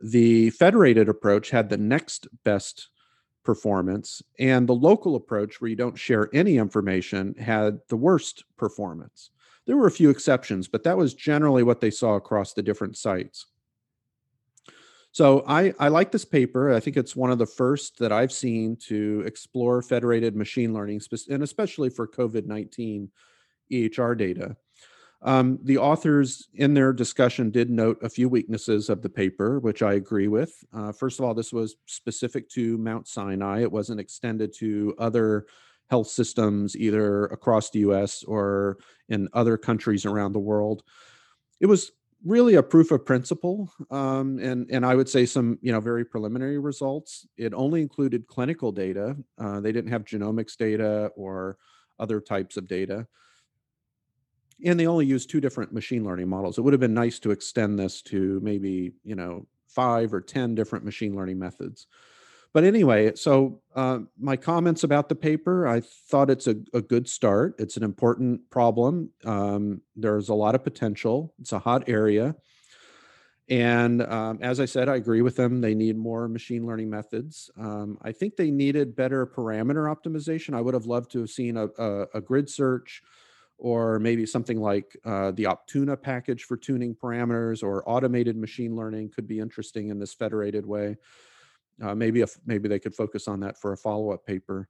the 0.01 0.49
federated 0.51 1.09
approach 1.09 1.49
had 1.49 1.69
the 1.69 1.77
next 1.77 2.27
best 2.43 2.89
performance, 3.43 4.21
and 4.37 4.67
the 4.67 4.75
local 4.75 5.15
approach, 5.15 5.59
where 5.59 5.69
you 5.69 5.75
don't 5.75 5.97
share 5.97 6.29
any 6.33 6.57
information, 6.57 7.33
had 7.35 7.79
the 7.89 7.97
worst 7.97 8.43
performance. 8.57 9.31
There 9.69 9.77
were 9.77 9.85
a 9.85 9.91
few 9.91 10.09
exceptions, 10.09 10.67
but 10.67 10.83
that 10.85 10.97
was 10.97 11.13
generally 11.13 11.61
what 11.61 11.79
they 11.79 11.91
saw 11.91 12.15
across 12.15 12.53
the 12.53 12.63
different 12.63 12.97
sites. 12.97 13.45
So 15.11 15.43
I, 15.47 15.75
I 15.77 15.89
like 15.89 16.11
this 16.11 16.25
paper. 16.25 16.73
I 16.73 16.79
think 16.79 16.97
it's 16.97 17.15
one 17.15 17.29
of 17.29 17.37
the 17.37 17.45
first 17.45 17.99
that 17.99 18.11
I've 18.11 18.31
seen 18.31 18.77
to 18.87 19.21
explore 19.27 19.83
federated 19.83 20.35
machine 20.35 20.73
learning, 20.73 21.01
and 21.29 21.43
especially 21.43 21.91
for 21.91 22.07
COVID 22.07 22.47
19 22.47 23.11
EHR 23.71 24.17
data. 24.17 24.57
Um, 25.21 25.59
the 25.61 25.77
authors 25.77 26.47
in 26.55 26.73
their 26.73 26.91
discussion 26.91 27.51
did 27.51 27.69
note 27.69 27.99
a 28.01 28.09
few 28.09 28.27
weaknesses 28.27 28.89
of 28.89 29.03
the 29.03 29.09
paper, 29.09 29.59
which 29.59 29.83
I 29.83 29.93
agree 29.93 30.29
with. 30.29 30.51
Uh, 30.73 30.93
first 30.93 31.19
of 31.19 31.25
all, 31.25 31.35
this 31.35 31.53
was 31.53 31.75
specific 31.85 32.49
to 32.53 32.79
Mount 32.79 33.07
Sinai, 33.07 33.61
it 33.61 33.71
wasn't 33.71 33.99
extended 33.99 34.51
to 34.55 34.95
other 34.97 35.45
health 35.89 36.07
systems, 36.07 36.75
either 36.75 37.25
across 37.25 37.69
the 37.69 37.79
US 37.79 38.23
or 38.23 38.77
in 39.07 39.27
other 39.33 39.57
countries 39.57 40.05
around 40.05 40.33
the 40.33 40.39
world. 40.39 40.83
It 41.59 41.65
was 41.65 41.91
really 42.25 42.55
a 42.55 42.63
proof 42.63 42.91
of 42.91 43.05
principle 43.05 43.71
um, 43.91 44.39
and 44.39 44.69
and 44.69 44.85
i 44.85 44.93
would 44.93 45.07
say 45.07 45.25
some 45.25 45.57
you 45.61 45.71
know 45.71 45.79
very 45.79 46.03
preliminary 46.03 46.59
results 46.59 47.25
it 47.37 47.53
only 47.53 47.81
included 47.81 48.27
clinical 48.27 48.73
data 48.73 49.15
uh, 49.37 49.61
they 49.61 49.71
didn't 49.71 49.89
have 49.89 50.03
genomics 50.03 50.57
data 50.57 51.09
or 51.15 51.57
other 51.97 52.19
types 52.19 52.57
of 52.57 52.67
data 52.67 53.07
and 54.65 54.79
they 54.79 54.87
only 54.87 55.05
used 55.05 55.29
two 55.29 55.41
different 55.41 55.73
machine 55.73 56.03
learning 56.03 56.27
models. 56.27 56.57
It 56.57 56.61
would 56.61 56.73
have 56.73 56.79
been 56.79 56.93
nice 56.93 57.19
to 57.19 57.31
extend 57.31 57.79
this 57.79 58.01
to 58.03 58.39
maybe, 58.43 58.91
you 59.03 59.15
know, 59.15 59.47
five 59.67 60.13
or 60.13 60.21
10 60.21 60.55
different 60.55 60.83
machine 60.83 61.15
learning 61.15 61.39
methods. 61.39 61.87
But 62.51 62.63
anyway, 62.63 63.13
so 63.15 63.61
uh, 63.75 63.99
my 64.19 64.35
comments 64.35 64.83
about 64.83 65.07
the 65.07 65.15
paper, 65.15 65.67
I 65.67 65.81
thought 65.81 66.31
it's 66.31 66.47
a, 66.47 66.55
a 66.73 66.81
good 66.81 67.07
start. 67.07 67.55
It's 67.59 67.77
an 67.77 67.83
important 67.83 68.49
problem. 68.49 69.11
Um, 69.23 69.81
there's 69.95 70.29
a 70.29 70.33
lot 70.33 70.55
of 70.55 70.63
potential. 70.63 71.33
It's 71.39 71.51
a 71.51 71.59
hot 71.59 71.87
area. 71.87 72.35
And 73.49 74.03
um, 74.03 74.39
as 74.41 74.59
I 74.59 74.65
said, 74.65 74.89
I 74.89 74.95
agree 74.95 75.21
with 75.21 75.35
them. 75.35 75.61
They 75.61 75.73
need 75.73 75.97
more 75.97 76.27
machine 76.27 76.65
learning 76.65 76.89
methods. 76.89 77.49
Um, 77.57 77.97
I 78.01 78.11
think 78.11 78.35
they 78.35 78.51
needed 78.51 78.95
better 78.95 79.25
parameter 79.25 79.93
optimization. 79.93 80.55
I 80.55 80.61
would 80.61 80.75
have 80.75 80.85
loved 80.85 81.11
to 81.11 81.19
have 81.19 81.29
seen 81.29 81.57
a, 81.57 81.67
a, 81.77 82.07
a 82.15 82.21
grid 82.21 82.49
search 82.49 83.01
or 83.57 83.99
maybe 83.99 84.25
something 84.25 84.59
like 84.59 84.95
uh, 85.03 85.31
the 85.31 85.43
Optuna 85.43 86.01
package 86.01 86.43
for 86.43 86.57
tuning 86.57 86.95
parameters 86.95 87.61
or 87.61 87.87
automated 87.89 88.37
machine 88.37 88.75
learning 88.75 89.09
could 89.09 89.27
be 89.27 89.39
interesting 89.39 89.89
in 89.89 89.99
this 89.99 90.13
federated 90.13 90.65
way. 90.65 90.95
Uh, 91.81 91.95
maybe 91.95 92.21
if 92.21 92.37
maybe 92.45 92.67
they 92.67 92.79
could 92.79 92.95
focus 92.95 93.27
on 93.27 93.39
that 93.41 93.57
for 93.57 93.73
a 93.73 93.77
follow-up 93.77 94.25
paper. 94.25 94.67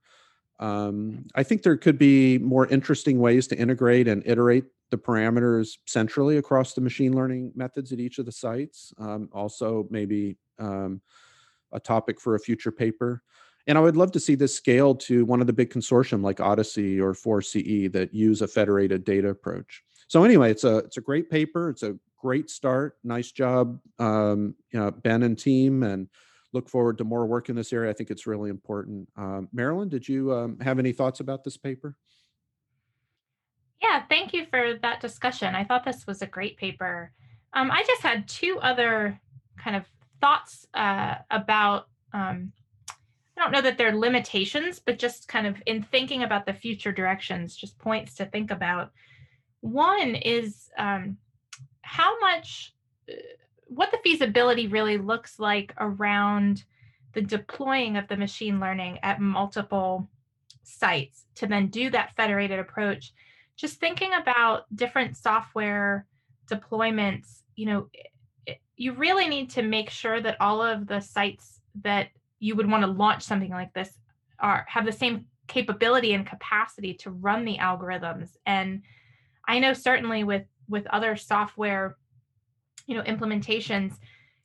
Um, 0.59 1.25
I 1.35 1.43
think 1.43 1.63
there 1.63 1.77
could 1.77 1.97
be 1.97 2.37
more 2.37 2.67
interesting 2.67 3.19
ways 3.19 3.47
to 3.47 3.57
integrate 3.57 4.07
and 4.07 4.21
iterate 4.25 4.65
the 4.89 4.97
parameters 4.97 5.77
centrally 5.85 6.37
across 6.37 6.73
the 6.73 6.81
machine 6.81 7.15
learning 7.15 7.53
methods 7.55 7.91
at 7.91 7.99
each 7.99 8.19
of 8.19 8.25
the 8.25 8.31
sites. 8.31 8.93
Um, 8.97 9.29
also, 9.31 9.87
maybe 9.89 10.37
um, 10.57 11.01
a 11.71 11.79
topic 11.79 12.19
for 12.19 12.35
a 12.35 12.39
future 12.39 12.71
paper. 12.71 13.23
And 13.67 13.77
I 13.77 13.81
would 13.81 13.97
love 13.97 14.11
to 14.13 14.19
see 14.19 14.35
this 14.35 14.55
scale 14.55 14.95
to 14.95 15.25
one 15.25 15.41
of 15.41 15.47
the 15.47 15.53
big 15.53 15.69
consortium 15.69 16.23
like 16.23 16.37
OHDSI 16.37 16.99
or 16.99 17.13
4CE 17.13 17.91
that 17.93 18.13
use 18.13 18.41
a 18.41 18.47
federated 18.47 19.03
data 19.03 19.29
approach. 19.29 19.83
So 20.07 20.23
anyway, 20.23 20.49
it's 20.49 20.63
a 20.63 20.77
it's 20.77 20.97
a 20.97 21.01
great 21.01 21.29
paper. 21.29 21.69
It's 21.69 21.83
a 21.83 21.95
great 22.17 22.49
start. 22.49 22.97
Nice 23.03 23.31
job, 23.31 23.79
um, 23.99 24.55
you 24.71 24.79
know, 24.79 24.89
Ben 24.89 25.21
and 25.21 25.37
team, 25.37 25.83
and 25.83 26.07
look 26.53 26.69
forward 26.69 26.97
to 26.97 27.03
more 27.03 27.25
work 27.25 27.49
in 27.49 27.55
this 27.55 27.71
area. 27.73 27.89
I 27.89 27.93
think 27.93 28.09
it's 28.09 28.27
really 28.27 28.49
important. 28.49 29.07
Um, 29.17 29.49
Marilyn, 29.53 29.89
did 29.89 30.07
you 30.07 30.33
um, 30.33 30.59
have 30.59 30.79
any 30.79 30.91
thoughts 30.91 31.19
about 31.19 31.43
this 31.43 31.57
paper? 31.57 31.95
Yeah, 33.81 34.03
thank 34.09 34.33
you 34.33 34.45
for 34.45 34.75
that 34.81 34.99
discussion. 34.99 35.55
I 35.55 35.63
thought 35.63 35.85
this 35.85 36.05
was 36.05 36.21
a 36.21 36.27
great 36.27 36.57
paper. 36.57 37.11
Um, 37.53 37.71
I 37.71 37.83
just 37.87 38.01
had 38.01 38.27
two 38.27 38.59
other 38.61 39.19
kind 39.57 39.75
of 39.75 39.85
thoughts 40.21 40.65
uh, 40.73 41.15
about 41.31 41.87
um, 42.13 42.51
I 43.39 43.43
don't 43.43 43.51
know 43.53 43.61
that 43.61 43.77
they're 43.77 43.95
limitations, 43.95 44.81
but 44.85 44.99
just 44.99 45.29
kind 45.29 45.47
of 45.47 45.63
in 45.65 45.81
thinking 45.81 46.23
about 46.23 46.45
the 46.45 46.53
future 46.53 46.91
directions, 46.91 47.55
just 47.55 47.79
points 47.79 48.15
to 48.15 48.25
think 48.25 48.51
about. 48.51 48.91
One 49.61 50.15
is 50.15 50.69
um, 50.77 51.17
how 51.81 52.19
much, 52.19 52.75
uh, 53.09 53.15
what 53.69 53.91
the 53.91 53.99
feasibility 54.03 54.67
really 54.67 54.97
looks 54.97 55.39
like 55.39 55.73
around 55.79 56.63
the 57.13 57.21
deploying 57.21 57.97
of 57.97 58.07
the 58.07 58.17
machine 58.17 58.59
learning 58.59 58.99
at 59.03 59.21
multiple 59.21 60.07
sites 60.63 61.25
to 61.35 61.47
then 61.47 61.67
do 61.67 61.89
that 61.89 62.15
federated 62.15 62.59
approach, 62.59 63.13
just 63.55 63.79
thinking 63.79 64.11
about 64.13 64.63
different 64.75 65.17
software 65.17 66.05
deployments, 66.49 67.41
you 67.55 67.65
know, 67.65 67.89
you 68.75 68.93
really 68.93 69.27
need 69.27 69.49
to 69.51 69.61
make 69.61 69.89
sure 69.89 70.19
that 70.21 70.37
all 70.39 70.61
of 70.61 70.87
the 70.87 70.99
sites 70.99 71.61
that 71.83 72.09
you 72.39 72.55
would 72.55 72.69
want 72.69 72.83
to 72.83 72.89
launch 72.89 73.23
something 73.23 73.51
like 73.51 73.73
this 73.73 73.93
are 74.39 74.65
have 74.67 74.85
the 74.85 74.91
same 74.91 75.25
capability 75.47 76.13
and 76.13 76.25
capacity 76.25 76.93
to 76.93 77.11
run 77.11 77.45
the 77.45 77.57
algorithms. 77.57 78.29
And 78.45 78.81
i 79.47 79.59
know 79.59 79.73
certainly 79.73 80.23
with 80.23 80.45
with 80.69 80.85
other 80.87 81.15
software 81.15 81.97
you 82.89 82.95
know 82.95 83.03
implementations 83.03 83.93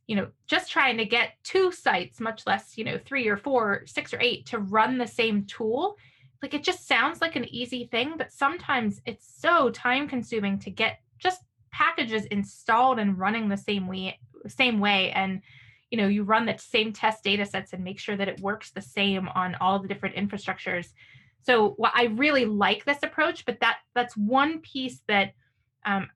you 0.06 0.14
know 0.14 0.28
just 0.46 0.70
trying 0.70 0.98
to 0.98 1.06
get 1.06 1.32
two 1.42 1.72
sites 1.72 2.20
much 2.20 2.46
less 2.46 2.76
you 2.76 2.84
know 2.84 2.98
three 3.06 3.26
or 3.26 3.38
four 3.38 3.82
six 3.86 4.12
or 4.12 4.20
eight 4.20 4.46
to 4.46 4.58
run 4.58 4.98
the 4.98 5.06
same 5.06 5.44
tool. 5.46 5.96
Like 6.42 6.52
it 6.52 6.62
just 6.62 6.86
sounds 6.86 7.22
like 7.22 7.36
an 7.36 7.46
easy 7.46 7.88
thing 7.90 8.14
but 8.18 8.30
sometimes 8.30 9.00
it's 9.06 9.26
so 9.40 9.70
time 9.70 10.06
consuming 10.06 10.58
to 10.60 10.70
get 10.70 10.98
just 11.18 11.40
packages 11.72 12.26
installed 12.26 12.98
and 12.98 13.18
running 13.18 13.48
the 13.48 13.56
same 13.56 13.88
way 13.88 14.18
same 14.46 14.78
way. 14.78 15.10
And 15.12 15.40
you 15.90 15.96
know 15.96 16.06
you 16.06 16.22
run 16.22 16.44
the 16.44 16.58
same 16.58 16.92
test 16.92 17.24
data 17.24 17.46
sets 17.46 17.72
and 17.72 17.82
make 17.82 17.98
sure 17.98 18.16
that 18.16 18.28
it 18.28 18.40
works 18.40 18.72
the 18.72 18.82
same 18.82 19.26
on 19.28 19.54
all 19.54 19.78
the 19.78 19.88
different 19.88 20.16
infrastructures. 20.16 20.88
So 21.44 21.76
well, 21.78 21.92
i 21.94 22.04
really 22.04 22.44
like 22.44 22.84
this 22.84 23.02
approach 23.02 23.46
but 23.46 23.60
that 23.60 23.78
that's 23.94 24.16
one 24.18 24.60
piece 24.60 25.00
that 25.08 25.32
um, 25.86 26.08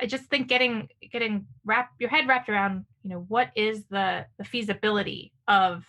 i 0.00 0.06
just 0.06 0.24
think 0.24 0.48
getting 0.48 0.88
getting 1.12 1.46
wrap 1.64 1.90
your 1.98 2.10
head 2.10 2.26
wrapped 2.26 2.48
around 2.48 2.84
you 3.02 3.10
know 3.10 3.24
what 3.28 3.50
is 3.54 3.84
the 3.90 4.26
the 4.38 4.44
feasibility 4.44 5.32
of 5.46 5.84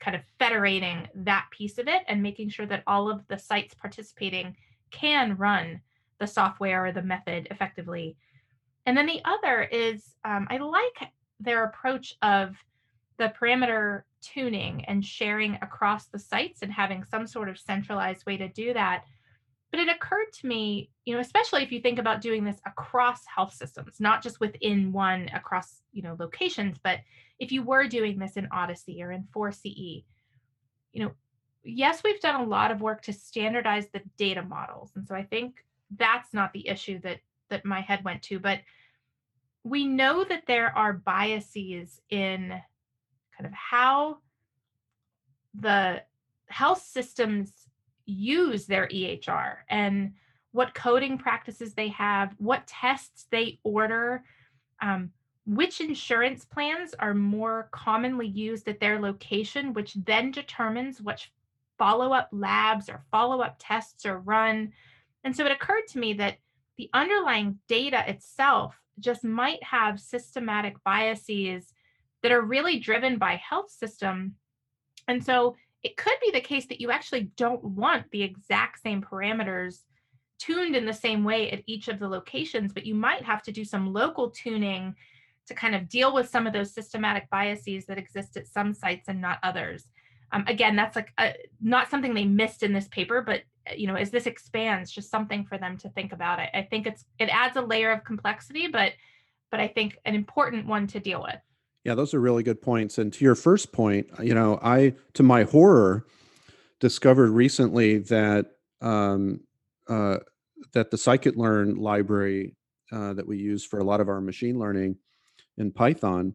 kind 0.00 0.16
of 0.16 0.22
federating 0.38 1.06
that 1.14 1.46
piece 1.50 1.78
of 1.78 1.86
it 1.86 2.02
and 2.08 2.22
making 2.22 2.48
sure 2.48 2.66
that 2.66 2.82
all 2.86 3.10
of 3.10 3.26
the 3.28 3.38
sites 3.38 3.74
participating 3.74 4.56
can 4.90 5.36
run 5.36 5.80
the 6.18 6.26
software 6.26 6.86
or 6.86 6.92
the 6.92 7.02
method 7.02 7.46
effectively 7.50 8.16
and 8.86 8.96
then 8.96 9.06
the 9.06 9.20
other 9.24 9.62
is 9.62 10.14
um, 10.24 10.46
I 10.50 10.56
like 10.58 11.10
their 11.38 11.64
approach 11.64 12.14
of 12.22 12.56
the 13.18 13.32
parameter 13.40 14.02
tuning 14.22 14.84
and 14.86 15.04
sharing 15.04 15.54
across 15.62 16.06
the 16.06 16.18
sites 16.18 16.62
and 16.62 16.72
having 16.72 17.04
some 17.04 17.26
sort 17.26 17.48
of 17.48 17.58
centralized 17.58 18.26
way 18.26 18.36
to 18.36 18.48
do 18.48 18.72
that. 18.74 19.04
But 19.70 19.80
it 19.80 19.88
occurred 19.88 20.32
to 20.40 20.46
me, 20.46 20.90
you 21.04 21.14
know, 21.14 21.20
especially 21.20 21.62
if 21.62 21.70
you 21.70 21.80
think 21.80 21.98
about 21.98 22.20
doing 22.20 22.44
this 22.44 22.60
across 22.66 23.20
health 23.26 23.54
systems, 23.54 24.00
not 24.00 24.22
just 24.22 24.40
within 24.40 24.92
one 24.92 25.28
across, 25.32 25.82
you 25.92 26.02
know, 26.02 26.16
locations, 26.18 26.76
but 26.82 26.98
if 27.38 27.52
you 27.52 27.62
were 27.62 27.86
doing 27.86 28.18
this 28.18 28.36
in 28.36 28.48
OHDSI 28.48 29.00
or 29.00 29.12
in 29.12 29.28
4CE, 29.34 30.04
you 30.92 31.04
know, 31.04 31.12
yes, 31.62 32.02
we've 32.02 32.20
done 32.20 32.40
a 32.40 32.44
lot 32.44 32.70
of 32.70 32.80
work 32.80 33.02
to 33.02 33.12
standardize 33.12 33.86
the 33.92 34.02
data 34.16 34.42
models. 34.42 34.90
And 34.96 35.06
so 35.06 35.14
I 35.14 35.22
think 35.22 35.64
that's 35.96 36.32
not 36.34 36.52
the 36.52 36.68
issue 36.68 37.00
that 37.00 37.20
that 37.48 37.64
my 37.64 37.80
head 37.80 38.04
went 38.04 38.22
to, 38.22 38.38
but 38.38 38.60
we 39.64 39.86
know 39.86 40.24
that 40.24 40.46
there 40.46 40.76
are 40.76 40.92
biases 40.92 42.00
in 42.08 42.48
kind 43.36 43.46
of 43.46 43.52
how 43.52 44.18
the 45.54 46.02
health 46.46 46.82
systems 46.82 47.59
use 48.10 48.66
their 48.66 48.88
EHR 48.88 49.56
and 49.68 50.12
what 50.52 50.74
coding 50.74 51.16
practices 51.16 51.74
they 51.74 51.88
have, 51.88 52.34
what 52.38 52.66
tests 52.66 53.26
they 53.30 53.58
order, 53.62 54.24
um, 54.82 55.10
which 55.46 55.80
insurance 55.80 56.44
plans 56.44 56.94
are 56.98 57.14
more 57.14 57.68
commonly 57.72 58.26
used 58.26 58.68
at 58.68 58.80
their 58.80 59.00
location, 59.00 59.72
which 59.72 59.94
then 60.04 60.30
determines 60.30 61.00
which 61.00 61.32
follow 61.78 62.12
up 62.12 62.28
labs 62.32 62.88
or 62.88 63.04
follow 63.10 63.40
up 63.40 63.56
tests 63.58 64.04
are 64.04 64.18
run. 64.18 64.72
And 65.24 65.34
so 65.34 65.46
it 65.46 65.52
occurred 65.52 65.86
to 65.88 65.98
me 65.98 66.12
that 66.14 66.38
the 66.76 66.90
underlying 66.92 67.58
data 67.68 68.04
itself 68.06 68.78
just 68.98 69.24
might 69.24 69.62
have 69.62 70.00
systematic 70.00 70.76
biases 70.84 71.72
that 72.22 72.32
are 72.32 72.42
really 72.42 72.78
driven 72.78 73.18
by 73.18 73.36
health 73.36 73.70
system. 73.70 74.34
And 75.08 75.24
so 75.24 75.56
it 75.82 75.96
could 75.96 76.16
be 76.22 76.30
the 76.30 76.40
case 76.40 76.66
that 76.66 76.80
you 76.80 76.90
actually 76.90 77.30
don't 77.36 77.62
want 77.64 78.10
the 78.10 78.22
exact 78.22 78.80
same 78.82 79.02
parameters 79.02 79.80
tuned 80.38 80.74
in 80.74 80.86
the 80.86 80.92
same 80.92 81.24
way 81.24 81.50
at 81.50 81.62
each 81.66 81.88
of 81.88 81.98
the 81.98 82.08
locations, 82.08 82.72
but 82.72 82.86
you 82.86 82.94
might 82.94 83.22
have 83.22 83.42
to 83.42 83.52
do 83.52 83.64
some 83.64 83.92
local 83.92 84.30
tuning 84.30 84.94
to 85.46 85.54
kind 85.54 85.74
of 85.74 85.88
deal 85.88 86.14
with 86.14 86.28
some 86.28 86.46
of 86.46 86.52
those 86.52 86.72
systematic 86.72 87.28
biases 87.30 87.86
that 87.86 87.98
exist 87.98 88.36
at 88.36 88.46
some 88.46 88.72
sites 88.72 89.08
and 89.08 89.20
not 89.20 89.38
others. 89.42 89.90
Um, 90.32 90.44
again, 90.46 90.76
that's 90.76 90.96
like 90.96 91.12
a, 91.18 91.34
not 91.60 91.90
something 91.90 92.14
they 92.14 92.24
missed 92.24 92.62
in 92.62 92.72
this 92.72 92.88
paper, 92.88 93.20
but 93.20 93.42
uh, 93.68 93.74
you 93.74 93.86
know, 93.86 93.96
as 93.96 94.10
this 94.10 94.26
expands, 94.26 94.90
just 94.90 95.10
something 95.10 95.44
for 95.44 95.58
them 95.58 95.76
to 95.78 95.88
think 95.90 96.12
about. 96.12 96.38
I, 96.38 96.50
I 96.54 96.62
think 96.70 96.86
it's 96.86 97.04
it 97.18 97.28
adds 97.30 97.56
a 97.56 97.62
layer 97.62 97.90
of 97.90 98.04
complexity, 98.04 98.68
but 98.68 98.92
but 99.50 99.60
I 99.60 99.68
think 99.68 99.98
an 100.04 100.14
important 100.14 100.66
one 100.66 100.86
to 100.88 101.00
deal 101.00 101.22
with. 101.22 101.40
Yeah, 101.84 101.94
those 101.94 102.12
are 102.12 102.20
really 102.20 102.42
good 102.42 102.60
points. 102.60 102.98
And 102.98 103.12
to 103.12 103.24
your 103.24 103.34
first 103.34 103.72
point, 103.72 104.08
you 104.22 104.34
know, 104.34 104.58
I 104.62 104.94
to 105.14 105.22
my 105.22 105.44
horror 105.44 106.06
discovered 106.78 107.30
recently 107.30 107.98
that 107.98 108.46
um, 108.80 109.40
uh, 109.88 110.18
that 110.72 110.90
the 110.90 110.96
scikit-learn 110.96 111.76
library 111.76 112.56
uh, 112.92 113.14
that 113.14 113.26
we 113.26 113.38
use 113.38 113.64
for 113.64 113.78
a 113.78 113.84
lot 113.84 114.00
of 114.00 114.08
our 114.08 114.20
machine 114.20 114.58
learning 114.58 114.96
in 115.56 115.72
Python 115.72 116.34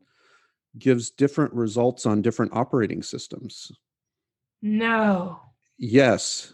gives 0.77 1.09
different 1.09 1.53
results 1.53 2.05
on 2.05 2.21
different 2.21 2.53
operating 2.53 3.01
systems. 3.01 3.71
No. 4.61 5.39
Yes, 5.77 6.53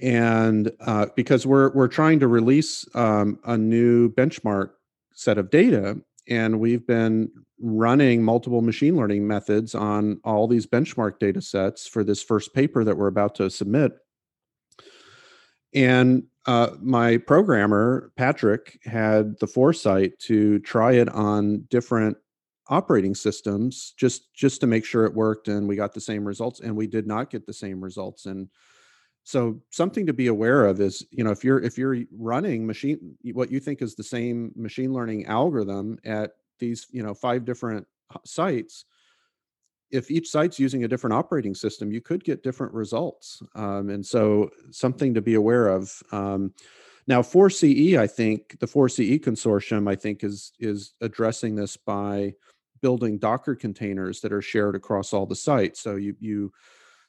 and 0.00 0.72
uh, 0.80 1.06
because 1.14 1.46
we're 1.46 1.70
we're 1.72 1.88
trying 1.88 2.20
to 2.20 2.28
release 2.28 2.86
um, 2.94 3.38
a 3.44 3.56
new 3.56 4.10
benchmark 4.10 4.70
set 5.14 5.38
of 5.38 5.50
data, 5.50 6.00
and 6.28 6.60
we've 6.60 6.86
been 6.86 7.30
running 7.60 8.22
multiple 8.22 8.62
machine 8.62 8.96
learning 8.96 9.26
methods 9.26 9.74
on 9.74 10.20
all 10.24 10.46
these 10.46 10.66
benchmark 10.66 11.18
data 11.18 11.40
sets 11.40 11.86
for 11.86 12.04
this 12.04 12.22
first 12.22 12.54
paper 12.54 12.84
that 12.84 12.96
we're 12.96 13.08
about 13.08 13.34
to 13.34 13.50
submit. 13.50 13.92
And 15.74 16.24
uh, 16.46 16.70
my 16.80 17.18
programmer 17.18 18.12
Patrick 18.16 18.78
had 18.84 19.38
the 19.38 19.46
foresight 19.46 20.18
to 20.20 20.58
try 20.60 20.92
it 20.92 21.08
on 21.10 21.66
different 21.68 22.16
operating 22.68 23.14
systems 23.14 23.94
just 23.96 24.32
just 24.34 24.60
to 24.60 24.66
make 24.66 24.84
sure 24.84 25.04
it 25.04 25.14
worked 25.14 25.48
and 25.48 25.66
we 25.66 25.74
got 25.74 25.94
the 25.94 26.00
same 26.00 26.24
results 26.24 26.60
and 26.60 26.76
we 26.76 26.86
did 26.86 27.06
not 27.06 27.30
get 27.30 27.46
the 27.46 27.52
same 27.52 27.82
results 27.82 28.26
and 28.26 28.48
so 29.28 29.60
something 29.68 30.06
to 30.06 30.14
be 30.14 30.28
aware 30.28 30.64
of 30.64 30.80
is 30.80 31.04
you 31.10 31.22
know 31.22 31.30
if 31.30 31.44
you're 31.44 31.60
if 31.60 31.76
you're 31.76 31.98
running 32.16 32.66
machine 32.66 33.14
what 33.34 33.50
you 33.50 33.60
think 33.60 33.82
is 33.82 33.94
the 33.94 34.02
same 34.02 34.50
machine 34.56 34.90
learning 34.90 35.26
algorithm 35.26 35.98
at 36.06 36.30
these 36.58 36.86
you 36.92 37.02
know 37.02 37.12
five 37.12 37.44
different 37.44 37.86
sites 38.24 38.86
if 39.90 40.10
each 40.10 40.30
site's 40.30 40.58
using 40.58 40.84
a 40.84 40.88
different 40.88 41.12
operating 41.12 41.54
system 41.54 41.92
you 41.92 42.00
could 42.00 42.24
get 42.24 42.42
different 42.42 42.72
results 42.72 43.42
um, 43.54 43.90
and 43.90 44.04
so 44.04 44.48
something 44.70 45.12
to 45.12 45.20
be 45.20 45.34
aware 45.34 45.68
of 45.68 46.02
um, 46.10 46.50
now 47.06 47.20
4ce 47.20 47.98
i 47.98 48.06
think 48.06 48.58
the 48.60 48.66
4ce 48.66 49.20
consortium 49.20 49.90
i 49.90 49.94
think 49.94 50.24
is 50.24 50.52
is 50.58 50.94
addressing 51.02 51.54
this 51.54 51.76
by 51.76 52.32
building 52.80 53.18
Docker 53.18 53.54
containers 53.54 54.20
that 54.20 54.32
are 54.32 54.40
shared 54.40 54.76
across 54.76 55.12
all 55.12 55.26
the 55.26 55.34
sites. 55.34 55.80
So 55.80 55.96
you 55.96 56.14
you 56.20 56.52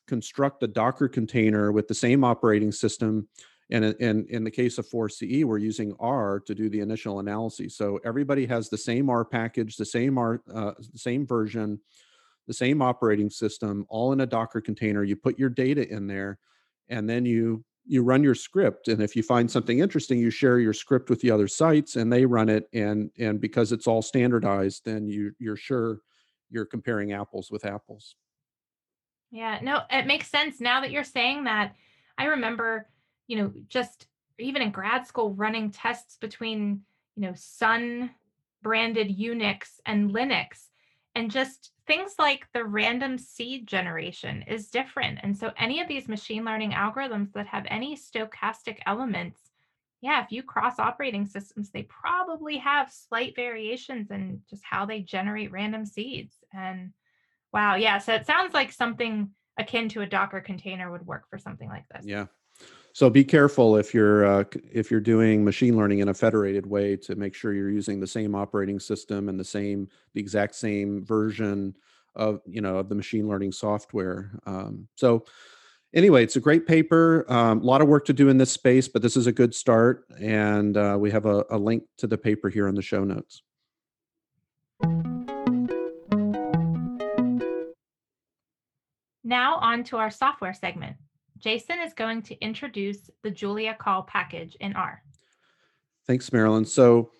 construct 0.10 0.64
a 0.64 0.68
Docker 0.68 1.08
container 1.08 1.72
with 1.72 1.88
the 1.88 1.94
same 1.94 2.24
operating 2.24 2.72
system. 2.72 3.30
And 3.70 3.86
in, 3.86 4.26
in 4.30 4.44
the 4.44 4.52
case 4.52 4.80
of 4.80 4.90
4CE, 4.90 5.46
we're 5.46 5.60
using 5.60 5.96
R 6.00 6.40
to 6.40 6.56
do 6.56 6.70
the 6.70 6.80
initial 6.80 7.20
analysis. 7.20 7.78
So 7.78 8.00
everybody 8.04 8.48
has 8.48 8.68
the 8.68 8.78
same 8.78 9.10
R 9.10 9.24
package, 9.24 9.78
the 9.78 9.86
same 9.86 10.18
R, 10.18 10.42
uh, 10.52 10.72
same 10.96 11.28
version, 11.28 11.80
the 12.48 12.54
same 12.54 12.82
operating 12.82 13.30
system, 13.30 13.86
all 13.88 14.12
in 14.12 14.22
a 14.22 14.26
Docker 14.26 14.60
container. 14.60 15.04
You 15.04 15.16
put 15.16 15.38
your 15.38 15.50
data 15.50 15.88
in 15.88 16.08
there, 16.08 16.40
and 16.90 17.08
then 17.08 17.26
you 17.26 17.64
you 17.86 18.04
run 18.04 18.24
your 18.24 18.36
script 18.36 18.88
and 18.88 19.02
if 19.02 19.16
you 19.16 19.24
find 19.24 19.50
something 19.50 19.80
interesting 19.80 20.20
you 20.20 20.30
share 20.30 20.60
your 20.60 20.74
script 20.74 21.10
with 21.10 21.20
the 21.22 21.32
other 21.32 21.48
sites 21.48 21.96
and 21.96 22.14
they 22.14 22.24
run 22.24 22.48
it 22.48 22.70
and 22.74 23.10
and 23.18 23.42
because 23.42 23.72
it's 23.72 23.88
all 23.88 24.02
standardized 24.02 24.84
then 24.86 25.08
you 25.08 25.32
you're 25.40 25.56
sure 25.56 26.02
you're 26.52 26.66
comparing 26.66 27.14
apples 27.14 27.50
with 27.50 27.66
apples 27.66 28.16
yeah 29.32 29.60
no 29.62 29.82
it 29.90 30.08
makes 30.08 30.28
sense 30.28 30.60
now 30.60 30.82
that 30.82 30.92
you're 30.92 31.04
saying 31.04 31.44
that 31.44 31.74
i 32.18 32.26
remember 32.26 32.88
you 33.28 33.38
know 33.38 33.52
just 33.68 34.08
even 34.40 34.62
in 34.62 34.72
grad 34.72 35.06
school 35.06 35.34
running 35.34 35.72
tests 35.72 36.18
between 36.18 36.82
you 37.16 37.22
know 37.22 37.34
sun 37.36 38.10
branded 38.62 39.18
unix 39.18 39.80
and 39.86 40.12
linux 40.12 40.70
and 41.16 41.32
just 41.32 41.72
things 41.90 42.14
like 42.20 42.48
the 42.54 42.64
random 42.64 43.18
seed 43.18 43.68
generation 43.68 44.44
is 44.48 44.70
different. 44.70 45.20
And 45.24 45.36
so 45.36 45.52
any 45.58 45.82
of 45.82 45.88
these 45.88 46.08
machine 46.08 46.46
learning 46.46 46.72
algorithms 46.72 47.34
that 47.34 47.48
have 47.48 47.66
any 47.68 47.98
stochastic 47.98 48.78
elements, 48.86 49.40
yeah, 50.00 50.24
if 50.24 50.32
you 50.32 50.44
cross 50.44 50.78
operating 50.78 51.26
systems, 51.26 51.72
they 51.72 51.84
probably 51.84 52.58
have 52.58 52.92
slight 52.92 53.36
variations 53.36 54.12
in 54.12 54.42
just 54.50 54.64
how 54.64 54.86
they 54.86 55.02
generate 55.02 55.52
random 55.52 55.84
seeds. 55.86 56.36
And 56.54 56.92
wow, 57.54 57.76
yeah, 57.76 57.98
so 57.98 58.14
it 58.14 58.26
sounds 58.26 58.54
like 58.54 58.72
something 58.72 59.30
akin 59.58 59.90
to 59.90 60.02
a 60.02 60.06
Docker 60.06 60.42
container 60.42 60.92
would 60.92 61.06
work 61.06 61.24
for 61.30 61.38
something 61.38 61.70
like 61.70 61.86
this. 61.90 62.06
Yeah. 62.06 62.26
So 62.94 63.10
be 63.10 63.24
careful 63.24 63.78
if 63.78 63.94
you're 63.94 64.26
uh, 64.26 64.44
if 64.72 64.90
you're 64.90 65.00
doing 65.00 65.46
machine 65.46 65.78
learning 65.78 66.00
in 66.00 66.10
a 66.10 66.14
federated 66.14 66.66
way 66.66 66.96
to 66.98 67.16
make 67.16 67.36
sure 67.36 67.54
you're 67.54 67.70
using 67.70 68.00
the 68.00 68.08
same 68.08 68.36
operating 68.36 68.80
system 68.80 69.30
and 69.30 69.40
the 69.40 69.44
same 69.44 69.88
the 70.14 70.20
exact 70.20 70.56
same 70.56 71.06
version 71.06 71.76
of 72.16 72.42
you 72.46 72.62
know 72.62 72.78
of 72.78 72.90
the 72.90 72.96
machine 72.96 73.28
learning 73.28 73.52
software. 73.52 74.32
Um, 74.46 74.88
so 74.96 75.24
anyway, 75.94 76.24
it's 76.24 76.36
a 76.36 76.42
great 76.42 76.68
paper. 76.68 77.26
Um, 77.30 77.62
a 77.62 77.64
lot 77.64 77.82
of 77.82 77.88
work 77.88 78.06
to 78.06 78.14
do 78.14 78.28
in 78.30 78.38
this 78.38 78.52
space, 78.52 78.88
but 78.88 79.02
this 79.02 79.16
is 79.16 79.28
a 79.28 79.32
good 79.32 79.54
start, 79.54 80.06
and 80.20 80.76
uh, 80.76 80.98
we 81.00 81.12
have 81.12 81.26
a, 81.26 81.46
a 81.52 81.58
link 81.58 81.84
to 81.98 82.08
the 82.08 82.18
paper 82.18 82.50
here 82.50 82.68
in 82.68 82.76
the 82.76 82.82
show 82.82 83.04
notes. 83.04 83.44
Now 89.24 89.58
on 89.58 89.84
to 89.86 89.98
our 89.98 90.12
software 90.12 90.54
segment. 90.54 90.96
Jason 91.38 91.80
is 91.80 91.94
going 91.94 92.22
to 92.24 92.40
introduce 92.42 93.10
the 93.24 93.32
JuliaCall 93.32 94.08
package 94.08 94.56
in 94.60 94.76
R. 94.76 95.02
Thanks, 96.06 96.34
Marilyn. 96.34 96.66
So 96.66 97.12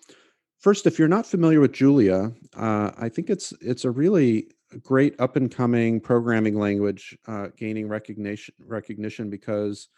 first, 0.58 0.86
if 0.86 0.98
you're 0.98 1.08
not 1.08 1.26
familiar 1.26 1.60
with 1.60 1.72
Julia, 1.72 2.32
uh, 2.56 2.90
I 2.98 3.08
think 3.08 3.30
it's 3.30 3.52
it's 3.60 3.84
a 3.84 3.90
really 3.90 4.48
great 4.82 5.18
up 5.18 5.36
and 5.36 5.50
coming 5.50 6.00
programming 6.00 6.58
language 6.58 7.16
uh, 7.26 7.48
gaining 7.56 7.88
recognition 7.88 8.54
recognition 8.66 9.30
because 9.30 9.88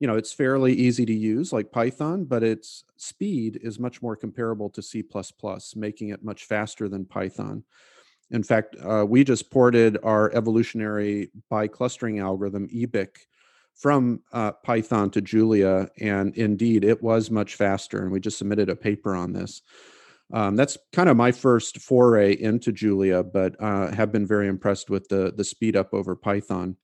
you 0.00 0.06
know 0.06 0.16
it's 0.16 0.32
fairly 0.32 0.72
easy 0.72 1.06
to 1.06 1.14
use 1.14 1.52
like 1.52 1.70
python 1.70 2.24
but 2.24 2.42
its 2.42 2.84
speed 2.96 3.58
is 3.62 3.78
much 3.78 4.02
more 4.02 4.16
comparable 4.16 4.68
to 4.68 4.82
c++ 4.82 5.04
making 5.76 6.08
it 6.08 6.24
much 6.24 6.44
faster 6.44 6.88
than 6.88 7.04
python 7.04 7.62
in 8.30 8.42
fact 8.42 8.76
uh, 8.82 9.04
we 9.06 9.24
just 9.24 9.50
ported 9.50 9.98
our 10.02 10.32
evolutionary 10.32 11.30
biclustering 11.50 12.20
algorithm 12.20 12.68
ebic 12.68 13.16
from 13.74 14.20
uh, 14.32 14.52
python 14.64 15.10
to 15.10 15.20
julia 15.20 15.88
and 16.00 16.34
indeed 16.36 16.84
it 16.84 17.02
was 17.02 17.30
much 17.30 17.54
faster 17.54 18.02
and 18.02 18.10
we 18.10 18.20
just 18.20 18.38
submitted 18.38 18.68
a 18.68 18.76
paper 18.76 19.14
on 19.14 19.32
this 19.32 19.62
um, 20.32 20.56
that's 20.56 20.76
kind 20.92 21.08
of 21.08 21.16
my 21.16 21.30
first 21.30 21.80
foray 21.80 22.32
into 22.32 22.72
Julia, 22.72 23.22
but 23.22 23.54
uh, 23.60 23.92
have 23.92 24.10
been 24.10 24.26
very 24.26 24.48
impressed 24.48 24.90
with 24.90 25.08
the 25.08 25.32
the 25.36 25.44
speed 25.44 25.76
up 25.76 25.94
over 25.94 26.16
Python. 26.16 26.76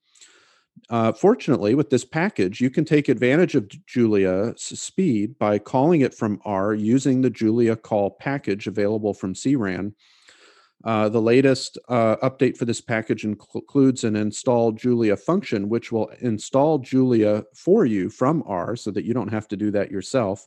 Uh, 0.89 1.13
fortunately, 1.13 1.75
with 1.75 1.91
this 1.91 2.05
package, 2.05 2.61
you 2.61 2.71
can 2.71 2.85
take 2.85 3.09
advantage 3.09 3.55
of 3.55 3.69
Julia's 3.87 4.63
speed 4.63 5.39
by 5.39 5.59
calling 5.59 6.01
it 6.01 6.15
from 6.15 6.41
R 6.45 6.75
using 6.75 7.21
the 7.21 7.31
JuliaCall 7.31 8.19
package 8.19 8.67
available 8.67 9.13
from 9.13 9.35
CRAN. 9.35 9.95
Uh, 10.85 11.09
the 11.09 11.21
latest 11.21 11.79
uh, 11.89 12.17
update 12.17 12.57
for 12.57 12.65
this 12.65 12.81
package 12.81 13.25
includes 13.25 14.05
an 14.05 14.17
install 14.17 14.73
Julia 14.73 15.17
function, 15.17 15.69
which 15.69 15.93
will 15.93 16.09
install 16.21 16.79
Julia 16.79 17.45
for 17.55 17.87
you 17.87 18.11
from 18.11 18.43
R 18.47 18.75
so 18.75 18.91
that 18.91 19.05
you 19.05 19.15
don't 19.15 19.33
have 19.33 19.47
to 19.49 19.57
do 19.57 19.71
that 19.71 19.91
yourself. 19.91 20.47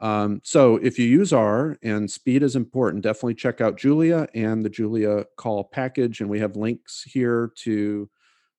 Um, 0.00 0.40
so 0.44 0.76
if 0.76 0.98
you 0.98 1.06
use 1.06 1.32
R 1.32 1.76
and 1.82 2.10
speed 2.10 2.42
is 2.42 2.56
important, 2.56 3.02
definitely 3.02 3.34
check 3.34 3.60
out 3.60 3.78
Julia 3.78 4.28
and 4.34 4.64
the 4.64 4.70
Julia 4.70 5.24
call 5.36 5.64
package. 5.64 6.20
And 6.20 6.30
we 6.30 6.38
have 6.40 6.56
links 6.56 7.02
here 7.02 7.52
to 7.62 8.08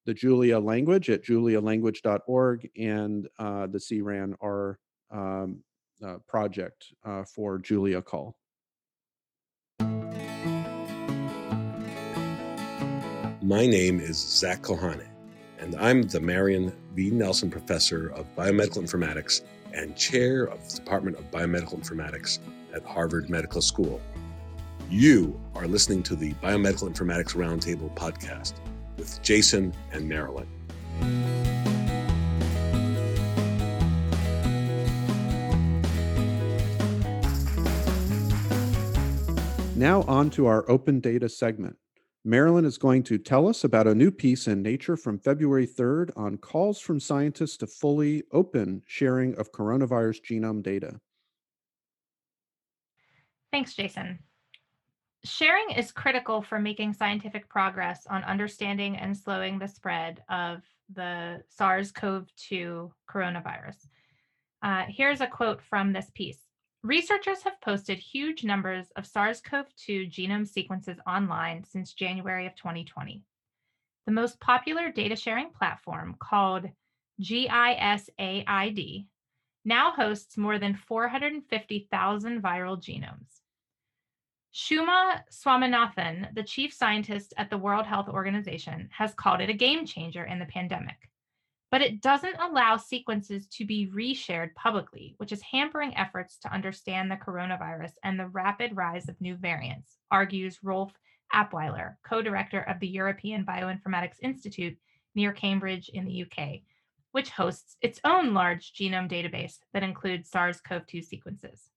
the 0.06 0.14
Julia 0.14 0.60
language 0.60 1.10
at 1.10 1.24
julialanguage.org 1.24 2.70
and 2.78 3.28
uh, 3.38 3.68
the 3.68 3.80
CRAN 3.80 4.36
R 4.42 4.80
um, 5.12 5.64
uh, 6.04 6.18
project 6.28 6.86
uh, 7.06 7.24
for 7.24 7.60
JuliaCall. 7.60 8.34
My 13.50 13.66
name 13.66 14.00
is 14.00 14.16
Zak 14.16 14.62
Kohane, 14.62 15.08
and 15.58 15.76
I'm 15.78 16.04
the 16.04 16.20
Marion 16.20 16.72
V. 16.94 17.10
Nelson 17.10 17.50
Professor 17.50 18.10
of 18.10 18.28
Biomedical 18.36 18.78
Informatics 18.78 19.42
and 19.74 19.98
chair 19.98 20.44
of 20.44 20.70
the 20.70 20.76
Department 20.76 21.18
of 21.18 21.32
Biomedical 21.32 21.74
Informatics 21.74 22.38
at 22.76 22.84
Harvard 22.84 23.28
Medical 23.28 23.64
School. 23.64 24.00
You 24.88 25.42
are 25.56 25.66
listening 25.66 26.04
to 26.04 26.16
the 26.16 26.34
Biomedical 26.36 26.94
Informatics 26.94 27.34
Roundtable 27.36 27.92
podcast 27.96 28.54
with 29.00 29.20
Jason 29.24 29.74
and 29.92 30.08
Marilyn. 30.08 30.48
Now, 39.76 40.04
on 40.04 40.30
to 40.30 40.46
our 40.46 40.70
open 40.70 41.00
data 41.00 41.28
segment. 41.28 41.78
Marilyn 42.30 42.64
is 42.64 42.78
going 42.78 43.02
to 43.06 43.18
tell 43.18 43.48
us 43.48 43.64
about 43.64 43.88
a 43.88 43.96
new 43.96 44.12
piece 44.12 44.48
in 44.48 44.62
Nature 44.62 44.96
from 44.96 45.18
February 45.18 45.66
3rd 45.66 46.12
on 46.16 46.38
calls 46.38 46.80
from 46.80 47.00
scientists 47.00 47.58
to 47.58 47.66
fully 47.66 48.22
open 48.32 48.84
sharing 48.86 49.34
of 49.40 49.52
coronavirus 49.52 50.22
genome 50.22 50.62
data. 50.62 51.00
Thanks, 53.52 53.74
Jason. 53.74 54.20
Sharing 55.26 55.72
is 55.72 55.92
critical 55.92 56.44
for 56.44 56.60
making 56.60 56.94
scientific 56.94 57.50
progress 57.50 58.06
on 58.08 58.24
understanding 58.24 58.96
and 58.96 59.18
slowing 59.18 59.58
the 59.58 59.68
spread 59.68 60.22
of 60.30 60.62
the 60.94 61.42
SARS 61.50 61.92
CoV 61.92 62.28
2 62.36 62.94
coronavirus. 63.10 63.88
Uh, 64.62 64.84
here's 64.88 65.22
a 65.22 65.28
quote 65.28 65.64
from 65.64 65.94
this 65.94 66.12
piece 66.14 66.49
Researchers 66.84 67.44
have 67.44 67.60
posted 67.60 68.00
huge 68.00 68.46
numbers 68.46 68.90
of 68.96 69.06
SARS 69.06 69.42
CoV 69.42 69.66
2 69.76 70.08
genome 70.08 70.48
sequences 70.48 70.98
online 71.06 71.66
since 71.66 71.94
January 71.94 72.48
of 72.48 72.56
2020. 72.56 73.22
The 74.06 74.12
most 74.14 74.40
popular 74.40 74.90
data 74.90 75.18
sharing 75.18 75.50
platform, 75.50 76.16
called 76.20 76.70
GISAID, 77.22 79.06
now 79.66 79.92
hosts 79.92 80.38
more 80.38 80.58
than 80.58 80.74
450,000 80.74 82.42
viral 82.42 82.82
genomes. 82.82 83.42
Soumya 84.54 85.24
Swaminathan, 85.30 86.34
the 86.34 86.44
chief 86.44 86.74
scientist 86.74 87.34
at 87.36 87.50
the 87.50 87.58
World 87.58 87.88
Health 87.88 88.08
Organization, 88.08 88.90
has 88.94 89.14
called 89.14 89.42
it 89.42 89.50
a 89.50 89.54
game 89.54 89.86
changer 89.86 90.24
in 90.24 90.40
the 90.40 90.46
pandemic 90.46 91.09
but 91.72 91.82
it 91.82 92.02
doesn't 92.02 92.36
allow 92.40 92.78
sequences 92.78 93.48
to 93.48 93.66
be 93.66 93.92
reshared 93.94 94.54
publicly, 94.56 95.16
which 95.18 95.32
is 95.32 95.42
hampering 95.42 95.96
efforts 95.96 96.38
to 96.40 96.54
understand 96.54 97.12
the 97.12 97.16
coronavirus 97.16 97.92
and 98.04 98.20
the 98.20 98.28
rapid 98.28 98.76
rise 98.76 99.08
of 99.08 99.20
new 99.22 99.36
variants, 99.36 99.98
argues 100.10 100.60
Rolf 100.64 100.92
Apweiler, 101.34 101.96
co 102.04 102.22
director 102.22 102.62
of 102.62 102.80
the 102.80 102.88
European 102.88 103.46
Bioinformatics 103.46 104.18
Institute 104.22 104.78
near 105.14 105.32
Cambridge 105.32 105.90
in 105.94 106.06
the 106.06 106.24
UK, 106.24 106.62
which 107.12 107.30
hosts 107.30 107.78
its 107.82 108.00
own 108.04 108.34
large 108.34 108.74
genome 108.74 109.10
database 109.10 109.58
that 109.74 109.84
includes 109.84 110.30
SARS 110.30 110.62
CoV 110.62 110.88
2 110.88 111.02
sequences. 111.02 111.70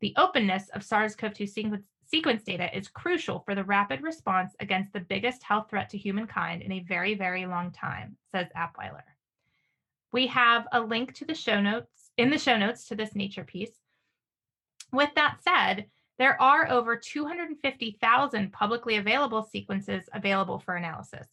The 0.00 0.14
openness 0.16 0.68
of 0.70 0.84
SARS 0.84 1.16
CoV 1.16 1.34
2 1.34 1.46
sequence, 1.46 1.86
sequence 2.10 2.42
data 2.42 2.74
is 2.76 2.88
crucial 2.88 3.40
for 3.40 3.54
the 3.54 3.64
rapid 3.64 4.02
response 4.02 4.54
against 4.60 4.92
the 4.92 5.00
biggest 5.00 5.42
health 5.42 5.68
threat 5.68 5.90
to 5.90 5.98
humankind 5.98 6.62
in 6.62 6.72
a 6.72 6.80
very, 6.80 7.14
very 7.14 7.46
long 7.46 7.70
time, 7.70 8.16
says 8.32 8.46
Apweiler. 8.56 9.02
We 10.12 10.26
have 10.28 10.66
a 10.72 10.80
link 10.80 11.14
to 11.16 11.26
the 11.26 11.34
show 11.34 11.60
notes 11.60 12.10
in 12.16 12.30
the 12.30 12.38
show 12.38 12.56
notes 12.56 12.86
to 12.88 12.94
this 12.94 13.14
nature 13.14 13.44
piece. 13.44 13.72
With 14.90 15.10
that 15.16 15.38
said, 15.42 15.86
there 16.18 16.40
are 16.40 16.68
over 16.70 16.96
250,000 16.96 18.52
publicly 18.52 18.96
available 18.96 19.42
sequences 19.42 20.08
available 20.12 20.58
for 20.58 20.74
analysis. 20.74 21.28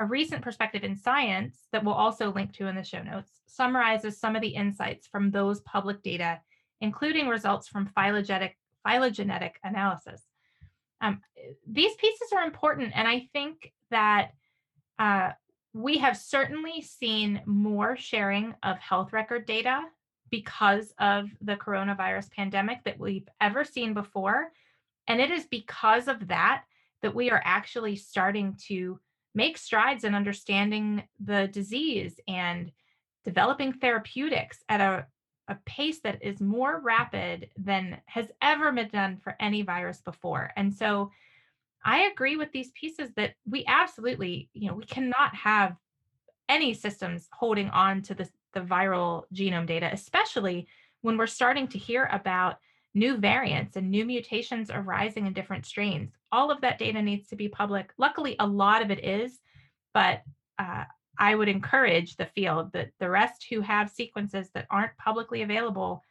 A 0.00 0.06
recent 0.06 0.42
perspective 0.42 0.84
in 0.84 0.96
science 0.96 1.66
that 1.72 1.84
we'll 1.84 1.94
also 1.94 2.32
link 2.32 2.52
to 2.54 2.68
in 2.68 2.76
the 2.76 2.82
show 2.82 3.02
notes 3.02 3.40
summarizes 3.46 4.18
some 4.18 4.34
of 4.36 4.42
the 4.42 4.48
insights 4.48 5.06
from 5.06 5.30
those 5.30 5.60
public 5.60 6.02
data, 6.02 6.40
including 6.80 7.28
results 7.28 7.68
from 7.68 7.86
phylogenetic 7.94 8.56
phylogenetic 8.84 9.58
analysis. 9.62 10.22
Um, 11.00 11.20
these 11.66 11.94
pieces 11.96 12.32
are 12.34 12.44
important, 12.44 12.92
and 12.94 13.08
I 13.08 13.28
think 13.32 13.72
that 13.90 14.32
uh, 14.98 15.30
we 15.74 15.98
have 15.98 16.16
certainly 16.16 16.80
seen 16.82 17.42
more 17.46 17.96
sharing 17.96 18.54
of 18.62 18.78
health 18.78 19.12
record 19.12 19.46
data 19.46 19.82
because 20.30 20.92
of 20.98 21.28
the 21.40 21.56
coronavirus 21.56 22.30
pandemic 22.30 22.78
that 22.84 22.98
we've 22.98 23.28
ever 23.40 23.64
seen 23.64 23.94
before. 23.94 24.52
And 25.08 25.20
it 25.20 25.30
is 25.30 25.46
because 25.46 26.08
of 26.08 26.28
that 26.28 26.64
that 27.02 27.14
we 27.14 27.30
are 27.30 27.42
actually 27.44 27.96
starting 27.96 28.56
to 28.68 28.98
make 29.34 29.58
strides 29.58 30.04
in 30.04 30.14
understanding 30.14 31.02
the 31.22 31.48
disease 31.48 32.20
and 32.28 32.70
developing 33.24 33.72
therapeutics 33.72 34.62
at 34.68 34.80
a 34.80 35.06
a 35.48 35.56
pace 35.66 36.00
that 36.00 36.22
is 36.22 36.40
more 36.40 36.80
rapid 36.80 37.50
than 37.56 38.00
has 38.06 38.26
ever 38.40 38.70
been 38.72 38.88
done 38.88 39.16
for 39.16 39.36
any 39.40 39.62
virus 39.62 40.00
before. 40.00 40.50
And 40.56 40.72
so 40.72 41.10
I 41.84 42.02
agree 42.02 42.36
with 42.36 42.52
these 42.52 42.70
pieces 42.72 43.10
that 43.16 43.34
we 43.48 43.64
absolutely, 43.66 44.48
you 44.52 44.68
know, 44.68 44.74
we 44.74 44.84
cannot 44.84 45.34
have 45.34 45.76
any 46.48 46.74
systems 46.74 47.28
holding 47.32 47.68
on 47.70 48.02
to 48.02 48.14
the, 48.14 48.28
the 48.52 48.60
viral 48.60 49.24
genome 49.34 49.66
data, 49.66 49.90
especially 49.92 50.68
when 51.00 51.16
we're 51.16 51.26
starting 51.26 51.66
to 51.68 51.78
hear 51.78 52.08
about 52.12 52.58
new 52.94 53.16
variants 53.16 53.76
and 53.76 53.90
new 53.90 54.04
mutations 54.04 54.70
arising 54.70 55.26
in 55.26 55.32
different 55.32 55.66
strains. 55.66 56.12
All 56.30 56.50
of 56.50 56.60
that 56.60 56.78
data 56.78 57.00
needs 57.02 57.26
to 57.28 57.36
be 57.36 57.48
public. 57.48 57.92
Luckily, 57.98 58.36
a 58.38 58.46
lot 58.46 58.82
of 58.82 58.90
it 58.90 59.04
is, 59.04 59.40
but 59.94 60.22
uh, 60.58 60.84
I 61.22 61.36
would 61.36 61.48
encourage 61.48 62.16
the 62.16 62.26
field 62.26 62.72
that 62.72 62.90
the 62.98 63.08
rest 63.08 63.46
who 63.48 63.60
have 63.60 63.88
sequences 63.88 64.50
that 64.54 64.66
aren't 64.68 64.96
publicly 64.98 65.42
available, 65.42 66.02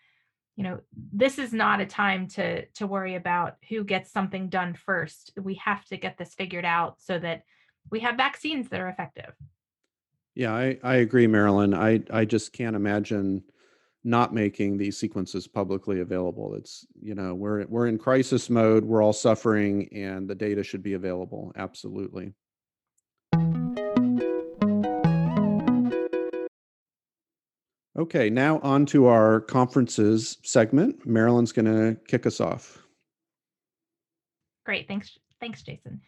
you 0.56 0.64
know, 0.64 0.80
this 1.12 1.38
is 1.38 1.52
not 1.52 1.82
a 1.82 1.86
time 1.86 2.28
to 2.30 2.66
to 2.78 2.88
worry 2.88 3.16
about 3.16 3.58
who 3.68 3.84
gets 3.84 4.10
something 4.10 4.48
done 4.48 4.74
first. 4.74 5.34
We 5.36 5.56
have 5.56 5.84
to 5.88 5.98
get 5.98 6.18
this 6.18 6.34
figured 6.34 6.64
out 6.64 7.02
so 7.02 7.20
that 7.20 7.44
we 7.90 8.00
have 8.00 8.16
vaccines 8.16 8.70
that 8.70 8.80
are 8.80 8.88
effective. 8.88 9.34
Yeah, 10.34 10.54
I, 10.54 10.78
I 10.82 10.96
agree, 10.96 11.28
Marilyn. 11.28 11.74
I, 11.74 12.02
I 12.10 12.24
just 12.24 12.54
can't 12.54 12.78
imagine 12.78 13.44
not 14.06 14.34
making 14.34 14.78
these 14.78 14.98
sequences 14.98 15.46
publicly 15.46 16.00
available. 16.00 16.56
It's, 16.56 16.88
you 17.02 17.16
know, 17.16 17.36
we're 17.36 17.66
we're 17.66 17.88
in 17.88 17.98
crisis 17.98 18.50
mode, 18.50 18.86
we're 18.86 19.04
all 19.04 19.12
suffering, 19.12 19.90
and 19.92 20.30
the 20.30 20.36
data 20.36 20.64
should 20.64 20.84
be 20.84 20.94
available. 20.94 21.52
Absolutely. 21.58 22.32
Okay, 27.98 28.30
now 28.30 28.60
on 28.60 28.86
to 28.88 29.08
our 29.08 29.42
conferences 29.42 30.38
segment. 30.44 31.06
Marilyn's 31.06 31.52
going 31.52 31.66
to 31.66 31.98
kick 32.08 32.26
us 32.26 32.40
off. 32.40 32.82
Great, 34.66 34.88
thanks, 34.88 35.18
thanks, 35.42 35.62
Jason. 35.62 36.00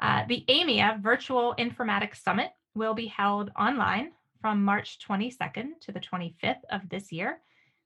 Uh, 0.00 0.24
the 0.28 0.44
AMIA 0.48 0.98
Virtual 1.02 1.54
Informatics 1.58 2.22
Summit 2.22 2.50
will 2.74 2.94
be 2.94 3.06
held 3.06 3.50
online 3.58 4.10
from 4.40 4.64
March 4.64 4.98
22nd 5.06 5.80
to 5.80 5.92
the 5.92 6.00
25th 6.00 6.62
of 6.70 6.86
this 6.90 7.10
year 7.10 7.40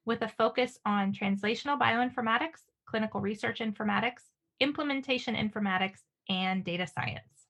with 0.05 0.23
a 0.23 0.29
focus 0.29 0.79
on 0.85 1.13
translational 1.13 1.79
bioinformatics, 1.79 2.61
clinical 2.87 3.21
research 3.21 3.61
informatics, 3.61 4.23
implementation 4.61 5.35
informatics, 5.35 6.01
and 6.29 6.65
data 6.65 6.87
science. 6.87 7.47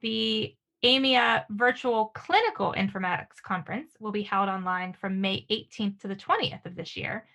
The 0.00 0.54
AMIA 0.84 1.46
Virtual 1.50 2.12
Clinical 2.14 2.74
Informatics 2.76 3.40
Conference 3.42 3.92
will 3.98 4.12
be 4.12 4.22
held 4.22 4.48
online 4.48 4.92
from 4.92 5.20
May 5.20 5.46
18th 5.50 6.00
to 6.00 6.08
the 6.08 6.16
20th 6.16 6.66
of 6.66 6.76
this 6.76 6.96
year 6.96 7.26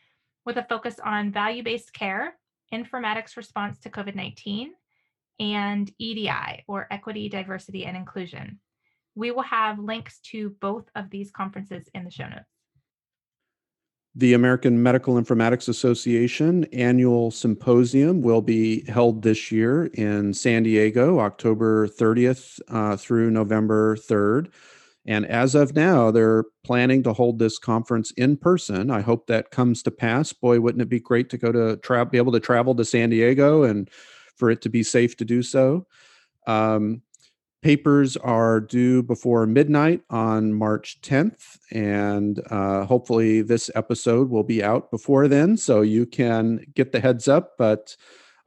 with 0.45 0.57
a 0.57 0.63
focus 0.63 0.99
on 1.03 1.31
value 1.31 1.63
based 1.63 1.91
care, 1.93 2.37
informatics 2.73 3.35
response 3.35 3.79
to 3.79 3.89
COVID 3.89 4.15
19, 4.15 4.73
and 5.39 5.91
EDI, 5.97 6.63
or 6.67 6.87
Equity, 6.91 7.29
Diversity, 7.29 7.85
and 7.85 7.97
Inclusion. 7.97 8.59
We 9.15 9.31
will 9.31 9.41
have 9.41 9.79
links 9.79 10.19
to 10.31 10.55
both 10.61 10.85
of 10.95 11.09
these 11.09 11.31
conferences 11.31 11.89
in 11.95 12.05
the 12.05 12.11
show 12.11 12.27
notes. 12.27 12.50
The 14.13 14.33
American 14.33 14.83
Medical 14.83 15.15
Informatics 15.15 15.69
Association 15.69 16.65
annual 16.73 17.31
symposium 17.31 18.21
will 18.21 18.41
be 18.41 18.83
held 18.89 19.21
this 19.21 19.53
year 19.53 19.85
in 19.85 20.33
San 20.33 20.63
Diego, 20.63 21.19
October 21.19 21.87
30th 21.87 22.59
uh, 22.67 22.97
through 22.97 23.31
November 23.31 23.95
3rd. 23.95 24.51
And 25.05 25.25
as 25.25 25.55
of 25.55 25.75
now, 25.75 26.11
they're 26.11 26.43
planning 26.63 27.03
to 27.03 27.13
hold 27.13 27.39
this 27.39 27.57
conference 27.57 28.11
in 28.11 28.35
person. 28.35 28.91
I 28.91 28.99
hope 28.99 29.27
that 29.27 29.49
comes 29.49 29.81
to 29.83 29.91
pass. 29.91 30.33
Boy, 30.33 30.59
wouldn't 30.59 30.81
it 30.81 30.89
be 30.89 30.99
great 30.99 31.29
to 31.29 31.37
go 31.37 31.51
to 31.53 31.77
tra- 31.77 32.05
be 32.05 32.17
able 32.17 32.33
to 32.33 32.39
travel 32.41 32.75
to 32.75 32.85
San 32.85 33.09
Diego 33.09 33.63
and 33.63 33.89
for 34.35 34.51
it 34.51 34.61
to 34.63 34.69
be 34.69 34.83
safe 34.83 35.15
to 35.17 35.25
do 35.25 35.41
so. 35.41 35.87
Um, 36.47 37.01
papers 37.61 38.17
are 38.17 38.59
due 38.59 39.03
before 39.03 39.45
midnight 39.45 40.01
on 40.09 40.53
March 40.53 40.99
10th, 41.01 41.59
and 41.71 42.41
uh, 42.49 42.85
hopefully, 42.85 43.41
this 43.41 43.69
episode 43.75 44.29
will 44.29 44.43
be 44.43 44.63
out 44.63 44.91
before 44.91 45.27
then, 45.27 45.57
so 45.57 45.81
you 45.81 46.05
can 46.05 46.65
get 46.73 46.91
the 46.91 46.99
heads 46.99 47.27
up. 47.27 47.53
But 47.57 47.95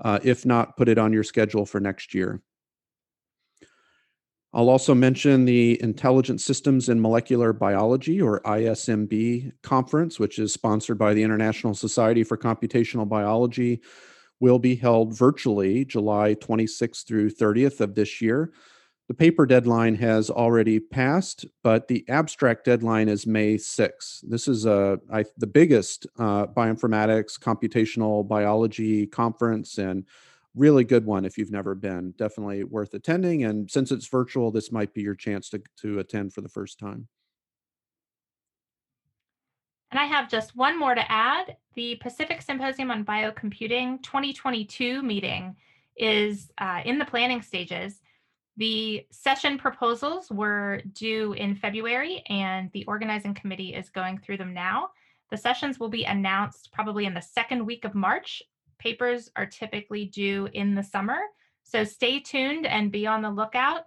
uh, 0.01 0.19
if 0.23 0.45
not, 0.45 0.77
put 0.77 0.89
it 0.89 0.99
on 0.99 1.13
your 1.13 1.23
schedule 1.23 1.67
for 1.67 1.81
next 1.81 2.15
year. 2.15 2.41
I'll 4.53 4.71
also 4.71 4.95
mention 4.95 5.47
the 5.47 5.83
Intelligent 5.83 6.41
Systems 6.41 6.89
in 6.89 7.01
Molecular 7.01 7.53
Biology, 7.53 8.21
or 8.21 8.41
ISMB, 8.43 9.53
conference, 9.63 10.21
which 10.21 10.39
is 10.39 10.53
sponsored 10.53 10.99
by 10.99 11.13
the 11.13 11.23
International 11.25 11.75
Society 11.75 12.23
for 12.23 12.37
Computational 12.37 13.09
Biology 13.09 13.81
will 14.41 14.59
be 14.59 14.77
held 14.77 15.17
virtually 15.17 15.85
July 15.85 16.35
26th 16.35 17.07
through 17.07 17.31
30th 17.31 17.81
of 17.81 17.95
this 17.95 18.21
year. 18.21 18.53
The 19.07 19.15
paper 19.15 19.45
deadline 19.45 19.97
has 19.97 20.31
already 20.31 20.81
passed, 20.81 21.45
but 21.63 21.89
the 21.89 22.07
abstract 22.09 22.65
deadline 22.65 23.11
is 23.11 23.27
May 23.27 23.57
6th. 23.57 24.21
This 24.23 24.49
is 24.49 24.65
a, 24.65 24.99
I, 25.13 25.27
the 25.37 25.47
biggest 25.47 26.07
uh, 26.19 26.47
bioinformatics 26.47 27.39
computational 27.39 28.27
biology 28.27 29.07
conference 29.07 29.77
and 29.77 30.07
really 30.55 30.85
good 30.85 31.05
one 31.05 31.27
if 31.27 31.37
you've 31.37 31.51
never 31.51 31.75
been. 31.75 32.15
Definitely 32.17 32.65
worth 32.65 32.95
attending. 32.95 33.45
And 33.45 33.71
since 33.71 33.93
it's 33.93 34.07
virtual, 34.07 34.51
this 34.51 34.73
might 34.73 34.95
be 34.95 35.03
your 35.03 35.15
chance 35.15 35.51
to, 35.51 35.63
to 35.83 35.99
attend 35.99 36.33
for 36.33 36.41
the 36.41 36.49
first 36.49 36.79
time. 36.79 37.09
And 39.91 40.01
I 40.01 40.07
have 40.07 40.31
just 40.31 40.57
one 40.57 40.79
more 40.79 40.95
to 40.95 41.13
add. 41.13 41.57
The 41.75 41.97
Pacific 41.97 42.41
Symposium 42.41 42.91
on 42.91 43.05
Biocomputing 43.05 44.03
2022 44.03 45.03
meeting 45.03 45.57
is 45.97 46.51
uh, 46.59 46.81
in 46.87 46.99
the 46.99 47.05
planning 47.05 47.43
stages. 47.43 48.01
The 48.57 49.07
session 49.11 49.59
proposals 49.59 50.31
were 50.31 50.81
due 50.93 51.33
in 51.33 51.57
February, 51.57 52.23
and 52.29 52.71
the 52.73 52.85
organizing 52.87 53.35
committee 53.35 53.75
is 53.75 53.89
going 53.91 54.19
through 54.19 54.37
them 54.37 54.55
now. 54.55 54.91
The 55.31 55.37
sessions 55.37 55.81
will 55.81 55.89
be 55.89 56.05
announced 56.05 56.71
probably 56.73 57.07
in 57.07 57.15
the 57.15 57.21
second 57.21 57.67
week 57.67 57.85
of 57.85 57.95
March. 57.95 58.43
Papers 58.79 59.31
are 59.37 59.47
typically 59.47 60.05
due 60.05 60.49
in 60.53 60.75
the 60.75 60.83
summer, 60.83 61.19
so 61.65 61.85
stay 61.85 62.21
tuned 62.21 62.67
and 62.67 62.93
be 62.93 63.07
on 63.07 63.23
the 63.23 63.31
lookout 63.31 63.85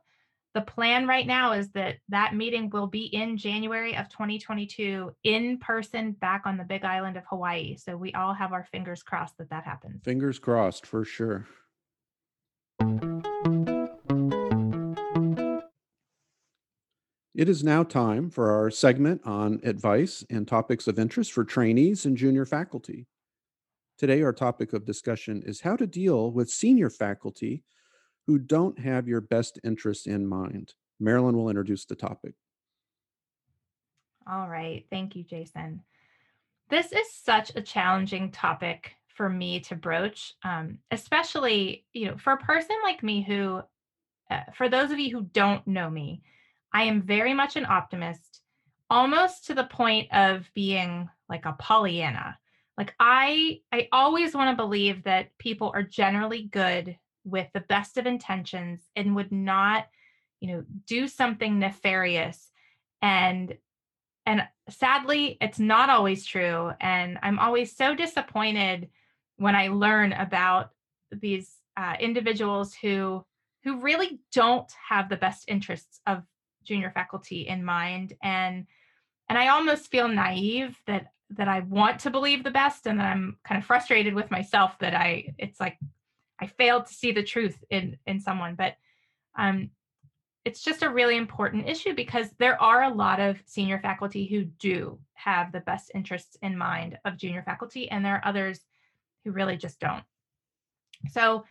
the 0.58 0.62
plan 0.62 1.06
right 1.06 1.28
now 1.28 1.52
is 1.52 1.70
that 1.74 1.98
that 2.10 2.36
meeting 2.36 2.72
will 2.72 2.88
be 2.88 3.06
in 3.06 3.38
January 3.38 3.96
of 3.96 4.10
2022 4.10 5.12
in 5.24 5.60
person 5.60 6.14
back 6.14 6.44
on 6.46 6.58
the 6.58 6.64
big 6.64 6.84
island 6.84 7.16
of 7.16 7.24
Hawaii. 7.30 7.76
So 7.78 7.96
we 7.96 8.12
all 8.14 8.34
have 8.34 8.54
our 8.54 8.64
fingers 8.64 9.04
crossed 9.04 9.38
that 9.38 9.52
that 9.52 9.66
happens. 9.66 10.02
Fingers 10.04 10.40
crossed 10.40 10.88
for 10.88 11.06
sure. 11.06 11.46
It 17.38 17.50
is 17.50 17.64
now 17.64 17.84
time 17.84 18.32
for 18.32 18.50
our 18.50 18.72
segment 18.72 19.22
on 19.24 19.62
advice 19.64 20.26
and 20.32 20.48
topics 20.48 20.88
of 20.88 20.98
interest 20.98 21.32
for 21.32 21.44
trainees 21.44 22.04
and 22.08 22.18
junior 22.18 22.48
faculty. 22.48 23.06
Today, 24.00 24.24
our 24.24 24.34
topic 24.34 24.74
of 24.74 24.86
discussion 24.86 25.44
is 25.46 25.62
how 25.62 25.76
to 25.76 25.86
deal 25.86 26.32
with 26.32 26.50
senior 26.50 26.90
faculty 26.90 27.64
who 28.26 28.40
don't 28.40 28.80
have 28.80 29.08
your 29.08 29.22
best 29.22 29.60
interests 29.64 30.08
in 30.08 30.26
mind. 30.26 30.74
Marilyn 31.00 31.38
will 31.38 31.50
introduce 31.50 31.86
the 31.86 31.94
topic. 31.94 32.34
All 34.28 34.50
right. 34.50 34.88
Thank 34.90 35.16
you, 35.16 35.24
Jason. 35.24 35.84
This 36.72 36.92
is 36.92 37.06
such 37.14 37.56
a 37.56 37.62
challenging 37.62 38.32
topic 38.32 38.94
for 39.10 39.30
me 39.30 39.60
to 39.60 39.76
broach, 39.76 40.34
um, 40.44 40.80
especially 40.90 41.86
you 41.94 42.08
know 42.08 42.18
for 42.18 42.34
a 42.34 42.38
person 42.38 42.76
like 42.84 43.04
me 43.04 43.22
who, 43.22 43.62
uh, 44.32 44.40
for 44.56 44.70
those 44.70 44.90
of 44.90 44.98
you 44.98 45.16
who 45.16 45.30
don't 45.34 45.66
know 45.68 45.88
me, 45.88 46.24
I 46.74 46.84
am 46.84 47.02
very 47.02 47.34
much 47.34 47.56
an 47.56 47.66
optimist, 47.66 48.42
almost 48.90 49.46
to 49.48 49.54
the 49.54 49.64
point 49.64 50.12
of 50.14 50.50
being 50.54 51.10
like 51.30 51.46
a 51.46 51.54
Pollyanna. 51.54 52.38
Like 52.78 52.94
I, 53.00 53.62
I 53.72 53.88
always 53.92 54.36
want 54.36 54.52
to 54.52 54.64
believe 54.64 55.04
that 55.04 55.38
people 55.40 55.72
are 55.74 55.84
generally 55.84 56.44
good 56.44 56.98
with 57.28 57.48
the 57.54 57.62
best 57.62 57.98
of 57.98 58.06
intentions 58.06 58.82
and 58.96 59.16
would 59.16 59.32
not 59.32 59.88
you 60.40 60.54
know 60.54 60.64
do 60.86 61.08
something 61.08 61.60
nefarious 61.60 62.52
and 63.02 63.58
and 64.26 64.44
sadly 64.70 65.38
it's 65.42 65.60
not 65.60 65.90
always 65.90 66.26
true 66.26 66.72
and 66.80 67.18
i'm 67.24 67.40
always 67.40 67.76
so 67.76 67.96
disappointed 67.96 68.90
when 69.38 69.56
i 69.56 69.68
learn 69.68 70.14
about 70.14 70.70
these 71.12 71.56
uh, 71.76 71.96
individuals 72.00 72.74
who 72.74 73.24
who 73.64 73.82
really 73.82 74.20
don't 74.32 74.72
have 74.90 75.10
the 75.10 75.18
best 75.18 75.46
interests 75.48 76.00
of 76.08 76.24
junior 76.68 76.92
faculty 76.92 77.48
in 77.48 77.64
mind 77.64 78.14
and 78.22 78.66
and 79.30 79.38
i 79.38 79.48
almost 79.48 79.90
feel 79.90 80.08
naive 80.08 80.78
that 80.86 81.12
that 81.30 81.48
i 81.48 81.60
want 81.62 82.00
to 82.00 82.10
believe 82.10 82.44
the 82.44 82.52
best 82.52 82.88
and 82.88 83.02
i'm 83.02 83.38
kind 83.44 83.60
of 83.60 83.66
frustrated 83.66 84.14
with 84.14 84.30
myself 84.32 84.78
that 84.80 84.94
i 84.94 85.34
it's 85.38 85.60
like 85.60 85.78
I 86.40 86.48
failed 86.48 86.86
to 86.86 86.94
see 86.94 87.12
the 87.12 87.24
truth 87.24 87.64
in 87.70 87.98
in 88.06 88.20
someone. 88.20 88.56
But 88.56 88.76
um, 89.38 89.72
it's 90.46 90.64
just 90.64 90.84
a 90.84 90.90
really 90.90 91.18
important 91.18 91.68
issue 91.68 91.94
because 91.94 92.30
there 92.40 92.62
are 92.62 92.84
a 92.84 92.94
lot 92.94 93.20
of 93.20 93.42
senior 93.46 93.80
faculty 93.80 94.26
who 94.26 94.46
do 94.46 95.00
have 95.14 95.52
the 95.52 95.60
best 95.62 95.92
interests 95.94 96.38
in 96.42 96.58
mind 96.58 96.98
of 97.06 97.18
junior 97.18 97.44
faculty, 97.44 97.90
and 97.90 98.06
there 98.06 98.16
are 98.16 98.28
others 98.28 98.60
who 99.24 99.32
really 99.32 99.58
just 99.58 99.80
don't. 99.80 100.04
So 101.12 101.44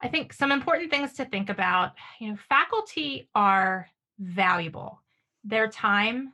I 0.00 0.08
think 0.08 0.32
some 0.32 0.52
important 0.52 0.90
things 0.90 1.14
to 1.14 1.24
think 1.24 1.48
about, 1.48 1.92
you 2.20 2.30
know, 2.30 2.36
faculty 2.48 3.28
are 3.34 3.88
valuable. 4.18 5.00
Their 5.44 5.68
time, 5.68 6.32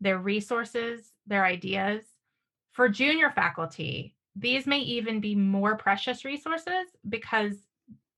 their 0.00 0.18
resources, 0.18 1.12
their 1.26 1.44
ideas. 1.44 2.04
For 2.72 2.88
junior 2.88 3.30
faculty, 3.30 4.14
these 4.36 4.66
may 4.66 4.78
even 4.78 5.20
be 5.20 5.34
more 5.34 5.76
precious 5.76 6.24
resources 6.24 6.86
because 7.08 7.56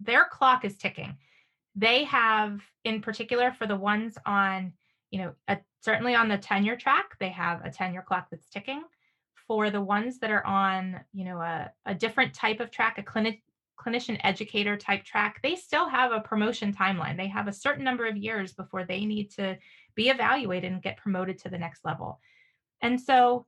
their 0.01 0.27
clock 0.31 0.65
is 0.65 0.77
ticking. 0.77 1.17
they 1.75 2.05
have, 2.05 2.61
in 2.85 3.01
particular, 3.01 3.53
for 3.53 3.67
the 3.67 3.77
ones 3.77 4.19
on, 4.27 4.73
you 5.11 5.19
know, 5.19 5.33
a, 5.49 5.59
certainly 5.81 6.15
on 6.15 6.29
the 6.29 6.39
tenure 6.39 6.77
track, 6.77 7.17
they 7.19 7.31
have 7.31 7.65
a 7.65 7.71
tenure 7.71 8.03
clock 8.03 8.29
that's 8.31 8.49
ticking. 8.49 8.83
For 9.47 9.71
the 9.71 9.81
ones 9.81 10.19
that 10.19 10.31
are 10.31 10.47
on, 10.47 11.01
you 11.13 11.25
know, 11.25 11.41
a, 11.41 11.71
a 11.87 11.95
different 11.95 12.35
type 12.35 12.61
of 12.61 12.71
track, 12.71 12.99
a 12.99 13.03
clinic 13.03 13.43
clinician 13.83 14.21
educator 14.23 14.77
type 14.77 15.05
track, 15.05 15.41
they 15.43 15.57
still 15.57 15.89
have 15.89 16.13
a 16.13 16.21
promotion 16.21 16.73
timeline. 16.73 17.17
They 17.17 17.29
have 17.29 17.49
a 17.49 17.53
certain 17.53 17.85
number 17.85 18.07
of 18.07 18.17
years 18.17 18.53
before 18.53 18.85
they 18.85 19.05
need 19.05 19.31
to 19.33 19.59
be 19.95 20.09
evaluated 20.09 20.73
and 20.73 20.83
get 20.83 20.97
promoted 20.97 21.39
to 21.39 21.49
the 21.49 21.59
next 21.59 21.85
level. 21.85 22.21
And 22.81 23.01
so 23.01 23.47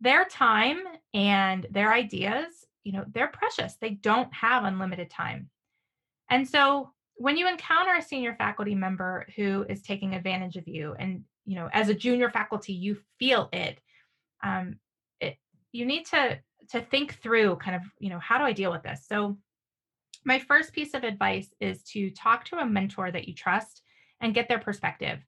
their 0.00 0.24
time 0.24 0.78
and 1.14 1.66
their 1.70 1.92
ideas, 1.92 2.46
you 2.84 2.92
know, 2.92 3.04
they're 3.12 3.28
precious. 3.28 3.76
They 3.80 3.90
don't 3.90 4.32
have 4.32 4.64
unlimited 4.64 5.10
time. 5.10 5.50
And 6.30 6.48
so 6.48 6.92
when 7.18 7.36
you 7.36 7.48
encounter 7.48 7.94
a 7.94 8.02
senior 8.02 8.34
faculty 8.34 8.74
member 8.74 9.26
who 9.36 9.66
is 9.68 9.82
taking 9.82 10.14
advantage 10.14 10.56
of 10.56 10.66
you 10.66 10.94
and 10.98 11.24
you 11.44 11.56
know 11.56 11.68
as 11.72 11.88
a 11.88 11.94
junior 11.94 12.30
faculty 12.30 12.72
you 12.72 12.96
feel 13.18 13.48
it 13.52 13.78
um, 14.42 14.76
it 15.20 15.36
you 15.72 15.84
need 15.84 16.06
to 16.06 16.38
to 16.70 16.80
think 16.80 17.14
through 17.20 17.56
kind 17.56 17.76
of 17.76 17.82
you 17.98 18.08
know 18.08 18.18
how 18.18 18.38
do 18.38 18.44
i 18.44 18.52
deal 18.52 18.70
with 18.70 18.82
this 18.82 19.04
so 19.06 19.36
my 20.24 20.38
first 20.38 20.72
piece 20.72 20.94
of 20.94 21.04
advice 21.04 21.48
is 21.60 21.82
to 21.82 22.10
talk 22.10 22.44
to 22.44 22.56
a 22.56 22.66
mentor 22.66 23.10
that 23.10 23.28
you 23.28 23.34
trust 23.34 23.82
and 24.20 24.34
get 24.34 24.48
their 24.48 24.58
perspective 24.58 25.18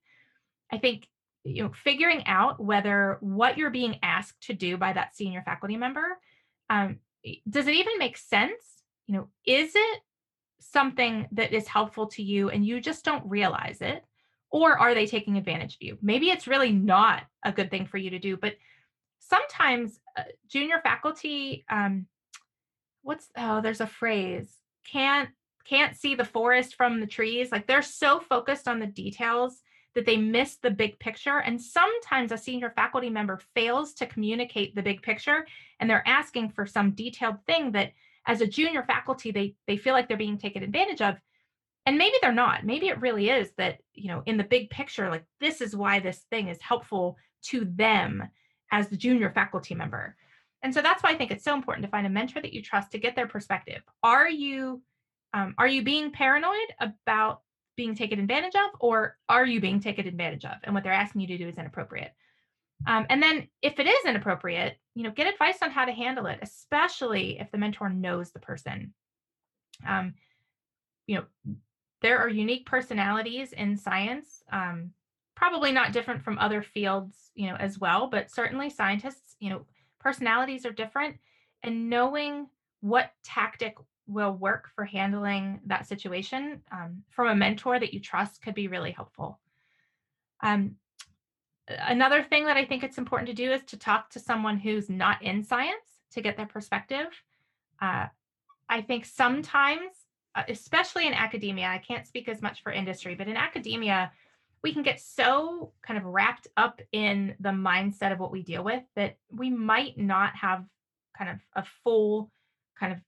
i 0.71 0.77
think 0.77 1.07
you 1.43 1.63
know 1.63 1.71
figuring 1.83 2.25
out 2.27 2.63
whether 2.63 3.17
what 3.21 3.57
you're 3.57 3.69
being 3.69 3.97
asked 4.03 4.41
to 4.41 4.53
do 4.53 4.77
by 4.77 4.93
that 4.93 5.15
senior 5.15 5.41
faculty 5.43 5.77
member 5.77 6.19
um, 6.69 6.99
does 7.49 7.67
it 7.67 7.75
even 7.75 7.97
make 7.97 8.17
sense 8.17 8.83
you 9.07 9.15
know 9.15 9.27
is 9.45 9.71
it 9.75 10.01
something 10.61 11.27
that 11.31 11.53
is 11.53 11.67
helpful 11.67 12.07
to 12.07 12.23
you 12.23 12.49
and 12.49 12.65
you 12.65 12.79
just 12.79 13.03
don't 13.03 13.27
realize 13.27 13.81
it? 13.81 14.03
Or 14.51 14.77
are 14.77 14.93
they 14.93 15.05
taking 15.05 15.37
advantage 15.37 15.75
of 15.75 15.81
you? 15.81 15.97
Maybe 16.01 16.29
it's 16.29 16.47
really 16.47 16.71
not 16.71 17.23
a 17.43 17.51
good 17.51 17.71
thing 17.71 17.85
for 17.85 17.97
you 17.97 18.09
to 18.11 18.19
do, 18.19 18.37
but 18.37 18.55
sometimes 19.19 19.99
uh, 20.17 20.23
junior 20.47 20.79
faculty, 20.83 21.65
um, 21.69 22.05
what's, 23.01 23.29
oh, 23.37 23.61
there's 23.61 23.81
a 23.81 23.87
phrase, 23.87 24.53
can't 24.89 25.29
can't 25.63 25.95
see 25.95 26.15
the 26.15 26.25
forest 26.25 26.75
from 26.75 26.99
the 26.99 27.07
trees 27.07 27.51
like 27.51 27.67
they're 27.67 27.81
so 27.81 28.19
focused 28.19 28.67
on 28.67 28.79
the 28.79 28.87
details 28.87 29.61
that 29.93 30.05
they 30.05 30.17
miss 30.17 30.57
the 30.57 30.71
big 30.71 30.97
picture 30.99 31.39
and 31.39 31.61
sometimes 31.61 32.31
a 32.31 32.37
senior 32.37 32.71
faculty 32.75 33.09
member 33.09 33.39
fails 33.53 33.93
to 33.93 34.05
communicate 34.05 34.73
the 34.73 34.81
big 34.81 35.01
picture 35.01 35.45
and 35.79 35.89
they're 35.89 36.07
asking 36.07 36.49
for 36.49 36.65
some 36.65 36.91
detailed 36.91 37.37
thing 37.45 37.71
that 37.71 37.91
as 38.25 38.41
a 38.41 38.47
junior 38.47 38.83
faculty 38.83 39.31
they 39.31 39.53
they 39.67 39.77
feel 39.77 39.93
like 39.93 40.07
they're 40.07 40.17
being 40.17 40.37
taken 40.37 40.63
advantage 40.63 41.01
of 41.01 41.15
and 41.85 41.97
maybe 41.97 42.15
they're 42.21 42.31
not. 42.31 42.65
Maybe 42.65 42.89
it 42.89 43.01
really 43.01 43.29
is 43.29 43.51
that 43.57 43.79
you 43.93 44.07
know 44.07 44.23
in 44.25 44.37
the 44.37 44.43
big 44.43 44.69
picture 44.69 45.09
like 45.09 45.25
this 45.39 45.61
is 45.61 45.75
why 45.75 45.99
this 45.99 46.25
thing 46.29 46.47
is 46.47 46.61
helpful 46.61 47.17
to 47.43 47.65
them 47.65 48.23
as 48.71 48.87
the 48.87 48.97
junior 48.97 49.31
faculty 49.31 49.75
member 49.75 50.15
and 50.63 50.73
so 50.73 50.81
that's 50.81 51.03
why 51.03 51.11
i 51.11 51.15
think 51.15 51.31
it's 51.31 51.43
so 51.43 51.53
important 51.53 51.85
to 51.85 51.91
find 51.91 52.07
a 52.07 52.09
mentor 52.09 52.41
that 52.41 52.53
you 52.53 52.61
trust 52.61 52.91
to 52.91 52.97
get 52.97 53.15
their 53.15 53.27
perspective 53.27 53.81
are 54.03 54.29
you 54.29 54.81
um, 55.33 55.55
are 55.57 55.67
you 55.67 55.81
being 55.81 56.11
paranoid 56.11 56.73
about 56.79 57.41
being 57.77 57.95
taken 57.95 58.19
advantage 58.19 58.55
of 58.55 58.71
or 58.79 59.17
are 59.29 59.45
you 59.45 59.61
being 59.61 59.79
taken 59.79 60.07
advantage 60.07 60.45
of 60.45 60.57
and 60.63 60.73
what 60.73 60.83
they're 60.83 60.91
asking 60.91 61.21
you 61.21 61.27
to 61.27 61.37
do 61.37 61.47
is 61.47 61.57
inappropriate 61.57 62.11
um, 62.87 63.05
and 63.09 63.21
then 63.21 63.47
if 63.61 63.79
it 63.79 63.87
is 63.87 64.05
inappropriate, 64.05 64.77
you 64.95 65.03
know, 65.03 65.11
get 65.11 65.31
advice 65.31 65.59
on 65.61 65.71
how 65.71 65.85
to 65.85 65.91
handle 65.91 66.25
it, 66.25 66.39
especially 66.41 67.39
if 67.39 67.51
the 67.51 67.57
mentor 67.57 67.89
knows 67.89 68.31
the 68.31 68.39
person. 68.39 68.93
Um, 69.87 70.15
you 71.07 71.17
know, 71.17 71.55
there 72.01 72.19
are 72.19 72.29
unique 72.29 72.65
personalities 72.65 73.53
in 73.53 73.77
science, 73.77 74.43
um, 74.51 74.91
probably 75.35 75.71
not 75.71 75.93
different 75.93 76.23
from 76.23 76.39
other 76.39 76.61
fields, 76.61 77.31
you 77.35 77.49
know, 77.49 77.55
as 77.55 77.79
well, 77.79 78.07
but 78.07 78.31
certainly 78.31 78.69
scientists, 78.69 79.35
you 79.39 79.49
know, 79.49 79.65
personalities 80.01 80.65
are 80.65 80.71
different 80.71 81.17
and 81.63 81.89
knowing 81.89 82.47
what 82.81 83.11
tactic 83.23 83.75
will 84.07 84.33
work 84.33 84.69
for 84.75 84.83
handling 84.83 85.61
that 85.65 85.87
situation 85.87 86.61
um, 86.71 87.03
from 87.09 87.27
a 87.27 87.35
mentor 87.35 87.79
that 87.79 87.93
you 87.93 87.99
trust 87.99 88.41
could 88.41 88.55
be 88.55 88.67
really 88.67 88.91
helpful. 88.91 89.39
Um, 90.41 90.75
another 91.67 92.23
thing 92.23 92.45
that 92.45 92.57
I 92.57 92.65
think 92.65 92.83
it's 92.83 92.97
important 92.97 93.27
to 93.29 93.35
do 93.35 93.51
is 93.51 93.63
to 93.65 93.77
talk 93.77 94.09
to 94.11 94.19
someone 94.19 94.57
who's 94.57 94.89
not 94.89 95.21
in 95.21 95.43
science 95.43 96.01
to 96.11 96.21
get 96.21 96.35
their 96.35 96.45
perspective. 96.45 97.07
Uh, 97.81 98.07
I 98.67 98.81
think 98.81 99.05
sometimes, 99.05 99.91
uh, 100.35 100.43
especially 100.49 101.07
in 101.07 101.13
academia, 101.13 101.67
I 101.67 101.77
can't 101.77 102.07
speak 102.07 102.27
as 102.27 102.41
much 102.41 102.63
for 102.63 102.71
industry, 102.71 103.15
but 103.15 103.27
in 103.27 103.37
academia, 103.37 104.11
we 104.63 104.73
can 104.73 104.83
get 104.83 104.99
so 104.99 105.71
kind 105.81 105.97
of 105.97 106.05
wrapped 106.05 106.47
up 106.57 106.81
in 106.91 107.35
the 107.39 107.49
mindset 107.49 108.11
of 108.11 108.19
what 108.19 108.31
we 108.31 108.43
deal 108.43 108.63
with 108.63 108.83
that 108.95 109.17
we 109.31 109.49
might 109.49 109.97
not 109.97 110.35
have 110.35 110.65
kind 111.17 111.29
of 111.29 111.37
a 111.55 111.65
full 111.83 112.31
kind 112.79 112.93
of 112.93 112.99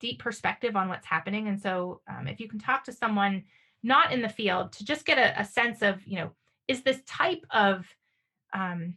deep 0.00 0.18
perspective 0.18 0.76
on 0.76 0.88
what's 0.88 1.06
happening. 1.06 1.48
And 1.48 1.60
so, 1.60 2.00
um, 2.08 2.28
if 2.28 2.40
you 2.40 2.48
can 2.48 2.58
talk 2.58 2.84
to 2.84 2.92
someone 2.92 3.44
not 3.82 4.12
in 4.12 4.22
the 4.22 4.28
field 4.28 4.72
to 4.72 4.84
just 4.84 5.06
get 5.06 5.18
a, 5.18 5.40
a 5.40 5.44
sense 5.44 5.82
of, 5.82 6.06
you 6.06 6.16
know, 6.16 6.30
is 6.68 6.82
this 6.82 7.00
type 7.06 7.44
of 7.50 7.86
um, 8.52 8.96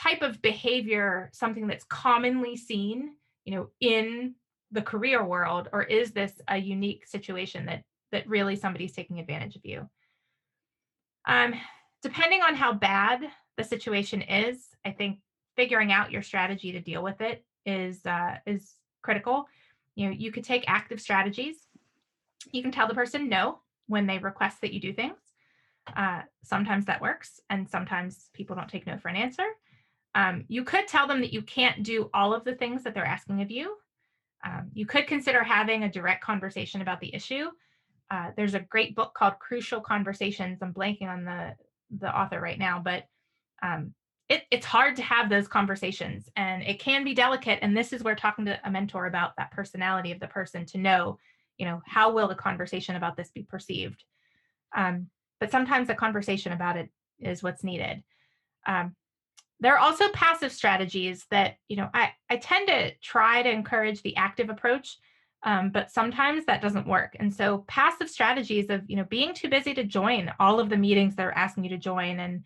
type 0.00 0.22
of 0.22 0.40
behavior 0.40 1.30
something 1.32 1.66
that's 1.66 1.84
commonly 1.84 2.56
seen 2.56 3.14
you 3.44 3.54
know 3.54 3.68
in 3.80 4.34
the 4.72 4.82
career 4.82 5.22
world 5.24 5.68
or 5.72 5.82
is 5.82 6.12
this 6.12 6.40
a 6.48 6.56
unique 6.56 7.06
situation 7.06 7.66
that 7.66 7.82
that 8.12 8.28
really 8.28 8.56
somebody's 8.56 8.92
taking 8.92 9.20
advantage 9.20 9.56
of 9.56 9.64
you 9.64 9.88
um, 11.26 11.54
depending 12.02 12.42
on 12.42 12.54
how 12.54 12.72
bad 12.72 13.20
the 13.56 13.64
situation 13.64 14.22
is 14.22 14.68
i 14.84 14.90
think 14.90 15.18
figuring 15.56 15.92
out 15.92 16.10
your 16.10 16.22
strategy 16.22 16.72
to 16.72 16.80
deal 16.80 17.02
with 17.02 17.20
it 17.20 17.44
is 17.66 18.04
uh, 18.06 18.36
is 18.46 18.74
critical 19.02 19.46
you 19.94 20.06
know 20.06 20.12
you 20.12 20.32
could 20.32 20.44
take 20.44 20.64
active 20.66 21.00
strategies 21.00 21.66
you 22.52 22.62
can 22.62 22.72
tell 22.72 22.88
the 22.88 22.94
person 22.94 23.28
no 23.28 23.58
when 23.86 24.06
they 24.06 24.18
request 24.18 24.60
that 24.60 24.72
you 24.72 24.80
do 24.80 24.92
things 24.92 25.18
uh, 25.96 26.22
sometimes 26.42 26.86
that 26.86 27.00
works, 27.00 27.40
and 27.50 27.68
sometimes 27.68 28.30
people 28.32 28.56
don't 28.56 28.68
take 28.68 28.86
no 28.86 28.98
for 28.98 29.08
an 29.08 29.16
answer. 29.16 29.46
Um, 30.14 30.44
you 30.48 30.64
could 30.64 30.88
tell 30.88 31.06
them 31.06 31.20
that 31.20 31.32
you 31.32 31.42
can't 31.42 31.82
do 31.82 32.10
all 32.12 32.34
of 32.34 32.44
the 32.44 32.54
things 32.54 32.82
that 32.82 32.94
they're 32.94 33.04
asking 33.04 33.42
of 33.42 33.50
you. 33.50 33.76
Um, 34.44 34.70
you 34.72 34.86
could 34.86 35.06
consider 35.06 35.42
having 35.42 35.84
a 35.84 35.90
direct 35.90 36.24
conversation 36.24 36.80
about 36.80 37.00
the 37.00 37.14
issue. 37.14 37.48
Uh, 38.10 38.30
there's 38.36 38.54
a 38.54 38.60
great 38.60 38.94
book 38.94 39.14
called 39.14 39.38
Crucial 39.38 39.80
Conversations. 39.80 40.58
I'm 40.62 40.74
blanking 40.74 41.08
on 41.08 41.24
the 41.24 41.54
the 41.98 42.16
author 42.16 42.40
right 42.40 42.58
now, 42.58 42.80
but 42.84 43.04
um, 43.62 43.94
it, 44.28 44.44
it's 44.50 44.66
hard 44.66 44.94
to 44.96 45.02
have 45.02 45.28
those 45.28 45.48
conversations, 45.48 46.28
and 46.36 46.62
it 46.62 46.78
can 46.78 47.04
be 47.04 47.14
delicate. 47.14 47.58
And 47.62 47.76
this 47.76 47.92
is 47.92 48.02
where 48.02 48.14
talking 48.14 48.44
to 48.46 48.60
a 48.64 48.70
mentor 48.70 49.06
about 49.06 49.36
that 49.36 49.50
personality 49.50 50.12
of 50.12 50.20
the 50.20 50.28
person 50.28 50.64
to 50.66 50.78
know, 50.78 51.18
you 51.58 51.66
know, 51.66 51.82
how 51.84 52.12
will 52.12 52.28
the 52.28 52.34
conversation 52.34 52.96
about 52.96 53.16
this 53.16 53.30
be 53.30 53.42
perceived. 53.42 54.04
Um, 54.76 55.08
but 55.40 55.50
sometimes 55.50 55.88
a 55.88 55.94
conversation 55.94 56.52
about 56.52 56.76
it 56.76 56.90
is 57.18 57.42
what's 57.42 57.64
needed. 57.64 58.04
Um, 58.66 58.94
there 59.58 59.74
are 59.74 59.78
also 59.78 60.08
passive 60.10 60.52
strategies 60.52 61.26
that 61.30 61.56
you 61.68 61.76
know 61.76 61.88
I, 61.92 62.12
I 62.28 62.36
tend 62.36 62.68
to 62.68 62.94
try 63.02 63.42
to 63.42 63.50
encourage 63.50 64.02
the 64.02 64.16
active 64.16 64.48
approach 64.48 64.96
um, 65.42 65.70
but 65.70 65.90
sometimes 65.90 66.44
that 66.46 66.60
doesn't 66.60 66.86
work. 66.86 67.16
And 67.18 67.32
so 67.32 67.64
passive 67.66 68.10
strategies 68.10 68.70
of 68.70 68.82
you 68.88 68.96
know 68.96 69.04
being 69.04 69.34
too 69.34 69.48
busy 69.48 69.74
to 69.74 69.84
join 69.84 70.30
all 70.38 70.60
of 70.60 70.68
the 70.68 70.76
meetings 70.76 71.14
they're 71.14 71.36
asking 71.36 71.64
you 71.64 71.70
to 71.70 71.78
join 71.78 72.20
and 72.20 72.44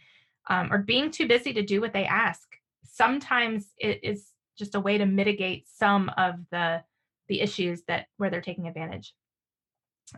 um, 0.49 0.73
or 0.73 0.79
being 0.79 1.11
too 1.11 1.27
busy 1.27 1.53
to 1.55 1.63
do 1.63 1.81
what 1.81 1.93
they 1.93 2.05
ask 2.05 2.47
sometimes 2.95 3.73
it 3.79 4.01
is 4.03 4.31
just 4.57 4.77
a 4.77 4.81
way 4.81 4.97
to 4.99 5.07
mitigate 5.07 5.67
some 5.69 6.11
of 6.17 6.37
the 6.51 6.83
the 7.29 7.41
issues 7.41 7.83
that 7.89 8.07
where 8.19 8.31
they're 8.31 8.41
taking 8.41 8.69
advantage. 8.69 9.15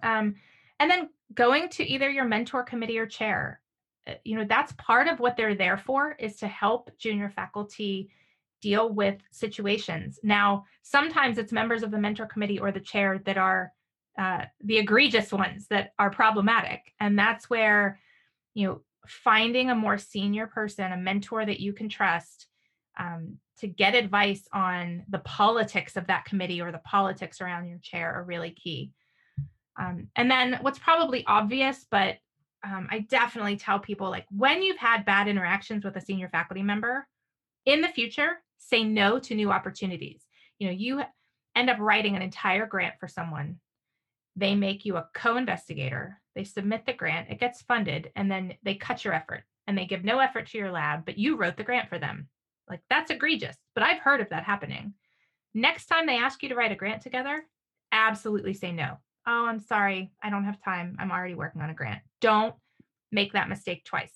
Um, 0.02 0.34
and 0.78 0.90
then 0.90 1.08
going 1.32 1.68
to 1.70 1.84
either 1.84 2.10
your 2.10 2.24
mentor 2.24 2.62
committee 2.62 2.98
or 2.98 3.06
chair. 3.06 3.60
Uh, 4.06 4.14
you 4.24 4.36
know 4.36 4.44
that's 4.44 4.72
part 4.72 5.08
of 5.08 5.18
what 5.18 5.36
they're 5.36 5.54
there 5.54 5.78
for 5.78 6.12
is 6.18 6.36
to 6.36 6.46
help 6.46 6.90
junior 6.98 7.30
faculty 7.30 8.10
deal 8.66 8.92
with 8.92 9.18
situations. 9.30 10.18
Now 10.24 10.64
sometimes 10.82 11.38
it's 11.38 11.52
members 11.52 11.84
of 11.84 11.92
the 11.92 11.98
mentor 11.98 12.26
committee 12.26 12.58
or 12.58 12.72
the 12.72 12.80
chair 12.80 13.20
that 13.24 13.38
are 13.38 13.72
uh, 14.18 14.46
the 14.60 14.78
egregious 14.78 15.30
ones 15.32 15.68
that 15.68 15.92
are 16.00 16.10
problematic. 16.10 16.80
And 16.98 17.16
that's 17.16 17.48
where 17.48 18.00
you 18.54 18.66
know 18.66 18.80
finding 19.06 19.70
a 19.70 19.74
more 19.76 19.98
senior 19.98 20.48
person 20.48 20.90
a 20.90 20.96
mentor 20.96 21.46
that 21.46 21.60
you 21.60 21.72
can 21.72 21.88
trust 21.88 22.48
um, 22.98 23.36
to 23.60 23.68
get 23.68 23.94
advice 23.94 24.48
on 24.52 25.04
the 25.08 25.20
politics 25.20 25.96
of 25.96 26.08
that 26.08 26.24
committee 26.24 26.60
or 26.60 26.72
the 26.72 26.78
politics 26.78 27.40
around 27.40 27.68
your 27.68 27.78
chair 27.78 28.12
are 28.12 28.24
really 28.24 28.50
key. 28.50 28.90
Um, 29.78 30.08
and 30.16 30.28
then 30.28 30.58
what's 30.62 30.80
probably 30.80 31.22
obvious, 31.26 31.86
but 31.88 32.16
um, 32.64 32.88
I 32.90 33.00
definitely 33.00 33.58
tell 33.58 33.78
people 33.78 34.10
like 34.10 34.26
when 34.30 34.60
you've 34.60 34.84
had 34.90 35.04
bad 35.04 35.28
interactions 35.28 35.84
with 35.84 35.94
a 35.94 36.00
senior 36.00 36.28
faculty 36.28 36.64
member, 36.64 37.06
in 37.66 37.80
the 37.80 37.88
future, 37.88 38.42
say 38.58 38.84
no 38.84 39.18
to 39.18 39.34
new 39.34 39.50
opportunities. 39.50 40.22
You 40.58 40.68
know, 40.68 40.72
you 40.72 41.02
end 41.54 41.70
up 41.70 41.78
writing 41.78 42.16
an 42.16 42.22
entire 42.22 42.66
grant 42.66 42.94
for 42.98 43.08
someone. 43.08 43.58
They 44.36 44.54
make 44.54 44.84
you 44.84 44.96
a 44.96 45.08
co 45.14 45.36
investigator, 45.36 46.20
they 46.34 46.44
submit 46.44 46.84
the 46.84 46.92
grant, 46.92 47.30
it 47.30 47.40
gets 47.40 47.62
funded, 47.62 48.10
and 48.14 48.30
then 48.30 48.54
they 48.62 48.74
cut 48.74 49.04
your 49.04 49.14
effort 49.14 49.44
and 49.66 49.76
they 49.76 49.86
give 49.86 50.04
no 50.04 50.18
effort 50.18 50.46
to 50.48 50.58
your 50.58 50.70
lab, 50.70 51.04
but 51.04 51.18
you 51.18 51.36
wrote 51.36 51.56
the 51.56 51.64
grant 51.64 51.88
for 51.88 51.98
them. 51.98 52.28
Like 52.68 52.80
that's 52.90 53.10
egregious, 53.10 53.56
but 53.74 53.82
I've 53.82 54.00
heard 54.00 54.20
of 54.20 54.28
that 54.30 54.44
happening. 54.44 54.94
Next 55.54 55.86
time 55.86 56.06
they 56.06 56.18
ask 56.18 56.42
you 56.42 56.50
to 56.50 56.54
write 56.54 56.72
a 56.72 56.76
grant 56.76 57.02
together, 57.02 57.44
absolutely 57.92 58.52
say 58.52 58.72
no. 58.72 58.98
Oh, 59.26 59.46
I'm 59.46 59.58
sorry, 59.58 60.12
I 60.22 60.30
don't 60.30 60.44
have 60.44 60.62
time. 60.62 60.96
I'm 60.98 61.10
already 61.10 61.34
working 61.34 61.62
on 61.62 61.70
a 61.70 61.74
grant. 61.74 62.02
Don't 62.20 62.54
make 63.10 63.32
that 63.32 63.48
mistake 63.48 63.84
twice. 63.84 64.12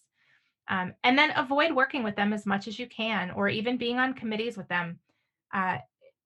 Um, 0.70 0.94
and 1.02 1.18
then 1.18 1.32
avoid 1.36 1.74
working 1.74 2.04
with 2.04 2.14
them 2.14 2.32
as 2.32 2.46
much 2.46 2.68
as 2.68 2.78
you 2.78 2.86
can, 2.86 3.32
or 3.32 3.48
even 3.48 3.76
being 3.76 3.98
on 3.98 4.14
committees 4.14 4.56
with 4.56 4.68
them. 4.68 5.00
Uh, 5.52 5.78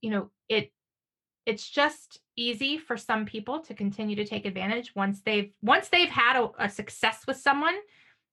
you 0.02 0.10
know, 0.10 0.30
it 0.50 0.70
it's 1.46 1.68
just 1.68 2.20
easy 2.36 2.78
for 2.78 2.96
some 2.96 3.24
people 3.24 3.60
to 3.60 3.74
continue 3.74 4.16
to 4.16 4.24
take 4.24 4.44
advantage 4.46 4.92
once 4.94 5.20
they've 5.24 5.52
once 5.62 5.88
they've 5.88 6.10
had 6.10 6.36
a, 6.36 6.48
a 6.58 6.68
success 6.68 7.24
with 7.26 7.36
someone 7.36 7.74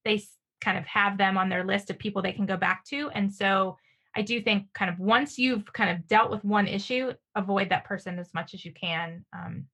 they 0.05 0.21
kind 0.59 0.77
of 0.77 0.85
have 0.85 1.17
them 1.17 1.37
on 1.37 1.49
their 1.49 1.63
list 1.63 1.89
of 1.89 1.99
people 1.99 2.21
they 2.21 2.31
can 2.31 2.45
go 2.45 2.57
back 2.57 2.83
to. 2.85 3.09
And 3.11 3.31
so 3.33 3.77
i 4.13 4.21
do 4.21 4.41
think 4.41 4.67
kind 4.73 4.91
of 4.91 4.99
once 4.99 5.37
you've 5.37 5.71
kind 5.71 5.89
of 5.89 6.05
dealt 6.05 6.29
with 6.29 6.43
one 6.43 6.67
issue 6.67 7.13
avoid 7.35 7.69
that 7.69 7.85
person 7.85 8.19
as 8.19 8.33
much 8.33 8.53
as 8.53 8.65
you 8.65 8.73
can 8.73 9.23
um, 9.33 9.65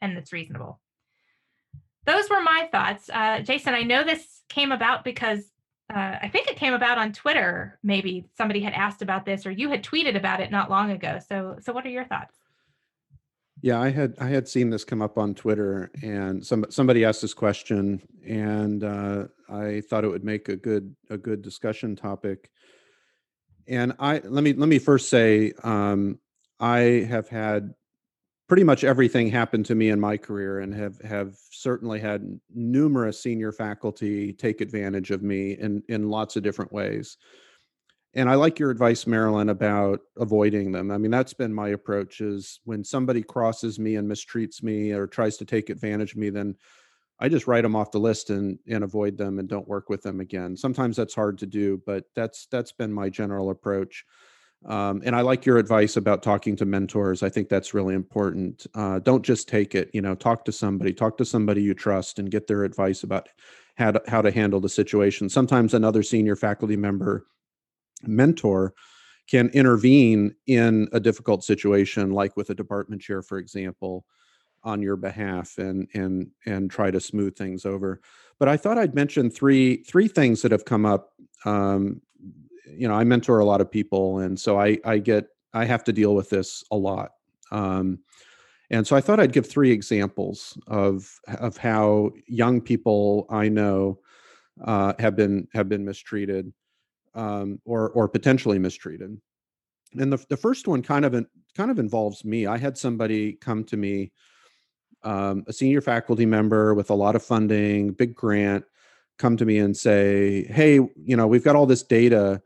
and 0.00 0.18
it's 0.18 0.32
reasonable. 0.32 0.80
Those 2.04 2.28
were 2.28 2.42
my 2.42 2.68
thoughts. 2.72 3.08
Uh, 3.12 3.40
jason 3.40 3.74
i 3.74 3.82
know 3.82 4.02
this 4.02 4.42
came 4.48 4.72
about 4.72 5.04
because 5.04 5.44
uh, 5.94 6.16
I 6.20 6.28
think 6.28 6.48
it 6.48 6.56
came 6.56 6.74
about 6.74 6.98
on 6.98 7.12
Twitter. 7.12 7.78
Maybe 7.82 8.26
somebody 8.36 8.60
had 8.60 8.72
asked 8.72 9.02
about 9.02 9.24
this, 9.24 9.46
or 9.46 9.50
you 9.50 9.70
had 9.70 9.84
tweeted 9.84 10.16
about 10.16 10.40
it 10.40 10.50
not 10.50 10.68
long 10.68 10.90
ago. 10.90 11.20
So, 11.26 11.56
so 11.60 11.72
what 11.72 11.86
are 11.86 11.90
your 11.90 12.04
thoughts? 12.04 12.34
Yeah, 13.62 13.80
I 13.80 13.90
had 13.90 14.14
I 14.18 14.28
had 14.28 14.48
seen 14.48 14.70
this 14.70 14.84
come 14.84 15.00
up 15.00 15.16
on 15.16 15.34
Twitter, 15.34 15.90
and 16.02 16.44
some 16.44 16.66
somebody 16.68 17.04
asked 17.04 17.22
this 17.22 17.34
question, 17.34 18.02
and 18.26 18.84
uh, 18.84 19.24
I 19.48 19.80
thought 19.88 20.04
it 20.04 20.08
would 20.08 20.24
make 20.24 20.48
a 20.48 20.56
good 20.56 20.94
a 21.08 21.16
good 21.16 21.40
discussion 21.40 21.96
topic. 21.96 22.50
And 23.66 23.94
I 23.98 24.18
let 24.18 24.44
me 24.44 24.52
let 24.52 24.68
me 24.68 24.78
first 24.78 25.08
say 25.08 25.52
um, 25.62 26.18
I 26.60 27.06
have 27.08 27.28
had 27.28 27.74
pretty 28.48 28.64
much 28.64 28.84
everything 28.84 29.28
happened 29.28 29.66
to 29.66 29.74
me 29.74 29.90
in 29.90 30.00
my 30.00 30.16
career, 30.16 30.60
and 30.60 30.74
have 30.74 31.00
have 31.02 31.36
certainly 31.50 32.00
had 32.00 32.40
numerous 32.54 33.20
senior 33.20 33.52
faculty 33.52 34.32
take 34.32 34.60
advantage 34.60 35.10
of 35.10 35.22
me 35.22 35.52
in 35.52 35.82
in 35.88 36.08
lots 36.08 36.36
of 36.36 36.42
different 36.42 36.72
ways 36.72 37.16
and 38.16 38.30
I 38.30 38.34
like 38.34 38.58
your 38.58 38.70
advice, 38.70 39.06
Marilyn, 39.06 39.50
about 39.50 40.00
avoiding 40.16 40.72
them. 40.72 40.90
I 40.90 40.96
mean, 40.96 41.10
that's 41.10 41.34
been 41.34 41.52
my 41.52 41.68
approach 41.68 42.22
is 42.22 42.60
when 42.64 42.82
somebody 42.82 43.22
crosses 43.22 43.78
me 43.78 43.96
and 43.96 44.10
mistreats 44.10 44.62
me 44.62 44.92
or 44.92 45.06
tries 45.06 45.36
to 45.36 45.44
take 45.44 45.68
advantage 45.68 46.12
of 46.12 46.16
me, 46.16 46.30
then 46.30 46.56
I 47.20 47.28
just 47.28 47.46
write 47.46 47.62
them 47.62 47.76
off 47.76 47.90
the 47.92 48.00
list 48.00 48.30
and 48.30 48.58
and 48.68 48.84
avoid 48.84 49.18
them 49.18 49.38
and 49.38 49.48
don't 49.48 49.68
work 49.68 49.90
with 49.90 50.02
them 50.02 50.20
again. 50.20 50.56
Sometimes 50.56 50.96
that's 50.96 51.14
hard 51.14 51.38
to 51.38 51.46
do, 51.46 51.82
but 51.86 52.04
that's 52.14 52.46
that's 52.50 52.72
been 52.72 52.92
my 52.92 53.10
general 53.10 53.50
approach. 53.50 54.04
Um, 54.64 55.02
and 55.04 55.14
I 55.14 55.20
like 55.20 55.46
your 55.46 55.58
advice 55.58 55.96
about 55.96 56.22
talking 56.22 56.56
to 56.56 56.64
mentors. 56.64 57.22
I 57.22 57.28
think 57.28 57.48
that's 57.48 57.74
really 57.74 57.94
important. 57.94 58.66
Uh, 58.74 58.98
don't 58.98 59.24
just 59.24 59.48
take 59.48 59.74
it. 59.74 59.90
You 59.92 60.02
know, 60.02 60.14
talk 60.14 60.44
to 60.46 60.52
somebody. 60.52 60.92
Talk 60.92 61.18
to 61.18 61.24
somebody 61.24 61.62
you 61.62 61.74
trust 61.74 62.18
and 62.18 62.30
get 62.30 62.46
their 62.46 62.64
advice 62.64 63.02
about 63.02 63.28
how 63.76 63.92
to, 63.92 64.02
how 64.08 64.22
to 64.22 64.30
handle 64.30 64.60
the 64.60 64.68
situation. 64.68 65.28
Sometimes 65.28 65.74
another 65.74 66.02
senior 66.02 66.34
faculty 66.34 66.76
member 66.76 67.26
mentor 68.02 68.74
can 69.28 69.48
intervene 69.50 70.34
in 70.46 70.88
a 70.92 71.00
difficult 71.00 71.44
situation 71.44 72.12
like 72.12 72.36
with 72.36 72.50
a 72.50 72.54
department 72.54 73.02
chair 73.02 73.22
for 73.22 73.38
example 73.38 74.04
on 74.62 74.82
your 74.82 74.96
behalf 74.96 75.58
and 75.58 75.88
and 75.94 76.28
and 76.46 76.70
try 76.70 76.90
to 76.90 77.00
smooth 77.00 77.36
things 77.36 77.64
over 77.64 78.00
but 78.38 78.48
i 78.48 78.56
thought 78.56 78.78
i'd 78.78 78.94
mention 78.94 79.30
three 79.30 79.82
three 79.84 80.08
things 80.08 80.42
that 80.42 80.52
have 80.52 80.64
come 80.64 80.86
up 80.86 81.12
um, 81.44 82.00
you 82.66 82.88
know 82.88 82.94
i 82.94 83.04
mentor 83.04 83.38
a 83.38 83.44
lot 83.44 83.60
of 83.60 83.70
people 83.70 84.18
and 84.18 84.38
so 84.38 84.58
i 84.58 84.78
i 84.84 84.98
get 84.98 85.28
i 85.54 85.64
have 85.64 85.84
to 85.84 85.92
deal 85.92 86.14
with 86.14 86.30
this 86.30 86.64
a 86.70 86.76
lot 86.76 87.12
um, 87.52 87.98
and 88.70 88.86
so 88.86 88.96
i 88.96 89.00
thought 89.00 89.20
i'd 89.20 89.32
give 89.32 89.46
three 89.46 89.70
examples 89.70 90.58
of 90.66 91.20
of 91.38 91.56
how 91.56 92.10
young 92.26 92.60
people 92.60 93.26
i 93.30 93.48
know 93.48 93.98
uh, 94.64 94.94
have 94.98 95.16
been 95.16 95.46
have 95.52 95.68
been 95.68 95.84
mistreated 95.84 96.52
um, 97.14 97.60
or 97.64 97.90
or 97.90 98.08
potentially 98.08 98.58
mistreated. 98.58 99.18
And 99.98 100.12
the 100.12 100.24
the 100.28 100.36
first 100.36 100.68
one 100.68 100.82
kind 100.82 101.04
of 101.04 101.26
kind 101.56 101.70
of 101.70 101.78
involves 101.78 102.24
me. 102.24 102.46
I 102.46 102.58
had 102.58 102.78
somebody 102.78 103.32
come 103.34 103.64
to 103.64 103.76
me, 103.76 104.12
um, 105.02 105.44
a 105.48 105.52
senior 105.52 105.80
faculty 105.80 106.26
member 106.26 106.74
with 106.74 106.90
a 106.90 106.94
lot 106.94 107.16
of 107.16 107.24
funding, 107.24 107.92
big 107.92 108.14
grant, 108.14 108.64
come 109.18 109.36
to 109.38 109.44
me 109.44 109.58
and 109.58 109.76
say, 109.76 110.44
"Hey, 110.44 110.74
you 110.74 111.16
know, 111.16 111.26
we've 111.26 111.44
got 111.44 111.56
all 111.56 111.66
this 111.66 111.82
data." 111.82 112.42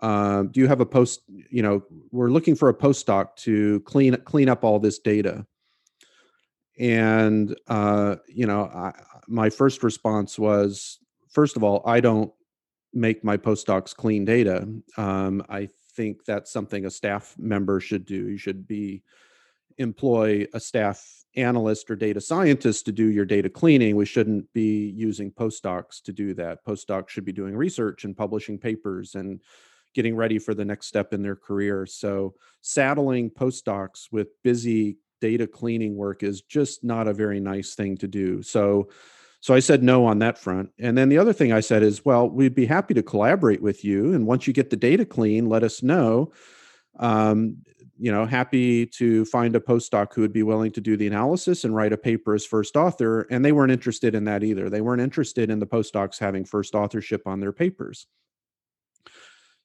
Uh, 0.00 0.44
do 0.44 0.60
you 0.60 0.68
have 0.68 0.80
a 0.80 0.86
post 0.86 1.22
you 1.50 1.62
know 1.62 1.82
we're 2.12 2.30
looking 2.30 2.54
for 2.54 2.68
a 2.68 2.74
postdoc 2.74 3.34
to 3.36 3.80
clean 3.80 4.16
clean 4.18 4.48
up 4.48 4.62
all 4.62 4.78
this 4.78 5.00
data 5.00 5.44
and 6.78 7.58
uh, 7.66 8.14
you 8.28 8.46
know 8.46 8.62
I, 8.64 8.92
my 9.26 9.50
first 9.50 9.82
response 9.82 10.38
was 10.38 11.00
first 11.30 11.56
of 11.56 11.64
all 11.64 11.82
i 11.84 11.98
don't 11.98 12.32
make 12.92 13.24
my 13.24 13.36
postdocs 13.36 13.94
clean 13.94 14.24
data. 14.24 14.68
Um, 14.96 15.44
I 15.48 15.68
think 15.94 16.24
that's 16.24 16.52
something 16.52 16.86
a 16.86 16.90
staff 16.90 17.34
member 17.38 17.80
should 17.80 18.04
do. 18.04 18.28
You 18.28 18.38
should 18.38 18.66
be 18.66 19.02
employ 19.78 20.46
a 20.54 20.60
staff 20.60 21.24
analyst 21.36 21.90
or 21.90 21.96
data 21.96 22.20
scientist 22.20 22.84
to 22.86 22.92
do 22.92 23.06
your 23.06 23.24
data 23.24 23.48
cleaning. 23.48 23.94
We 23.94 24.06
shouldn't 24.06 24.52
be 24.52 24.90
using 24.96 25.30
postdocs 25.30 26.02
to 26.02 26.12
do 26.12 26.34
that. 26.34 26.64
Postdocs 26.64 27.10
should 27.10 27.24
be 27.24 27.32
doing 27.32 27.56
research 27.56 28.04
and 28.04 28.16
publishing 28.16 28.58
papers 28.58 29.14
and 29.14 29.40
getting 29.98 30.14
ready 30.14 30.38
for 30.38 30.54
the 30.54 30.64
next 30.64 30.86
step 30.86 31.12
in 31.12 31.22
their 31.22 31.34
career. 31.34 31.84
So 31.84 32.34
saddling 32.60 33.30
postdocs 33.30 34.06
with 34.12 34.28
busy 34.44 34.98
data 35.20 35.44
cleaning 35.48 35.96
work 35.96 36.22
is 36.22 36.42
just 36.42 36.84
not 36.84 37.08
a 37.08 37.12
very 37.12 37.40
nice 37.40 37.74
thing 37.74 37.96
to 37.96 38.06
do. 38.06 38.40
So 38.40 38.90
so 39.40 39.54
I 39.54 39.58
said 39.58 39.82
no 39.82 40.04
on 40.04 40.20
that 40.20 40.38
front. 40.38 40.70
And 40.78 40.96
then 40.96 41.08
the 41.08 41.18
other 41.18 41.32
thing 41.32 41.52
I 41.52 41.58
said 41.58 41.82
is, 41.82 42.04
well, 42.04 42.30
we'd 42.30 42.54
be 42.54 42.66
happy 42.66 42.94
to 42.94 43.02
collaborate 43.02 43.60
with 43.60 43.84
you. 43.84 44.14
And 44.14 44.24
once 44.24 44.46
you 44.46 44.52
get 44.52 44.70
the 44.70 44.76
data 44.76 45.04
clean, 45.04 45.48
let 45.48 45.64
us 45.64 45.82
know. 45.82 46.32
Um, 47.00 47.58
you 47.98 48.12
know, 48.12 48.24
happy 48.24 48.86
to 48.86 49.24
find 49.24 49.56
a 49.56 49.60
postdoc 49.60 50.14
who 50.14 50.20
would 50.20 50.32
be 50.32 50.44
willing 50.44 50.70
to 50.72 50.80
do 50.80 50.96
the 50.96 51.08
analysis 51.08 51.64
and 51.64 51.74
write 51.74 51.92
a 51.92 51.98
paper 51.98 52.34
as 52.34 52.46
first 52.46 52.76
author. 52.76 53.22
And 53.32 53.44
they 53.44 53.50
weren't 53.50 53.72
interested 53.72 54.14
in 54.14 54.24
that 54.24 54.44
either. 54.44 54.70
They 54.70 54.80
weren't 54.80 55.02
interested 55.02 55.50
in 55.50 55.58
the 55.58 55.66
postdocs 55.66 56.20
having 56.20 56.44
first 56.44 56.76
authorship 56.76 57.26
on 57.26 57.40
their 57.40 57.52
papers. 57.52 58.06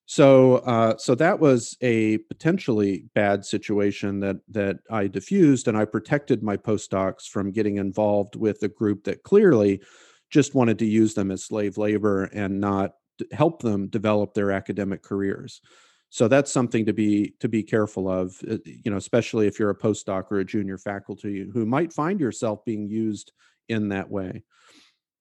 So, 0.05 0.55
uh, 0.57 0.97
so 0.97 1.15
that 1.15 1.39
was 1.39 1.77
a 1.81 2.17
potentially 2.17 3.05
bad 3.15 3.45
situation 3.45 4.19
that 4.19 4.37
that 4.49 4.79
I 4.91 5.07
diffused, 5.07 5.67
and 5.67 5.77
I 5.77 5.85
protected 5.85 6.43
my 6.43 6.57
postdocs 6.57 7.27
from 7.27 7.51
getting 7.51 7.77
involved 7.77 8.35
with 8.35 8.61
a 8.63 8.67
group 8.67 9.05
that 9.05 9.23
clearly 9.23 9.81
just 10.29 10.55
wanted 10.55 10.79
to 10.79 10.85
use 10.85 11.13
them 11.13 11.31
as 11.31 11.45
slave 11.45 11.77
labor 11.77 12.25
and 12.25 12.59
not 12.59 12.95
help 13.31 13.61
them 13.61 13.87
develop 13.87 14.33
their 14.33 14.51
academic 14.51 15.03
careers. 15.03 15.61
So 16.09 16.27
that's 16.27 16.51
something 16.51 16.85
to 16.85 16.93
be 16.93 17.33
to 17.39 17.47
be 17.47 17.63
careful 17.63 18.09
of, 18.09 18.35
uh, 18.49 18.57
you 18.65 18.91
know, 18.91 18.97
especially 18.97 19.47
if 19.47 19.57
you're 19.57 19.69
a 19.69 19.77
postdoc 19.77 20.25
or 20.31 20.39
a 20.39 20.45
junior 20.45 20.77
faculty 20.77 21.49
who 21.51 21.65
might 21.65 21.93
find 21.93 22.19
yourself 22.19 22.65
being 22.65 22.87
used 22.87 23.31
in 23.69 23.89
that 23.89 24.09
way. 24.11 24.43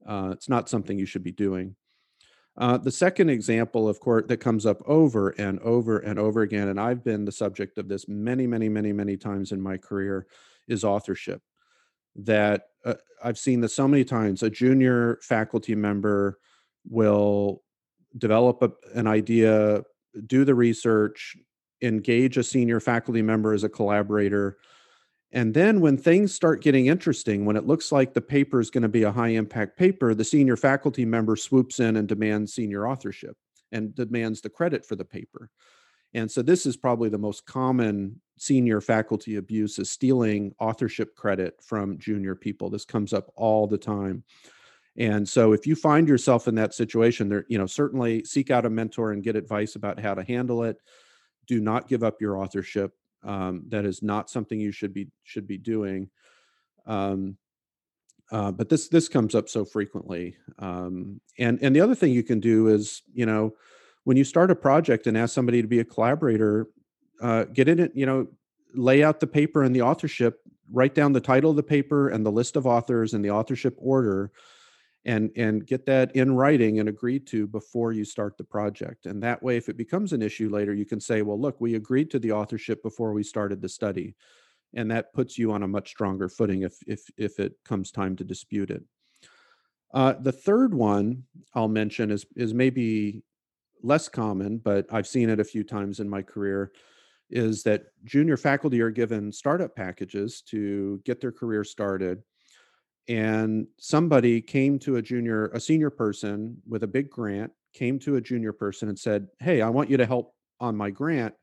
Uh, 0.06 0.30
it's 0.32 0.48
not 0.48 0.68
something 0.68 0.98
you 0.98 1.06
should 1.06 1.22
be 1.22 1.32
doing. 1.32 1.76
Uh, 2.56 2.76
the 2.76 2.90
second 2.90 3.30
example, 3.30 3.88
of 3.88 3.98
course, 3.98 4.24
that 4.28 4.36
comes 4.36 4.66
up 4.66 4.82
over 4.86 5.30
and 5.30 5.58
over 5.60 5.98
and 5.98 6.18
over 6.18 6.42
again, 6.42 6.68
and 6.68 6.78
I've 6.78 7.02
been 7.02 7.24
the 7.24 7.32
subject 7.32 7.78
of 7.78 7.88
this 7.88 8.06
many, 8.08 8.46
many, 8.46 8.68
many, 8.68 8.92
many 8.92 9.16
times 9.16 9.52
in 9.52 9.60
my 9.60 9.78
career, 9.78 10.26
is 10.68 10.84
authorship. 10.84 11.42
That 12.14 12.64
uh, 12.84 12.94
I've 13.24 13.38
seen 13.38 13.62
this 13.62 13.74
so 13.74 13.88
many 13.88 14.04
times. 14.04 14.42
A 14.42 14.50
junior 14.50 15.18
faculty 15.22 15.74
member 15.74 16.38
will 16.86 17.62
develop 18.18 18.62
a, 18.62 18.70
an 18.94 19.06
idea, 19.06 19.82
do 20.26 20.44
the 20.44 20.54
research, 20.54 21.36
engage 21.80 22.36
a 22.36 22.42
senior 22.42 22.80
faculty 22.80 23.22
member 23.22 23.54
as 23.54 23.64
a 23.64 23.68
collaborator, 23.68 24.58
and 25.32 25.54
then 25.54 25.80
when 25.80 25.96
things 25.96 26.34
start 26.34 26.62
getting 26.62 26.86
interesting, 26.86 27.46
when 27.46 27.56
it 27.56 27.66
looks 27.66 27.90
like 27.90 28.12
the 28.12 28.20
paper 28.20 28.60
is 28.60 28.70
going 28.70 28.82
to 28.82 28.88
be 28.88 29.04
a 29.04 29.12
high 29.12 29.28
impact 29.28 29.78
paper, 29.78 30.14
the 30.14 30.24
senior 30.24 30.56
faculty 30.56 31.06
member 31.06 31.36
swoops 31.36 31.80
in 31.80 31.96
and 31.96 32.06
demands 32.06 32.52
senior 32.52 32.86
authorship 32.86 33.36
and 33.72 33.94
demands 33.94 34.42
the 34.42 34.50
credit 34.50 34.84
for 34.84 34.94
the 34.94 35.04
paper. 35.04 35.48
And 36.12 36.30
so 36.30 36.42
this 36.42 36.66
is 36.66 36.76
probably 36.76 37.08
the 37.08 37.16
most 37.16 37.46
common 37.46 38.20
senior 38.36 38.82
faculty 38.82 39.36
abuse 39.36 39.78
is 39.78 39.90
stealing 39.90 40.54
authorship 40.60 41.14
credit 41.16 41.54
from 41.62 41.98
junior 41.98 42.34
people. 42.34 42.68
This 42.68 42.84
comes 42.84 43.14
up 43.14 43.32
all 43.34 43.66
the 43.66 43.78
time. 43.78 44.24
And 44.98 45.26
so 45.26 45.52
if 45.52 45.66
you 45.66 45.74
find 45.74 46.06
yourself 46.06 46.48
in 46.48 46.54
that 46.56 46.74
situation, 46.74 47.30
there, 47.30 47.46
you 47.48 47.56
know, 47.56 47.64
certainly 47.64 48.24
seek 48.24 48.50
out 48.50 48.66
a 48.66 48.70
mentor 48.70 49.12
and 49.12 49.22
get 49.22 49.36
advice 49.36 49.74
about 49.76 49.98
how 49.98 50.12
to 50.12 50.22
handle 50.22 50.64
it. 50.64 50.76
Do 51.46 51.60
not 51.60 51.88
give 51.88 52.02
up 52.02 52.20
your 52.20 52.36
authorship 52.36 52.92
um, 53.24 53.64
that 53.68 53.84
is 53.84 54.02
not 54.02 54.30
something 54.30 54.60
you 54.60 54.72
should 54.72 54.92
be 54.92 55.08
should 55.24 55.46
be 55.46 55.58
doing. 55.58 56.10
Um, 56.86 57.36
uh, 58.30 58.50
but 58.50 58.68
this 58.68 58.88
this 58.88 59.08
comes 59.08 59.34
up 59.34 59.48
so 59.48 59.64
frequently. 59.64 60.36
Um, 60.58 61.20
and 61.38 61.58
and 61.62 61.76
the 61.76 61.80
other 61.80 61.94
thing 61.94 62.12
you 62.12 62.22
can 62.22 62.40
do 62.40 62.68
is, 62.68 63.02
you 63.12 63.26
know, 63.26 63.54
when 64.04 64.16
you 64.16 64.24
start 64.24 64.50
a 64.50 64.56
project 64.56 65.06
and 65.06 65.16
ask 65.16 65.34
somebody 65.34 65.60
to 65.60 65.68
be 65.68 65.80
a 65.80 65.84
collaborator, 65.84 66.68
uh, 67.20 67.44
get 67.44 67.68
in 67.68 67.78
it. 67.78 67.92
You 67.94 68.06
know, 68.06 68.26
lay 68.74 69.02
out 69.04 69.20
the 69.20 69.26
paper 69.26 69.62
and 69.62 69.76
the 69.76 69.82
authorship. 69.82 70.40
Write 70.72 70.94
down 70.94 71.12
the 71.12 71.20
title 71.20 71.50
of 71.50 71.56
the 71.56 71.62
paper 71.62 72.08
and 72.08 72.24
the 72.24 72.32
list 72.32 72.56
of 72.56 72.66
authors 72.66 73.12
and 73.12 73.22
the 73.22 73.30
authorship 73.30 73.74
order, 73.76 74.32
and 75.04 75.30
and 75.36 75.66
get 75.66 75.84
that 75.86 76.14
in 76.14 76.34
writing 76.34 76.78
and 76.78 76.88
agreed 76.88 77.26
to 77.28 77.46
before 77.46 77.92
you 77.92 78.04
start 78.04 78.36
the 78.38 78.44
project. 78.44 79.06
And 79.06 79.22
that 79.22 79.42
way, 79.42 79.56
if 79.56 79.68
it 79.68 79.76
becomes 79.76 80.12
an 80.12 80.22
issue 80.22 80.48
later, 80.48 80.74
you 80.74 80.84
can 80.84 81.00
say, 81.00 81.22
well, 81.22 81.40
look, 81.40 81.60
we 81.60 81.74
agreed 81.74 82.10
to 82.12 82.18
the 82.18 82.32
authorship 82.32 82.82
before 82.82 83.12
we 83.12 83.22
started 83.22 83.60
the 83.60 83.68
study 83.68 84.14
and 84.74 84.90
that 84.90 85.12
puts 85.12 85.38
you 85.38 85.52
on 85.52 85.62
a 85.62 85.68
much 85.68 85.88
stronger 85.88 86.28
footing 86.28 86.62
if 86.62 86.76
if 86.86 87.10
if 87.16 87.38
it 87.38 87.54
comes 87.64 87.90
time 87.90 88.16
to 88.16 88.24
dispute 88.24 88.70
it. 88.70 88.82
Uh, 89.92 90.14
the 90.14 90.32
third 90.32 90.74
one 90.74 91.24
I'll 91.54 91.68
mention 91.68 92.10
is 92.10 92.26
is 92.36 92.54
maybe 92.54 93.22
less 93.82 94.08
common, 94.08 94.58
but 94.58 94.86
I've 94.90 95.06
seen 95.06 95.28
it 95.28 95.40
a 95.40 95.44
few 95.44 95.64
times 95.64 96.00
in 96.00 96.08
my 96.08 96.22
career. 96.22 96.72
Is 97.30 97.62
that 97.62 97.84
junior 98.04 98.36
faculty 98.36 98.80
are 98.82 98.90
given 98.90 99.32
startup 99.32 99.74
packages 99.74 100.42
to 100.48 101.00
get 101.04 101.20
their 101.20 101.32
career 101.32 101.64
started, 101.64 102.22
and 103.08 103.66
somebody 103.78 104.40
came 104.40 104.78
to 104.80 104.96
a 104.96 105.02
junior, 105.02 105.48
a 105.48 105.60
senior 105.60 105.90
person 105.90 106.56
with 106.68 106.82
a 106.82 106.88
big 106.88 107.10
grant, 107.10 107.52
came 107.72 107.98
to 108.00 108.16
a 108.16 108.20
junior 108.20 108.52
person 108.52 108.88
and 108.88 108.98
said, 108.98 109.28
"Hey, 109.40 109.62
I 109.62 109.68
want 109.70 109.90
you 109.90 109.96
to 109.96 110.06
help 110.06 110.34
on 110.60 110.76
my 110.76 110.90
grant 110.90 111.34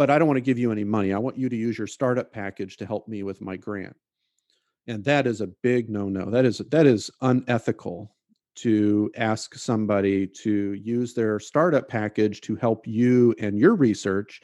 but 0.00 0.08
I 0.08 0.18
don't 0.18 0.28
want 0.28 0.38
to 0.38 0.40
give 0.40 0.58
you 0.58 0.72
any 0.72 0.82
money. 0.82 1.12
I 1.12 1.18
want 1.18 1.36
you 1.36 1.50
to 1.50 1.56
use 1.56 1.76
your 1.76 1.86
startup 1.86 2.32
package 2.32 2.78
to 2.78 2.86
help 2.86 3.06
me 3.06 3.22
with 3.22 3.42
my 3.42 3.58
grant. 3.58 3.94
And 4.86 5.04
that 5.04 5.26
is 5.26 5.42
a 5.42 5.46
big 5.46 5.90
no-no. 5.90 6.30
That 6.30 6.46
is 6.46 6.62
that 6.70 6.86
is 6.86 7.10
unethical 7.20 8.10
to 8.54 9.10
ask 9.18 9.56
somebody 9.56 10.26
to 10.26 10.72
use 10.72 11.12
their 11.12 11.38
startup 11.38 11.86
package 11.86 12.40
to 12.40 12.56
help 12.56 12.86
you 12.86 13.34
and 13.38 13.58
your 13.58 13.74
research. 13.74 14.40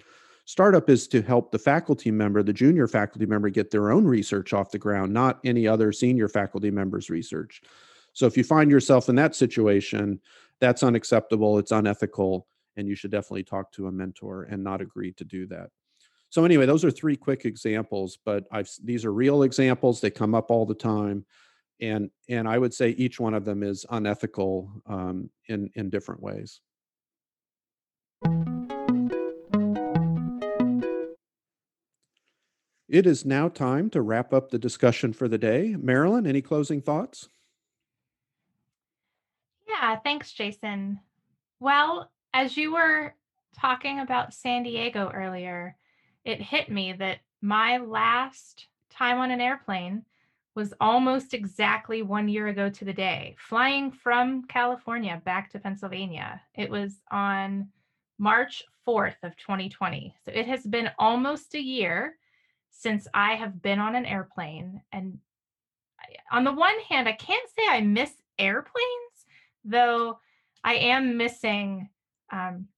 Startup 0.47 0.89
is 0.89 1.07
to 1.09 1.23
help 1.23 1.51
the 1.51 1.59
faculty 1.59 2.11
member, 2.11 2.43
the 2.43 2.53
junior 2.53 2.89
faculty 2.89 3.27
member, 3.27 3.51
get 3.51 3.71
their 3.71 3.91
own 3.91 4.05
research 4.05 4.53
off 4.53 4.71
the 4.71 4.79
ground, 4.79 5.13
not 5.13 5.41
any 5.45 5.67
other 5.67 5.93
senior 5.93 6.29
faculty 6.29 6.71
member's 6.71 7.11
research. 7.11 7.61
So 8.13 8.27
if 8.27 8.37
you 8.37 8.45
find 8.45 8.71
yourself 8.71 9.09
in 9.09 9.17
that 9.17 9.35
situation, 9.35 10.21
that's 10.61 10.83
unacceptable, 10.83 11.59
it's 11.59 11.73
unethical, 11.73 12.47
and 12.77 12.89
you 12.89 12.95
should 12.95 13.11
definitely 13.11 13.43
talk 13.43 13.73
to 13.73 13.89
a 13.89 13.93
mentor 13.93 14.45
and 14.45 14.63
not 14.63 14.81
agree 14.81 15.13
to 15.13 15.25
do 15.25 15.47
that 15.47 15.71
so 16.31 16.45
anyway 16.45 16.67
those 16.67 16.85
are 16.85 16.91
three 16.91 17.17
quick 17.17 17.45
examples 17.45 18.19
but 18.25 18.45
i've 18.53 18.71
these 18.85 19.05
are 19.05 19.13
real 19.13 19.43
examples 19.43 20.01
they 20.01 20.11
come 20.11 20.35
up 20.35 20.51
all 20.51 20.67
the 20.67 20.75
time 20.75 21.25
and 21.81 22.11
and 22.29 22.49
i 22.49 22.59
would 22.59 22.75
say 22.75 22.91
each 22.91 23.21
one 23.21 23.35
of 23.35 23.45
them 23.45 23.63
is 23.63 23.87
unethical 23.91 24.71
um, 24.87 25.31
in 25.49 25.71
in 25.75 25.91
different 25.91 26.23
ways 26.23 26.61
it 32.89 33.07
is 33.07 33.25
now 33.25 33.49
time 33.49 33.91
to 33.91 34.01
wrap 34.03 34.33
up 34.33 34.51
the 34.51 34.59
discussion 34.59 35.13
for 35.13 35.29
the 35.29 35.39
day 35.39 35.77
marilyn 35.79 36.27
any 36.27 36.41
closing 36.41 36.81
thoughts 36.81 37.29
yeah 39.69 39.97
thanks 39.97 40.33
jason 40.33 40.99
well 41.61 42.11
as 42.35 42.57
you 42.57 42.75
were 42.75 43.15
talking 43.59 44.01
about 44.01 44.35
San 44.35 44.63
Diego 44.63 45.11
earlier, 45.15 45.77
it 46.25 46.41
hit 46.41 46.71
me 46.71 46.93
that 46.93 47.19
my 47.41 47.79
last 47.79 48.67
time 48.91 49.19
on 49.19 49.31
an 49.31 49.41
airplane 49.41 50.05
was 50.55 50.75
almost 50.81 51.35
exactly 51.35 52.03
one 52.03 52.29
year 52.29 52.49
ago 52.49 52.69
to 52.71 52.85
the 52.85 52.93
day, 52.93 53.35
flying 53.39 53.91
from 53.91 54.45
California 54.45 55.21
back 55.25 55.51
to 55.51 55.59
Pennsylvania. 55.59 56.41
It 56.55 56.71
was 56.71 57.01
on 57.11 57.69
March 58.19 58.65
4th 58.87 59.17
of 59.23 59.37
2020. 59.37 60.15
So 60.25 60.33
it 60.35 60.47
has 60.47 60.65
been 60.65 60.91
almost 60.99 61.55
a 61.55 61.61
year 61.61 62.17
since 62.71 63.07
I 63.15 63.35
have 63.35 63.63
been 63.63 63.79
on 63.79 63.95
an 63.95 64.07
airplane. 64.07 64.83
And 64.93 65.19
on 66.31 66.45
the 66.45 66.53
one 66.53 66.79
hand, 66.89 67.09
I 67.09 67.13
can't 67.13 67.49
say 67.51 67.65
I 67.69 67.81
miss 67.81 68.13
airplanes, 68.39 69.27
though 69.65 70.19
I 70.63 70.75
am 70.75 71.17
missing 71.17 71.89
um, 72.33 72.69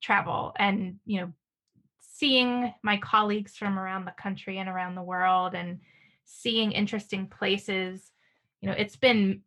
travel 0.00 0.52
and 0.56 0.96
you 1.04 1.20
know 1.20 1.32
seeing 1.98 2.72
my 2.82 2.96
colleagues 2.98 3.56
from 3.56 3.78
around 3.78 4.04
the 4.04 4.12
country 4.12 4.58
and 4.58 4.68
around 4.68 4.94
the 4.94 5.02
world 5.02 5.54
and 5.54 5.80
seeing 6.24 6.72
interesting 6.72 7.26
places 7.26 8.12
you 8.60 8.68
know 8.68 8.74
it's 8.76 8.96
been 8.96 9.42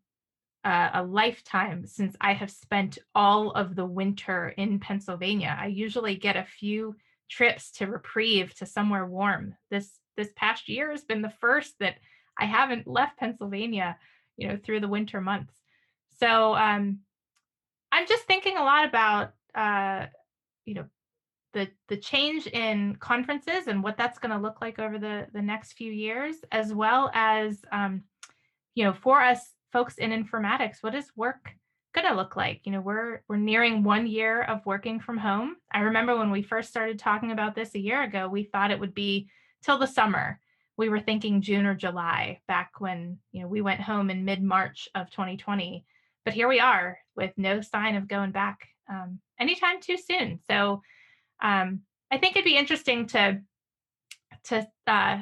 uh, 0.65 0.89
a 0.95 1.03
lifetime 1.03 1.85
since 1.85 2.15
i 2.19 2.33
have 2.33 2.51
spent 2.51 2.97
all 3.15 3.51
of 3.51 3.75
the 3.75 3.85
winter 3.85 4.49
in 4.57 4.79
pennsylvania 4.79 5.57
i 5.59 5.67
usually 5.67 6.15
get 6.15 6.35
a 6.35 6.45
few 6.59 6.95
trips 7.29 7.71
to 7.71 7.85
reprieve 7.85 8.53
to 8.55 8.65
somewhere 8.65 9.05
warm. 9.05 9.55
This 9.69 9.99
this 10.17 10.31
past 10.35 10.67
year 10.67 10.91
has 10.91 11.03
been 11.03 11.21
the 11.21 11.33
first 11.39 11.75
that 11.79 11.95
i 12.37 12.45
haven't 12.45 12.85
left 12.85 13.17
pennsylvania 13.17 13.97
you 14.35 14.47
know 14.47 14.57
through 14.57 14.79
the 14.79 14.87
winter 14.87 15.21
months. 15.21 15.53
So 16.19 16.55
um 16.55 16.99
i'm 17.91 18.07
just 18.07 18.23
thinking 18.23 18.57
a 18.57 18.63
lot 18.63 18.85
about 18.85 19.33
uh, 19.55 20.05
you 20.65 20.75
know 20.75 20.85
the 21.53 21.67
the 21.87 21.97
change 21.97 22.45
in 22.47 22.95
conferences 22.97 23.67
and 23.67 23.81
what 23.81 23.97
that's 23.97 24.19
going 24.19 24.31
to 24.31 24.41
look 24.41 24.61
like 24.61 24.77
over 24.77 24.99
the 24.99 25.27
the 25.33 25.41
next 25.41 25.73
few 25.73 25.91
years 25.91 26.35
as 26.51 26.73
well 26.73 27.09
as 27.13 27.61
um, 27.71 28.03
you 28.75 28.83
know 28.83 28.93
for 28.93 29.21
us 29.21 29.53
folks 29.73 29.97
in 29.97 30.11
informatics 30.11 30.77
what 30.81 30.95
is 30.95 31.11
work 31.15 31.51
going 31.93 32.07
to 32.07 32.15
look 32.15 32.35
like 32.35 32.61
you 32.63 32.71
know 32.71 32.81
we're 32.81 33.21
we're 33.27 33.37
nearing 33.37 33.83
one 33.83 34.05
year 34.05 34.43
of 34.43 34.65
working 34.65 34.99
from 34.99 35.17
home 35.17 35.55
i 35.71 35.79
remember 35.79 36.15
when 36.15 36.31
we 36.31 36.41
first 36.41 36.69
started 36.69 36.99
talking 36.99 37.31
about 37.31 37.55
this 37.55 37.73
a 37.75 37.79
year 37.79 38.03
ago 38.03 38.27
we 38.27 38.43
thought 38.43 38.71
it 38.71 38.79
would 38.79 38.93
be 38.93 39.27
till 39.63 39.77
the 39.77 39.87
summer 39.87 40.39
we 40.77 40.87
were 40.87 40.99
thinking 40.99 41.41
june 41.41 41.65
or 41.65 41.73
july 41.73 42.39
back 42.47 42.73
when 42.79 43.17
you 43.31 43.41
know 43.41 43.47
we 43.47 43.61
went 43.61 43.81
home 43.81 44.09
in 44.09 44.23
mid 44.23 44.43
march 44.43 44.87
of 44.93 45.09
2020 45.09 45.83
but 46.25 46.33
here 46.33 46.47
we 46.47 46.59
are 46.59 46.99
with 47.15 47.31
no 47.37 47.59
sign 47.61 47.95
of 47.95 48.07
going 48.07 48.31
back 48.31 48.67
um, 48.89 49.19
anytime 49.39 49.79
too 49.79 49.97
soon. 49.97 50.39
So 50.49 50.81
um, 51.41 51.81
I 52.11 52.17
think 52.17 52.35
it'd 52.35 52.45
be 52.45 52.57
interesting 52.57 53.07
to 53.07 53.41
to 54.45 54.67
uh, 54.87 55.21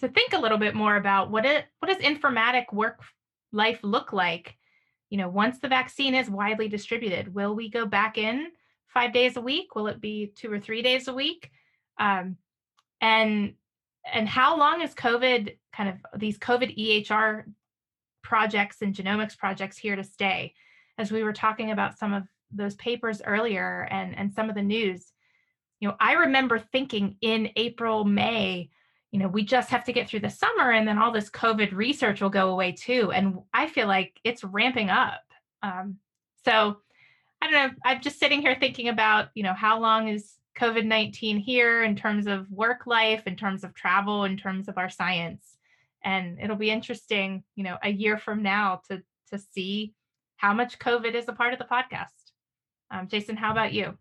to 0.00 0.08
think 0.08 0.32
a 0.32 0.38
little 0.38 0.58
bit 0.58 0.74
more 0.74 0.96
about 0.96 1.30
what 1.30 1.44
it 1.44 1.66
what 1.78 1.88
does 1.88 1.98
informatic 1.98 2.72
work 2.72 3.00
life 3.52 3.80
look 3.82 4.12
like. 4.12 4.56
You 5.10 5.18
know, 5.18 5.28
once 5.28 5.58
the 5.58 5.68
vaccine 5.68 6.14
is 6.14 6.28
widely 6.28 6.68
distributed, 6.68 7.34
will 7.34 7.54
we 7.54 7.70
go 7.70 7.86
back 7.86 8.18
in 8.18 8.48
five 8.88 9.12
days 9.12 9.36
a 9.36 9.40
week? 9.40 9.74
Will 9.74 9.86
it 9.86 10.00
be 10.00 10.32
two 10.34 10.52
or 10.52 10.58
three 10.58 10.82
days 10.82 11.08
a 11.08 11.14
week? 11.14 11.50
Um, 11.98 12.36
and 13.00 13.54
and 14.12 14.28
how 14.28 14.58
long 14.58 14.82
is 14.82 14.94
COVID 14.94 15.56
kind 15.72 15.88
of 15.88 16.20
these 16.20 16.38
COVID 16.38 16.76
EHR 16.78 17.44
projects 18.22 18.82
and 18.82 18.94
genomics 18.94 19.36
projects 19.36 19.78
here 19.78 19.96
to 19.96 20.04
stay? 20.04 20.54
As 20.98 21.12
we 21.12 21.22
were 21.22 21.32
talking 21.32 21.70
about 21.70 21.98
some 21.98 22.12
of 22.12 22.24
those 22.52 22.74
papers 22.76 23.22
earlier 23.24 23.86
and 23.90 24.16
and 24.16 24.32
some 24.32 24.48
of 24.48 24.54
the 24.54 24.62
news 24.62 25.12
you 25.80 25.88
know 25.88 25.96
i 26.00 26.12
remember 26.14 26.58
thinking 26.58 27.16
in 27.20 27.50
april 27.56 28.04
may 28.04 28.70
you 29.16 29.22
know 29.22 29.28
we 29.28 29.42
just 29.42 29.70
have 29.70 29.82
to 29.84 29.94
get 29.94 30.06
through 30.06 30.20
the 30.20 30.28
summer 30.28 30.72
and 30.72 30.86
then 30.86 30.98
all 30.98 31.10
this 31.10 31.30
covid 31.30 31.72
research 31.72 32.20
will 32.20 32.28
go 32.28 32.50
away 32.50 32.70
too. 32.70 33.12
And 33.12 33.38
i 33.54 33.66
feel 33.66 33.86
like 33.86 34.20
it's 34.24 34.44
ramping 34.44 34.90
up. 34.90 35.22
Um, 35.62 35.96
so 36.44 36.76
i 37.40 37.50
don't 37.50 37.54
know. 37.54 37.70
I'm 37.82 38.02
just 38.02 38.20
sitting 38.20 38.42
here 38.42 38.58
thinking 38.60 38.88
about 38.88 39.28
you 39.34 39.42
know 39.42 39.54
how 39.54 39.80
long 39.80 40.08
is 40.08 40.34
covid-19 40.58 41.40
here 41.40 41.82
in 41.82 41.96
terms 41.96 42.26
of 42.26 42.50
work 42.50 42.86
life 42.86 43.22
in 43.26 43.36
terms 43.36 43.64
of 43.64 43.72
travel 43.72 44.24
in 44.24 44.36
terms 44.36 44.68
of 44.68 44.76
our 44.76 44.90
science? 44.90 45.56
And 46.04 46.38
it'll 46.38 46.56
be 46.56 46.70
interesting 46.70 47.42
you 47.54 47.64
know 47.64 47.78
a 47.82 47.88
year 47.88 48.18
from 48.18 48.42
now 48.42 48.82
to 48.90 49.02
to 49.30 49.38
see 49.38 49.94
how 50.36 50.52
much 50.52 50.78
covid 50.78 51.14
is 51.14 51.26
a 51.28 51.32
part 51.32 51.54
of 51.54 51.58
the 51.58 51.64
podcast. 51.64 52.32
Um, 52.90 53.08
Jason, 53.08 53.38
how 53.38 53.50
about 53.50 53.72
you? 53.72 53.96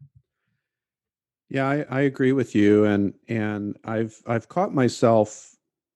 Yeah, 1.50 1.68
I, 1.68 1.86
I 1.90 2.02
agree 2.02 2.32
with 2.32 2.56
you, 2.56 2.86
and 2.86 3.14
and 3.28 3.78
I've 3.84 4.20
I've 4.26 4.50
caught 4.50 4.74
myself 4.74 5.52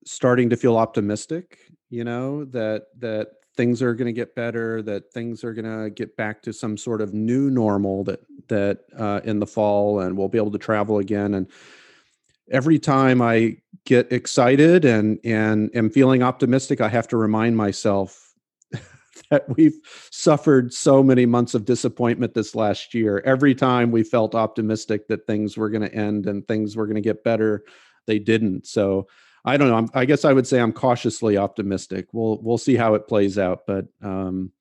starting 0.05 0.49
to 0.51 0.57
feel 0.57 0.77
optimistic. 0.77 1.59
You 1.89 2.03
know 2.03 2.45
that 2.45 2.85
that 2.99 3.29
things 3.57 3.81
are 3.81 3.93
going 3.95 4.05
to 4.05 4.13
get 4.13 4.35
better, 4.35 4.81
that 4.83 5.11
things 5.11 5.43
are 5.43 5.53
going 5.53 5.65
to 5.83 5.89
get 5.89 6.15
back 6.15 6.41
to 6.43 6.53
some 6.53 6.77
sort 6.77 7.01
of 7.01 7.13
new 7.13 7.49
normal 7.49 8.03
that 8.05 8.21
that 8.47 8.79
uh, 8.97 9.21
in 9.23 9.39
the 9.39 9.47
fall, 9.47 10.01
and 10.01 10.15
we'll 10.15 10.27
be 10.29 10.37
able 10.37 10.51
to 10.51 10.59
travel 10.59 10.99
again. 10.99 11.33
And 11.33 11.47
every 12.51 12.79
time 12.79 13.21
I 13.21 13.57
get 13.85 14.11
excited 14.11 14.85
and 14.85 15.19
and 15.23 15.69
am 15.75 15.89
feeling 15.89 16.23
optimistic, 16.23 16.81
I 16.81 16.89
have 16.89 17.07
to 17.09 17.17
remind 17.17 17.57
myself 17.57 18.28
that 19.29 19.45
we've 19.55 19.77
suffered 20.11 20.73
so 20.73 21.03
many 21.03 21.25
months 21.25 21.53
of 21.53 21.65
disappointment 21.65 22.33
this 22.33 22.55
last 22.55 22.93
year. 22.93 23.21
Every 23.25 23.55
time 23.55 23.91
we 23.91 24.03
felt 24.03 24.35
optimistic 24.35 25.07
that 25.07 25.27
things 25.27 25.57
were 25.57 25.69
going 25.69 25.87
to 25.87 25.93
end 25.93 26.25
and 26.25 26.47
things 26.47 26.75
were 26.75 26.87
going 26.87 26.95
to 26.95 27.01
get 27.01 27.23
better, 27.23 27.63
they 28.07 28.19
didn't. 28.19 28.65
So 28.67 29.07
I 29.45 29.57
don't 29.57 29.69
know. 29.69 29.75
I'm, 29.75 29.89
i 29.93 30.05
guess 30.05 30.25
I 30.25 30.33
would 30.33 30.47
say 30.47 30.59
I'm 30.59 30.73
cautiously 30.73 31.37
optimistic. 31.37 32.07
We'll 32.11 32.39
we'll 32.41 32.57
see 32.57 32.75
how 32.75 32.95
it 32.95 33.07
plays 33.07 33.37
out, 33.37 33.61
but 33.65 33.85
um, 34.01 34.51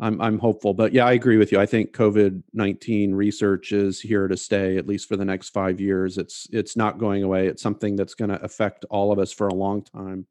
I'm 0.00 0.20
I'm 0.20 0.38
hopeful. 0.38 0.74
But 0.74 0.92
yeah, 0.92 1.06
I 1.06 1.12
agree 1.12 1.38
with 1.38 1.52
you. 1.52 1.60
I 1.60 1.66
think 1.66 1.92
COVID 1.92 2.42
nineteen 2.52 3.14
research 3.14 3.72
is 3.72 4.00
here 4.00 4.28
to 4.28 4.36
stay, 4.36 4.76
at 4.76 4.86
least 4.86 5.08
for 5.08 5.16
the 5.16 5.24
next 5.24 5.50
five 5.50 5.80
years. 5.80 6.18
It's 6.18 6.46
it's 6.52 6.76
not 6.76 6.98
going 6.98 7.22
away. 7.22 7.46
It's 7.46 7.62
something 7.62 7.96
that's 7.96 8.14
going 8.14 8.30
to 8.30 8.42
affect 8.42 8.84
all 8.90 9.12
of 9.12 9.18
us 9.18 9.32
for 9.32 9.48
a 9.48 9.54
long 9.54 9.82
time. 9.82 10.26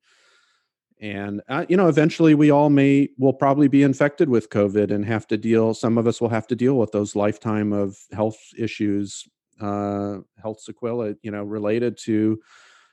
And 1.01 1.41
uh, 1.49 1.65
you 1.67 1.75
know, 1.75 1.87
eventually 1.87 2.35
we 2.35 2.51
all 2.51 2.69
may 2.69 3.09
will 3.17 3.33
probably 3.33 3.67
be 3.67 3.81
infected 3.81 4.29
with 4.29 4.51
COVID 4.51 4.91
and 4.91 5.03
have 5.03 5.27
to 5.27 5.37
deal. 5.37 5.73
Some 5.73 5.97
of 5.97 6.05
us 6.05 6.21
will 6.21 6.29
have 6.29 6.45
to 6.47 6.55
deal 6.55 6.75
with 6.77 6.91
those 6.91 7.15
lifetime 7.15 7.73
of 7.73 7.97
health 8.11 8.37
issues, 8.55 9.27
uh, 9.59 10.17
health 10.39 10.61
sequelae, 10.61 11.15
you 11.23 11.31
know, 11.31 11.43
related 11.43 11.97
to 12.03 12.39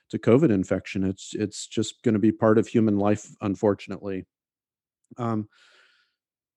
to 0.09 0.17
COVID 0.17 0.49
infection. 0.49 1.03
It's 1.03 1.35
it's 1.35 1.67
just 1.67 2.01
going 2.01 2.13
to 2.13 2.19
be 2.19 2.31
part 2.31 2.57
of 2.57 2.67
human 2.67 2.97
life, 2.97 3.27
unfortunately. 3.41 4.25
Um, 5.17 5.47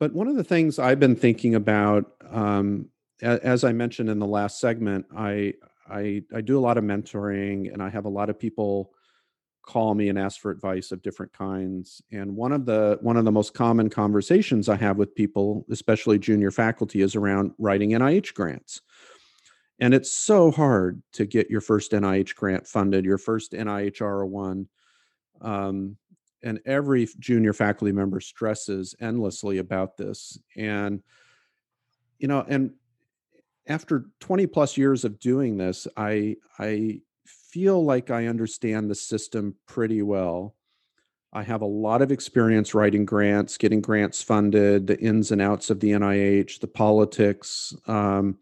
but 0.01 0.15
one 0.15 0.29
of 0.29 0.37
the 0.37 0.45
things 0.45 0.79
I've 0.79 1.01
been 1.01 1.17
thinking 1.17 1.55
about, 1.55 2.13
um, 2.31 2.89
as 3.21 3.63
I 3.63 3.73
mentioned 3.73 4.09
in 4.09 4.19
the 4.19 4.27
last 4.27 4.59
segment, 4.59 5.05
I, 5.15 5.53
I 5.89 6.23
I 6.35 6.41
do 6.41 6.59
a 6.59 6.65
lot 6.65 6.79
of 6.79 6.85
mentoring, 6.85 7.71
and 7.71 7.83
I 7.83 7.91
have 7.91 8.07
a 8.07 8.11
lot 8.11 8.31
of 8.31 8.39
people 8.39 8.95
call 9.63 9.95
me 9.95 10.09
and 10.09 10.19
ask 10.19 10.41
for 10.41 10.51
advice 10.51 10.93
of 10.93 11.03
different 11.03 11.33
kinds. 11.33 12.03
And 12.11 12.35
one 12.37 12.53
of 12.53 12.67
the 12.67 12.99
one 13.01 13.17
of 13.17 13.25
the 13.25 13.33
most 13.33 13.55
common 13.55 13.89
conversations 13.89 14.69
I 14.69 14.77
have 14.77 14.97
with 14.97 15.15
people, 15.15 15.65
especially 15.71 16.19
junior 16.19 16.51
faculty, 16.51 17.03
is 17.03 17.17
around 17.17 17.53
writing 17.59 17.91
NIH 17.91 18.35
grants. 18.35 18.83
And 19.79 19.95
it's 19.95 20.13
so 20.13 20.51
hard 20.51 21.03
to 21.15 21.27
get 21.27 21.51
your 21.51 21.61
first 21.61 21.93
NIH 21.93 22.35
grant 22.35 22.67
funded, 22.67 23.05
your 23.05 23.19
first 23.19 23.53
NIH 23.53 23.99
R01. 23.99 24.67
Um, 25.41 25.97
and 26.45 26.61
every 26.67 27.09
junior 27.19 27.53
faculty 27.53 27.93
member 27.93 28.21
stresses 28.21 28.95
endlessly 29.01 29.59
about 29.59 29.97
this. 29.97 30.39
And, 30.57 31.03
you 32.19 32.29
know, 32.29 32.45
and 32.49 32.73
after 33.67 34.07
20 34.21 34.47
plus 34.49 34.77
years 34.77 35.05
of 35.05 35.19
doing 35.21 35.57
this, 35.57 35.87
I, 35.97 36.37
I 36.59 37.01
feel 37.53 37.85
like 37.85 38.11
I 38.11 38.27
understand 38.27 38.91
the 38.91 38.95
system 38.95 39.55
pretty 39.69 40.01
well. 40.03 40.57
I 41.35 41.43
have 41.43 41.63
a 41.63 41.67
lot 41.67 42.03
of 42.03 42.11
experience 42.11 42.75
writing 42.75 43.05
grants, 43.05 43.57
getting 43.57 43.81
grants 43.81 44.23
funded, 44.23 44.87
the 44.87 44.99
ins 45.01 45.31
and 45.31 45.41
outs 45.41 45.71
of 45.71 45.81
the 45.81 45.91
NIH, 45.91 46.61
the 46.61 46.67
politics. 46.67 47.75
Um, 47.87 48.39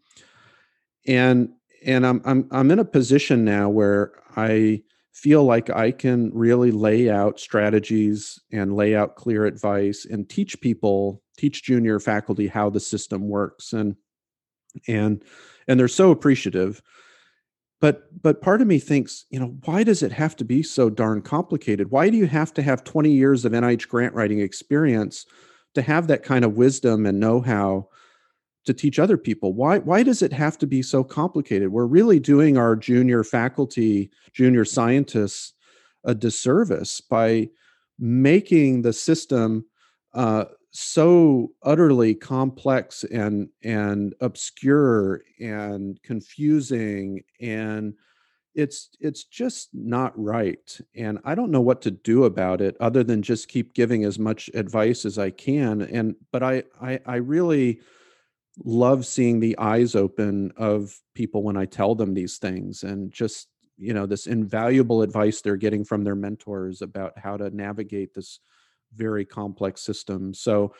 and 1.07 1.49
and 1.85 2.05
I'm 2.05 2.21
I'm 2.25 2.47
I'm 2.51 2.71
in 2.71 2.79
a 2.79 2.85
position 2.85 3.43
now 3.43 3.69
where 3.69 4.13
I 4.35 4.83
feel 5.13 5.43
like 5.43 5.69
I 5.69 5.91
can 5.91 6.31
really 6.33 6.71
lay 6.71 7.09
out 7.09 7.39
strategies 7.39 8.39
and 8.51 8.75
lay 8.75 8.95
out 8.95 9.15
clear 9.15 9.45
advice 9.45 10.05
and 10.05 10.29
teach 10.29 10.59
people, 10.61 11.21
teach 11.37 11.63
junior 11.63 11.99
faculty 11.99 12.47
how 12.47 12.69
the 12.69 12.79
system 12.79 13.27
works 13.27 13.73
and 13.73 13.95
and 14.87 15.23
and 15.67 15.79
they're 15.79 15.87
so 15.87 16.11
appreciative. 16.11 16.81
But 17.81 18.21
but 18.21 18.41
part 18.41 18.61
of 18.61 18.67
me 18.67 18.79
thinks, 18.79 19.25
you 19.29 19.39
know, 19.39 19.57
why 19.65 19.83
does 19.83 20.03
it 20.03 20.11
have 20.13 20.35
to 20.37 20.45
be 20.45 20.63
so 20.63 20.89
darn 20.89 21.21
complicated? 21.21 21.91
Why 21.91 22.09
do 22.09 22.17
you 22.17 22.27
have 22.27 22.53
to 22.53 22.61
have 22.61 22.83
20 22.83 23.11
years 23.11 23.43
of 23.43 23.51
NIH 23.51 23.87
grant 23.87 24.13
writing 24.13 24.39
experience 24.39 25.25
to 25.73 25.81
have 25.81 26.07
that 26.07 26.23
kind 26.23 26.45
of 26.45 26.55
wisdom 26.57 27.05
and 27.05 27.19
know-how 27.19 27.87
to 28.65 28.73
teach 28.73 28.99
other 28.99 29.17
people 29.17 29.53
why 29.53 29.79
why 29.79 30.03
does 30.03 30.21
it 30.21 30.31
have 30.31 30.57
to 30.57 30.67
be 30.67 30.81
so 30.83 31.03
complicated 31.03 31.71
we're 31.71 31.85
really 31.85 32.19
doing 32.19 32.57
our 32.57 32.75
junior 32.75 33.23
faculty 33.23 34.11
junior 34.33 34.65
scientists 34.65 35.53
a 36.03 36.13
disservice 36.13 37.01
by 37.01 37.49
making 37.97 38.81
the 38.81 38.93
system 38.93 39.65
uh, 40.13 40.45
so 40.71 41.51
utterly 41.63 42.15
complex 42.15 43.03
and 43.05 43.49
and 43.63 44.13
obscure 44.21 45.21
and 45.39 46.01
confusing 46.01 47.21
and 47.41 47.93
it's 48.55 48.89
it's 48.99 49.25
just 49.25 49.69
not 49.73 50.13
right 50.17 50.79
and 50.95 51.19
i 51.25 51.35
don't 51.35 51.51
know 51.51 51.61
what 51.61 51.81
to 51.81 51.91
do 51.91 52.23
about 52.23 52.61
it 52.61 52.75
other 52.79 53.03
than 53.03 53.21
just 53.21 53.49
keep 53.49 53.73
giving 53.73 54.05
as 54.05 54.17
much 54.17 54.49
advice 54.53 55.03
as 55.03 55.17
i 55.17 55.29
can 55.29 55.81
and 55.81 56.15
but 56.31 56.41
i 56.41 56.63
i, 56.81 56.99
I 57.05 57.15
really 57.17 57.81
love 58.63 59.05
seeing 59.05 59.39
the 59.39 59.57
eyes 59.57 59.95
open 59.95 60.51
of 60.57 60.97
people 61.15 61.43
when 61.43 61.57
I 61.57 61.65
tell 61.65 61.95
them 61.95 62.13
these 62.13 62.37
things 62.37 62.83
and 62.83 63.11
just, 63.11 63.47
you 63.77 63.93
know, 63.93 64.05
this 64.05 64.27
invaluable 64.27 65.01
advice 65.01 65.41
they're 65.41 65.55
getting 65.55 65.83
from 65.83 66.03
their 66.03 66.15
mentors 66.15 66.81
about 66.81 67.17
how 67.17 67.37
to 67.37 67.49
navigate 67.55 68.13
this 68.13 68.39
very 68.95 69.25
complex 69.25 69.81
system. 69.81 70.33
So, 70.33 70.73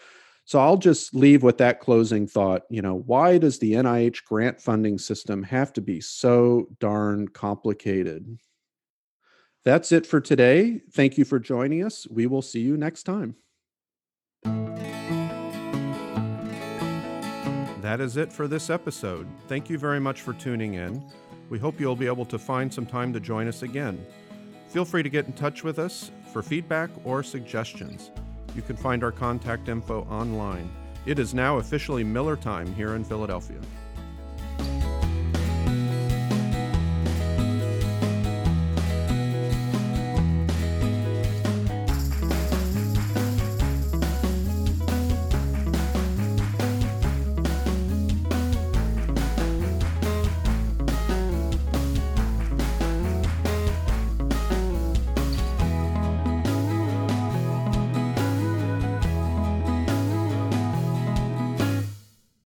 so 0.45 0.59
I'll 0.59 0.77
just 0.77 1.13
leave 1.13 1.43
with 1.43 1.57
that 1.59 1.79
closing 1.79 2.27
thought. 2.27 2.63
You 2.69 2.81
know, 2.81 3.03
why 3.05 3.37
does 3.37 3.59
the 3.59 3.73
NIH 3.73 4.23
grant 4.25 4.59
funding 4.59 4.97
system 4.97 5.43
have 5.43 5.71
to 5.73 5.81
be 5.81 6.01
so 6.01 6.67
darn 6.79 7.27
complicated? 7.27 8.37
That's 9.63 9.91
it 9.91 10.07
for 10.07 10.19
today. 10.19 10.81
Thank 10.91 11.17
you 11.17 11.25
for 11.25 11.39
joining 11.39 11.83
us. 11.83 12.07
We 12.09 12.25
will 12.25 12.41
see 12.41 12.61
you 12.61 12.77
next 12.77 13.03
time. 13.03 13.35
That 17.81 17.99
is 17.99 18.17
it 18.17 18.31
for 18.33 18.47
this 18.47 18.69
episode. 18.69 19.27
Thank 19.47 19.69
you 19.69 19.77
very 19.77 19.99
much 19.99 20.21
for 20.21 20.33
tuning 20.33 20.75
in. 20.75 21.03
We 21.49 21.59
hope 21.59 21.79
you'll 21.79 21.95
be 21.95 22.07
able 22.07 22.25
to 22.25 22.39
find 22.39 22.73
some 22.73 22.85
time 22.85 23.11
to 23.13 23.19
join 23.19 23.47
us 23.47 23.61
again. 23.61 24.03
Feel 24.69 24.85
free 24.85 25.03
to 25.03 25.09
get 25.09 25.25
in 25.25 25.33
touch 25.33 25.63
with 25.63 25.77
us 25.77 26.11
for 26.31 26.41
feedback 26.41 26.89
or 27.03 27.21
suggestions. 27.21 28.11
You 28.55 28.61
can 28.61 28.75
find 28.75 29.03
our 29.03 29.11
contact 29.11 29.69
info 29.69 30.03
online. 30.09 30.69
It 31.05 31.19
is 31.19 31.33
now 31.33 31.57
officially 31.57 32.03
Miller 32.03 32.35
time 32.35 32.73
here 32.75 32.95
in 32.95 33.03
Philadelphia. 33.03 33.59